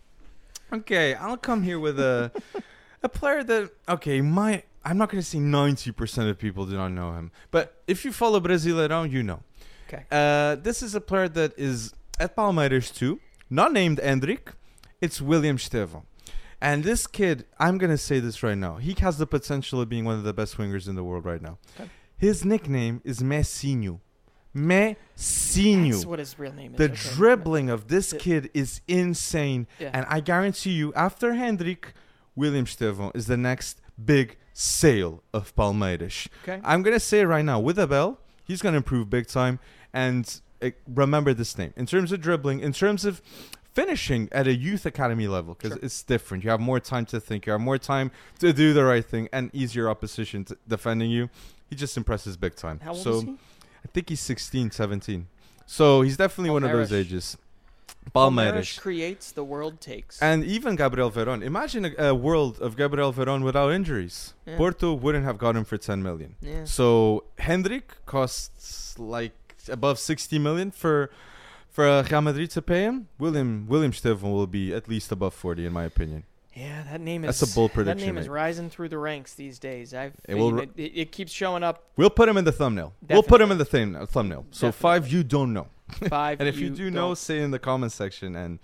Okay, 0.73 1.15
I'll 1.15 1.37
come 1.37 1.63
here 1.63 1.79
with 1.79 1.99
a 1.99 2.31
a 3.03 3.09
player 3.09 3.43
that 3.43 3.71
okay, 3.89 4.21
my 4.21 4.63
I'm 4.85 4.97
not 4.97 5.09
gonna 5.09 5.21
say 5.21 5.39
ninety 5.39 5.91
percent 5.91 6.29
of 6.29 6.37
people 6.37 6.65
do 6.65 6.75
not 6.75 6.89
know 6.89 7.13
him, 7.13 7.31
but 7.51 7.81
if 7.87 8.05
you 8.05 8.11
follow 8.11 8.39
Brasileirão, 8.39 9.09
you 9.09 9.23
know. 9.23 9.41
Okay. 9.87 10.05
Uh, 10.09 10.55
this 10.55 10.81
is 10.81 10.95
a 10.95 11.01
player 11.01 11.27
that 11.27 11.53
is 11.57 11.93
at 12.19 12.35
Palmeiras 12.35 12.93
too, 12.93 13.19
not 13.49 13.73
named 13.73 13.99
Endrick. 13.99 14.53
It's 15.01 15.19
William 15.19 15.57
Estevão. 15.57 16.03
And 16.61 16.83
this 16.83 17.07
kid, 17.07 17.45
I'm 17.59 17.77
gonna 17.77 17.97
say 17.97 18.19
this 18.19 18.43
right 18.43 18.57
now. 18.57 18.77
He 18.77 18.95
has 18.99 19.17
the 19.17 19.27
potential 19.27 19.81
of 19.81 19.89
being 19.89 20.05
one 20.05 20.17
of 20.17 20.23
the 20.23 20.33
best 20.33 20.57
wingers 20.57 20.87
in 20.87 20.95
the 20.95 21.03
world 21.03 21.25
right 21.25 21.41
now. 21.41 21.57
Okay. 21.77 21.89
His 22.21 22.45
nickname 22.45 23.01
is 23.03 23.21
Messinho. 23.21 23.99
That's 24.53 24.95
Messinho. 25.17 26.05
what 26.05 26.19
his 26.19 26.37
real 26.37 26.53
name 26.53 26.73
is. 26.73 26.77
The 26.77 26.91
okay. 26.91 27.15
dribbling 27.15 27.71
of 27.71 27.87
this 27.87 28.13
kid 28.13 28.51
is 28.53 28.81
insane. 28.87 29.65
Yeah. 29.79 29.89
And 29.91 30.05
I 30.07 30.19
guarantee 30.19 30.73
you, 30.73 30.93
after 30.93 31.31
Endrick, 31.31 31.93
William 32.35 32.65
Estevão 32.65 33.09
is 33.15 33.25
the 33.25 33.37
next 33.37 33.81
big 34.05 34.37
sale 34.53 35.23
of 35.33 35.55
Palmeiras. 35.55 36.27
Okay. 36.43 36.61
I'm 36.63 36.83
going 36.83 36.93
to 36.93 36.99
say 36.99 37.21
it 37.21 37.25
right 37.25 37.43
now 37.43 37.59
with 37.59 37.79
Abel, 37.79 38.19
he's 38.43 38.61
going 38.61 38.73
to 38.73 38.77
improve 38.77 39.09
big 39.09 39.25
time. 39.25 39.57
And 39.91 40.39
uh, 40.61 40.69
remember 40.87 41.33
this 41.33 41.57
name. 41.57 41.73
In 41.75 41.87
terms 41.87 42.11
of 42.11 42.21
dribbling, 42.21 42.59
in 42.59 42.71
terms 42.71 43.03
of 43.03 43.19
finishing 43.73 44.27
at 44.31 44.47
a 44.47 44.53
youth 44.53 44.85
academy 44.85 45.27
level, 45.27 45.53
because 45.55 45.71
Sure. 45.73 45.79
it's 45.85 46.03
different. 46.03 46.43
You 46.43 46.49
have 46.49 46.59
more 46.59 46.79
time 46.79 47.05
to 47.07 47.19
think, 47.19 47.45
you 47.45 47.51
have 47.53 47.61
more 47.61 47.77
time 47.77 48.11
to 48.39 48.51
do 48.53 48.73
the 48.73 48.83
right 48.83 49.05
thing, 49.05 49.29
and 49.31 49.49
easier 49.53 49.89
opposition 49.89 50.43
to 50.45 50.57
defending 50.67 51.09
you. 51.11 51.29
He 51.69 51.75
just 51.75 51.95
impresses 51.95 52.35
big 52.37 52.55
time. 52.55 52.79
How 52.83 52.91
old 52.91 53.01
so 53.01 53.11
is 53.13 53.23
he? 53.23 53.31
I 53.31 53.87
think 53.93 54.09
he's 54.09 54.19
16, 54.19 54.71
17. 54.71 55.27
So 55.65 56.01
he's 56.01 56.17
definitely 56.17 56.49
one 56.51 56.63
of 56.63 56.71
those 56.71 56.91
ages. 56.91 57.37
Palmeiras. 58.15 58.79
creates, 58.79 59.31
the 59.31 59.43
world 59.43 59.79
takes. 59.79 60.21
And 60.21 60.43
even 60.43 60.75
Gabriel 60.75 61.11
Veron. 61.11 61.43
Imagine 61.43 61.85
a, 61.97 62.07
a 62.07 62.15
world 62.15 62.59
of 62.59 62.75
Gabriel 62.75 63.13
Veron 63.13 63.43
without 63.43 63.71
injuries. 63.71 64.33
Yeah. 64.45 64.57
Porto 64.57 64.93
wouldn't 64.93 65.23
have 65.23 65.37
got 65.37 65.55
him 65.55 65.63
for 65.63 65.77
10 65.77 66.01
million. 66.03 66.35
yeah. 66.41 66.65
So 66.65 67.23
Endrick 67.37 67.83
costs 68.05 68.97
like 68.99 69.33
above 69.69 69.99
60 69.99 70.39
million 70.39 70.71
for 70.71 71.11
for 71.71 71.87
uh, 71.87 72.03
Real 72.09 72.21
Madrid 72.21 72.51
to 72.51 72.61
pay 72.61 72.83
him. 72.83 73.07
William 73.17 73.65
William 73.67 73.93
Steven 73.93 74.31
will 74.31 74.47
be 74.47 74.73
at 74.73 74.87
least 74.87 75.11
above 75.11 75.33
40 75.33 75.65
in 75.65 75.73
my 75.73 75.83
opinion. 75.85 76.23
Yeah, 76.53 76.83
that 76.91 76.99
name 76.99 77.23
is 77.23 77.39
That's 77.39 77.51
a 77.51 77.55
bold 77.55 77.71
That 77.71 77.75
prediction, 77.75 78.07
name 78.07 78.17
is 78.17 78.27
rising 78.27 78.69
through 78.69 78.89
the 78.89 78.97
ranks 78.97 79.33
these 79.35 79.57
days. 79.57 79.93
I've 79.93 80.13
It 80.27 80.35
will 80.35 80.59
it, 80.59 80.69
it, 80.75 80.91
it 80.95 81.11
keeps 81.13 81.31
showing 81.31 81.63
up 81.63 81.85
We'll 81.95 82.09
put 82.09 82.27
him 82.27 82.35
in 82.35 82.43
the 82.43 82.51
thumbnail. 82.51 82.93
We'll 83.09 83.23
put 83.23 83.39
him 83.39 83.51
in 83.51 83.57
the 83.57 83.63
thing, 83.65 83.95
uh, 83.95 84.05
thumbnail. 84.05 84.45
So 84.51 84.67
Definitely. 84.67 84.81
five 84.81 85.07
you 85.13 85.23
don't 85.23 85.53
know. 85.53 85.67
five. 86.09 86.39
And 86.41 86.49
if 86.49 86.57
you, 86.57 86.69
do 86.69 86.91
know, 86.91 87.07
don't. 87.09 87.17
say 87.17 87.39
in 87.41 87.51
the 87.51 87.59
comment 87.59 87.93
section 87.93 88.35
and 88.35 88.59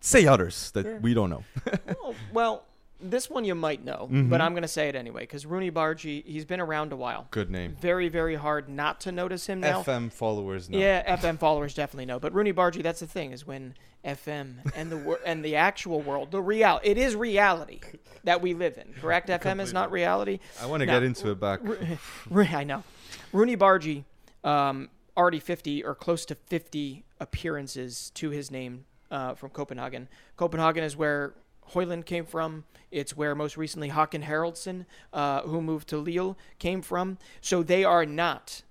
say 0.00 0.26
others 0.26 0.70
that 0.72 0.86
Yeah. 0.86 0.98
we 0.98 1.12
don't 1.12 1.28
know. 1.28 1.44
well, 2.02 2.14
well, 2.32 2.64
this 3.00 3.28
one 3.28 3.44
you 3.44 3.54
might 3.54 3.84
know, 3.84 4.08
Mhm. 4.10 4.30
but 4.30 4.40
I'm 4.40 4.52
going 4.52 4.62
to 4.62 4.68
say 4.68 4.88
it 4.88 4.94
anyway 4.94 5.22
because 5.22 5.44
Roony 5.44 5.70
Bardghji, 5.70 6.24
he's 6.24 6.44
been 6.44 6.60
around 6.60 6.92
a 6.92 6.96
while. 6.96 7.26
Good 7.30 7.50
name. 7.50 7.76
Very, 7.80 8.08
very 8.08 8.36
hard 8.36 8.68
not 8.68 9.00
to 9.02 9.12
notice 9.12 9.46
him 9.46 9.60
now. 9.60 9.82
FM 9.82 10.10
followers 10.10 10.70
know. 10.70 10.78
Yeah, 10.78 11.02
FM 11.16 11.38
followers 11.38 11.74
definitely 11.74 12.06
know. 12.06 12.18
But 12.18 12.32
Roony 12.32 12.54
Bardghji, 12.54 12.82
that's 12.82 13.00
the 13.00 13.06
thing, 13.06 13.32
is 13.32 13.46
when 13.46 13.74
FM 14.04 14.60
and 14.74 14.90
the 14.90 14.96
wor- 14.96 15.20
and 15.26 15.44
the 15.44 15.56
actual 15.56 16.00
world, 16.00 16.30
the 16.30 16.40
real, 16.40 16.80
it 16.82 16.96
is 16.96 17.14
reality 17.16 17.80
that 18.24 18.40
we 18.40 18.54
live 18.54 18.78
in. 18.78 18.94
Correct? 19.00 19.28
FM 19.30 19.60
is 19.60 19.72
not 19.72 19.90
reality. 19.90 20.38
I 20.62 20.66
want 20.66 20.80
to 20.80 20.86
get 20.86 21.02
into 21.02 21.30
it 21.30 21.38
back. 21.40 21.60
Ro- 21.62 21.76
Ro- 22.30 22.44
I 22.50 22.64
know. 22.64 22.82
Roony 23.34 23.56
Bardghji, 23.56 24.04
um, 24.48 24.88
already 25.16 25.40
50 25.40 25.84
or 25.84 25.94
close 25.94 26.24
to 26.26 26.34
50 26.34 27.04
appearances 27.20 28.10
to 28.14 28.30
his 28.30 28.50
name 28.50 28.84
uh, 29.10 29.34
from 29.34 29.50
Copenhagen. 29.50 30.08
Copenhagen 30.36 30.82
is 30.84 30.96
where 30.96 31.34
Højlund 31.72 32.06
came 32.06 32.24
from. 32.24 32.64
It's 32.90 33.16
where 33.16 33.34
most 33.34 33.56
recently 33.56 33.90
Håkan 33.90 34.24
Haraldsson, 34.24 34.86
uh, 35.12 35.42
who 35.42 35.60
moved 35.60 35.88
to 35.88 35.98
Lille, 35.98 36.36
came 36.58 36.82
from. 36.82 37.18
So 37.40 37.62
they 37.62 37.84
are 37.84 38.06
not 38.06 38.62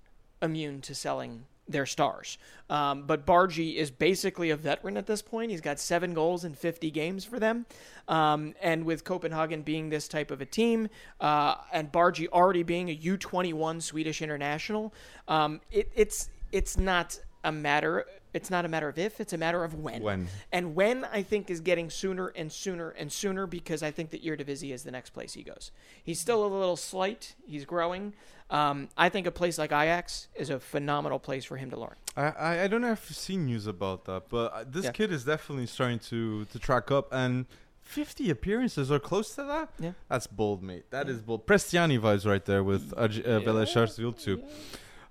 immune 0.42 0.80
to 0.82 0.94
selling 0.94 1.44
their 1.68 1.86
stars. 1.86 2.38
Um, 2.70 3.04
but 3.06 3.26
Bardghji 3.26 3.74
is 3.76 3.90
basically 3.90 4.50
a 4.50 4.56
veteran 4.56 4.96
at 4.96 5.06
this 5.06 5.22
point. 5.22 5.50
He's 5.50 5.60
got 5.60 5.78
seven 5.78 6.14
goals 6.14 6.44
in 6.44 6.54
50 6.54 6.90
games 6.90 7.24
for 7.24 7.38
them. 7.38 7.66
Um, 8.08 8.54
and 8.60 8.84
with 8.84 9.04
Copenhagen 9.04 9.62
being 9.62 9.88
this 9.88 10.08
type 10.08 10.30
of 10.30 10.40
a 10.40 10.46
team, 10.46 10.88
uh, 11.20 11.56
and 11.72 11.90
Bardghji 11.90 12.28
already 12.28 12.62
being 12.62 12.90
a 12.90 12.96
U21 12.96 13.82
Swedish 13.82 14.22
international, 14.22 14.94
um, 15.28 15.60
it, 15.70 15.90
it's 15.94 16.30
it's 16.52 16.78
not 16.78 17.18
a 17.44 17.52
matter. 17.52 18.06
It's 18.36 18.50
not 18.50 18.64
a 18.64 18.68
matter 18.68 18.88
of 18.88 18.98
if, 18.98 19.20
it's 19.20 19.32
a 19.32 19.38
matter 19.38 19.64
of 19.64 19.74
when. 19.74 20.02
When? 20.02 20.28
And 20.52 20.74
when 20.74 21.04
I 21.06 21.22
think 21.22 21.50
is 21.50 21.60
getting 21.60 21.88
sooner 21.90 22.28
and 22.28 22.52
sooner 22.52 22.90
and 22.90 23.10
sooner 23.10 23.46
because 23.46 23.82
I 23.82 23.90
think 23.90 24.10
that 24.10 24.22
Eredivisie 24.22 24.72
is 24.72 24.82
the 24.84 24.90
next 24.90 25.10
place 25.10 25.32
he 25.34 25.42
goes. 25.42 25.70
He's 26.04 26.20
still 26.20 26.44
a 26.44 26.46
little 26.46 26.76
slight. 26.76 27.34
He's 27.46 27.64
growing. 27.64 28.12
Um, 28.50 28.88
I 28.96 29.08
think 29.08 29.26
a 29.26 29.32
place 29.32 29.58
like 29.58 29.72
Ajax 29.72 30.28
is 30.36 30.50
a 30.50 30.60
phenomenal 30.60 31.18
place 31.18 31.44
for 31.44 31.56
him 31.56 31.70
to 31.70 31.80
learn. 31.80 31.96
I, 32.16 32.22
I, 32.22 32.62
I 32.64 32.66
don't 32.68 32.82
know 32.82 32.92
if 32.92 33.06
you've 33.10 33.16
seen 33.18 33.46
news 33.46 33.66
about 33.66 34.04
that, 34.04 34.28
but 34.28 34.52
uh, 34.52 34.64
this 34.68 34.84
Yeah. 34.84 34.92
kid 34.92 35.10
is 35.10 35.24
definitely 35.24 35.66
starting 35.66 35.98
to, 36.10 36.44
to 36.44 36.58
track 36.58 36.90
up 36.92 37.08
and 37.12 37.46
50 37.82 38.30
appearances 38.30 38.90
or 38.90 38.98
close 38.98 39.34
to 39.36 39.44
that? 39.44 39.70
Yeah. 39.80 39.92
That's 40.08 40.26
bold, 40.26 40.62
mate. 40.62 40.90
That 40.90 41.08
is 41.08 41.20
bold. 41.22 41.46
Prestiani 41.46 41.98
vibes 41.98 42.26
right 42.26 42.44
there 42.44 42.62
with 42.62 42.92
uh, 42.96 43.02
uh, 43.02 43.08
Velez 43.08 43.68
Sarsfield 43.68 44.18
too. 44.18 44.42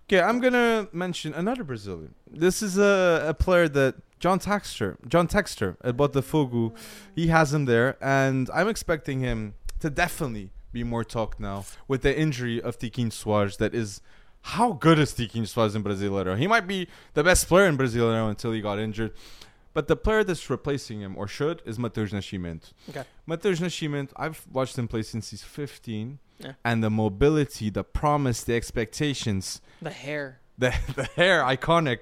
Okay, 0.07 0.21
I'm 0.21 0.39
gonna 0.39 0.87
mention 0.93 1.33
another 1.33 1.63
Brazilian. 1.63 2.13
This 2.29 2.61
is 2.61 2.77
a, 2.77 3.25
a 3.27 3.33
player 3.33 3.67
that 3.69 3.95
John 4.19 4.39
Textor, 4.39 4.97
John 5.07 5.27
Textor 5.27 5.77
at 5.83 5.97
Botafogo, 5.97 6.75
he 7.15 7.27
has 7.27 7.51
him 7.51 7.65
there, 7.65 7.97
and 7.99 8.47
I'm 8.53 8.67
expecting 8.67 9.21
him 9.21 9.55
to 9.79 9.89
definitely 9.89 10.51
be 10.71 10.83
more 10.83 11.03
talk 11.03 11.39
now 11.39 11.65
with 11.87 12.03
the 12.03 12.15
injury 12.15 12.61
of 12.61 12.77
Tiquinho 12.77 13.07
Soares. 13.07 13.57
That 13.57 13.73
is, 13.73 14.01
how 14.41 14.73
good 14.73 14.99
is 14.99 15.11
Tiquinho 15.11 15.47
Soares 15.47 15.75
in 15.75 15.83
Brasileiro? 15.83 16.37
He 16.37 16.45
might 16.45 16.67
be 16.67 16.87
the 17.15 17.23
best 17.23 17.47
player 17.47 17.65
in 17.65 17.75
Brasileiro 17.75 18.29
until 18.29 18.51
he 18.51 18.61
got 18.61 18.77
injured. 18.77 19.11
But 19.75 19.87
the 19.87 19.95
player 19.95 20.23
that's 20.23 20.49
replacing 20.49 21.01
him, 21.01 21.15
or 21.17 21.27
should, 21.27 21.61
is 21.65 21.77
Matheus 21.77 22.11
Nascimento. 22.11 22.71
Okay. 22.89 23.03
Matheus 23.27 23.59
Nascimento, 23.59 24.11
I've 24.15 24.43
watched 24.51 24.77
him 24.79 24.87
play 24.87 25.03
since 25.03 25.29
he's 25.31 25.43
15. 25.43 26.17
Yeah. 26.39 26.53
And 26.63 26.83
the 26.83 26.89
mobility, 26.89 27.69
the 27.69 27.83
promise, 27.83 28.43
the 28.43 28.55
expectations, 28.55 29.61
The 29.81 29.89
hair. 29.91 30.39
the, 30.57 30.73
the 30.95 31.03
hair, 31.15 31.43
iconic. 31.43 31.99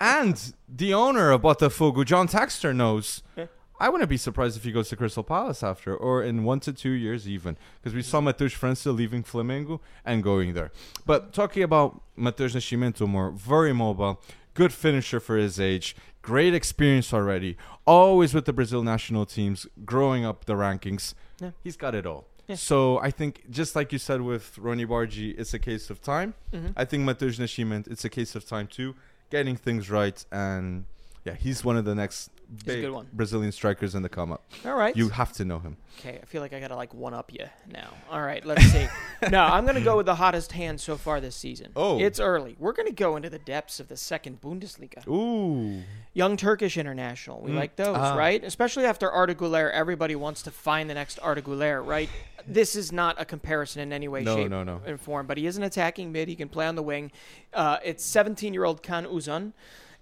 and 0.00 0.54
the 0.68 0.94
owner 0.94 1.30
of 1.32 1.42
Botafogo, 1.42 2.04
John 2.04 2.28
Textor, 2.28 2.74
knows. 2.74 3.22
Yeah. 3.36 3.46
I 3.80 3.88
wouldn't 3.88 4.10
be 4.10 4.16
surprised 4.16 4.56
if 4.56 4.64
he 4.64 4.72
goes 4.72 4.88
to 4.88 4.96
Crystal 4.96 5.22
Palace 5.22 5.62
after, 5.62 5.94
or 5.96 6.22
in 6.24 6.42
one 6.42 6.58
to 6.60 6.72
two 6.72 6.90
years 6.90 7.28
even, 7.28 7.56
because 7.80 7.94
we 7.94 8.02
saw 8.02 8.20
Matheus 8.20 8.56
França 8.58 8.92
leaving 8.94 9.22
Flamengo 9.22 9.78
and 10.04 10.22
going 10.22 10.54
there. 10.54 10.72
But 11.06 11.32
talking 11.32 11.62
about 11.62 12.00
Matheus 12.18 12.54
Nascimento 12.56 13.06
more, 13.08 13.30
very 13.30 13.72
mobile, 13.72 14.20
good 14.58 14.72
finisher 14.72 15.20
for 15.20 15.36
his 15.36 15.60
age, 15.60 15.94
great 16.20 16.52
experience 16.52 17.08
already, 17.14 17.56
always 17.86 18.30
with 18.34 18.44
the 18.44 18.52
Brazil 18.52 18.82
national 18.82 19.24
teams, 19.24 19.58
growing 19.92 20.22
up 20.30 20.38
the 20.50 20.54
rankings. 20.54 21.14
Yeah. 21.40 21.52
He's 21.62 21.76
got 21.84 21.94
it 21.94 22.04
all. 22.06 22.26
Yeah. 22.48 22.56
So 22.56 22.98
I 23.08 23.10
think, 23.18 23.32
just 23.58 23.76
like 23.76 23.92
you 23.94 23.98
said 24.08 24.20
with 24.22 24.56
Roony 24.64 24.86
Bardghji, 24.92 25.28
it's 25.40 25.54
a 25.54 25.60
case 25.70 25.90
of 25.90 25.96
time. 26.02 26.34
Mhm. 26.52 26.72
I 26.82 26.84
think 26.84 27.00
Matheus 27.08 27.38
Nascimento, 27.38 27.86
it's 27.94 28.04
a 28.04 28.08
case 28.18 28.34
of 28.34 28.42
time 28.54 28.66
too, 28.66 28.96
getting 29.30 29.54
things 29.66 29.84
right, 29.90 30.18
and 30.32 30.86
yeah, 31.26 31.34
he's 31.44 31.58
one 31.68 31.76
of 31.76 31.84
the 31.84 31.94
next 31.94 32.30
big 32.64 32.82
good 32.82 32.90
one. 32.92 33.08
Brazilian 33.12 33.52
strikers 33.52 33.94
in 33.94 34.02
the 34.02 34.08
come 34.08 34.32
up. 34.32 34.44
All 34.64 34.74
right. 34.74 34.96
You 34.96 35.08
have 35.10 35.32
to 35.34 35.44
know 35.44 35.58
him. 35.58 35.76
Okay, 35.98 36.18
I 36.22 36.24
feel 36.26 36.40
like 36.40 36.52
I 36.52 36.60
gotta 36.60 36.76
like 36.76 36.94
one 36.94 37.12
up 37.12 37.32
you 37.32 37.44
now. 37.70 37.92
All 38.10 38.20
right, 38.22 38.44
let's 38.46 38.64
see. 38.66 38.86
no, 39.30 39.42
I'm 39.42 39.66
gonna 39.66 39.80
go 39.80 39.96
with 39.96 40.06
the 40.06 40.14
hottest 40.14 40.52
hand 40.52 40.80
so 40.80 40.96
far 40.96 41.20
this 41.20 41.34
season. 41.36 41.72
Oh. 41.76 41.98
it's 42.00 42.20
early. 42.20 42.56
We're 42.58 42.72
gonna 42.72 42.92
go 42.92 43.16
into 43.16 43.28
the 43.30 43.38
depths 43.40 43.80
of 43.80 43.88
the 43.88 43.96
second 43.96 44.40
Bundesliga. 44.40 45.06
Ooh, 45.08 45.82
Young 46.14 46.36
Turkish 46.36 46.76
international. 46.76 47.40
We 47.40 47.50
Mm, 47.50 47.56
like 47.56 47.76
those, 47.76 47.96
ah. 47.96 48.14
right? 48.16 48.42
Especially 48.44 48.84
after 48.84 49.10
Arda 49.10 49.34
Güler, 49.34 49.70
everybody 49.72 50.14
wants 50.16 50.42
to 50.42 50.50
find 50.50 50.88
the 50.88 50.94
next 50.94 51.18
Arda 51.20 51.42
Güler, 51.42 51.84
right? 51.84 52.08
This 52.46 52.76
is 52.76 52.92
not 52.92 53.20
a 53.20 53.24
comparison 53.24 53.82
in 53.82 53.92
any 53.92 54.08
way, 54.08 54.22
No, 54.22 54.36
shape, 54.36 54.48
no, 54.50 54.62
no. 54.64 54.80
and 54.86 55.00
form, 55.00 55.26
but 55.26 55.36
he 55.36 55.46
is 55.46 55.56
an 55.56 55.64
attacking 55.64 56.12
mid. 56.12 56.28
He 56.28 56.36
can 56.36 56.48
play 56.48 56.66
on 56.66 56.76
the 56.76 56.82
wing. 56.82 57.10
Uh, 57.52 57.78
it's 57.84 58.08
17-year-old 58.10 58.82
Can 58.82 59.04
Uzun, 59.04 59.52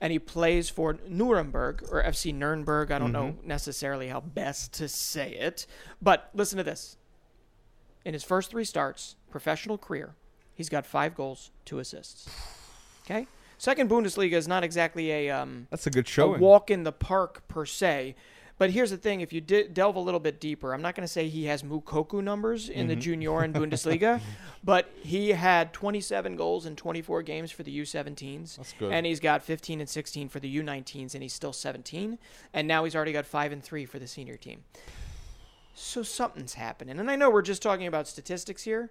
and 0.00 0.12
he 0.12 0.18
plays 0.18 0.68
for 0.68 0.98
Nuremberg 1.08 1.84
or 1.90 2.02
FC 2.02 2.34
Nuremberg. 2.34 2.90
I 2.90 2.98
don't 2.98 3.12
know 3.12 3.28
Mm-hmm. 3.38 3.48
necessarily 3.48 4.08
how 4.08 4.20
best 4.20 4.72
to 4.74 4.88
say 4.88 5.30
it, 5.32 5.66
but 6.02 6.30
listen 6.34 6.58
to 6.58 6.64
this. 6.64 6.96
In 8.04 8.12
his 8.12 8.22
first 8.22 8.50
three 8.50 8.64
starts, 8.64 9.16
professional 9.30 9.78
career, 9.78 10.14
he's 10.54 10.68
got 10.68 10.86
five 10.86 11.14
goals, 11.14 11.50
two 11.64 11.78
assists. 11.80 12.28
Okay, 13.04 13.26
second 13.58 13.88
Bundesliga 13.90 14.32
is 14.34 14.46
not 14.46 14.62
exactly 14.64 15.10
a 15.10 15.30
um, 15.30 15.66
that's 15.70 15.86
a 15.86 15.90
good 15.90 16.06
a 16.06 16.26
walk 16.40 16.70
in 16.70 16.82
the 16.84 16.92
park 16.92 17.46
per 17.48 17.64
se. 17.64 18.14
But 18.58 18.70
here's 18.70 18.90
the 18.90 18.96
thing: 18.96 19.20
if 19.20 19.32
you 19.32 19.40
di- 19.42 19.68
delve 19.68 19.96
a 19.96 20.00
little 20.00 20.20
bit 20.20 20.40
deeper, 20.40 20.72
I'm 20.72 20.80
not 20.80 20.94
going 20.94 21.06
to 21.06 21.12
say 21.12 21.28
he 21.28 21.44
has 21.44 21.62
Moukoko 21.62 22.22
numbers 22.22 22.68
in 22.68 22.80
Mm-hmm. 22.80 22.88
the 22.88 22.96
junior 22.96 23.40
and 23.42 23.54
Bundesliga, 23.60 24.20
but 24.64 24.90
he 25.02 25.30
had 25.30 25.72
27 25.74 26.36
goals 26.36 26.64
in 26.64 26.74
24 26.74 27.22
games 27.22 27.50
for 27.52 27.62
the 27.62 27.78
U17s, 27.80 28.56
That's 28.56 28.72
good. 28.78 28.92
and 28.92 29.04
he's 29.04 29.20
got 29.20 29.42
15 29.42 29.80
and 29.80 29.88
16 29.88 30.28
for 30.30 30.40
the 30.40 30.56
U19s, 30.56 31.12
and 31.14 31.22
he's 31.22 31.34
still 31.34 31.52
17, 31.52 32.18
and 32.54 32.66
now 32.66 32.84
he's 32.84 32.96
already 32.96 33.12
got 33.12 33.26
five 33.26 33.52
and 33.52 33.62
three 33.62 33.84
for 33.84 33.98
the 33.98 34.06
senior 34.06 34.36
team. 34.38 34.64
So 35.74 36.02
something's 36.02 36.54
happening, 36.54 36.98
and 36.98 37.10
I 37.10 37.16
know 37.16 37.28
we're 37.28 37.42
just 37.42 37.60
talking 37.60 37.86
about 37.86 38.08
statistics 38.08 38.62
here. 38.62 38.90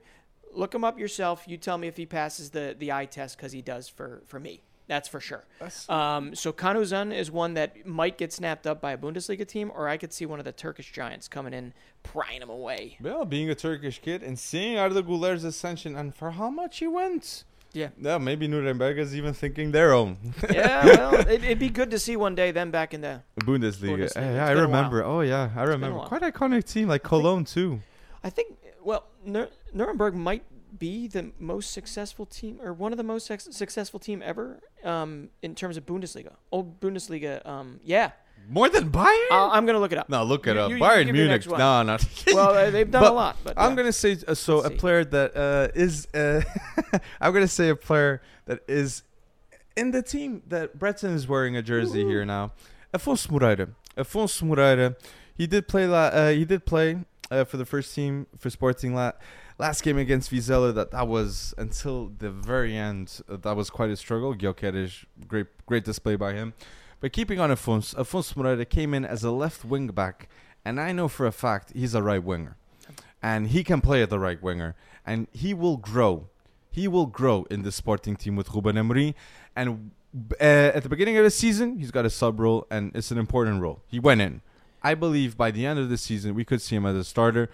Look 0.53 0.75
him 0.75 0.83
up 0.83 0.99
yourself. 0.99 1.45
You 1.47 1.57
tell 1.57 1.77
me 1.79 1.87
if 1.87 1.97
he 1.97 2.05
passes 2.05 2.51
the 2.51 2.75
the 2.77 2.91
eye 2.91 3.05
test 3.05 3.35
because 3.37 3.51
he 3.51 3.61
does 3.63 3.89
for 3.89 4.21
for 4.27 4.39
me. 4.39 4.61
That's 4.87 5.07
for 5.07 5.19
sure. 5.19 5.43
That's- 5.59 5.89
Um, 5.89 6.35
so 6.35 6.51
Can 6.51 6.75
Uzun 6.75 7.11
is 7.13 7.31
one 7.31 7.55
that 7.55 7.85
might 7.87 8.17
get 8.17 8.31
snapped 8.31 8.67
up 8.67 8.81
by 8.81 8.91
a 8.91 8.97
Bundesliga 8.97 9.47
team, 9.47 9.71
or 9.73 9.87
I 9.89 9.97
could 9.97 10.13
see 10.13 10.25
one 10.25 10.37
of 10.39 10.45
the 10.45 10.51
Turkish 10.51 10.91
giants 10.91 11.27
coming 11.27 11.53
in, 11.53 11.73
prying 12.03 12.41
him 12.41 12.49
away. 12.49 12.97
well, 13.01 13.25
being 13.25 13.49
a 13.49 13.55
Turkish 13.55 13.99
kid 13.99 14.21
and 14.21 14.37
seeing 14.37 14.77
Arda 14.77 15.01
Güler's 15.01 15.43
ascension 15.43 15.95
and 15.95 16.15
for 16.15 16.31
how 16.31 16.49
much 16.51 16.79
he 16.79 16.87
went. 16.87 17.45
Yeah. 17.73 17.89
Yeah, 17.99 18.19
maybe 18.19 18.47
Nuremberg 18.47 18.97
is 18.99 19.13
even 19.15 19.33
thinking 19.33 19.71
their 19.71 19.91
own 19.91 20.17
Yeah, 20.49 20.85
well, 21.11 21.15
it, 21.15 21.43
it'd 21.43 21.59
be 21.59 21.69
good 21.69 21.91
to 21.91 21.99
see 21.99 22.15
one 22.15 22.33
day 22.35 22.51
them 22.51 22.71
back 22.71 22.93
in 22.93 23.01
the. 23.01 23.21
Bundesliga. 23.41 23.97
Bundesliga. 23.97 24.15
Yeah, 24.35 24.45
I 24.45 24.53
been 24.53 24.63
a 24.63 24.67
while. 24.67 24.67
remember. 24.67 25.03
Oh 25.03 25.19
yeah, 25.21 25.49
I 25.57 25.63
remember. 25.63 25.99
Quite 26.05 26.21
iconic 26.21 26.63
team 26.71 26.87
like 26.87 27.03
Cologne 27.03 27.43
too. 27.43 27.81
I 28.23 28.29
think. 28.29 28.55
Well, 28.81 29.03
Nur- 29.25 29.49
Nuremberg 29.73 30.13
might 30.15 30.43
be 30.79 31.07
the 31.07 31.31
most 31.39 31.71
successful 31.71 32.25
team, 32.25 32.59
or 32.61 32.73
one 32.73 32.91
of 32.91 32.97
the 32.97 33.03
most 33.03 33.25
suc 33.27 33.39
successful 33.41 33.99
team 33.99 34.21
ever, 34.23 34.59
um, 34.83 35.29
in 35.41 35.55
terms 35.55 35.77
of 35.77 35.85
Bundesliga. 35.85 36.33
Old 36.51 36.79
Bundesliga. 36.79 37.45
Um, 37.45 37.79
yeah. 37.83 38.11
More 38.47 38.69
than 38.69 38.91
Bayern? 38.91 39.27
I'll, 39.31 39.49
I'm 39.51 39.65
gonna 39.65 39.79
look 39.79 39.91
it 39.91 39.97
up. 39.97 40.07
no, 40.07 40.23
look 40.23 40.45
it 40.45 40.55
You- 40.55 40.61
up. 40.61 40.69
you- 40.69 40.77
Bayern 40.77 41.11
Munich. 41.11 41.47
No, 41.49 41.81
no. 41.81 41.97
Well, 42.27 42.49
uh, 42.51 42.69
they've 42.69 42.89
done 42.89 43.01
But 43.01 43.11
a 43.11 43.15
lot, 43.15 43.37
but 43.43 43.53
I'm 43.57 43.71
yeah. 43.71 43.75
gonna 43.77 43.91
say 43.91 44.17
uh, 44.27 44.35
so 44.35 44.57
Let's 44.57 44.67
a 44.67 44.69
see. 44.71 44.77
player 44.77 45.03
that 45.05 45.35
uh, 45.35 45.67
is 45.73 46.07
uh, 46.13 46.41
I'm 47.21 47.33
gonna 47.33 47.47
say 47.47 47.69
a 47.69 47.75
player 47.75 48.21
that 48.45 48.59
is 48.67 49.01
in 49.75 49.91
the 49.91 50.01
team 50.03 50.43
that 50.47 50.77
Breton 50.77 51.11
is 51.15 51.27
wearing 51.27 51.55
a 51.57 51.61
jersey 51.63 52.05
here 52.05 52.23
now. 52.23 52.51
Afonso 52.93 53.31
Moreira. 53.31 53.69
Afonso 53.97 54.43
Moreira. 54.43 54.95
He 55.33 55.47
did 55.47 55.67
play. 55.67 55.87
La- 55.87 56.13
uh, 56.13 56.29
he 56.29 56.45
did 56.45 56.65
play 56.65 56.99
uh, 57.31 57.43
for 57.43 57.57
the 57.57 57.65
first 57.65 57.93
team 57.93 58.27
for 58.37 58.49
Sporting 58.49 58.93
la- 58.93 59.13
last 59.57 59.83
game 59.83 59.97
against 59.97 60.31
Vizela. 60.31 60.73
That 60.73 60.91
that 60.91 61.07
was 61.07 61.53
until 61.57 62.11
the 62.17 62.29
very 62.29 62.75
end. 62.75 63.21
Uh, 63.29 63.37
that 63.37 63.55
was 63.55 63.69
quite 63.69 63.89
a 63.89 63.95
struggle. 63.95 64.35
Gyökeres, 64.35 65.05
great 65.27 65.47
great 65.65 65.83
display 65.83 66.15
by 66.15 66.33
him. 66.33 66.53
But 66.99 67.11
keeping 67.11 67.39
on 67.39 67.49
Afonso, 67.49 67.95
Afonso 67.95 68.37
Moreira 68.37 68.65
came 68.65 68.93
in 68.93 69.05
as 69.05 69.23
a 69.23 69.31
left 69.31 69.65
wing 69.65 69.87
back, 69.87 70.29
and 70.63 70.79
I 70.79 70.91
know 70.91 71.07
for 71.07 71.25
a 71.25 71.31
fact 71.31 71.71
he's 71.75 71.93
a 71.93 72.01
right 72.01 72.23
winger, 72.23 72.57
and 73.21 73.49
he 73.49 73.63
can 73.63 73.81
play 73.81 74.01
at 74.01 74.09
the 74.09 74.19
right 74.19 74.41
winger, 74.41 74.75
and 75.05 75.27
he 75.31 75.53
will 75.53 75.77
grow. 75.77 76.29
He 76.71 76.87
will 76.87 77.05
grow 77.05 77.45
in 77.49 77.61
the 77.61 77.71
Sporting 77.71 78.15
team 78.15 78.35
with 78.35 78.53
Ruben 78.53 78.75
Amorim, 78.75 79.13
and 79.55 79.91
uh, 80.39 80.43
at 80.73 80.83
the 80.83 80.89
beginning 80.89 81.17
of 81.17 81.23
the 81.23 81.31
season, 81.31 81.77
he's 81.77 81.91
got 81.91 82.05
a 82.05 82.09
sub 82.09 82.39
role, 82.39 82.65
and 82.71 82.91
it's 82.95 83.11
an 83.11 83.17
important 83.17 83.61
role. 83.61 83.81
He 83.87 83.99
went 83.99 84.21
in. 84.21 84.41
I 84.85 84.93
believe 84.93 85.35
by 85.35 85.49
the 85.51 85.65
end 85.65 85.79
of 85.79 85.89
the 85.89 85.97
season, 85.97 86.35
we 86.35 86.45
could 86.45 86.61
see 86.61 86.75
him 86.75 86.85
as 86.85 86.95
a 86.95 87.03
starter, 87.03 87.49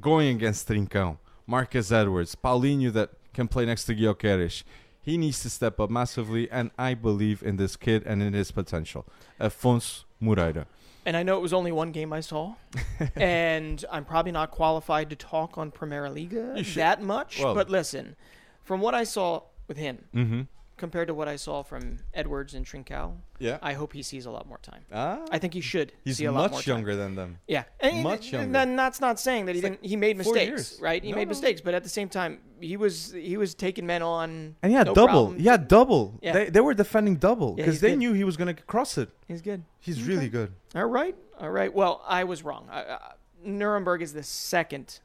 going 0.00 0.28
against 0.36 0.68
Trincão, 0.68 1.16
Marcus 1.46 1.90
Edwards, 1.90 2.34
Paulinho 2.36 2.92
that 2.92 3.10
can 3.32 3.48
play 3.48 3.64
next 3.64 3.84
to 3.86 3.94
Gyökeres. 3.94 4.64
He 5.00 5.16
needs 5.16 5.40
to 5.44 5.48
step 5.50 5.80
up 5.80 5.88
massively, 5.88 6.50
and 6.50 6.70
I 6.78 6.92
believe 6.92 7.42
in 7.42 7.56
this 7.56 7.74
kid 7.76 8.02
and 8.04 8.22
in 8.22 8.34
his 8.34 8.50
potential. 8.50 9.06
Afonso 9.40 10.04
Moreira. 10.20 10.66
and 11.06 11.16
I 11.16 11.22
know 11.22 11.38
it 11.38 11.40
was 11.40 11.54
only 11.54 11.72
one 11.72 11.90
game 11.92 12.12
I 12.12 12.20
saw, 12.20 12.54
and 13.16 13.82
I'm 13.90 14.04
probably 14.04 14.32
not 14.32 14.50
qualified 14.50 15.08
to 15.10 15.16
talk 15.16 15.56
on 15.56 15.70
Primeira 15.70 16.10
Liga 16.10 16.62
that 16.74 17.00
much. 17.02 17.40
well- 17.40 17.54
but 17.54 17.70
listen, 17.70 18.14
from 18.62 18.80
what 18.82 18.94
I 18.94 19.04
saw 19.04 19.42
with 19.68 19.78
him 19.78 20.04
Mm-hmm. 20.14 20.42
Compared 20.78 21.08
to 21.08 21.14
what 21.14 21.28
I 21.28 21.36
saw 21.36 21.62
from 21.62 21.98
Edwards 22.14 22.54
and 22.54 22.64
Trincao, 22.64 23.16
Yeah. 23.38 23.58
I 23.60 23.72
hope 23.74 23.92
he 23.92 24.02
sees 24.02 24.24
a 24.26 24.30
lot 24.30 24.46
more 24.48 24.58
time. 24.58 24.82
Ah, 24.92 25.20
I 25.30 25.38
think 25.38 25.52
he 25.54 25.60
should 25.60 25.92
he's 26.04 26.16
see 26.16 26.24
a 26.24 26.32
lot 26.32 26.50
more 26.50 26.58
much 26.58 26.64
time. 26.64 26.76
younger 26.76 26.96
than 26.96 27.14
them. 27.16 27.38
Yeah, 27.46 27.64
and 27.80 28.02
Much 28.02 28.24
and 28.26 28.32
younger. 28.32 28.52
then 28.52 28.76
that's 28.76 29.00
not 29.00 29.20
saying 29.20 29.46
that 29.46 29.54
he 29.54 29.60
didn't. 29.60 29.84
He 29.84 29.96
made 29.96 30.16
four 30.22 30.32
mistakes, 30.32 30.48
years. 30.72 30.78
right? 30.80 31.02
He 31.02 31.10
No, 31.10 31.16
made 31.16 31.24
no. 31.28 31.30
mistakes, 31.30 31.60
but 31.60 31.74
at 31.74 31.82
the 31.82 31.88
same 31.88 32.08
time, 32.08 32.40
he 32.60 32.76
was 32.76 33.12
he 33.12 33.36
was 33.36 33.54
taking 33.54 33.84
men 33.86 34.02
on. 34.02 34.56
And 34.62 34.70
he 34.72 34.76
had 34.76 34.86
no 34.86 34.94
double. 34.94 35.08
problem. 35.08 35.38
He 35.38 35.46
had 35.46 35.68
double. 35.68 36.18
Yeah. 36.22 36.32
They, 36.32 36.50
they 36.50 36.60
were 36.60 36.74
defending 36.74 37.16
double 37.16 37.50
Yeah, 37.50 37.56
because 37.64 37.74
he's 37.74 37.80
they 37.82 37.90
good. 37.90 37.98
knew 37.98 38.12
he 38.14 38.24
was 38.24 38.36
going 38.36 38.54
to 38.54 38.62
cross 38.62 38.96
it. 38.98 39.10
He's 39.26 39.42
good. 39.42 39.62
He's 39.80 40.02
really 40.04 40.28
good. 40.28 40.52
All 40.74 40.86
right, 40.86 41.14
all 41.38 41.50
right. 41.50 41.72
Well, 41.72 42.02
I 42.06 42.24
was 42.24 42.42
wrong. 42.42 42.66
I, 42.70 42.80
I, 42.82 42.98
Nuremberg 43.44 44.02
is 44.02 44.12
the 44.12 44.22
second 44.22 45.00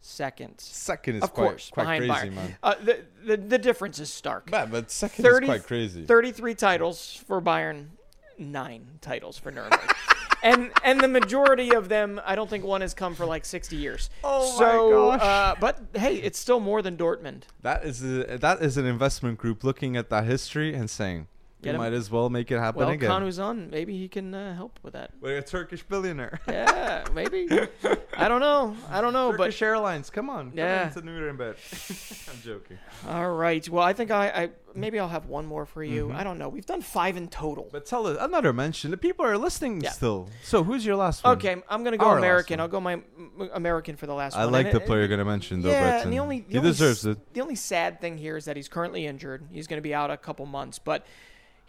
second. 0.00 0.58
Second 0.60 1.16
is 1.16 1.22
Of 1.22 1.32
quite, 1.34 1.44
course, 1.46 1.70
quite 1.70 1.82
behind 1.84 2.10
crazy, 2.10 2.26
Bayern. 2.28 2.34
man. 2.34 2.56
Uh, 2.62 2.74
the, 2.82 3.00
the 3.24 3.36
the 3.36 3.58
difference 3.58 3.98
is 3.98 4.12
stark. 4.12 4.50
Man, 4.50 4.70
but 4.70 4.90
second 4.90 5.24
30 5.24 5.46
is 5.46 5.48
quite 5.48 5.64
crazy. 5.66 6.04
33 6.04 6.54
titles 6.54 7.22
for 7.26 7.40
Bayern, 7.40 7.88
nine 8.38 8.98
titles 9.00 9.38
for 9.38 9.50
Nuremberg. 9.50 9.94
and 10.42 10.70
and 10.84 11.00
the 11.00 11.08
majority 11.08 11.74
of 11.74 11.88
them, 11.88 12.20
I 12.24 12.34
don't 12.34 12.48
think 12.48 12.64
one 12.64 12.80
has 12.80 12.94
come 12.94 13.14
for 13.14 13.26
like 13.26 13.44
60 13.44 13.76
years. 13.76 14.10
Oh 14.24 14.52
my 14.52 14.58
so, 14.58 14.90
gosh. 14.90 15.20
Uh, 15.22 15.54
but 15.60 15.78
hey, 15.94 16.16
it's 16.16 16.38
still 16.38 16.60
more 16.60 16.82
than 16.82 16.96
Dortmund. 16.96 17.42
That 17.62 17.84
is 17.84 18.02
a, 18.02 18.38
that 18.38 18.62
is 18.62 18.76
an 18.76 18.86
investment 18.86 19.38
group 19.38 19.62
looking 19.64 19.96
at 19.96 20.10
that 20.10 20.24
history 20.24 20.74
and 20.74 20.88
saying, 20.88 21.28
Get 21.62 21.70
"We 21.72 21.74
him. 21.74 21.76
might 21.78 21.92
as 21.92 22.10
well 22.10 22.30
make 22.30 22.50
it 22.50 22.58
happen 22.58 22.80
Well, 22.80 22.90
again." 22.90 23.10
Can 23.10 23.22
Uzun, 23.22 23.70
maybe 23.70 23.96
he 23.98 24.08
can 24.08 24.34
uh, 24.34 24.54
help 24.54 24.78
with 24.82 24.94
that. 24.94 25.10
We're 25.20 25.38
a 25.38 25.42
Turkish 25.42 25.82
billionaire. 25.82 26.40
Yeah, 26.48 27.04
maybe. 27.12 27.48
I 28.16 28.28
don't 28.28 28.40
know. 28.40 28.76
I 28.90 29.00
don't 29.00 29.12
know, 29.12 29.30
but 29.32 29.44
Turkish 29.46 29.62
Airlines, 29.62 30.10
come 30.10 30.28
on, 30.30 30.52
Yeah. 30.54 30.88
come 30.90 30.98
into 31.08 31.12
Nuremberg. 31.20 31.56
I'm 32.30 32.40
joking. 32.42 32.78
all 33.08 33.32
right. 33.34 33.66
Well, 33.68 33.84
I 33.84 33.92
think 33.92 34.10
I, 34.10 34.28
I 34.28 34.50
maybe 34.74 34.98
I'll 34.98 35.08
have 35.08 35.26
one 35.26 35.46
more 35.46 35.64
for 35.66 35.82
you. 35.82 36.08
Mhm. 36.08 36.14
I 36.16 36.24
don't 36.24 36.38
know. 36.38 36.48
We've 36.48 36.66
done 36.66 36.80
five 36.82 37.16
in 37.16 37.28
total. 37.28 37.68
But 37.72 37.86
tell 37.86 38.06
us 38.06 38.16
another 38.20 38.52
mention. 38.52 38.90
The 38.90 38.96
people 38.96 39.24
are 39.24 39.36
listening 39.38 39.80
Yeah. 39.80 39.90
still. 39.90 40.28
So 40.42 40.62
who's 40.64 40.84
your 40.84 40.96
last 40.96 41.24
one? 41.24 41.36
Okay, 41.36 41.56
I'm 41.68 41.84
gonna 41.84 41.96
go 41.96 42.06
Our 42.06 42.18
American. 42.18 42.60
I'll 42.60 42.68
go 42.68 42.80
my 42.80 42.94
m- 42.94 43.50
American 43.52 43.96
for 43.96 44.06
the 44.06 44.14
last 44.14 44.36
I 44.36 44.44
one. 44.44 44.54
I 44.54 44.58
like 44.58 44.66
And 44.66 44.76
the 44.76 44.82
it- 44.82 44.86
player 44.86 45.00
you're 45.00 45.08
gonna 45.08 45.24
mention, 45.24 45.62
though, 45.62 45.70
Yeah, 45.70 45.82
Breton. 45.90 46.02
and 46.04 46.12
the 46.12 46.18
only 46.18 46.40
the 46.40 46.52
he 46.52 46.58
only 46.58 46.70
deserves 46.70 47.06
s- 47.06 47.16
it. 47.16 47.34
The 47.34 47.40
only 47.40 47.54
sad 47.56 48.00
thing 48.00 48.18
here 48.18 48.36
is 48.36 48.44
that 48.46 48.56
he's 48.56 48.68
currently 48.68 49.06
injured. 49.06 49.46
He's 49.50 49.66
going 49.66 49.78
to 49.78 49.82
be 49.82 49.94
out 49.94 50.10
a 50.10 50.16
couple 50.16 50.46
months, 50.46 50.78
but 50.78 51.06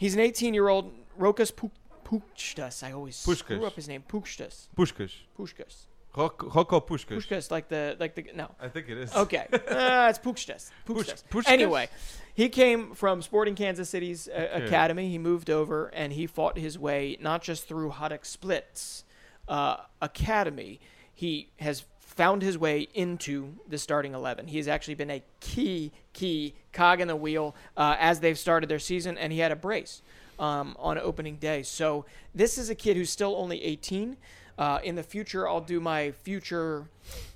he's 0.01 0.13
an 0.15 0.19
18 0.19 0.53
year 0.53 0.67
old 0.67 0.91
Rokas 1.19 1.55
Pu- 1.55 1.71
Puchtas. 2.03 2.83
I 2.83 2.91
always 2.91 3.15
screw 3.15 3.65
up 3.65 3.75
his 3.75 3.87
name. 3.87 4.03
Puchtas. 4.07 4.67
Pushkash. 4.75 5.13
Pushkas. 5.39 5.85
Hoko 6.15 6.81
Pushkash. 6.85 7.17
Pushkas, 7.19 7.51
like 7.51 7.69
the 7.69 7.95
like 7.99 8.15
the 8.15 8.25
no. 8.35 8.47
I 8.59 8.67
think 8.67 8.89
it 8.89 8.97
is. 8.97 9.15
Okay, 9.15 9.45
uh, 9.53 10.07
it's. 10.09 10.19
Puchtas. 10.19 10.71
Pushkas? 10.85 11.47
Anyway, 11.47 11.87
he 12.33 12.49
came 12.49 12.93
from 12.95 13.21
Sporting 13.21 13.55
Kansas 13.55 13.89
City's 13.89 14.27
uh, 14.27 14.31
Okay. 14.55 14.65
academy. 14.65 15.09
He 15.09 15.17
moved 15.17 15.49
over 15.49 15.87
and 15.93 16.11
he 16.11 16.27
fought 16.27 16.57
his 16.57 16.77
way 16.77 17.15
not 17.21 17.41
just 17.43 17.65
through 17.67 17.91
Hajduk 17.91 18.25
Split's 18.25 19.05
uh, 19.47 19.77
academy. 20.01 20.81
He 21.13 21.51
has 21.59 21.85
found 22.12 22.41
his 22.41 22.57
way 22.57 22.88
into 22.93 23.53
the 23.68 23.78
starting 23.78 24.14
eleven. 24.14 24.47
He 24.47 24.57
has 24.57 24.68
actually 24.68 24.95
been 24.95 25.09
a 25.09 25.24
key 25.39 25.91
key 26.14 26.53
cog 26.74 26.99
in 27.01 27.07
the 27.07 27.16
wheel 27.16 27.55
uh, 27.78 27.95
as 27.99 28.20
they've 28.20 28.38
started 28.38 28.70
their 28.70 28.80
season, 28.80 29.18
and 29.18 29.32
he 29.32 29.39
had 29.39 29.51
a 29.51 29.55
brace 29.55 30.01
um, 30.38 30.76
on 30.78 30.97
opening 30.97 31.38
day. 31.38 31.64
So 31.64 32.05
this 32.36 32.57
is 32.57 32.70
a 32.70 32.76
kid 32.76 32.97
who's 32.97 33.09
still 33.09 33.36
only 33.36 33.64
18. 33.64 34.18
Uh, 34.57 34.80
in 34.84 34.95
the 34.95 35.01
future, 35.01 35.47
I'll 35.47 35.62
do 35.62 35.80
my 35.80 36.12
future 36.12 36.86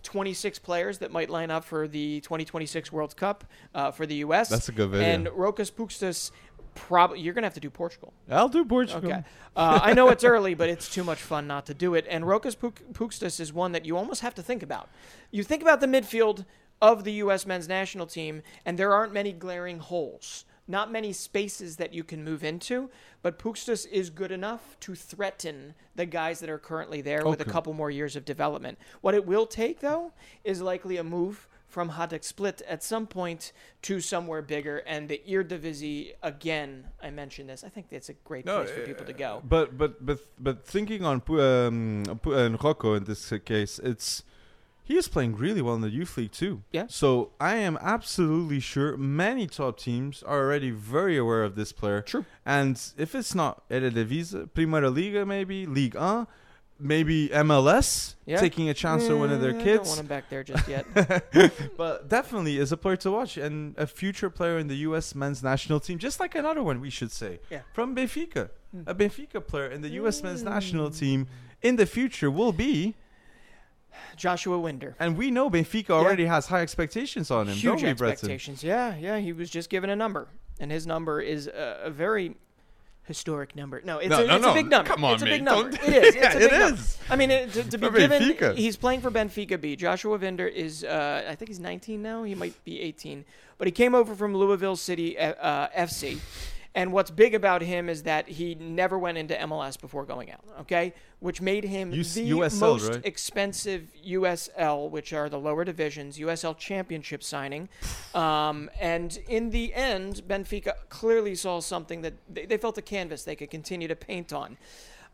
26 0.04 0.60
players 0.60 1.00
that 1.00 1.12
might 1.12 1.30
line 1.30 1.50
up 1.50 1.64
for 1.64 1.88
the 1.88 2.20
2026 2.22 2.92
World 2.92 3.16
Cup 3.16 3.46
uh, 3.74 3.90
for 3.90 4.06
the 4.06 4.16
U.S. 4.16 4.50
That's 4.50 4.70
a 4.70 4.72
good 4.72 4.90
video. 4.90 5.08
And 5.08 5.28
Rokas 5.28 5.72
Pukstas, 5.72 6.30
probably 6.76 7.20
you're 7.22 7.34
gonna 7.34 7.48
have 7.48 7.54
to 7.56 7.60
do 7.60 7.70
Portugal. 7.70 8.14
I'll 8.30 8.50
do 8.50 8.64
Portugal. 8.64 9.12
Okay. 9.12 9.24
Uh, 9.56 9.80
I 9.82 9.94
know 9.94 10.10
it's 10.10 10.24
early, 10.24 10.54
but 10.54 10.70
it's 10.70 10.88
too 10.94 11.04
much 11.04 11.20
fun 11.20 11.48
not 11.48 11.66
to 11.68 11.74
do 11.74 11.96
it. 11.96 12.06
And 12.10 12.26
Rokas 12.26 12.58
Puk- 12.60 12.84
Pukstas 12.94 13.40
is 13.40 13.52
one 13.52 13.72
that 13.72 13.86
you 13.86 13.98
almost 13.98 14.22
have 14.22 14.36
to 14.36 14.44
think 14.44 14.62
about. 14.62 14.90
You 15.32 15.44
think 15.44 15.62
about 15.62 15.80
the 15.80 15.88
midfield 15.88 16.46
of 16.82 17.04
the 17.06 17.14
U.S. 17.14 17.46
men's 17.46 17.68
national 17.68 18.06
team, 18.06 18.42
and 18.66 18.78
there 18.78 18.94
aren't 18.94 19.14
many 19.14 19.32
glaring 19.32 19.80
holes. 19.80 20.46
Not 20.68 20.92
many 20.92 21.14
spaces 21.14 21.78
that 21.78 21.94
you 21.94 22.04
can 22.04 22.24
move 22.24 22.44
into, 22.44 22.90
but 23.22 23.38
Pukstas 23.38 23.88
is 23.88 24.10
good 24.10 24.32
enough 24.32 24.76
to 24.82 24.96
threaten 24.96 25.76
the 25.96 26.08
guys 26.08 26.40
that 26.40 26.50
are 26.50 26.58
currently 26.58 27.02
there 27.02 27.24
with 27.24 27.40
a 27.40 27.46
couple 27.46 27.72
more 27.74 27.92
years 27.92 28.16
of 28.16 28.26
development. 28.26 28.80
What 29.02 29.14
it 29.14 29.28
will 29.28 29.46
take, 29.46 29.80
though, 29.80 30.12
is 30.44 30.62
likely 30.62 30.98
a 30.98 31.04
move 31.04 31.48
from 31.76 31.90
Hajduk 31.90 32.24
Split 32.24 32.62
at 32.70 32.82
some 32.82 33.06
point 33.06 33.52
to 33.82 34.00
somewhere 34.00 34.42
bigger. 34.42 34.78
And 34.88 35.10
the 35.10 35.22
Eredivisie, 35.28 36.14
again, 36.24 36.88
I 37.04 37.10
mentioned 37.10 37.50
this. 37.50 37.66
I 37.66 37.70
think 37.70 37.88
it's 37.92 38.08
a 38.08 38.14
great 38.14 38.46
No, 38.46 38.64
place 38.64 38.72
for 38.72 38.86
people 38.86 39.06
to 39.06 39.12
go. 39.12 39.44
But 39.44 39.78
but 39.78 40.06
but 40.06 40.20
but 40.40 40.66
thinking 40.66 41.04
on 41.04 41.20
Pu- 41.20 41.42
um, 41.42 42.04
Pu- 42.22 42.34
uh, 42.34 42.50
Rocco 42.64 42.94
in 42.94 43.04
this 43.04 43.34
case, 43.44 43.78
it's 43.80 44.24
he 44.86 44.96
is 44.96 45.10
playing 45.10 45.36
really 45.36 45.62
well 45.62 45.76
in 45.76 45.82
the 45.82 45.90
youth 45.90 46.16
league 46.16 46.32
too. 46.32 46.64
Yeah. 46.72 46.86
So 46.88 47.32
I 47.42 47.56
am 47.56 47.78
absolutely 47.82 48.62
sure 48.62 48.96
many 48.96 49.46
top 49.46 49.78
teams 49.78 50.24
are 50.24 50.40
already 50.46 50.72
very 50.72 51.18
aware 51.18 51.44
of 51.44 51.56
this 51.56 51.74
player. 51.74 52.02
True. 52.04 52.24
And 52.46 52.82
if 52.98 53.14
it's 53.16 53.36
not 53.36 53.68
Eredivisie, 53.68 54.48
Primeira 54.54 54.90
Liga, 54.90 55.26
maybe 55.26 55.66
League 55.66 55.96
1, 55.96 56.26
maybe 56.80 57.30
MLS, 57.30 58.16
Yeah. 58.26 58.38
taking 58.38 58.68
a 58.70 58.74
chance 58.74 59.10
on 59.10 59.20
one 59.20 59.32
of 59.32 59.40
their 59.42 59.52
Eh, 59.52 59.54
I 59.54 59.58
don't 59.64 59.68
want 59.78 59.84
kids. 59.86 60.00
him 60.00 60.08
back 60.08 60.30
there 60.30 60.44
just 60.44 60.68
yet. 60.68 60.86
but 61.78 62.10
definitely 62.10 62.58
is 62.58 62.72
a 62.72 62.78
player 62.78 62.98
to 62.98 63.12
watch 63.12 63.38
and 63.38 63.78
a 63.78 63.88
future 63.88 64.30
player 64.30 64.58
in 64.58 64.68
the 64.68 64.76
U.S. 64.90 65.16
men's 65.16 65.42
national 65.42 65.80
team, 65.80 65.98
just 66.00 66.20
like 66.20 66.36
another 66.36 66.62
one 66.64 66.82
we 66.82 66.90
should 66.90 67.12
say 67.12 67.40
Yeah. 67.50 67.62
from 67.74 67.96
Benfica. 67.96 68.50
Hmm. 68.72 68.82
A 68.88 68.94
Benfica 68.96 69.46
player 69.46 69.68
in 69.70 69.82
the 69.82 69.90
U.S. 70.02 70.22
men's 70.22 70.44
national 70.44 70.90
team 70.90 71.28
in 71.62 71.78
the 71.78 71.86
future 71.86 72.30
will 72.30 72.52
be, 72.52 72.96
Joshua 74.18 74.58
Wynder. 74.58 74.96
and 75.00 75.18
we 75.18 75.32
know 75.32 75.50
Benfica 75.50 75.92
already 75.92 76.26
has 76.26 76.48
high 76.48 76.62
expectations 76.62 77.32
on 77.32 77.48
him, 77.48 77.56
Huge 77.56 77.64
don't 77.64 77.84
we, 77.90 77.94
Breton? 77.94 78.12
expectations. 78.12 78.64
Yeah, 78.64 78.96
yeah. 78.98 79.18
He 79.20 79.32
was 79.32 79.50
just 79.50 79.70
given 79.70 79.90
a 79.90 79.96
number, 79.96 80.28
and 80.60 80.70
his 80.72 80.86
number 80.86 81.22
is 81.22 81.48
a, 81.48 81.82
a 81.86 81.90
very 81.90 82.36
historic 83.06 83.56
number. 83.56 83.82
No, 83.86 84.00
it's, 84.00 84.10
No, 84.10 84.24
a, 84.24 84.28
no, 84.28 84.36
it's 84.36 84.46
no. 84.46 84.52
a 84.52 84.54
big 84.54 84.70
number. 84.70 84.90
Come 84.90 85.04
on, 85.06 85.14
it's 85.14 85.22
a 85.22 85.26
mate. 85.26 85.32
big 85.32 85.44
number. 85.44 85.78
Don't- 85.78 85.88
It 85.90 86.04
is. 86.04 86.16
It's 86.16 86.16
Yeah, 86.16 86.32
a 86.32 86.40
big 86.40 86.52
it 86.54 86.60
number. 86.60 86.76
is. 86.82 86.98
I 87.10 87.16
mean, 87.16 87.32
it, 87.32 87.54
to, 87.54 87.64
to 87.64 87.78
be 87.78 87.90
given, 87.92 88.22
Benfica. 88.22 88.56
he's 88.56 88.78
playing 88.78 89.02
for 89.02 89.12
Benfica 89.12 89.60
B. 89.62 89.76
Joshua 89.76 90.18
Wynder 90.20 90.48
is, 90.52 90.84
uh, 90.84 91.26
I 91.30 91.36
think 91.36 91.50
he's 91.50 91.60
19 91.60 92.02
now. 92.02 92.24
He 92.24 92.36
might 92.36 92.62
be 92.66 92.82
18, 92.82 93.26
but 93.58 93.68
he 93.68 93.72
came 93.72 93.94
over 93.96 94.16
from 94.16 94.36
Louisville 94.36 94.76
City 94.76 95.18
uh, 95.18 95.68
FC. 95.70 96.20
And 96.76 96.92
what's 96.92 97.10
big 97.10 97.34
about 97.34 97.62
him 97.62 97.88
is 97.88 98.04
that 98.04 98.28
he 98.28 98.54
never 98.56 99.00
went 99.00 99.18
into 99.18 99.34
MLS 99.34 99.80
before 99.80 100.04
going 100.06 100.30
out. 100.30 100.44
Okay, 100.62 100.94
which 101.20 101.40
made 101.42 101.64
him 101.64 101.94
US 101.94 102.14
the 102.14 102.30
USL, 102.32 102.60
most 102.60 102.90
right? 102.90 103.02
expensive 103.06 103.90
USL, 104.06 104.90
which 104.92 105.14
are 105.14 105.30
the 105.30 105.40
lower 105.40 105.64
divisions, 105.64 106.18
USL 106.18 106.56
Championship 106.58 107.24
signing. 107.24 107.70
Um, 108.16 108.70
and 108.80 109.20
in 109.28 109.50
the 109.50 109.74
end, 109.74 110.22
Benfica 110.26 110.72
clearly 110.88 111.36
saw 111.36 111.60
something 111.60 112.02
that 112.02 112.14
they, 112.30 112.46
they 112.46 112.56
felt 112.56 112.78
a 112.78 112.82
canvas 112.82 113.24
they 113.26 113.36
could 113.36 113.50
continue 113.50 113.90
to 113.90 113.96
paint 113.96 114.32
on. 114.32 114.58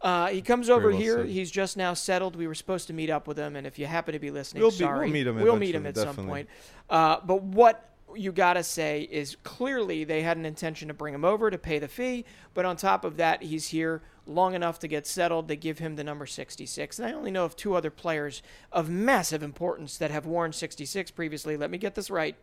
Uh, 0.02 0.28
he 0.28 0.42
comes 0.42 0.70
over 0.70 0.90
well 0.90 0.98
here. 1.00 1.18
said. 1.18 1.30
He's 1.30 1.50
just 1.50 1.78
now 1.78 1.96
settled. 1.96 2.36
We 2.36 2.46
were 2.46 2.54
supposed 2.54 2.86
to 2.88 2.94
meet 2.94 3.10
up 3.10 3.28
with 3.28 3.38
him, 3.38 3.56
and 3.56 3.66
if 3.66 3.80
you 3.80 3.88
happen 3.88 4.14
to 4.14 4.20
be 4.20 4.30
listening, 4.30 4.62
We'll 4.62 4.72
be- 4.72 4.86
we'll 4.86 5.08
meet 5.08 5.28
him 5.28 5.36
We'll 5.42 5.56
meet 5.58 5.74
him 5.74 5.86
at 5.88 5.98
some 5.98 6.16
point. 6.16 6.48
Uh, 6.90 7.18
but 7.26 7.42
what 7.42 7.91
you 8.16 8.32
gotta 8.32 8.64
say 8.64 9.08
is 9.12 9.36
clearly 9.44 10.04
they 10.04 10.22
had 10.22 10.38
an 10.38 10.46
intention 10.46 10.88
to 10.88 10.94
bring 10.94 11.14
him 11.14 11.24
over 11.26 11.50
to 11.50 11.58
pay 11.58 11.80
the 11.80 11.88
fee, 11.88 12.26
but 12.54 12.66
on 12.66 12.76
top 12.78 13.04
of 13.06 13.18
that, 13.18 13.44
he's 13.44 13.68
here 13.70 14.02
long 14.26 14.54
enough 14.54 14.80
to 14.80 14.88
get 14.88 15.06
settled. 15.08 15.48
They 15.48 15.56
give 15.56 15.80
him 15.80 15.96
the 15.96 16.04
number 16.04 16.26
66, 16.26 17.00
and 17.00 17.08
I 17.08 17.12
only 17.14 17.32
know 17.32 17.46
of 17.46 17.56
two 17.56 17.74
other 17.76 17.90
players 17.90 18.42
of 18.72 18.90
massive 18.90 19.44
importance 19.44 19.98
that 19.98 20.12
have 20.12 20.26
worn 20.26 20.54
66 20.54 21.12
previously. 21.12 21.58
Let 21.58 21.72
me 21.72 21.78
get 21.78 21.96
this 21.96 22.10
right: 22.10 22.36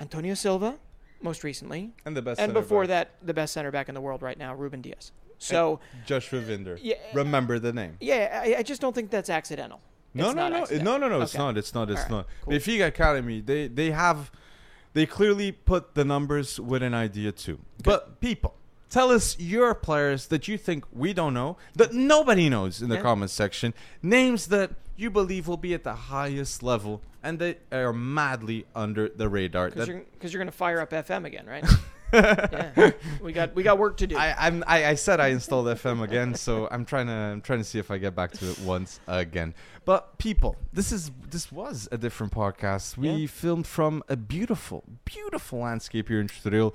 Antonio 0.00 0.34
Silva, 0.34 0.76
most 1.20 1.44
recently, 1.44 1.92
And 2.04 2.16
the 2.16 2.22
best 2.22 2.40
and 2.40 2.52
before 2.52 2.82
back, 2.82 2.88
that, 2.88 3.26
the 3.26 3.34
best 3.34 3.52
center 3.52 3.70
back 3.70 3.88
in 3.88 3.94
the 3.94 4.00
world 4.00 4.22
right 4.22 4.38
now, 4.38 4.54
Ruben 4.54 4.80
Dias. 4.82 5.12
So 5.38 5.80
Joshua 6.06 6.40
Vinder. 6.40 6.78
yeah, 6.80 6.94
Remember 7.14 7.58
the 7.58 7.72
name. 7.72 7.96
yeah, 8.00 8.42
I, 8.44 8.56
I 8.58 8.62
just 8.62 8.80
don't 8.80 8.94
think 8.94 9.10
that's 9.10 9.28
accidental. 9.30 9.80
No, 10.14 10.26
It's 10.26 10.34
no, 10.36 10.42
not 10.42 10.52
no, 10.52 10.62
accidental. 10.62 10.98
no, 10.98 11.08
no, 11.08 11.18
no. 11.18 11.22
It's 11.22 11.34
not. 11.34 11.56
It's 11.56 11.74
not. 11.74 11.90
It's 11.90 12.00
All 12.02 12.04
right, 12.04 12.10
not. 12.10 12.26
cool. 12.42 12.52
Benfica 12.54 12.86
Academy. 12.86 13.40
They 13.40 13.66
they 13.66 13.90
have, 13.90 14.30
they 14.94 15.06
clearly 15.06 15.52
put 15.52 15.94
the 15.94 16.04
numbers 16.04 16.60
with 16.60 16.82
an 16.82 16.94
idea 16.94 17.32
too. 17.32 17.58
But 17.82 18.20
people, 18.20 18.54
tell 18.90 19.10
us 19.10 19.38
your 19.38 19.74
players 19.74 20.26
that 20.28 20.48
you 20.48 20.58
think 20.58 20.84
we 20.92 21.12
don't 21.12 21.34
know, 21.34 21.56
that 21.74 21.92
nobody 21.94 22.48
knows 22.48 22.82
in 22.82 22.88
the 22.88 22.96
Yeah. 22.96 23.02
comments 23.02 23.32
section. 23.32 23.74
Names 24.02 24.48
that 24.48 24.70
you 24.96 25.10
believe 25.10 25.48
will 25.48 25.56
be 25.56 25.72
at 25.74 25.84
the 25.84 25.94
highest 25.94 26.62
level 26.62 27.00
and 27.22 27.38
they 27.38 27.56
are 27.70 27.92
madly 27.92 28.66
under 28.74 29.08
the 29.08 29.28
radar. 29.28 29.70
Because 29.70 29.88
you're, 29.88 30.02
you're 30.20 30.38
going 30.38 30.46
to 30.46 30.52
fire 30.52 30.80
up 30.80 30.90
FM 30.90 31.24
again, 31.24 31.46
right? 31.46 31.64
yeah. 32.76 32.90
We 33.22 33.32
got 33.32 33.54
we 33.54 33.62
got 33.62 33.78
work 33.78 33.96
to 33.98 34.06
do. 34.06 34.16
I, 34.16 34.34
I'm, 34.46 34.62
I, 34.66 34.86
I 34.86 34.94
said 34.94 35.20
I 35.20 35.28
installed 35.28 35.66
FM 35.66 36.02
again, 36.02 36.34
so 36.34 36.68
I'm 36.70 36.84
trying 36.84 37.06
to 37.06 37.12
I'm 37.12 37.40
trying 37.40 37.60
to 37.60 37.64
see 37.64 37.78
if 37.78 37.90
I 37.90 37.98
get 37.98 38.14
back 38.14 38.32
to 38.32 38.50
it 38.50 38.58
once 38.60 39.00
again. 39.06 39.54
But 39.84 40.18
people, 40.18 40.56
this 40.72 40.92
is 40.92 41.10
this 41.30 41.50
was 41.50 41.88
a 41.90 41.98
different 41.98 42.32
podcast. 42.32 42.96
We 42.96 43.10
Yeah. 43.10 43.26
filmed 43.26 43.66
from 43.66 44.02
a 44.08 44.16
beautiful, 44.16 44.84
beautiful 45.04 45.60
landscape 45.60 46.08
here 46.08 46.20
in 46.20 46.28
Estoril. 46.28 46.74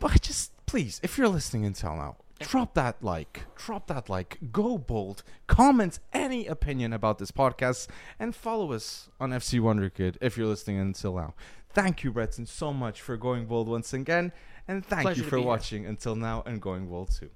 But 0.00 0.20
just 0.22 0.52
please, 0.66 1.00
if 1.02 1.16
you're 1.18 1.28
listening 1.28 1.64
until 1.66 1.94
now, 1.96 2.16
drop 2.40 2.74
that 2.74 3.02
like, 3.02 3.44
drop 3.56 3.86
that 3.88 4.08
like, 4.08 4.38
go 4.50 4.78
bold, 4.78 5.22
comment 5.46 5.98
any 6.12 6.46
opinion 6.46 6.92
about 6.92 7.18
this 7.18 7.30
podcast, 7.30 7.86
and 8.18 8.34
follow 8.34 8.72
us 8.72 9.10
on 9.20 9.30
FC 9.30 9.60
Wonderkid 9.60 10.16
if 10.22 10.36
you're 10.38 10.46
listening 10.46 10.78
until 10.78 11.16
now. 11.16 11.34
Thank 11.72 12.02
you, 12.02 12.10
Breton, 12.10 12.46
so 12.46 12.72
much 12.72 13.00
for 13.00 13.16
going 13.16 13.46
bold 13.46 13.68
once 13.68 13.92
again, 13.92 14.32
and 14.66 14.84
thank 14.84 15.02
Pleasure 15.02 15.22
you 15.22 15.28
for 15.28 15.40
watching 15.40 15.82
here. 15.82 15.90
until 15.90 16.16
now 16.16 16.42
and 16.44 16.60
going 16.60 16.88
bold 16.88 17.10
too. 17.12 17.30